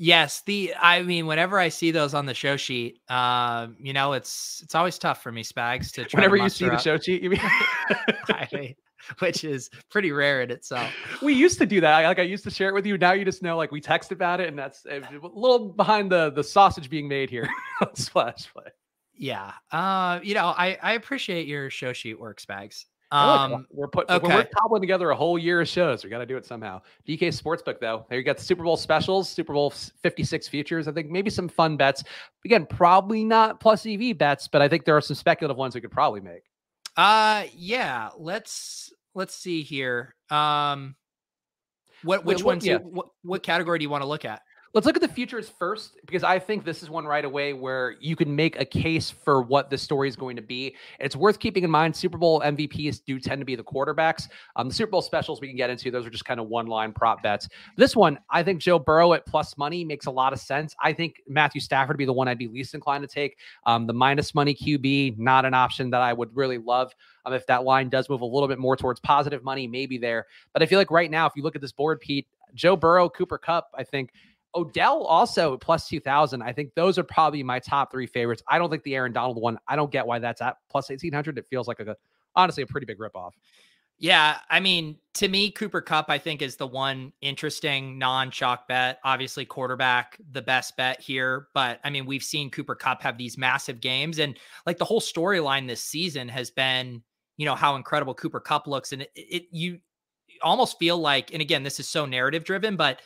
Yes, 0.00 0.42
the 0.46 0.72
I 0.80 1.02
mean, 1.02 1.26
whenever 1.26 1.58
I 1.58 1.70
see 1.70 1.90
those 1.90 2.14
on 2.14 2.24
the 2.24 2.32
show 2.32 2.56
sheet, 2.56 3.00
um, 3.10 3.76
you 3.80 3.92
know, 3.92 4.12
it's 4.12 4.60
it's 4.62 4.76
always 4.76 4.96
tough 4.96 5.20
for 5.20 5.32
me, 5.32 5.42
Spags, 5.42 5.90
to 5.94 6.06
whenever 6.16 6.36
to 6.36 6.44
you 6.44 6.48
see 6.48 6.66
up. 6.66 6.72
the 6.72 6.78
show 6.78 6.98
sheet, 6.98 7.20
you 7.20 7.30
mean, 7.30 7.40
I 8.28 8.48
mean, 8.52 8.74
which 9.18 9.42
is 9.42 9.68
pretty 9.90 10.12
rare 10.12 10.40
in 10.42 10.52
itself. 10.52 10.92
We 11.20 11.34
used 11.34 11.58
to 11.58 11.66
do 11.66 11.80
that. 11.80 12.04
Like 12.04 12.20
I 12.20 12.22
used 12.22 12.44
to 12.44 12.50
share 12.50 12.68
it 12.68 12.74
with 12.74 12.86
you. 12.86 12.96
Now 12.96 13.10
you 13.10 13.24
just 13.24 13.42
know, 13.42 13.56
like 13.56 13.72
we 13.72 13.80
text 13.80 14.12
about 14.12 14.40
it, 14.40 14.48
and 14.48 14.56
that's 14.56 14.86
a 14.86 15.00
little 15.20 15.70
behind 15.70 16.12
the 16.12 16.30
the 16.30 16.44
sausage 16.44 16.88
being 16.88 17.08
made 17.08 17.28
here 17.28 17.48
on 17.80 17.92
Splash 17.96 18.52
Play. 18.52 18.70
Yeah, 19.16 19.52
uh, 19.72 20.20
you 20.22 20.34
know, 20.34 20.54
I 20.56 20.78
I 20.80 20.92
appreciate 20.92 21.48
your 21.48 21.70
show 21.70 21.92
sheet 21.92 22.20
work, 22.20 22.40
Spags. 22.40 22.84
Um, 23.10 23.66
we're 23.70 23.88
put 23.88 24.08
okay. 24.10 24.34
we're 24.34 24.44
cobbling 24.44 24.82
together 24.82 25.10
a 25.10 25.16
whole 25.16 25.38
year 25.38 25.62
of 25.62 25.68
shows. 25.68 26.04
We 26.04 26.10
got 26.10 26.18
to 26.18 26.26
do 26.26 26.36
it 26.36 26.44
somehow. 26.44 26.82
DK 27.06 27.28
Sportsbook 27.28 27.80
though, 27.80 28.04
there 28.08 28.18
you 28.18 28.24
got 28.24 28.36
the 28.36 28.44
Super 28.44 28.62
Bowl 28.62 28.76
specials, 28.76 29.28
Super 29.28 29.54
Bowl 29.54 29.70
56 29.70 30.48
futures. 30.48 30.88
I 30.88 30.92
think 30.92 31.08
maybe 31.08 31.30
some 31.30 31.48
fun 31.48 31.76
bets. 31.76 32.04
Again, 32.44 32.66
probably 32.66 33.24
not 33.24 33.60
plus 33.60 33.86
EV 33.86 34.18
bets, 34.18 34.46
but 34.46 34.60
I 34.60 34.68
think 34.68 34.84
there 34.84 34.96
are 34.96 35.00
some 35.00 35.16
speculative 35.16 35.56
ones 35.56 35.74
we 35.74 35.80
could 35.80 35.90
probably 35.90 36.20
make. 36.20 36.42
Uh, 36.96 37.44
yeah. 37.54 38.10
Let's 38.18 38.92
let's 39.14 39.34
see 39.34 39.62
here. 39.62 40.14
Um, 40.30 40.94
what 42.02 42.24
which 42.24 42.42
ones? 42.42 42.66
Yeah. 42.66 42.76
What, 42.76 43.08
what 43.22 43.42
category 43.42 43.78
do 43.78 43.84
you 43.84 43.90
want 43.90 44.02
to 44.02 44.08
look 44.08 44.24
at? 44.24 44.42
Let's 44.74 44.86
look 44.86 44.96
at 44.96 45.02
the 45.02 45.08
futures 45.08 45.48
first 45.48 45.96
because 46.04 46.22
I 46.22 46.38
think 46.38 46.64
this 46.64 46.82
is 46.82 46.90
one 46.90 47.06
right 47.06 47.24
away 47.24 47.54
where 47.54 47.96
you 48.00 48.14
can 48.14 48.36
make 48.36 48.60
a 48.60 48.66
case 48.66 49.10
for 49.10 49.40
what 49.40 49.70
the 49.70 49.78
story 49.78 50.08
is 50.08 50.16
going 50.16 50.36
to 50.36 50.42
be. 50.42 50.76
It's 51.00 51.16
worth 51.16 51.38
keeping 51.38 51.64
in 51.64 51.70
mind. 51.70 51.96
Super 51.96 52.18
Bowl 52.18 52.40
MVPs 52.40 53.00
do 53.06 53.18
tend 53.18 53.40
to 53.40 53.46
be 53.46 53.56
the 53.56 53.64
quarterbacks. 53.64 54.28
Um, 54.56 54.68
the 54.68 54.74
Super 54.74 54.90
Bowl 54.90 55.00
specials 55.00 55.40
we 55.40 55.48
can 55.48 55.56
get 55.56 55.70
into; 55.70 55.90
those 55.90 56.04
are 56.06 56.10
just 56.10 56.26
kind 56.26 56.38
of 56.38 56.48
one-line 56.48 56.92
prop 56.92 57.22
bets. 57.22 57.48
This 57.76 57.96
one, 57.96 58.18
I 58.30 58.42
think 58.42 58.60
Joe 58.60 58.78
Burrow 58.78 59.14
at 59.14 59.24
plus 59.24 59.56
money 59.56 59.84
makes 59.84 60.04
a 60.04 60.10
lot 60.10 60.34
of 60.34 60.38
sense. 60.38 60.76
I 60.82 60.92
think 60.92 61.22
Matthew 61.26 61.62
Stafford 61.62 61.96
would 61.96 61.98
be 61.98 62.04
the 62.04 62.12
one 62.12 62.28
I'd 62.28 62.36
be 62.36 62.48
least 62.48 62.74
inclined 62.74 63.02
to 63.02 63.08
take. 63.08 63.38
Um, 63.64 63.86
the 63.86 63.94
minus 63.94 64.34
money 64.34 64.54
QB, 64.54 65.18
not 65.18 65.46
an 65.46 65.54
option 65.54 65.88
that 65.90 66.02
I 66.02 66.12
would 66.12 66.36
really 66.36 66.58
love. 66.58 66.92
Um, 67.24 67.32
if 67.32 67.46
that 67.46 67.64
line 67.64 67.88
does 67.88 68.10
move 68.10 68.20
a 68.20 68.26
little 68.26 68.48
bit 68.48 68.58
more 68.58 68.76
towards 68.76 69.00
positive 69.00 69.42
money, 69.42 69.66
maybe 69.66 69.96
there. 69.96 70.26
But 70.52 70.62
I 70.62 70.66
feel 70.66 70.78
like 70.78 70.90
right 70.90 71.10
now, 71.10 71.26
if 71.26 71.32
you 71.36 71.42
look 71.42 71.56
at 71.56 71.62
this 71.62 71.72
board, 71.72 72.00
Pete, 72.00 72.26
Joe 72.54 72.76
Burrow, 72.76 73.08
Cooper 73.08 73.38
Kupp, 73.38 73.70
I 73.74 73.84
think 73.84 74.10
Odell 74.54 75.04
also 75.04 75.56
plus 75.56 75.88
2000. 75.88 76.42
I 76.42 76.52
think 76.52 76.74
those 76.74 76.98
are 76.98 77.04
probably 77.04 77.42
my 77.42 77.58
top 77.58 77.90
three 77.90 78.06
favorites. 78.06 78.42
I 78.48 78.58
don't 78.58 78.70
think 78.70 78.82
the 78.82 78.94
Aaron 78.94 79.12
Donald 79.12 79.40
one, 79.40 79.58
I 79.68 79.76
don't 79.76 79.90
get 79.90 80.06
why 80.06 80.18
that's 80.18 80.40
at 80.40 80.56
plus 80.70 80.88
1800. 80.88 81.38
It 81.38 81.46
feels 81.48 81.68
like 81.68 81.80
a, 81.80 81.96
honestly, 82.34 82.62
a 82.62 82.66
pretty 82.66 82.86
big 82.86 82.98
ripoff. 82.98 83.32
Yeah, 84.00 84.38
I 84.48 84.60
mean, 84.60 84.96
to 85.14 85.28
me, 85.28 85.50
Cooper 85.50 85.80
Kupp, 85.80 86.08
I 86.08 86.18
think, 86.18 86.40
is 86.40 86.54
the 86.54 86.68
one 86.68 87.12
interesting 87.20 87.98
non-chalk 87.98 88.68
bet. 88.68 89.00
Obviously, 89.02 89.44
quarterback, 89.44 90.16
the 90.30 90.40
best 90.40 90.76
bet 90.76 91.00
here. 91.00 91.48
But 91.52 91.80
I 91.82 91.90
mean, 91.90 92.06
we've 92.06 92.22
seen 92.22 92.48
Cooper 92.48 92.76
Kupp 92.76 93.02
have 93.02 93.18
these 93.18 93.36
massive 93.36 93.80
games, 93.80 94.20
and 94.20 94.38
like 94.66 94.78
the 94.78 94.84
whole 94.84 95.00
storyline 95.00 95.66
this 95.66 95.82
season 95.82 96.28
has 96.28 96.48
been, 96.48 97.02
you 97.36 97.44
know, 97.44 97.56
how 97.56 97.74
incredible 97.74 98.14
Cooper 98.14 98.38
Kupp 98.38 98.68
looks, 98.68 98.92
and 98.92 99.02
it, 99.02 99.10
it 99.16 99.42
you 99.50 99.80
almost 100.42 100.78
feel 100.78 100.98
like, 100.98 101.32
and 101.32 101.42
again, 101.42 101.64
this 101.64 101.80
is 101.80 101.88
so 101.88 102.06
narrative 102.06 102.44
driven, 102.44 102.76
but 102.76 103.00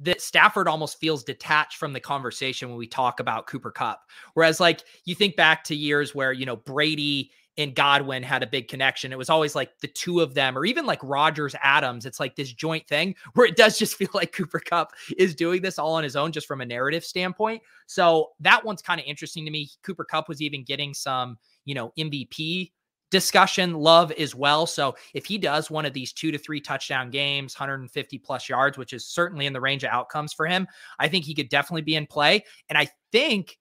that 0.00 0.20
Stafford 0.20 0.68
almost 0.68 0.98
feels 0.98 1.24
detached 1.24 1.76
from 1.76 1.92
the 1.92 2.00
conversation 2.00 2.68
when 2.68 2.78
we 2.78 2.86
talk 2.86 3.20
about 3.20 3.46
Cooper 3.46 3.70
Kupp. 3.70 4.00
Whereas, 4.34 4.60
like, 4.60 4.82
you 5.04 5.14
think 5.14 5.36
back 5.36 5.64
to 5.64 5.74
years 5.74 6.14
where, 6.14 6.32
you 6.32 6.46
know, 6.46 6.56
Brady 6.56 7.30
and 7.56 7.74
Godwin 7.74 8.22
had 8.22 8.42
a 8.42 8.48
big 8.48 8.68
connection. 8.68 9.12
It 9.12 9.18
was 9.18 9.30
always 9.30 9.54
like 9.54 9.78
the 9.78 9.86
two 9.86 10.20
of 10.20 10.34
them, 10.34 10.58
or 10.58 10.64
even 10.64 10.86
like 10.86 10.98
Rodgers 11.02 11.54
Adams. 11.62 12.04
It's 12.04 12.18
like 12.18 12.34
this 12.34 12.52
joint 12.52 12.86
thing 12.88 13.14
where 13.34 13.46
it 13.46 13.56
does 13.56 13.78
just 13.78 13.96
feel 13.96 14.08
like 14.12 14.32
Cooper 14.32 14.60
Kupp 14.60 14.92
is 15.16 15.34
doing 15.34 15.62
this 15.62 15.78
all 15.78 15.94
on 15.94 16.04
his 16.04 16.16
own, 16.16 16.32
just 16.32 16.48
from 16.48 16.60
a 16.60 16.66
narrative 16.66 17.04
standpoint. 17.04 17.62
So 17.86 18.30
that 18.40 18.64
one's 18.64 18.82
kind 18.82 19.00
of 19.00 19.06
interesting 19.06 19.44
to 19.44 19.50
me. 19.50 19.70
Cooper 19.82 20.04
Kupp 20.04 20.28
was 20.28 20.42
even 20.42 20.64
getting 20.64 20.94
some, 20.94 21.38
you 21.64 21.74
know, 21.74 21.92
MVP 21.98 22.72
discussion, 23.14 23.74
love 23.74 24.10
as 24.10 24.34
well. 24.34 24.66
So 24.66 24.96
if 25.14 25.24
he 25.24 25.38
does 25.38 25.70
one 25.70 25.86
of 25.86 25.92
these 25.92 26.12
two 26.12 26.32
to 26.32 26.36
three 26.36 26.60
touchdown 26.60 27.10
games, 27.10 27.54
150 27.54 28.18
plus 28.18 28.48
yards, 28.48 28.76
which 28.76 28.92
is 28.92 29.06
certainly 29.06 29.46
in 29.46 29.52
the 29.52 29.60
range 29.60 29.84
of 29.84 29.90
outcomes 29.90 30.32
for 30.32 30.46
him, 30.46 30.66
I 30.98 31.06
think 31.06 31.24
he 31.24 31.32
could 31.32 31.48
definitely 31.48 31.82
be 31.82 31.94
in 31.94 32.08
play. 32.08 32.44
And 32.68 32.76
I 32.76 32.88
think, 33.12 33.56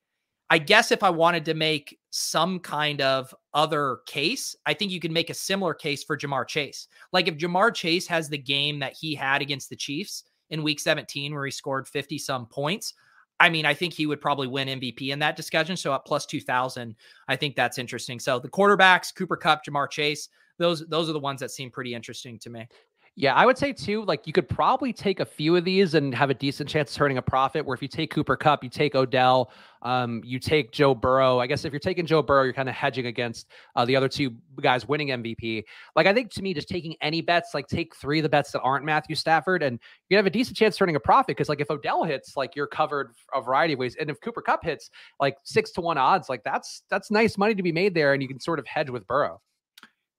I 0.49 0.57
guess 0.57 0.91
if 0.91 1.03
I 1.03 1.11
wanted 1.11 1.45
to 1.45 1.53
make 1.53 1.99
some 2.09 2.61
kind 2.61 2.99
of 2.99 3.31
other 3.53 3.99
case, 4.07 4.55
I 4.65 4.73
think 4.73 4.89
you 4.89 4.99
can 4.99 5.13
make 5.13 5.29
a 5.29 5.35
similar 5.35 5.75
case 5.75 6.03
for 6.03 6.17
Ja'Marr 6.17 6.47
Chase. 6.47 6.87
Like 7.11 7.27
if 7.27 7.37
Ja'Marr 7.37 7.75
Chase 7.75 8.07
has 8.07 8.29
the 8.29 8.39
game 8.39 8.79
that 8.79 8.93
he 8.93 9.13
had 9.13 9.43
against 9.43 9.69
the 9.69 9.75
Chiefs 9.75 10.23
in 10.49 10.63
week 10.63 10.79
17, 10.79 11.31
where 11.31 11.45
he 11.45 11.51
scored 11.51 11.87
50 11.87 12.17
some 12.17 12.47
points, 12.47 12.95
I 13.39 13.49
mean, 13.49 13.65
I 13.65 13.73
think 13.73 13.93
he 13.93 14.05
would 14.05 14.21
probably 14.21 14.47
win 14.47 14.67
MVP 14.67 15.09
in 15.09 15.19
that 15.19 15.35
discussion. 15.35 15.75
So 15.75 15.93
at 15.93 16.05
plus 16.05 16.25
2000, 16.25 16.95
I 17.27 17.35
think 17.35 17.55
that's 17.55 17.77
interesting. 17.77 18.19
So 18.19 18.39
the 18.39 18.49
quarterbacks, 18.49 19.13
Cooper 19.13 19.35
Kupp, 19.35 19.65
Ja'Marr 19.65 19.89
Chase, 19.89 20.29
those 20.59 20.85
those 20.87 21.09
are 21.09 21.13
the 21.13 21.19
ones 21.19 21.39
that 21.39 21.51
seem 21.51 21.71
pretty 21.71 21.93
interesting 21.93 22.37
to 22.39 22.49
me. 22.49 22.67
Yeah, 23.15 23.35
I 23.35 23.45
would 23.45 23.59
say 23.59 23.73
too, 23.73 24.03
like 24.05 24.25
you 24.25 24.33
could 24.33 24.49
probably 24.49 24.91
take 24.91 25.19
a 25.19 25.25
few 25.25 25.55
of 25.55 25.63
these 25.63 25.93
and 25.93 26.15
have 26.15 26.31
a 26.31 26.33
decent 26.33 26.67
chance 26.67 26.89
of 26.89 26.97
turning 26.97 27.19
a 27.19 27.21
profit. 27.21 27.63
Where 27.63 27.75
if 27.75 27.81
you 27.83 27.87
take 27.87 28.09
Cooper 28.09 28.35
Kupp, 28.35 28.63
you 28.63 28.71
take 28.71 28.95
Odell, 28.95 29.51
um, 29.83 30.23
you 30.25 30.39
take 30.39 30.71
Joe 30.71 30.95
Burrow. 30.95 31.37
I 31.39 31.45
guess 31.45 31.63
if 31.63 31.71
you're 31.71 31.79
taking 31.79 32.07
Joe 32.07 32.23
Burrow, 32.23 32.41
you're 32.41 32.53
kind 32.53 32.67
of 32.67 32.73
hedging 32.73 33.05
against 33.05 33.51
uh, 33.75 33.85
the 33.85 33.95
other 33.95 34.09
two 34.09 34.31
guys 34.59 34.87
winning 34.87 35.09
MVP. 35.09 35.63
Like 35.95 36.07
I 36.07 36.13
think 36.13 36.31
to 36.31 36.41
me, 36.41 36.55
just 36.55 36.67
taking 36.67 36.95
any 37.01 37.21
bets, 37.21 37.53
like 37.53 37.67
take 37.67 37.95
three 37.95 38.17
of 38.17 38.23
the 38.23 38.29
bets 38.29 38.51
that 38.51 38.61
aren't 38.61 38.83
Matthew 38.83 39.15
Stafford, 39.15 39.61
and 39.61 39.79
you 40.09 40.17
have 40.17 40.25
a 40.25 40.31
decent 40.31 40.57
chance 40.57 40.73
of 40.73 40.79
turning 40.79 40.95
a 40.95 40.99
profit. 40.99 41.37
Because 41.37 41.49
like 41.49 41.61
if 41.61 41.69
Odell 41.69 42.03
hits, 42.05 42.35
like 42.35 42.55
you're 42.55 42.65
covered 42.65 43.11
a 43.35 43.41
variety 43.43 43.73
of 43.73 43.79
ways, 43.79 43.95
and 43.99 44.09
if 44.09 44.19
Cooper 44.21 44.41
Kupp 44.41 44.63
hits, 44.63 44.89
like 45.19 45.37
six 45.43 45.69
to 45.73 45.81
one 45.81 45.99
odds, 45.99 46.29
like 46.29 46.43
that's 46.43 46.81
that's 46.89 47.11
nice 47.11 47.37
money 47.37 47.53
to 47.53 47.61
be 47.61 47.71
made 47.71 47.93
there, 47.93 48.13
and 48.13 48.23
you 48.23 48.27
can 48.27 48.39
sort 48.39 48.57
of 48.57 48.65
hedge 48.65 48.89
with 48.89 49.05
Burrow. 49.05 49.39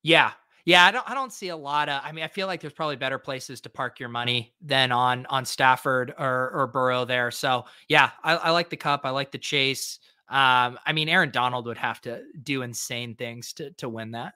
Yeah, 0.04 0.30
yeah, 0.64 0.86
I 0.86 0.90
don't 0.90 1.08
I 1.08 1.14
don't 1.14 1.32
see 1.32 1.48
a 1.48 1.56
lot 1.56 1.88
of 1.88 2.00
I 2.02 2.12
mean, 2.12 2.24
I 2.24 2.28
feel 2.28 2.46
like 2.46 2.60
there's 2.60 2.72
probably 2.72 2.96
better 2.96 3.18
places 3.18 3.60
to 3.62 3.68
park 3.68 4.00
your 4.00 4.08
money 4.08 4.54
than 4.62 4.92
on 4.92 5.26
on 5.26 5.44
Stafford 5.44 6.14
or 6.18 6.50
or 6.54 6.66
Burrow 6.66 7.04
there. 7.04 7.30
So 7.30 7.66
yeah, 7.88 8.10
I, 8.22 8.36
I 8.36 8.50
like 8.50 8.70
the 8.70 8.76
Kupp. 8.76 9.04
I 9.04 9.10
like 9.10 9.30
the 9.30 9.38
chase. 9.38 9.98
Um, 10.28 10.78
I 10.86 10.92
mean, 10.94 11.08
Aaron 11.10 11.30
Donald 11.30 11.66
would 11.66 11.76
have 11.76 12.00
to 12.02 12.22
do 12.42 12.62
insane 12.62 13.14
things 13.14 13.52
to 13.54 13.72
to 13.72 13.88
win 13.88 14.12
that. 14.12 14.34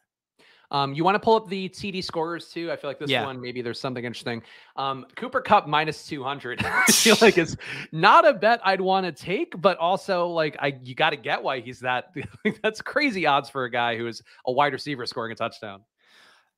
Um, 0.71 0.93
you 0.93 1.03
want 1.03 1.15
to 1.15 1.19
pull 1.19 1.35
up 1.35 1.49
the 1.49 1.71
TD 1.71 2.05
scorers 2.05 2.49
too? 2.49 2.71
I 2.71 2.77
feel 2.77 2.91
like 2.91 2.99
this 2.99 3.09
yeah. 3.09 3.25
one 3.25 3.41
maybe 3.41 3.63
there's 3.63 3.81
something 3.81 4.05
interesting. 4.05 4.43
Um, 4.77 5.07
Cooper 5.17 5.41
Kupp 5.41 5.67
minus 5.67 6.07
200. 6.07 6.63
I 6.65 6.85
feel 6.93 7.17
like 7.23 7.39
it's 7.39 7.57
not 7.91 8.29
a 8.29 8.35
bet 8.35 8.61
I'd 8.63 8.83
want 8.83 9.07
to 9.07 9.13
take, 9.13 9.59
but 9.63 9.79
also 9.79 10.29
like 10.29 10.59
I 10.61 10.79
you 10.83 10.95
got 10.95 11.11
to 11.11 11.17
get 11.17 11.43
why 11.43 11.61
he's 11.61 11.81
that. 11.81 12.15
that's 12.63 12.83
crazy 12.83 13.25
odds 13.25 13.49
for 13.49 13.65
a 13.65 13.71
guy 13.71 13.97
who 13.97 14.07
is 14.07 14.23
a 14.45 14.53
wide 14.53 14.75
receiver 14.75 15.07
scoring 15.07 15.33
a 15.33 15.35
touchdown 15.35 15.81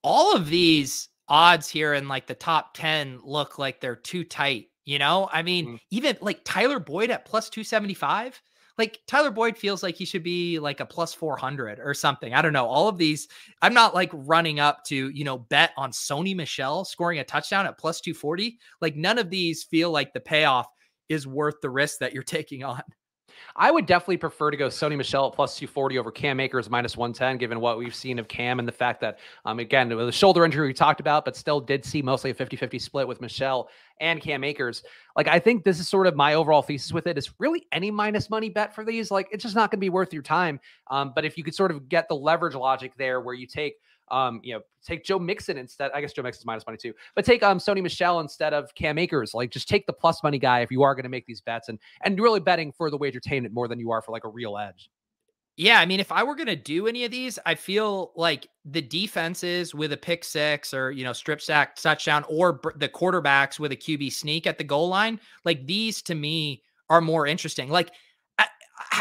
all 0.02 0.34
of 0.34 0.48
these 0.48 1.08
odds 1.28 1.68
here 1.68 1.94
in 1.94 2.08
like 2.08 2.26
the 2.26 2.34
top 2.34 2.74
10 2.74 3.20
look 3.22 3.58
like 3.58 3.80
they're 3.80 3.96
too 3.96 4.24
tight. 4.24 4.66
You 4.84 4.98
know, 4.98 5.28
I 5.32 5.42
mean, 5.42 5.66
mm-hmm. 5.66 5.76
even 5.90 6.16
like 6.20 6.40
Tyler 6.44 6.80
Boyd 6.80 7.10
at 7.10 7.24
plus 7.24 7.48
275, 7.50 8.40
like 8.76 8.98
Tyler 9.06 9.30
Boyd 9.30 9.56
feels 9.56 9.82
like 9.82 9.94
he 9.94 10.04
should 10.04 10.22
be 10.22 10.58
like 10.58 10.80
a 10.80 10.86
plus 10.86 11.12
400 11.14 11.78
or 11.78 11.94
something. 11.94 12.34
I 12.34 12.42
don't 12.42 12.54
know. 12.54 12.66
All 12.66 12.88
of 12.88 12.98
these, 12.98 13.28
I'm 13.62 13.74
not 13.74 13.94
like 13.94 14.10
running 14.12 14.58
up 14.58 14.84
to, 14.86 15.10
you 15.10 15.22
know, 15.22 15.38
bet 15.38 15.72
on 15.76 15.92
Sony 15.92 16.34
Michel 16.34 16.84
scoring 16.84 17.18
a 17.18 17.24
touchdown 17.24 17.66
at 17.66 17.78
plus 17.78 18.00
240. 18.00 18.58
Like 18.80 18.96
none 18.96 19.18
of 19.18 19.30
these 19.30 19.64
feel 19.64 19.90
like 19.90 20.12
the 20.12 20.20
payoff 20.20 20.66
is 21.08 21.26
worth 21.26 21.60
the 21.60 21.70
risk 21.70 21.98
that 21.98 22.14
you're 22.14 22.22
taking 22.24 22.64
on. 22.64 22.82
I 23.56 23.70
would 23.70 23.86
definitely 23.86 24.18
prefer 24.18 24.50
to 24.50 24.56
go 24.56 24.68
Sony 24.68 24.96
Michel 24.96 25.28
at 25.28 25.34
plus 25.34 25.56
240 25.56 25.98
over 25.98 26.10
Cam 26.10 26.40
Akers 26.40 26.70
minus 26.70 26.96
110, 26.96 27.38
given 27.38 27.60
what 27.60 27.78
we've 27.78 27.94
seen 27.94 28.18
of 28.18 28.28
Cam 28.28 28.58
and 28.58 28.66
the 28.66 28.72
fact 28.72 29.00
that, 29.00 29.18
um, 29.44 29.58
again, 29.58 29.88
the 29.88 30.12
shoulder 30.12 30.44
injury 30.44 30.68
we 30.68 30.74
talked 30.74 31.00
about, 31.00 31.24
but 31.24 31.36
still 31.36 31.60
did 31.60 31.84
see 31.84 32.02
mostly 32.02 32.30
a 32.30 32.34
50 32.34 32.56
50 32.56 32.78
split 32.78 33.08
with 33.08 33.20
Michel 33.20 33.68
and 34.00 34.20
Cam 34.20 34.44
Akers. 34.44 34.82
Like, 35.16 35.28
I 35.28 35.38
think 35.38 35.64
this 35.64 35.78
is 35.78 35.88
sort 35.88 36.06
of 36.06 36.16
my 36.16 36.34
overall 36.34 36.62
thesis 36.62 36.92
with 36.92 37.06
it 37.06 37.18
is 37.18 37.30
really 37.38 37.66
any 37.72 37.90
minus 37.90 38.30
money 38.30 38.48
bet 38.48 38.74
for 38.74 38.84
these. 38.84 39.10
Like, 39.10 39.28
it's 39.30 39.42
just 39.42 39.54
not 39.54 39.70
going 39.70 39.78
to 39.78 39.84
be 39.84 39.90
worth 39.90 40.12
your 40.12 40.22
time. 40.22 40.60
Um, 40.90 41.12
but 41.14 41.24
if 41.24 41.36
you 41.36 41.44
could 41.44 41.54
sort 41.54 41.70
of 41.70 41.88
get 41.88 42.08
the 42.08 42.16
leverage 42.16 42.54
logic 42.54 42.92
there 42.96 43.20
where 43.20 43.34
you 43.34 43.46
take 43.46 43.74
Um, 44.10 44.40
you 44.42 44.54
know, 44.54 44.60
take 44.84 45.04
Joe 45.04 45.18
Mixon 45.18 45.56
instead. 45.56 45.90
I 45.94 46.00
guess 46.00 46.12
Joe 46.12 46.22
Mixon's 46.22 46.46
minus 46.46 46.66
money 46.66 46.78
too, 46.78 46.92
but 47.14 47.24
take 47.24 47.42
um 47.42 47.58
Sony 47.58 47.82
Michel 47.82 48.20
instead 48.20 48.52
of 48.52 48.74
Cam 48.74 48.98
Akers. 48.98 49.34
Like, 49.34 49.50
just 49.50 49.68
take 49.68 49.86
the 49.86 49.92
plus 49.92 50.22
money 50.22 50.38
guy 50.38 50.60
if 50.60 50.70
you 50.70 50.82
are 50.82 50.94
going 50.94 51.04
to 51.04 51.10
make 51.10 51.26
these 51.26 51.40
bets, 51.40 51.68
and 51.68 51.78
and 52.02 52.18
really 52.20 52.40
betting 52.40 52.72
for 52.72 52.90
the 52.90 52.98
wagertainment 52.98 53.52
more 53.52 53.68
than 53.68 53.78
you 53.78 53.90
are 53.90 54.02
for 54.02 54.12
like 54.12 54.24
a 54.24 54.28
real 54.28 54.58
edge. 54.58 54.90
Yeah, 55.60 55.78
I 55.78 55.84
mean, 55.84 56.00
if 56.00 56.10
I 56.10 56.22
were 56.22 56.34
going 56.34 56.46
to 56.46 56.56
do 56.56 56.86
any 56.86 57.04
of 57.04 57.10
these, 57.10 57.38
I 57.44 57.54
feel 57.54 58.12
like 58.16 58.48
the 58.64 58.80
defenses 58.80 59.74
with 59.74 59.92
a 59.92 59.96
pick 59.98 60.24
six 60.24 60.72
or, 60.72 60.90
you 60.90 61.04
know, 61.04 61.12
strip 61.12 61.42
sack 61.42 61.76
touchdown 61.76 62.24
or 62.30 62.62
the 62.76 62.88
quarterbacks 62.88 63.58
with 63.58 63.70
a 63.70 63.76
QB 63.76 64.10
sneak 64.10 64.46
at 64.46 64.56
the 64.56 64.64
goal 64.64 64.88
line, 64.88 65.20
like 65.44 65.66
these 65.66 66.00
to 66.02 66.14
me 66.14 66.62
are 66.88 67.02
more 67.02 67.26
interesting. 67.26 67.68
Like, 67.68 67.90
I, 68.38 68.46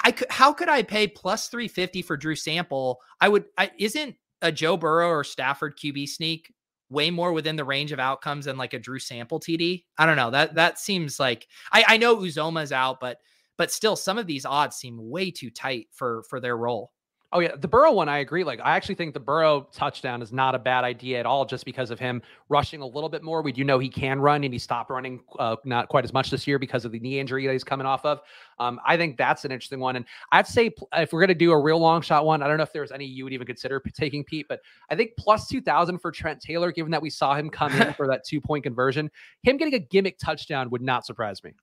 I 0.03 0.11
could, 0.11 0.29
how 0.29 0.51
could 0.51 0.67
I 0.67 0.83
pay 0.83 1.07
plus 1.07 1.47
350 1.47 2.01
for 2.01 2.17
Drew 2.17 2.35
Sample? 2.35 2.99
I 3.21 3.29
would, 3.29 3.45
I, 3.57 3.71
isn't 3.77 4.15
a 4.41 4.51
Joe 4.51 4.77
Burrow 4.77 5.09
or 5.09 5.23
Stafford 5.23 5.77
QB 5.77 6.07
sneak 6.07 6.53
way 6.89 7.11
more 7.11 7.33
within 7.33 7.55
the 7.55 7.63
range 7.63 7.91
of 7.91 7.99
outcomes 7.99 8.45
than 8.45 8.57
like 8.57 8.73
a 8.73 8.79
Drew 8.79 8.99
Sample 8.99 9.39
TD? 9.39 9.83
I 9.97 10.05
don't 10.05 10.17
know. 10.17 10.31
That, 10.31 10.55
that 10.55 10.79
seems 10.79 11.19
like, 11.19 11.47
I, 11.71 11.83
I 11.87 11.97
know 11.97 12.17
Uzomah's 12.17 12.71
out, 12.71 12.99
but 12.99 13.19
but 13.57 13.71
still 13.71 13.97
some 13.97 14.17
of 14.17 14.25
these 14.25 14.45
odds 14.45 14.77
seem 14.77 15.09
way 15.09 15.29
too 15.29 15.49
tight 15.49 15.87
for 15.91 16.23
for 16.29 16.39
their 16.39 16.55
role. 16.55 16.93
Oh 17.31 17.41
yeah, 17.41 17.55
the 17.55 17.67
Burrow 17.67 17.91
one 17.91 18.09
I 18.09 18.19
agree. 18.19 18.43
Like 18.43 18.59
I 18.59 18.75
actually 18.75 18.95
think 18.95 19.13
the 19.13 19.19
Burrow 19.19 19.67
touchdown 19.71 20.23
is 20.23 20.33
not 20.33 20.55
a 20.55 20.59
bad 20.59 20.83
idea 20.83 21.19
at 21.19 21.27
all, 21.27 21.45
just 21.45 21.63
because 21.63 21.91
of 21.91 21.99
him 21.99 22.23
rushing 22.49 22.81
a 22.81 22.87
little 22.87 23.09
bit 23.09 23.21
more. 23.21 23.43
We 23.43 23.51
do 23.51 23.63
know 23.63 23.77
he 23.77 23.87
can 23.87 24.19
run, 24.19 24.43
and 24.43 24.51
he 24.51 24.57
stopped 24.57 24.89
running 24.89 25.19
uh, 25.37 25.55
not 25.63 25.89
quite 25.89 26.03
as 26.03 26.11
much 26.11 26.31
this 26.31 26.47
year 26.47 26.57
because 26.57 26.85
of 26.85 26.91
the 26.91 26.99
knee 26.99 27.19
injury 27.19 27.45
that 27.45 27.53
he's 27.53 27.63
coming 27.63 27.85
off 27.85 28.03
of. 28.03 28.21
Um, 28.57 28.79
I 28.83 28.97
think 28.97 29.15
that's 29.15 29.45
an 29.45 29.51
interesting 29.51 29.79
one, 29.79 29.95
and 29.95 30.05
I'd 30.31 30.47
say 30.47 30.71
if 30.93 31.13
we're 31.13 31.21
gonna 31.21 31.35
do 31.35 31.51
a 31.51 31.59
real 31.59 31.77
long 31.77 32.01
shot 32.01 32.25
one, 32.25 32.41
I 32.41 32.47
don't 32.47 32.57
know 32.57 32.63
if 32.63 32.73
there's 32.73 32.91
any 32.91 33.05
you 33.05 33.25
would 33.25 33.33
even 33.33 33.45
consider 33.45 33.79
taking 33.93 34.23
Pete, 34.23 34.47
but 34.49 34.61
I 34.89 34.95
think 34.95 35.11
plus 35.15 35.47
two 35.47 35.61
thousand 35.61 35.99
for 35.99 36.11
Trent 36.11 36.41
Taylor, 36.41 36.71
given 36.71 36.91
that 36.91 37.01
we 37.01 37.11
saw 37.11 37.35
him 37.35 37.51
come 37.51 37.71
in 37.79 37.93
for 37.93 38.07
that 38.07 38.25
two 38.25 38.41
point 38.41 38.63
conversion, 38.63 39.11
him 39.43 39.57
getting 39.57 39.75
a 39.75 39.79
gimmick 39.79 40.17
touchdown 40.17 40.71
would 40.71 40.81
not 40.81 41.05
surprise 41.05 41.43
me. 41.43 41.53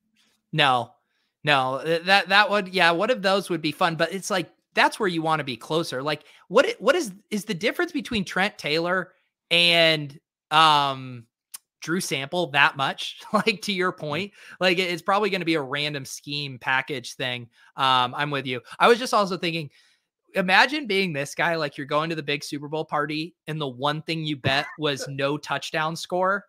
No, 0.52 0.92
no, 1.42 1.82
that 1.84 2.28
that 2.28 2.50
would 2.50 2.68
yeah, 2.68 2.92
one 2.92 3.10
of 3.10 3.20
those 3.20 3.50
would 3.50 3.62
be 3.62 3.72
fun, 3.72 3.96
but 3.96 4.12
it's 4.12 4.30
like 4.30 4.48
that's 4.76 5.00
where 5.00 5.08
you 5.08 5.22
want 5.22 5.40
to 5.40 5.44
be 5.44 5.56
closer. 5.56 6.02
Like 6.02 6.24
what 6.46 6.76
what 6.78 6.94
is 6.94 7.12
is 7.30 7.46
the 7.46 7.54
difference 7.54 7.90
between 7.90 8.24
Trent 8.24 8.56
Taylor 8.58 9.12
and 9.50 10.16
um 10.52 11.26
Drew 11.80 12.00
Sample 12.00 12.50
that 12.52 12.76
much? 12.76 13.20
like 13.32 13.62
to 13.62 13.72
your 13.72 13.90
point, 13.90 14.32
like 14.60 14.78
it's 14.78 15.02
probably 15.02 15.30
going 15.30 15.40
to 15.40 15.46
be 15.46 15.54
a 15.54 15.62
random 15.62 16.04
scheme 16.04 16.58
package 16.60 17.14
thing. 17.14 17.48
Um 17.76 18.14
I'm 18.14 18.30
with 18.30 18.46
you. 18.46 18.60
I 18.78 18.86
was 18.86 19.00
just 19.00 19.14
also 19.14 19.36
thinking 19.36 19.70
imagine 20.34 20.86
being 20.86 21.12
this 21.12 21.34
guy 21.34 21.56
like 21.56 21.78
you're 21.78 21.86
going 21.86 22.10
to 22.10 22.16
the 22.16 22.22
big 22.22 22.44
Super 22.44 22.68
Bowl 22.68 22.84
party 22.84 23.34
and 23.46 23.60
the 23.60 23.66
one 23.66 24.02
thing 24.02 24.24
you 24.24 24.36
bet 24.36 24.66
was 24.78 25.06
no 25.08 25.38
touchdown 25.38 25.96
score 25.96 26.44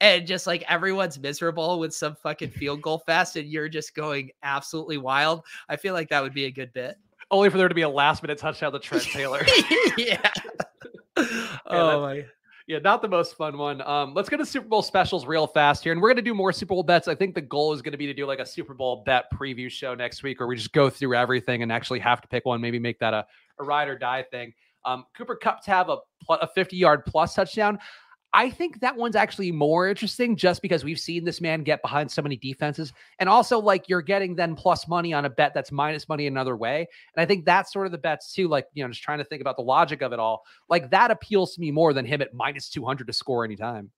and 0.00 0.26
just 0.26 0.46
like 0.46 0.64
everyone's 0.68 1.18
miserable 1.18 1.78
with 1.78 1.94
some 1.94 2.16
fucking 2.16 2.50
field 2.50 2.82
goal 2.82 2.98
fest 2.98 3.36
and 3.36 3.48
you're 3.48 3.68
just 3.68 3.94
going 3.94 4.30
absolutely 4.42 4.98
wild. 4.98 5.44
I 5.68 5.76
feel 5.76 5.94
like 5.94 6.08
that 6.10 6.22
would 6.22 6.34
be 6.34 6.46
a 6.46 6.50
good 6.50 6.72
bit. 6.72 6.96
Only 7.32 7.50
for 7.50 7.58
there 7.58 7.68
to 7.68 7.74
be 7.74 7.82
a 7.82 7.88
last 7.88 8.22
minute 8.22 8.38
touchdown 8.38 8.72
to 8.72 8.78
Trent 8.78 9.04
Taylor. 9.04 9.44
yeah. 9.96 10.30
oh 11.66 12.02
my 12.02 12.26
yeah, 12.68 12.78
not 12.78 13.02
the 13.02 13.08
most 13.08 13.36
fun 13.36 13.58
one. 13.58 13.82
Um, 13.82 14.14
let's 14.14 14.28
get 14.28 14.36
to 14.36 14.46
Super 14.46 14.68
Bowl 14.68 14.82
specials 14.82 15.26
real 15.26 15.46
fast 15.46 15.82
here, 15.82 15.92
and 15.92 16.00
we're 16.00 16.10
gonna 16.10 16.22
do 16.22 16.34
more 16.34 16.52
Super 16.52 16.74
Bowl 16.74 16.82
bets. 16.82 17.08
I 17.08 17.14
think 17.14 17.34
the 17.34 17.40
goal 17.40 17.72
is 17.72 17.82
gonna 17.82 17.96
be 17.96 18.06
to 18.06 18.14
do 18.14 18.24
like 18.24 18.38
a 18.38 18.46
Super 18.46 18.72
Bowl 18.72 19.02
bet 19.04 19.24
preview 19.32 19.68
show 19.70 19.94
next 19.94 20.22
week, 20.22 20.38
where 20.38 20.46
we 20.46 20.56
just 20.56 20.72
go 20.72 20.88
through 20.88 21.16
everything 21.16 21.62
and 21.62 21.72
actually 21.72 21.98
have 21.98 22.20
to 22.20 22.28
pick 22.28 22.46
one, 22.46 22.60
maybe 22.60 22.78
make 22.78 22.98
that 23.00 23.14
a, 23.14 23.26
a 23.58 23.64
ride 23.64 23.88
or 23.88 23.98
die 23.98 24.22
thing. 24.30 24.52
Um, 24.84 25.04
Cooper 25.16 25.36
Kupp 25.36 25.62
to 25.64 25.70
have 25.70 25.88
a, 25.88 25.98
a 26.30 26.46
50 26.46 26.76
yard 26.76 27.04
plus 27.04 27.34
touchdown. 27.34 27.78
I 28.34 28.48
think 28.48 28.80
that 28.80 28.96
one's 28.96 29.14
actually 29.14 29.52
more 29.52 29.88
interesting 29.88 30.36
just 30.36 30.62
because 30.62 30.84
we've 30.84 30.98
seen 30.98 31.24
this 31.24 31.40
man 31.40 31.62
get 31.62 31.82
behind 31.82 32.10
so 32.10 32.22
many 32.22 32.36
defenses. 32.36 32.92
And 33.18 33.28
also, 33.28 33.58
like, 33.58 33.88
you're 33.88 34.00
getting 34.00 34.34
then 34.34 34.54
plus 34.54 34.88
money 34.88 35.12
on 35.12 35.26
a 35.26 35.30
bet 35.30 35.52
that's 35.52 35.70
minus 35.70 36.08
money 36.08 36.26
another 36.26 36.56
way. 36.56 36.86
And 37.14 37.22
I 37.22 37.26
think 37.26 37.44
that's 37.44 37.72
sort 37.72 37.86
of 37.86 37.92
the 37.92 37.98
bets 37.98 38.32
too. 38.32 38.48
Like, 38.48 38.66
you 38.72 38.82
know, 38.82 38.88
just 38.88 39.02
trying 39.02 39.18
to 39.18 39.24
think 39.24 39.42
about 39.42 39.56
the 39.56 39.62
logic 39.62 40.00
of 40.00 40.12
it 40.12 40.18
all. 40.18 40.44
Like, 40.68 40.90
that 40.90 41.10
appeals 41.10 41.54
to 41.54 41.60
me 41.60 41.70
more 41.70 41.92
than 41.92 42.06
him 42.06 42.22
at 42.22 42.32
minus 42.32 42.70
200 42.70 43.06
to 43.06 43.12
score 43.12 43.44
anytime. 43.44 43.90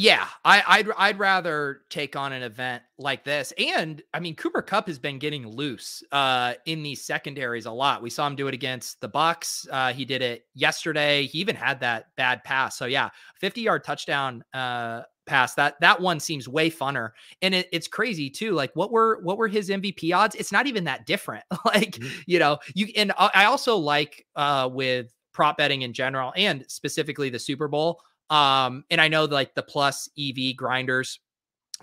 Yeah, 0.00 0.28
I, 0.44 0.82
would 0.86 0.94
I'd 0.96 1.18
rather 1.18 1.80
take 1.90 2.14
on 2.14 2.32
an 2.32 2.44
event 2.44 2.84
like 2.98 3.24
this, 3.24 3.52
and 3.58 4.00
I 4.14 4.20
mean 4.20 4.36
Cooper 4.36 4.62
Kupp 4.62 4.86
has 4.86 4.96
been 4.96 5.18
getting 5.18 5.44
loose 5.44 6.04
uh, 6.12 6.54
in 6.66 6.84
these 6.84 7.04
secondaries 7.04 7.66
a 7.66 7.72
lot. 7.72 8.00
We 8.00 8.08
saw 8.08 8.24
him 8.28 8.36
do 8.36 8.46
it 8.46 8.54
against 8.54 9.00
the 9.00 9.08
Bucs. 9.08 9.66
Uh, 9.68 9.92
he 9.92 10.04
did 10.04 10.22
it 10.22 10.44
yesterday. 10.54 11.26
He 11.26 11.38
even 11.38 11.56
had 11.56 11.80
that 11.80 12.14
bad 12.16 12.44
pass. 12.44 12.78
So 12.78 12.84
yeah, 12.84 13.08
fifty 13.40 13.62
yard 13.62 13.82
touchdown 13.82 14.44
uh, 14.54 15.02
pass. 15.26 15.54
That 15.54 15.74
that 15.80 16.00
one 16.00 16.20
seems 16.20 16.46
way 16.46 16.70
funner, 16.70 17.10
and 17.42 17.52
it, 17.52 17.68
it's 17.72 17.88
crazy 17.88 18.30
too. 18.30 18.52
Like 18.52 18.70
what 18.76 18.92
were 18.92 19.18
what 19.24 19.36
were 19.36 19.48
his 19.48 19.68
MVP 19.68 20.14
odds? 20.14 20.36
It's 20.36 20.52
not 20.52 20.68
even 20.68 20.84
that 20.84 21.06
different. 21.06 21.42
like 21.64 21.96
mm-hmm. 21.96 22.20
you 22.28 22.38
know 22.38 22.58
you 22.72 22.86
and 22.94 23.12
I 23.18 23.46
also 23.46 23.74
like 23.76 24.24
uh, 24.36 24.70
with 24.72 25.12
prop 25.32 25.56
betting 25.56 25.82
in 25.82 25.92
general 25.92 26.32
and 26.36 26.64
specifically 26.68 27.30
the 27.30 27.38
Super 27.40 27.66
Bowl 27.66 28.00
um, 28.30 28.84
and 28.90 29.00
I 29.00 29.08
know 29.08 29.24
like 29.24 29.54
the 29.54 29.62
plus 29.62 30.08
EV 30.18 30.56
grinders 30.56 31.20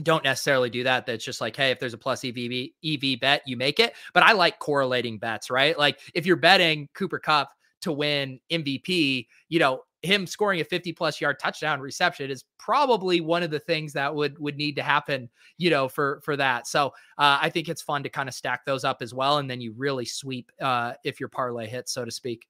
don't 0.03 0.23
necessarily 0.23 0.69
do 0.69 0.83
that. 0.83 1.05
That's 1.05 1.23
just 1.23 1.41
like, 1.41 1.55
hey, 1.55 1.71
if 1.71 1.79
there's 1.79 1.93
a 1.93 1.97
plus 1.97 2.25
EV 2.25 2.69
EV 2.85 3.19
bet, 3.19 3.41
you 3.45 3.55
make 3.57 3.79
it. 3.79 3.93
But 4.13 4.23
I 4.23 4.33
like 4.33 4.59
correlating 4.59 5.17
bets, 5.17 5.49
right? 5.49 5.77
Like 5.77 5.99
if 6.13 6.25
you're 6.25 6.35
betting 6.35 6.89
Cooper 6.93 7.19
Kupp 7.19 7.51
to 7.81 7.91
win 7.91 8.39
MVP, 8.51 9.27
you 9.47 9.59
know, 9.59 9.81
him 10.05 10.27
scoring 10.27 10.61
a 10.61 10.63
50 10.63 10.93
plus 10.93 11.19
yard 11.19 11.39
touchdown 11.39 11.79
reception 11.79 12.29
is 12.29 12.45
probably 12.59 13.21
one 13.21 13.43
of 13.43 13.51
the 13.51 13.59
things 13.59 13.93
that 13.93 14.13
would 14.13 14.37
would 14.39 14.55
need 14.55 14.75
to 14.75 14.83
happen 14.83 15.29
you 15.57 15.69
know 15.69 15.89
for 15.89 16.21
for 16.23 16.37
that 16.37 16.67
so 16.67 16.87
uh, 17.17 17.39
i 17.41 17.49
think 17.49 17.67
it's 17.67 17.81
fun 17.81 18.03
to 18.03 18.09
kind 18.09 18.29
of 18.29 18.35
stack 18.35 18.65
those 18.65 18.83
up 18.83 18.97
as 19.01 19.13
well 19.13 19.39
and 19.39 19.49
then 19.49 19.59
you 19.59 19.73
really 19.75 20.05
sweep 20.05 20.51
uh, 20.61 20.93
if 21.03 21.19
your 21.19 21.27
parlay 21.27 21.67
hits 21.67 21.91
so 21.91 22.05
to 22.05 22.11
speak 22.11 22.47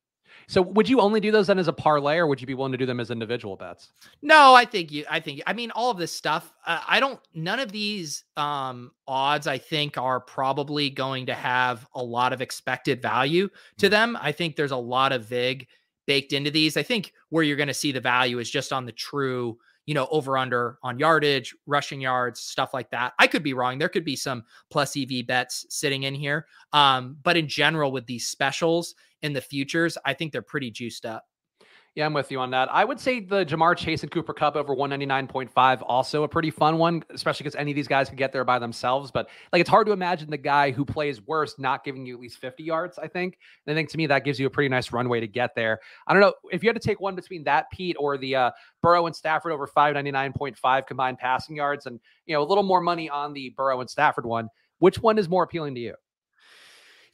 so 0.47 0.61
would 0.61 0.87
you 0.87 1.01
only 1.01 1.19
do 1.19 1.31
those 1.31 1.47
then 1.47 1.59
as 1.59 1.67
a 1.67 1.73
parlay, 1.73 2.17
or 2.17 2.27
would 2.27 2.41
you 2.41 2.47
be 2.47 2.53
willing 2.53 2.71
to 2.71 2.77
do 2.77 2.85
them 2.85 2.99
as 2.99 3.11
individual 3.11 3.55
bets? 3.55 3.91
No, 4.21 4.53
I 4.53 4.65
think 4.65 4.91
you. 4.91 5.05
I 5.09 5.19
think. 5.19 5.41
I 5.47 5.53
mean, 5.53 5.71
all 5.71 5.91
of 5.91 5.97
this 5.97 6.11
stuff. 6.11 6.53
Uh, 6.65 6.81
I 6.87 6.99
don't. 6.99 7.19
None 7.33 7.59
of 7.59 7.71
these 7.71 8.23
um, 8.37 8.91
odds, 9.07 9.47
I 9.47 9.57
think, 9.57 9.97
are 9.97 10.19
probably 10.19 10.89
going 10.89 11.25
to 11.27 11.33
have 11.33 11.87
a 11.95 12.03
lot 12.03 12.33
of 12.33 12.41
expected 12.41 13.01
value 13.01 13.49
to 13.77 13.87
mm. 13.87 13.91
them. 13.91 14.17
I 14.21 14.31
think 14.31 14.55
there's 14.55 14.71
a 14.71 14.77
lot 14.77 15.11
of 15.11 15.25
vig 15.25 15.67
baked 16.05 16.33
into 16.33 16.51
these. 16.51 16.77
I 16.77 16.83
think 16.83 17.13
where 17.29 17.43
you're 17.43 17.57
going 17.57 17.67
to 17.67 17.73
see 17.73 17.91
the 17.91 17.99
value 17.99 18.39
is 18.39 18.49
just 18.49 18.71
on 18.71 18.85
the 18.85 18.91
true 18.91 19.57
you 19.85 19.93
know, 19.93 20.07
over 20.09 20.37
under 20.37 20.77
on 20.81 20.97
yardage, 20.97 21.55
rushing 21.67 22.01
yards, 22.01 22.39
stuff 22.39 22.73
like 22.73 22.89
that. 22.91 23.13
I 23.19 23.27
could 23.27 23.43
be 23.43 23.53
wrong. 23.53 23.77
There 23.77 23.89
could 23.89 24.05
be 24.05 24.15
some 24.15 24.43
plus 24.69 24.97
EV 24.97 25.27
bets 25.27 25.65
sitting 25.69 26.03
in 26.03 26.15
here. 26.15 26.47
Um, 26.73 27.17
but 27.21 27.37
in 27.37 27.47
general, 27.47 27.91
with 27.91 28.05
these 28.07 28.27
specials, 28.27 28.95
in 29.25 29.33
the 29.33 29.41
futures, 29.41 29.97
I 30.05 30.13
think 30.13 30.31
they're 30.31 30.41
pretty 30.41 30.71
juiced 30.71 31.05
up. 31.05 31.25
Yeah, 31.95 32.05
I'm 32.05 32.13
with 32.13 32.29
you 32.29 32.41
on 32.41 32.51
that. 32.51 32.67
I 32.73 32.83
would 32.83 32.99
say 32.99 33.21
the 33.21 33.45
Ja'Marr 33.45 33.77
Chase 33.77 34.03
and 34.03 34.11
Cooper 34.11 34.33
Kupp 34.33 34.57
over 34.57 34.75
199.5 34.75 35.81
also 35.85 36.23
a 36.23 36.27
pretty 36.27 36.51
fun 36.51 36.77
one, 36.77 37.01
especially 37.09 37.45
because 37.45 37.55
any 37.55 37.71
of 37.71 37.75
these 37.75 37.87
guys 37.87 38.09
could 38.09 38.17
get 38.17 38.33
there 38.33 38.43
by 38.43 38.59
themselves. 38.59 39.11
But 39.11 39.29
like, 39.53 39.61
it's 39.61 39.69
hard 39.69 39.87
to 39.87 39.93
imagine 39.93 40.29
the 40.29 40.37
guy 40.37 40.71
who 40.71 40.83
plays 40.83 41.21
worst 41.21 41.57
not 41.57 41.85
giving 41.85 42.05
you 42.05 42.13
at 42.15 42.19
least 42.19 42.39
50 42.39 42.63
yards. 42.63 42.99
I 42.99 43.07
think. 43.07 43.37
And 43.65 43.73
I 43.73 43.79
think 43.79 43.89
to 43.91 43.97
me 43.97 44.07
that 44.07 44.25
gives 44.25 44.37
you 44.37 44.45
a 44.45 44.49
pretty 44.49 44.67
nice 44.67 44.91
runway 44.91 45.21
to 45.21 45.27
get 45.27 45.55
there. 45.55 45.79
I 46.05 46.11
don't 46.11 46.21
know 46.21 46.33
if 46.51 46.63
you 46.63 46.69
had 46.69 46.75
to 46.75 46.85
take 46.85 46.99
one 46.99 47.15
between 47.15 47.45
that 47.45 47.71
Pete 47.71 47.95
or 47.97 48.17
the 48.17 48.35
uh, 48.35 48.51
Burrow 48.81 49.05
and 49.05 49.15
Stafford 49.15 49.53
over 49.53 49.65
599.5 49.65 50.87
combined 50.87 51.17
passing 51.17 51.55
yards, 51.55 51.85
and 51.85 52.01
you 52.25 52.35
know 52.35 52.43
a 52.43 52.47
little 52.47 52.63
more 52.63 52.81
money 52.81 53.09
on 53.09 53.31
the 53.31 53.53
Burrow 53.55 53.79
and 53.79 53.89
Stafford 53.89 54.25
one. 54.25 54.49
Which 54.79 54.99
one 54.99 55.17
is 55.17 55.29
more 55.29 55.43
appealing 55.43 55.75
to 55.75 55.81
you? 55.81 55.95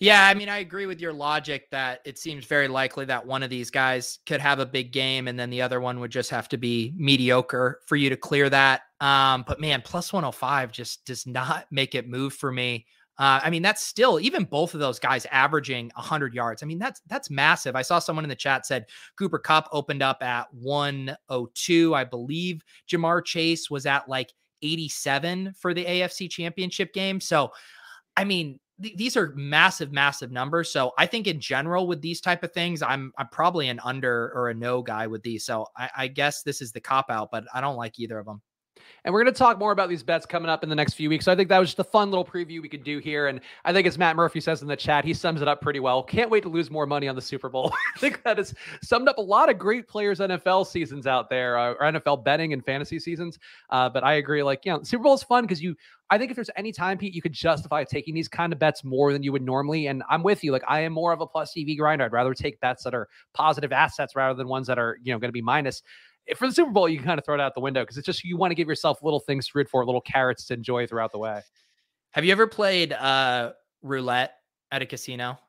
Yeah, 0.01 0.25
I 0.27 0.33
mean, 0.33 0.49
I 0.49 0.57
agree 0.57 0.87
with 0.87 0.99
your 0.99 1.13
logic 1.13 1.69
that 1.69 1.99
it 2.05 2.17
seems 2.17 2.45
very 2.45 2.67
likely 2.67 3.05
that 3.05 3.23
one 3.23 3.43
of 3.43 3.51
these 3.51 3.69
guys 3.69 4.17
could 4.25 4.41
have 4.41 4.57
a 4.57 4.65
big 4.65 4.91
game 4.91 5.27
and 5.27 5.39
then 5.39 5.51
the 5.51 5.61
other 5.61 5.79
one 5.79 5.99
would 5.99 6.09
just 6.09 6.31
have 6.31 6.49
to 6.49 6.57
be 6.57 6.91
mediocre 6.97 7.81
for 7.85 7.95
you 7.95 8.09
to 8.09 8.17
clear 8.17 8.49
that. 8.49 8.81
Um, 8.99 9.43
but 9.47 9.61
man, 9.61 9.83
plus 9.85 10.11
105 10.11 10.71
just 10.71 11.05
does 11.05 11.27
not 11.27 11.67
make 11.69 11.93
it 11.93 12.09
move 12.09 12.33
for 12.33 12.51
me. 12.51 12.87
Uh, 13.19 13.41
I 13.43 13.51
mean, 13.51 13.61
that's 13.61 13.83
still 13.83 14.19
even 14.19 14.43
both 14.43 14.73
of 14.73 14.79
those 14.79 14.97
guys 14.97 15.27
averaging 15.31 15.91
100 15.93 16.33
yards. 16.33 16.63
I 16.63 16.65
mean, 16.65 16.79
that's 16.79 17.01
that's 17.05 17.29
massive. 17.29 17.75
I 17.75 17.83
saw 17.83 17.99
someone 17.99 18.25
in 18.25 18.29
the 18.29 18.35
chat 18.35 18.65
said 18.65 18.87
Cooper 19.19 19.37
Kupp 19.37 19.69
opened 19.71 20.01
up 20.01 20.23
at 20.23 20.51
102. 20.51 21.93
I 21.93 22.05
believe 22.05 22.63
Ja'Marr 22.91 23.23
Chase 23.23 23.69
was 23.69 23.85
at 23.85 24.09
like 24.09 24.33
87 24.63 25.53
for 25.59 25.75
the 25.75 25.85
AFC 25.85 26.27
Championship 26.27 26.91
game. 26.91 27.19
So, 27.19 27.51
I 28.17 28.23
mean, 28.23 28.59
these 28.81 29.15
are 29.17 29.33
massive, 29.35 29.91
massive 29.91 30.31
numbers. 30.31 30.71
So 30.71 30.91
I 30.97 31.05
think 31.05 31.27
in 31.27 31.39
general 31.39 31.87
with 31.87 32.01
these 32.01 32.21
type 32.21 32.43
of 32.43 32.51
things, 32.51 32.81
I'm 32.81 33.11
I'm 33.17 33.27
probably 33.29 33.69
an 33.69 33.79
under 33.83 34.31
or 34.35 34.49
a 34.49 34.53
no 34.53 34.81
guy 34.81 35.07
with 35.07 35.23
these. 35.23 35.45
So 35.45 35.67
I, 35.77 35.89
I 35.97 36.07
guess 36.07 36.43
this 36.43 36.61
is 36.61 36.71
the 36.71 36.81
cop 36.81 37.09
out, 37.09 37.29
but 37.31 37.45
I 37.53 37.61
don't 37.61 37.75
like 37.77 37.99
either 37.99 38.19
of 38.19 38.25
them. 38.25 38.41
And 39.03 39.13
we're 39.13 39.23
going 39.23 39.33
to 39.33 39.37
talk 39.37 39.57
more 39.57 39.71
about 39.71 39.89
these 39.89 40.03
bets 40.03 40.25
coming 40.27 40.49
up 40.49 40.61
in 40.63 40.69
the 40.69 40.75
next 40.75 40.93
few 40.93 41.09
weeks. 41.09 41.25
So 41.25 41.31
I 41.31 41.35
think 41.35 41.49
that 41.49 41.57
was 41.57 41.69
just 41.69 41.79
a 41.79 41.83
fun 41.83 42.11
little 42.11 42.25
preview 42.25 42.61
we 42.61 42.69
could 42.69 42.83
do 42.83 42.99
here. 42.99 43.27
And 43.27 43.41
I 43.65 43.73
think 43.73 43.87
as 43.87 43.97
Matt 43.97 44.15
Murphy 44.15 44.39
says 44.39 44.61
in 44.61 44.67
the 44.67 44.75
chat, 44.75 45.03
he 45.03 45.13
sums 45.13 45.41
it 45.41 45.47
up 45.47 45.59
pretty 45.59 45.79
well. 45.79 46.03
Can't 46.03 46.29
wait 46.29 46.43
to 46.43 46.49
lose 46.49 46.69
more 46.69 46.85
money 46.85 47.07
on 47.07 47.15
the 47.15 47.21
Super 47.21 47.49
Bowl. 47.49 47.73
I 47.95 47.99
think 47.99 48.21
that 48.23 48.37
has 48.37 48.53
summed 48.83 49.07
up 49.07 49.17
a 49.17 49.21
lot 49.21 49.49
of 49.49 49.57
great 49.57 49.87
players' 49.87 50.19
NFL 50.19 50.67
seasons 50.67 51.07
out 51.07 51.29
there, 51.29 51.57
uh, 51.57 51.73
or 51.73 51.91
NFL 51.91 52.23
betting 52.23 52.53
and 52.53 52.63
fantasy 52.63 52.99
seasons. 52.99 53.39
Uh, 53.71 53.89
but 53.89 54.03
I 54.03 54.13
agree, 54.13 54.43
like, 54.43 54.65
you 54.65 54.71
know, 54.71 54.83
Super 54.83 55.03
Bowl 55.03 55.15
is 55.15 55.23
fun 55.23 55.45
because 55.45 55.63
you, 55.63 55.75
I 56.11 56.19
think 56.19 56.29
if 56.29 56.35
there's 56.35 56.51
any 56.55 56.71
time, 56.71 56.99
Pete, 56.99 57.15
you 57.15 57.21
could 57.23 57.33
justify 57.33 57.83
taking 57.83 58.13
these 58.13 58.27
kind 58.27 58.53
of 58.53 58.59
bets 58.59 58.83
more 58.83 59.13
than 59.13 59.23
you 59.23 59.31
would 59.31 59.41
normally. 59.41 59.87
And 59.87 60.03
I'm 60.09 60.21
with 60.21 60.43
you. 60.43 60.51
Like, 60.51 60.63
I 60.67 60.81
am 60.81 60.93
more 60.93 61.11
of 61.11 61.21
a 61.21 61.25
plus 61.25 61.53
EV 61.57 61.77
grinder. 61.77 62.05
I'd 62.05 62.11
rather 62.11 62.35
take 62.35 62.59
bets 62.59 62.83
that 62.83 62.93
are 62.93 63.07
positive 63.33 63.71
assets 63.71 64.15
rather 64.15 64.35
than 64.35 64.47
ones 64.47 64.67
that 64.67 64.77
are, 64.77 64.99
you 65.01 65.11
know, 65.11 65.17
going 65.17 65.29
to 65.29 65.33
be 65.33 65.41
minus 65.41 65.81
for 66.35 66.47
the 66.47 66.53
Super 66.53 66.71
Bowl, 66.71 66.87
you 66.87 66.97
can 66.97 67.05
kind 67.05 67.19
of 67.19 67.25
throw 67.25 67.35
it 67.35 67.41
out 67.41 67.53
the 67.55 67.61
window 67.61 67.81
because 67.81 67.97
it's 67.97 68.05
just 68.05 68.23
you 68.23 68.37
want 68.37 68.51
to 68.51 68.55
give 68.55 68.67
yourself 68.67 68.99
little 69.03 69.19
things 69.19 69.47
to 69.47 69.51
root 69.55 69.69
for, 69.69 69.85
little 69.85 70.01
carrots 70.01 70.45
to 70.47 70.53
enjoy 70.53 70.87
throughout 70.87 71.11
the 71.11 71.17
way. 71.17 71.41
Have 72.11 72.25
you 72.25 72.31
ever 72.31 72.47
played 72.47 72.93
uh, 72.93 73.53
roulette 73.81 74.35
at 74.71 74.81
a 74.81 74.85
casino? 74.85 75.39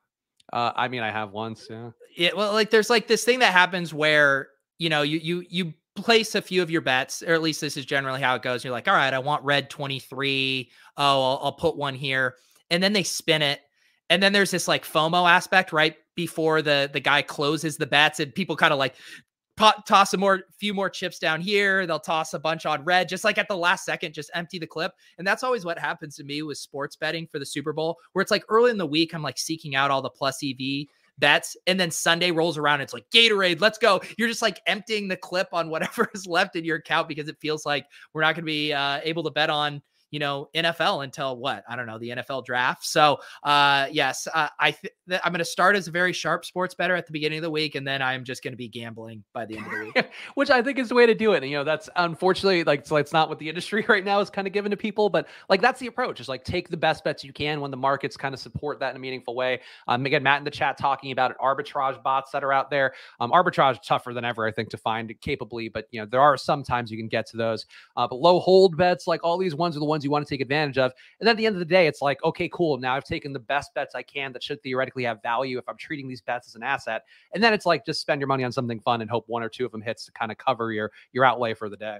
Uh, 0.52 0.72
I 0.74 0.88
mean, 0.88 1.02
I 1.02 1.10
have 1.10 1.32
once. 1.32 1.66
Yeah. 1.70 1.90
Yeah. 2.16 2.30
Well, 2.36 2.52
like 2.52 2.70
there's 2.70 2.90
like 2.90 3.06
this 3.06 3.24
thing 3.24 3.38
that 3.40 3.52
happens 3.52 3.94
where 3.94 4.48
you 4.78 4.88
know 4.88 5.02
you 5.02 5.18
you 5.18 5.44
you 5.48 5.74
place 5.94 6.34
a 6.34 6.42
few 6.42 6.62
of 6.62 6.70
your 6.70 6.80
bets, 6.80 7.22
or 7.22 7.32
at 7.32 7.42
least 7.42 7.60
this 7.60 7.76
is 7.76 7.84
generally 7.84 8.20
how 8.20 8.34
it 8.34 8.42
goes. 8.42 8.64
You're 8.64 8.72
like, 8.72 8.88
all 8.88 8.94
right, 8.94 9.12
I 9.12 9.18
want 9.18 9.44
red 9.44 9.70
23. 9.70 10.70
Oh, 10.96 11.02
I'll, 11.02 11.40
I'll 11.42 11.52
put 11.52 11.76
one 11.76 11.94
here, 11.94 12.36
and 12.70 12.82
then 12.82 12.92
they 12.92 13.02
spin 13.02 13.42
it, 13.42 13.60
and 14.10 14.22
then 14.22 14.32
there's 14.32 14.50
this 14.50 14.68
like 14.68 14.84
FOMO 14.84 15.28
aspect 15.28 15.72
right 15.72 15.96
before 16.14 16.60
the 16.60 16.90
the 16.92 17.00
guy 17.00 17.22
closes 17.22 17.76
the 17.76 17.86
bets, 17.86 18.20
and 18.20 18.34
people 18.34 18.56
kind 18.56 18.72
of 18.72 18.78
like 18.78 18.94
toss 19.56 20.14
a 20.14 20.16
more 20.16 20.42
few 20.58 20.74
more 20.74 20.90
chips 20.90 21.18
down 21.18 21.40
here. 21.40 21.86
They'll 21.86 21.98
toss 21.98 22.34
a 22.34 22.38
bunch 22.38 22.66
on 22.66 22.84
red, 22.84 23.08
just 23.08 23.24
like 23.24 23.38
at 23.38 23.48
the 23.48 23.56
last 23.56 23.84
second, 23.84 24.14
just 24.14 24.30
empty 24.34 24.58
the 24.58 24.66
clip. 24.66 24.92
And 25.18 25.26
that's 25.26 25.42
always 25.42 25.64
what 25.64 25.78
happens 25.78 26.16
to 26.16 26.24
me 26.24 26.42
with 26.42 26.58
sports 26.58 26.96
betting 26.96 27.26
for 27.26 27.38
the 27.38 27.46
Super 27.46 27.72
Bowl, 27.72 27.98
where 28.12 28.22
it's 28.22 28.30
like 28.30 28.44
early 28.48 28.70
in 28.70 28.78
the 28.78 28.86
week, 28.86 29.14
I'm 29.14 29.22
like 29.22 29.38
seeking 29.38 29.74
out 29.74 29.90
all 29.90 30.02
the 30.02 30.10
plus 30.10 30.42
EV 30.42 30.86
bets. 31.18 31.56
And 31.66 31.78
then 31.78 31.90
Sunday 31.90 32.30
rolls 32.30 32.58
around. 32.58 32.80
It's 32.80 32.94
like 32.94 33.08
Gatorade, 33.10 33.60
let's 33.60 33.78
go. 33.78 34.00
You're 34.18 34.28
just 34.28 34.42
like 34.42 34.60
emptying 34.66 35.08
the 35.08 35.16
clip 35.16 35.48
on 35.52 35.68
whatever 35.68 36.08
is 36.14 36.26
left 36.26 36.56
in 36.56 36.64
your 36.64 36.76
account 36.76 37.08
because 37.08 37.28
it 37.28 37.36
feels 37.40 37.66
like 37.66 37.86
we're 38.12 38.22
not 38.22 38.34
going 38.34 38.44
to 38.44 38.46
be 38.46 38.72
uh, 38.72 39.00
able 39.04 39.22
to 39.24 39.30
bet 39.30 39.50
on 39.50 39.82
you 40.12 40.20
know 40.20 40.48
NFL 40.54 41.02
until 41.02 41.36
what 41.36 41.64
I 41.68 41.74
don't 41.74 41.86
know 41.86 41.98
the 41.98 42.10
NFL 42.10 42.44
draft. 42.44 42.84
So 42.84 43.18
uh, 43.42 43.86
yes, 43.90 44.28
uh, 44.32 44.48
I 44.60 44.70
th- 44.70 44.92
I'm 45.24 45.32
going 45.32 45.38
to 45.38 45.44
start 45.44 45.74
as 45.74 45.88
a 45.88 45.90
very 45.90 46.12
sharp 46.12 46.44
sports 46.44 46.74
better 46.74 46.94
at 46.94 47.06
the 47.06 47.12
beginning 47.12 47.38
of 47.38 47.42
the 47.42 47.50
week, 47.50 47.74
and 47.74 47.86
then 47.86 48.02
I'm 48.02 48.22
just 48.22 48.44
going 48.44 48.52
to 48.52 48.58
be 48.58 48.68
gambling 48.68 49.24
by 49.32 49.46
the 49.46 49.56
end 49.56 49.66
of 49.66 49.72
the 49.72 49.84
week, 49.86 50.06
which 50.34 50.50
I 50.50 50.62
think 50.62 50.78
is 50.78 50.90
the 50.90 50.94
way 50.94 51.06
to 51.06 51.14
do 51.14 51.32
it. 51.32 51.42
And 51.42 51.50
you 51.50 51.56
know 51.56 51.64
that's 51.64 51.88
unfortunately 51.96 52.62
like 52.62 52.86
so 52.86 52.96
it's 52.96 53.12
not 53.12 53.28
what 53.28 53.38
the 53.38 53.48
industry 53.48 53.84
right 53.88 54.04
now 54.04 54.20
is 54.20 54.30
kind 54.30 54.46
of 54.46 54.52
given 54.52 54.70
to 54.70 54.76
people, 54.76 55.08
but 55.08 55.26
like 55.48 55.62
that's 55.62 55.80
the 55.80 55.86
approach. 55.86 56.20
Is 56.20 56.28
like 56.28 56.44
take 56.44 56.68
the 56.68 56.76
best 56.76 57.02
bets 57.04 57.24
you 57.24 57.32
can 57.32 57.60
when 57.60 57.70
the 57.70 57.76
markets 57.76 58.16
kind 58.16 58.34
of 58.34 58.40
support 58.40 58.78
that 58.80 58.90
in 58.90 58.96
a 58.96 59.00
meaningful 59.00 59.34
way. 59.34 59.60
Um, 59.88 60.04
again, 60.04 60.22
Matt 60.22 60.38
in 60.38 60.44
the 60.44 60.50
chat 60.50 60.76
talking 60.76 61.10
about 61.10 61.30
it, 61.30 61.38
arbitrage 61.40 62.00
bots 62.02 62.30
that 62.32 62.44
are 62.44 62.52
out 62.52 62.68
there. 62.70 62.92
Um, 63.18 63.32
arbitrage 63.32 63.82
tougher 63.82 64.12
than 64.12 64.26
ever, 64.26 64.46
I 64.46 64.52
think, 64.52 64.68
to 64.70 64.76
find 64.76 65.12
capably, 65.22 65.70
but 65.70 65.86
you 65.90 66.00
know 66.00 66.06
there 66.06 66.20
are 66.20 66.36
some 66.36 66.62
times 66.62 66.90
you 66.90 66.98
can 66.98 67.08
get 67.08 67.26
to 67.28 67.38
those. 67.38 67.64
Uh, 67.96 68.06
but 68.06 68.16
low 68.16 68.40
hold 68.40 68.76
bets, 68.76 69.06
like 69.06 69.24
all 69.24 69.38
these 69.38 69.54
ones 69.54 69.74
are 69.74 69.80
the 69.80 69.86
ones 69.86 70.01
ones 70.02 70.04
you 70.04 70.10
want 70.10 70.26
to 70.26 70.32
take 70.32 70.40
advantage 70.40 70.78
of. 70.78 70.92
And 71.20 71.28
at 71.28 71.36
the 71.36 71.46
end 71.46 71.54
of 71.54 71.60
the 71.60 71.64
day, 71.64 71.86
it's 71.86 72.02
like, 72.02 72.22
okay, 72.24 72.48
cool. 72.52 72.78
Now 72.78 72.94
I've 72.94 73.04
taken 73.04 73.32
the 73.32 73.38
best 73.38 73.74
bets 73.74 73.94
I 73.94 74.02
can 74.02 74.32
that 74.32 74.42
should 74.42 74.62
theoretically 74.62 75.04
have 75.04 75.22
value 75.22 75.58
if 75.58 75.68
I'm 75.68 75.76
treating 75.76 76.08
these 76.08 76.20
bets 76.20 76.48
as 76.48 76.54
an 76.54 76.62
asset. 76.62 77.02
And 77.34 77.42
then 77.42 77.52
it's 77.52 77.66
like 77.66 77.86
just 77.86 78.00
spend 78.00 78.20
your 78.20 78.28
money 78.28 78.44
on 78.44 78.52
something 78.52 78.80
fun 78.80 79.00
and 79.00 79.10
hope 79.10 79.24
one 79.28 79.42
or 79.42 79.48
two 79.48 79.64
of 79.64 79.72
them 79.72 79.82
hits 79.82 80.04
to 80.06 80.12
kind 80.12 80.32
of 80.32 80.38
cover 80.38 80.72
your 80.72 80.90
your 81.12 81.24
outlay 81.24 81.54
for 81.54 81.68
the 81.68 81.76
day. 81.76 81.98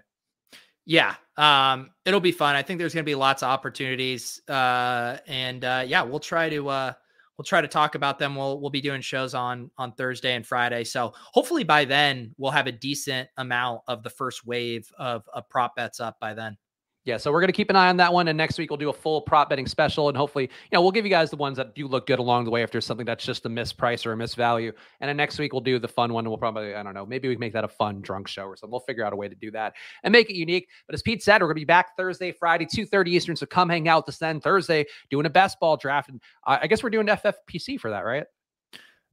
Yeah, 0.85 1.15
um, 1.37 1.91
it'll 2.05 2.19
be 2.21 2.33
fun. 2.33 2.57
I 2.57 2.63
think 2.63 2.81
there's 2.81 2.93
going 2.93 3.05
to 3.05 3.09
be 3.09 3.15
lots 3.15 3.45
of 3.45 3.49
opportunities, 3.51 4.41
uh, 4.49 5.19
and 5.29 5.65
uh, 5.65 5.85
yeah, 5.87 6.03
we'll 6.03 6.19
try 6.19 6.49
to 6.49 6.69
uh, 6.69 6.93
we'll 7.37 7.45
try 7.45 7.61
to 7.61 7.69
talk 7.69 7.95
about 7.95 8.19
them. 8.19 8.35
We'll 8.35 8.61
we'll 8.61 8.71
be 8.71 8.81
doing 8.81 9.01
shows 9.01 9.35
on 9.35 9.71
on 9.79 9.93
Thursday 9.93 10.35
and 10.35 10.47
Friday. 10.47 10.85
So 10.85 11.13
hopefully 11.17 11.65
by 11.65 11.85
then 11.85 12.35
we'll 12.37 12.51
have 12.51 12.67
a 12.67 12.73
decent 12.73 13.29
amount 13.37 13.83
of 13.87 14.03
the 14.03 14.11
first 14.11 14.47
wave 14.47 14.91
of, 14.99 15.23
of 15.33 15.49
prop 15.49 15.77
bets 15.77 16.01
up 16.01 16.19
by 16.21 16.35
then. 16.35 16.57
Yeah, 17.05 17.17
so 17.17 17.33
we're 17.33 17.41
going 17.41 17.49
to 17.49 17.53
keep 17.53 17.69
an 17.69 17.75
eye 17.75 17.89
on 17.89 17.97
that 17.97 18.13
one. 18.13 18.29
And 18.29 18.37
next 18.37 18.59
week 18.59 18.71
we'll 18.71 18.77
do 18.77 18.89
a 18.89 18.93
full 18.93 19.23
prop 19.23 19.51
betting 19.51 19.67
special. 19.67 20.09
And 20.09 20.17
hopefully, 20.17 20.45
you 20.45 20.77
know, 20.77 20.83
we'll 20.83 20.93
give 20.93 21.05
you 21.05 21.11
guys 21.11 21.31
the 21.31 21.37
ones 21.37 21.57
that 21.57 21.75
do 21.75 21.89
look 21.89 22.07
good 22.07 22.21
along 22.21 22.45
the 22.45 22.53
way 22.53 22.63
if 22.63 22.71
there's 22.71 22.87
something 22.87 23.05
that's 23.05 23.25
just 23.25 23.45
a 23.45 23.49
misprice 23.49 24.07
or 24.07 24.13
a 24.13 24.17
misvalue. 24.17 24.73
And 25.01 25.09
then 25.09 25.17
next 25.17 25.37
week 25.41 25.53
we'll 25.53 25.63
do 25.63 25.81
the 25.81 25.89
fun 25.89 26.13
one. 26.13 26.29
We'll 26.29 26.39
probably, 26.39 26.77
I 26.77 26.83
don't 26.85 26.95
know, 26.95 27.05
maybe 27.05 27.27
we 27.27 27.35
can 27.35 27.41
make 27.41 27.55
that 27.55 27.65
a 27.65 27.69
fun 27.69 28.03
drunk 28.03 28.29
show 28.29 28.45
or 28.45 28.57
something. 28.57 28.71
We'll 28.71 28.81
figure 28.81 29.05
out 29.05 29.13
a 29.13 29.17
way 29.17 29.29
to 29.29 29.35
do 29.35 29.51
that 29.51 29.75
and 30.05 30.13
make 30.13 30.31
it 30.31 30.37
unique. 30.37 30.69
But 30.87 30.95
as 30.95 31.03
Pete 31.03 31.25
said, 31.25 31.41
we're 31.41 31.49
going 31.49 31.57
to 31.57 31.63
be 31.63 31.65
back 31.65 31.97
Thursday, 31.97 32.31
Friday, 32.31 32.67
two 32.73 32.87
2.30 32.87 33.09
Eastern. 33.09 33.37
So 33.37 33.47
come 33.47 33.69
hang 33.69 33.89
out 33.89 34.07
with 34.07 34.15
us 34.15 34.19
then 34.19 34.41
Thursday 34.41 34.87
doing 35.11 35.27
a 35.27 35.31
best 35.31 35.59
ball 35.59 35.77
draft. 35.77 36.09
And 36.09 36.21
I 36.47 36.69
guess 36.69 36.85
we're 36.85 36.91
doing 36.91 37.07
FFPC 37.07 37.81
for 37.81 37.91
that, 37.91 38.05
right? 38.05 38.27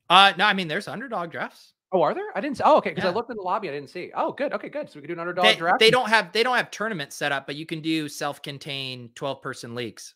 Uh, 0.10 0.34
no, 0.38 0.46
I 0.46 0.54
mean, 0.54 0.68
there's 0.68 0.88
underdog 0.88 1.32
drafts. 1.32 1.74
Oh, 1.92 2.02
are 2.04 2.14
there? 2.14 2.26
I 2.36 2.42
didn't. 2.42 2.58
See. 2.58 2.64
Oh, 2.64 2.78
okay. 2.78 2.90
Because 2.90 3.04
yeah. 3.04 3.10
I 3.10 3.14
looked 3.14 3.32
in 3.32 3.38
the 3.38 3.42
lobby, 3.42 3.68
I 3.68 3.72
didn't 3.72 3.90
see. 3.90 4.12
Oh, 4.16 4.32
good. 4.32 4.54
Okay, 4.54 4.70
good. 4.70 4.90
So 4.90 5.00
we 5.00 5.02
can 5.02 5.08
do 5.08 5.14
an 5.14 5.20
underdog 5.20 5.46
they, 5.46 5.56
draft. 5.56 5.80
They 5.80 5.90
don't 5.90 6.08
have 6.08 6.32
they 6.32 6.44
don't 6.44 6.56
have 6.56 6.70
tournaments 6.70 7.16
set 7.16 7.32
up, 7.32 7.48
but 7.48 7.56
you 7.56 7.66
can 7.66 7.82
do 7.82 8.08
self-contained 8.08 9.16
twelve 9.16 9.42
person 9.42 9.74
leagues. 9.74 10.14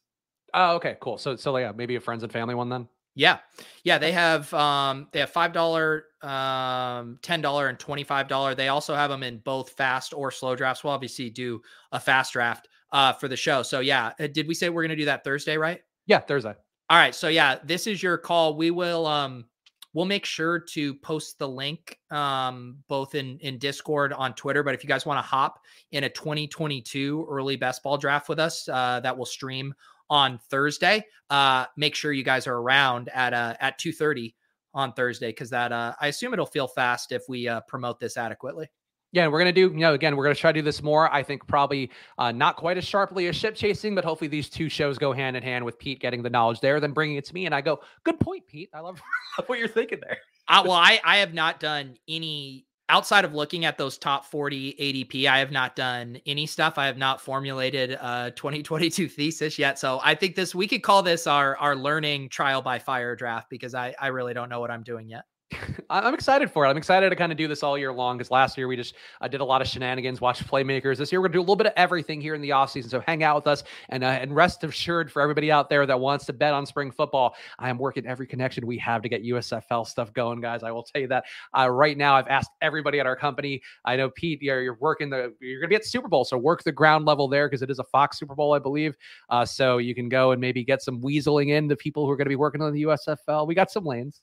Oh, 0.53 0.75
okay, 0.75 0.97
cool. 1.01 1.17
So 1.17 1.35
so 1.35 1.57
yeah, 1.57 1.71
maybe 1.75 1.95
a 1.95 1.99
friends 1.99 2.21
and 2.21 2.31
family 2.31 2.53
one 2.53 2.69
then. 2.69 2.87
Yeah, 3.15 3.39
yeah. 3.83 3.97
They 3.97 4.11
have 4.11 4.53
um 4.53 5.07
they 5.11 5.19
have 5.19 5.31
five 5.31 5.51
dollar, 5.51 6.05
um 6.21 7.17
ten 7.23 7.41
dollar, 7.41 7.69
and 7.69 7.79
twenty 7.79 8.03
five 8.03 8.27
dollar. 8.27 8.53
They 8.53 8.67
also 8.67 8.93
have 8.93 9.09
them 9.09 9.23
in 9.23 9.39
both 9.39 9.71
fast 9.71 10.13
or 10.13 10.29
slow 10.29 10.55
drafts. 10.55 10.83
We'll 10.83 10.93
obviously 10.93 11.31
do 11.31 11.61
a 11.91 11.99
fast 11.99 12.33
draft 12.33 12.67
uh 12.91 13.13
for 13.13 13.27
the 13.27 13.35
show. 13.35 13.63
So 13.63 13.79
yeah, 13.79 14.13
uh, 14.19 14.27
did 14.27 14.47
we 14.47 14.53
say 14.53 14.69
we're 14.69 14.83
gonna 14.83 14.95
do 14.95 15.05
that 15.05 15.23
Thursday? 15.23 15.57
Right? 15.57 15.81
Yeah, 16.05 16.19
Thursday. 16.19 16.55
All 16.89 16.97
right. 16.97 17.15
So 17.15 17.29
yeah, 17.29 17.57
this 17.63 17.87
is 17.87 18.03
your 18.03 18.17
call. 18.17 18.55
We 18.55 18.69
will 18.69 19.07
um 19.07 19.45
We'll 19.93 20.05
make 20.05 20.25
sure 20.25 20.59
to 20.59 20.95
post 20.95 21.37
the 21.37 21.47
link 21.47 21.99
um, 22.09 22.77
both 22.87 23.15
in 23.15 23.37
in 23.39 23.59
Discord 23.59 24.11
on 24.11 24.33
Twitter. 24.33 24.63
But 24.63 24.73
if 24.73 24.83
you 24.83 24.87
guys 24.87 25.05
want 25.05 25.17
to 25.19 25.21
hop 25.21 25.59
in 25.91 26.03
a 26.03 26.09
2022 26.09 27.27
early 27.29 27.55
best 27.55 27.83
ball 27.83 27.97
draft 27.97 28.27
with 28.27 28.39
us, 28.39 28.67
uh, 28.67 28.99
that 29.01 29.17
will 29.17 29.25
stream 29.25 29.73
on 30.09 30.39
Thursday. 30.49 31.05
Uh, 31.29 31.65
make 31.77 31.95
sure 31.95 32.11
you 32.11 32.23
guys 32.23 32.47
are 32.47 32.57
around 32.57 33.09
at 33.09 33.33
uh, 33.33 33.55
at 33.59 33.79
2:30 33.79 34.33
on 34.73 34.93
Thursday 34.93 35.29
because 35.29 35.51
that 35.51 35.71
uh, 35.71 35.93
I 35.99 36.07
assume 36.07 36.33
it'll 36.33 36.45
feel 36.45 36.67
fast 36.67 37.11
if 37.11 37.23
we 37.29 37.47
uh, 37.47 37.61
promote 37.61 37.99
this 37.99 38.17
adequately. 38.17 38.69
Yeah, 39.13 39.27
we're 39.27 39.39
going 39.39 39.53
to 39.53 39.67
do, 39.67 39.73
you 39.73 39.79
know, 39.79 39.93
again, 39.93 40.15
we're 40.15 40.23
going 40.23 40.35
to 40.35 40.41
try 40.41 40.51
to 40.51 40.59
do 40.59 40.63
this 40.63 40.81
more. 40.81 41.11
I 41.13 41.21
think 41.21 41.45
probably 41.47 41.91
uh, 42.17 42.31
not 42.31 42.55
quite 42.55 42.77
as 42.77 42.83
sharply 42.83 43.27
as 43.27 43.35
ship 43.35 43.53
chasing, 43.53 43.93
but 43.93 44.03
hopefully 44.03 44.27
these 44.27 44.49
two 44.49 44.69
shows 44.69 44.97
go 44.97 45.13
hand 45.13 45.37
in 45.37 45.43
hand 45.43 45.63
with 45.63 45.77
Pete 45.77 45.99
getting 45.99 46.23
the 46.23 46.31
knowledge 46.31 46.59
there, 46.61 46.79
then 46.79 46.93
bringing 46.93 47.17
it 47.17 47.25
to 47.25 47.33
me. 47.33 47.45
And 47.45 47.53
I 47.53 47.61
go, 47.61 47.79
good 48.03 48.19
point, 48.19 48.47
Pete. 48.47 48.69
I 48.73 48.79
love 48.79 48.99
what 49.45 49.59
you're 49.59 49.67
thinking 49.67 49.99
there. 50.01 50.17
uh, 50.47 50.63
well, 50.63 50.73
I, 50.73 50.99
I 51.05 51.17
have 51.17 51.31
not 51.31 51.59
done 51.59 51.95
any 52.07 52.65
outside 52.89 53.23
of 53.23 53.35
looking 53.35 53.65
at 53.65 53.77
those 53.77 53.99
top 53.99 54.25
40 54.25 54.73
ADP. 54.79 55.27
I 55.27 55.37
have 55.37 55.51
not 55.51 55.75
done 55.75 56.17
any 56.25 56.47
stuff. 56.47 56.79
I 56.79 56.87
have 56.87 56.97
not 56.97 57.21
formulated 57.21 57.91
a 57.91 58.33
2022 58.35 59.07
thesis 59.09 59.59
yet. 59.59 59.77
So 59.77 59.99
I 60.03 60.15
think 60.15 60.35
this, 60.35 60.55
we 60.55 60.67
could 60.67 60.81
call 60.81 61.03
this 61.03 61.27
our, 61.27 61.55
our 61.57 61.75
learning 61.75 62.29
trial 62.29 62.63
by 62.63 62.79
fire 62.79 63.15
draft 63.15 63.49
because 63.51 63.75
I, 63.75 63.93
I 63.99 64.07
really 64.07 64.33
don't 64.33 64.49
know 64.49 64.59
what 64.59 64.71
I'm 64.71 64.83
doing 64.83 65.07
yet. 65.07 65.25
I'm 65.89 66.13
excited 66.13 66.51
for 66.51 66.65
it. 66.65 66.69
I'm 66.69 66.77
excited 66.77 67.09
to 67.09 67.15
kind 67.15 67.31
of 67.31 67.37
do 67.37 67.47
this 67.47 67.63
all 67.63 67.77
year 67.77 67.93
long 67.93 68.17
because 68.17 68.31
last 68.31 68.57
year 68.57 68.67
we 68.67 68.75
just 68.75 68.95
uh, 69.21 69.27
did 69.27 69.41
a 69.41 69.45
lot 69.45 69.61
of 69.61 69.67
shenanigans, 69.67 70.21
watched 70.21 70.47
playmakers. 70.47 70.97
This 70.97 71.11
year 71.11 71.21
we're 71.21 71.27
gonna 71.27 71.33
do 71.33 71.39
a 71.39 71.41
little 71.41 71.55
bit 71.55 71.67
of 71.67 71.73
everything 71.75 72.21
here 72.21 72.35
in 72.35 72.41
the 72.41 72.49
offseason. 72.49 72.89
So 72.89 73.01
hang 73.01 73.23
out 73.23 73.35
with 73.35 73.47
us 73.47 73.63
and 73.89 74.03
uh, 74.03 74.07
and 74.07 74.35
rest 74.35 74.63
assured 74.63 75.11
for 75.11 75.21
everybody 75.21 75.51
out 75.51 75.69
there 75.69 75.85
that 75.85 75.99
wants 75.99 76.25
to 76.25 76.33
bet 76.33 76.53
on 76.53 76.65
spring 76.65 76.91
football. 76.91 77.35
I 77.59 77.69
am 77.69 77.77
working 77.77 78.05
every 78.05 78.27
connection 78.27 78.65
we 78.65 78.77
have 78.79 79.01
to 79.03 79.09
get 79.09 79.23
USFL 79.23 79.87
stuff 79.87 80.13
going, 80.13 80.41
guys. 80.41 80.63
I 80.63 80.71
will 80.71 80.83
tell 80.83 81.01
you 81.01 81.07
that 81.07 81.25
uh, 81.57 81.69
right 81.69 81.97
now. 81.97 82.15
I've 82.15 82.27
asked 82.27 82.51
everybody 82.61 82.99
at 82.99 83.05
our 83.05 83.15
company. 83.15 83.61
I 83.85 83.95
know 83.95 84.09
Pete, 84.09 84.41
you're, 84.41 84.61
you're 84.61 84.77
working 84.79 85.09
the 85.09 85.33
you're 85.39 85.59
gonna 85.59 85.69
be 85.69 85.75
at 85.75 85.85
Super 85.85 86.07
Bowl, 86.07 86.25
so 86.25 86.37
work 86.37 86.63
the 86.63 86.71
ground 86.71 87.05
level 87.05 87.27
there 87.27 87.47
because 87.47 87.61
it 87.61 87.69
is 87.69 87.79
a 87.79 87.83
Fox 87.85 88.19
Super 88.19 88.35
Bowl, 88.35 88.53
I 88.53 88.59
believe. 88.59 88.95
Uh, 89.29 89.45
so 89.45 89.77
you 89.77 89.95
can 89.95 90.09
go 90.09 90.31
and 90.31 90.41
maybe 90.41 90.63
get 90.63 90.81
some 90.81 91.01
weaseling 91.01 91.49
in 91.49 91.67
the 91.67 91.75
people 91.75 92.05
who 92.05 92.11
are 92.11 92.17
going 92.17 92.25
to 92.25 92.29
be 92.29 92.35
working 92.35 92.61
on 92.61 92.73
the 92.73 92.83
USFL. 92.83 93.47
We 93.47 93.55
got 93.55 93.71
some 93.71 93.85
lanes. 93.85 94.21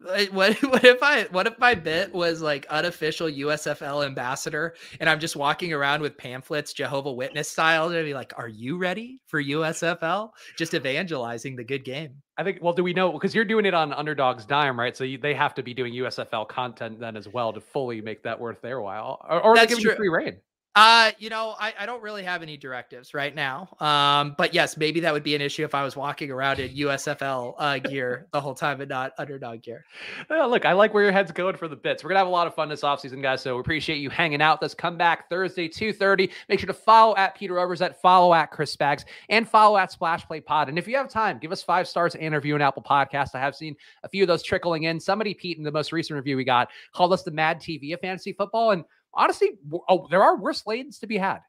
What 0.00 0.32
what 0.62 0.84
if 0.84 1.02
I 1.02 1.24
what 1.24 1.46
if 1.46 1.58
my 1.58 1.74
bit 1.74 2.12
was 2.12 2.40
like 2.40 2.66
unofficial 2.70 3.28
USFL 3.28 4.06
ambassador 4.06 4.74
and 5.00 5.08
I'm 5.08 5.18
just 5.18 5.34
walking 5.34 5.72
around 5.72 6.02
with 6.02 6.16
pamphlets 6.16 6.72
Jehovah 6.72 7.12
Witness 7.12 7.48
style 7.48 7.90
to 7.90 8.04
be 8.04 8.14
like, 8.14 8.32
are 8.36 8.48
you 8.48 8.78
ready 8.78 9.20
for 9.26 9.42
USFL? 9.42 10.30
Just 10.56 10.74
evangelizing 10.74 11.56
the 11.56 11.64
good 11.64 11.84
game. 11.84 12.22
I 12.36 12.44
think. 12.44 12.58
Well, 12.62 12.72
do 12.72 12.84
we 12.84 12.92
know 12.92 13.10
because 13.10 13.34
you're 13.34 13.44
doing 13.44 13.66
it 13.66 13.74
on 13.74 13.92
Underdog's 13.92 14.46
dime, 14.46 14.78
right? 14.78 14.96
So 14.96 15.02
you, 15.02 15.18
they 15.18 15.34
have 15.34 15.54
to 15.54 15.62
be 15.62 15.74
doing 15.74 15.92
USFL 15.92 16.46
content 16.46 17.00
then 17.00 17.16
as 17.16 17.26
well 17.26 17.52
to 17.52 17.60
fully 17.60 18.00
make 18.00 18.22
that 18.22 18.38
worth 18.38 18.62
their 18.62 18.80
while, 18.80 19.20
or, 19.28 19.42
or 19.42 19.54
That's 19.56 19.74
they 19.74 19.80
give 19.80 19.84
you 19.84 19.96
free 19.96 20.08
reign. 20.08 20.36
Uh, 20.78 21.10
you 21.18 21.28
know, 21.28 21.56
I, 21.58 21.74
I 21.76 21.86
don't 21.86 22.00
really 22.04 22.22
have 22.22 22.40
any 22.40 22.56
directives 22.56 23.12
right 23.12 23.34
now. 23.34 23.68
Um, 23.80 24.36
but 24.38 24.54
yes, 24.54 24.76
maybe 24.76 25.00
that 25.00 25.12
would 25.12 25.24
be 25.24 25.34
an 25.34 25.40
issue 25.40 25.64
if 25.64 25.74
I 25.74 25.82
was 25.82 25.96
walking 25.96 26.30
around 26.30 26.60
in 26.60 26.70
USFL 26.72 27.56
uh, 27.58 27.78
gear 27.80 28.28
the 28.30 28.40
whole 28.40 28.54
time 28.54 28.80
and 28.80 28.88
not 28.88 29.10
underdog 29.18 29.62
gear. 29.62 29.84
Well, 30.30 30.48
look, 30.48 30.64
I 30.64 30.74
like 30.74 30.94
where 30.94 31.02
your 31.02 31.10
head's 31.10 31.32
going 31.32 31.56
for 31.56 31.66
the 31.66 31.74
bits. 31.74 32.04
We're 32.04 32.10
gonna 32.10 32.20
have 32.20 32.28
a 32.28 32.30
lot 32.30 32.46
of 32.46 32.54
fun 32.54 32.68
this 32.68 32.82
offseason, 32.82 33.20
guys. 33.20 33.42
So 33.42 33.56
we 33.56 33.60
appreciate 33.60 33.96
you 33.96 34.08
hanging 34.08 34.40
out. 34.40 34.62
Let's 34.62 34.72
come 34.72 34.96
back 34.96 35.28
Thursday, 35.28 35.66
2:30. 35.66 36.30
Make 36.48 36.60
sure 36.60 36.68
to 36.68 36.72
follow 36.72 37.16
at 37.16 37.34
Peter 37.34 37.54
Overzet, 37.54 37.96
follow 37.96 38.32
at 38.32 38.52
Chris 38.52 38.76
Spags, 38.76 39.04
and 39.30 39.48
follow 39.48 39.78
at 39.78 39.90
Splash 39.90 40.28
Play 40.28 40.40
Pod. 40.40 40.68
And 40.68 40.78
if 40.78 40.86
you 40.86 40.96
have 40.96 41.08
time, 41.08 41.38
give 41.38 41.50
us 41.50 41.60
five 41.60 41.88
stars 41.88 42.14
and 42.14 42.32
review 42.32 42.54
an 42.54 42.62
Apple 42.62 42.84
Podcast. 42.84 43.34
I 43.34 43.40
have 43.40 43.56
seen 43.56 43.74
a 44.04 44.08
few 44.08 44.22
of 44.22 44.28
those 44.28 44.44
trickling 44.44 44.84
in. 44.84 45.00
Somebody, 45.00 45.34
Pete, 45.34 45.58
in 45.58 45.64
the 45.64 45.72
most 45.72 45.90
recent 45.90 46.16
review 46.16 46.36
we 46.36 46.44
got, 46.44 46.68
called 46.92 47.12
us 47.12 47.24
the 47.24 47.32
Mad 47.32 47.58
TV 47.60 47.92
of 47.94 48.00
fantasy 48.00 48.32
football. 48.32 48.70
And 48.70 48.84
honestly, 49.14 49.52
oh, 49.88 50.06
there 50.10 50.22
are 50.22 50.36
worse 50.36 50.66
lanes 50.66 50.98
to 51.00 51.06
be 51.06 51.18
had. 51.18 51.40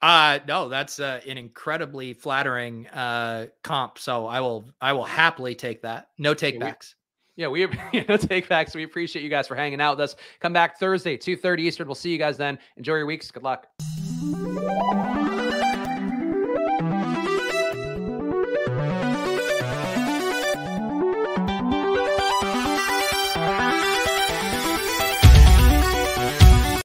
Uh 0.00 0.38
no, 0.46 0.68
that's 0.68 1.00
uh, 1.00 1.20
an 1.26 1.38
incredibly 1.38 2.12
flattering 2.14 2.86
uh 2.88 3.46
comp. 3.64 3.98
So 3.98 4.26
I 4.26 4.40
will 4.40 4.70
I 4.80 4.92
will 4.92 5.04
happily 5.04 5.56
take 5.56 5.82
that. 5.82 6.08
No 6.18 6.34
takebacks. 6.34 6.94
Yeah, 7.38 7.48
we, 7.48 7.60
yeah, 7.66 7.68
we 7.92 7.98
no 8.00 8.18
takebacks. 8.18 8.74
We 8.74 8.84
appreciate 8.84 9.22
you 9.22 9.30
guys 9.30 9.48
for 9.48 9.54
hanging 9.54 9.80
out 9.80 9.96
with 9.96 10.10
us. 10.10 10.16
Come 10.40 10.52
back 10.52 10.78
Thursday, 10.78 11.16
2:30 11.16 11.60
Eastern. 11.60 11.88
We'll 11.88 11.94
see 11.94 12.10
you 12.10 12.18
guys 12.18 12.36
then. 12.36 12.58
Enjoy 12.76 12.96
your 12.96 13.06
weeks. 13.06 13.30
Good 13.30 13.44
luck. 13.44 13.66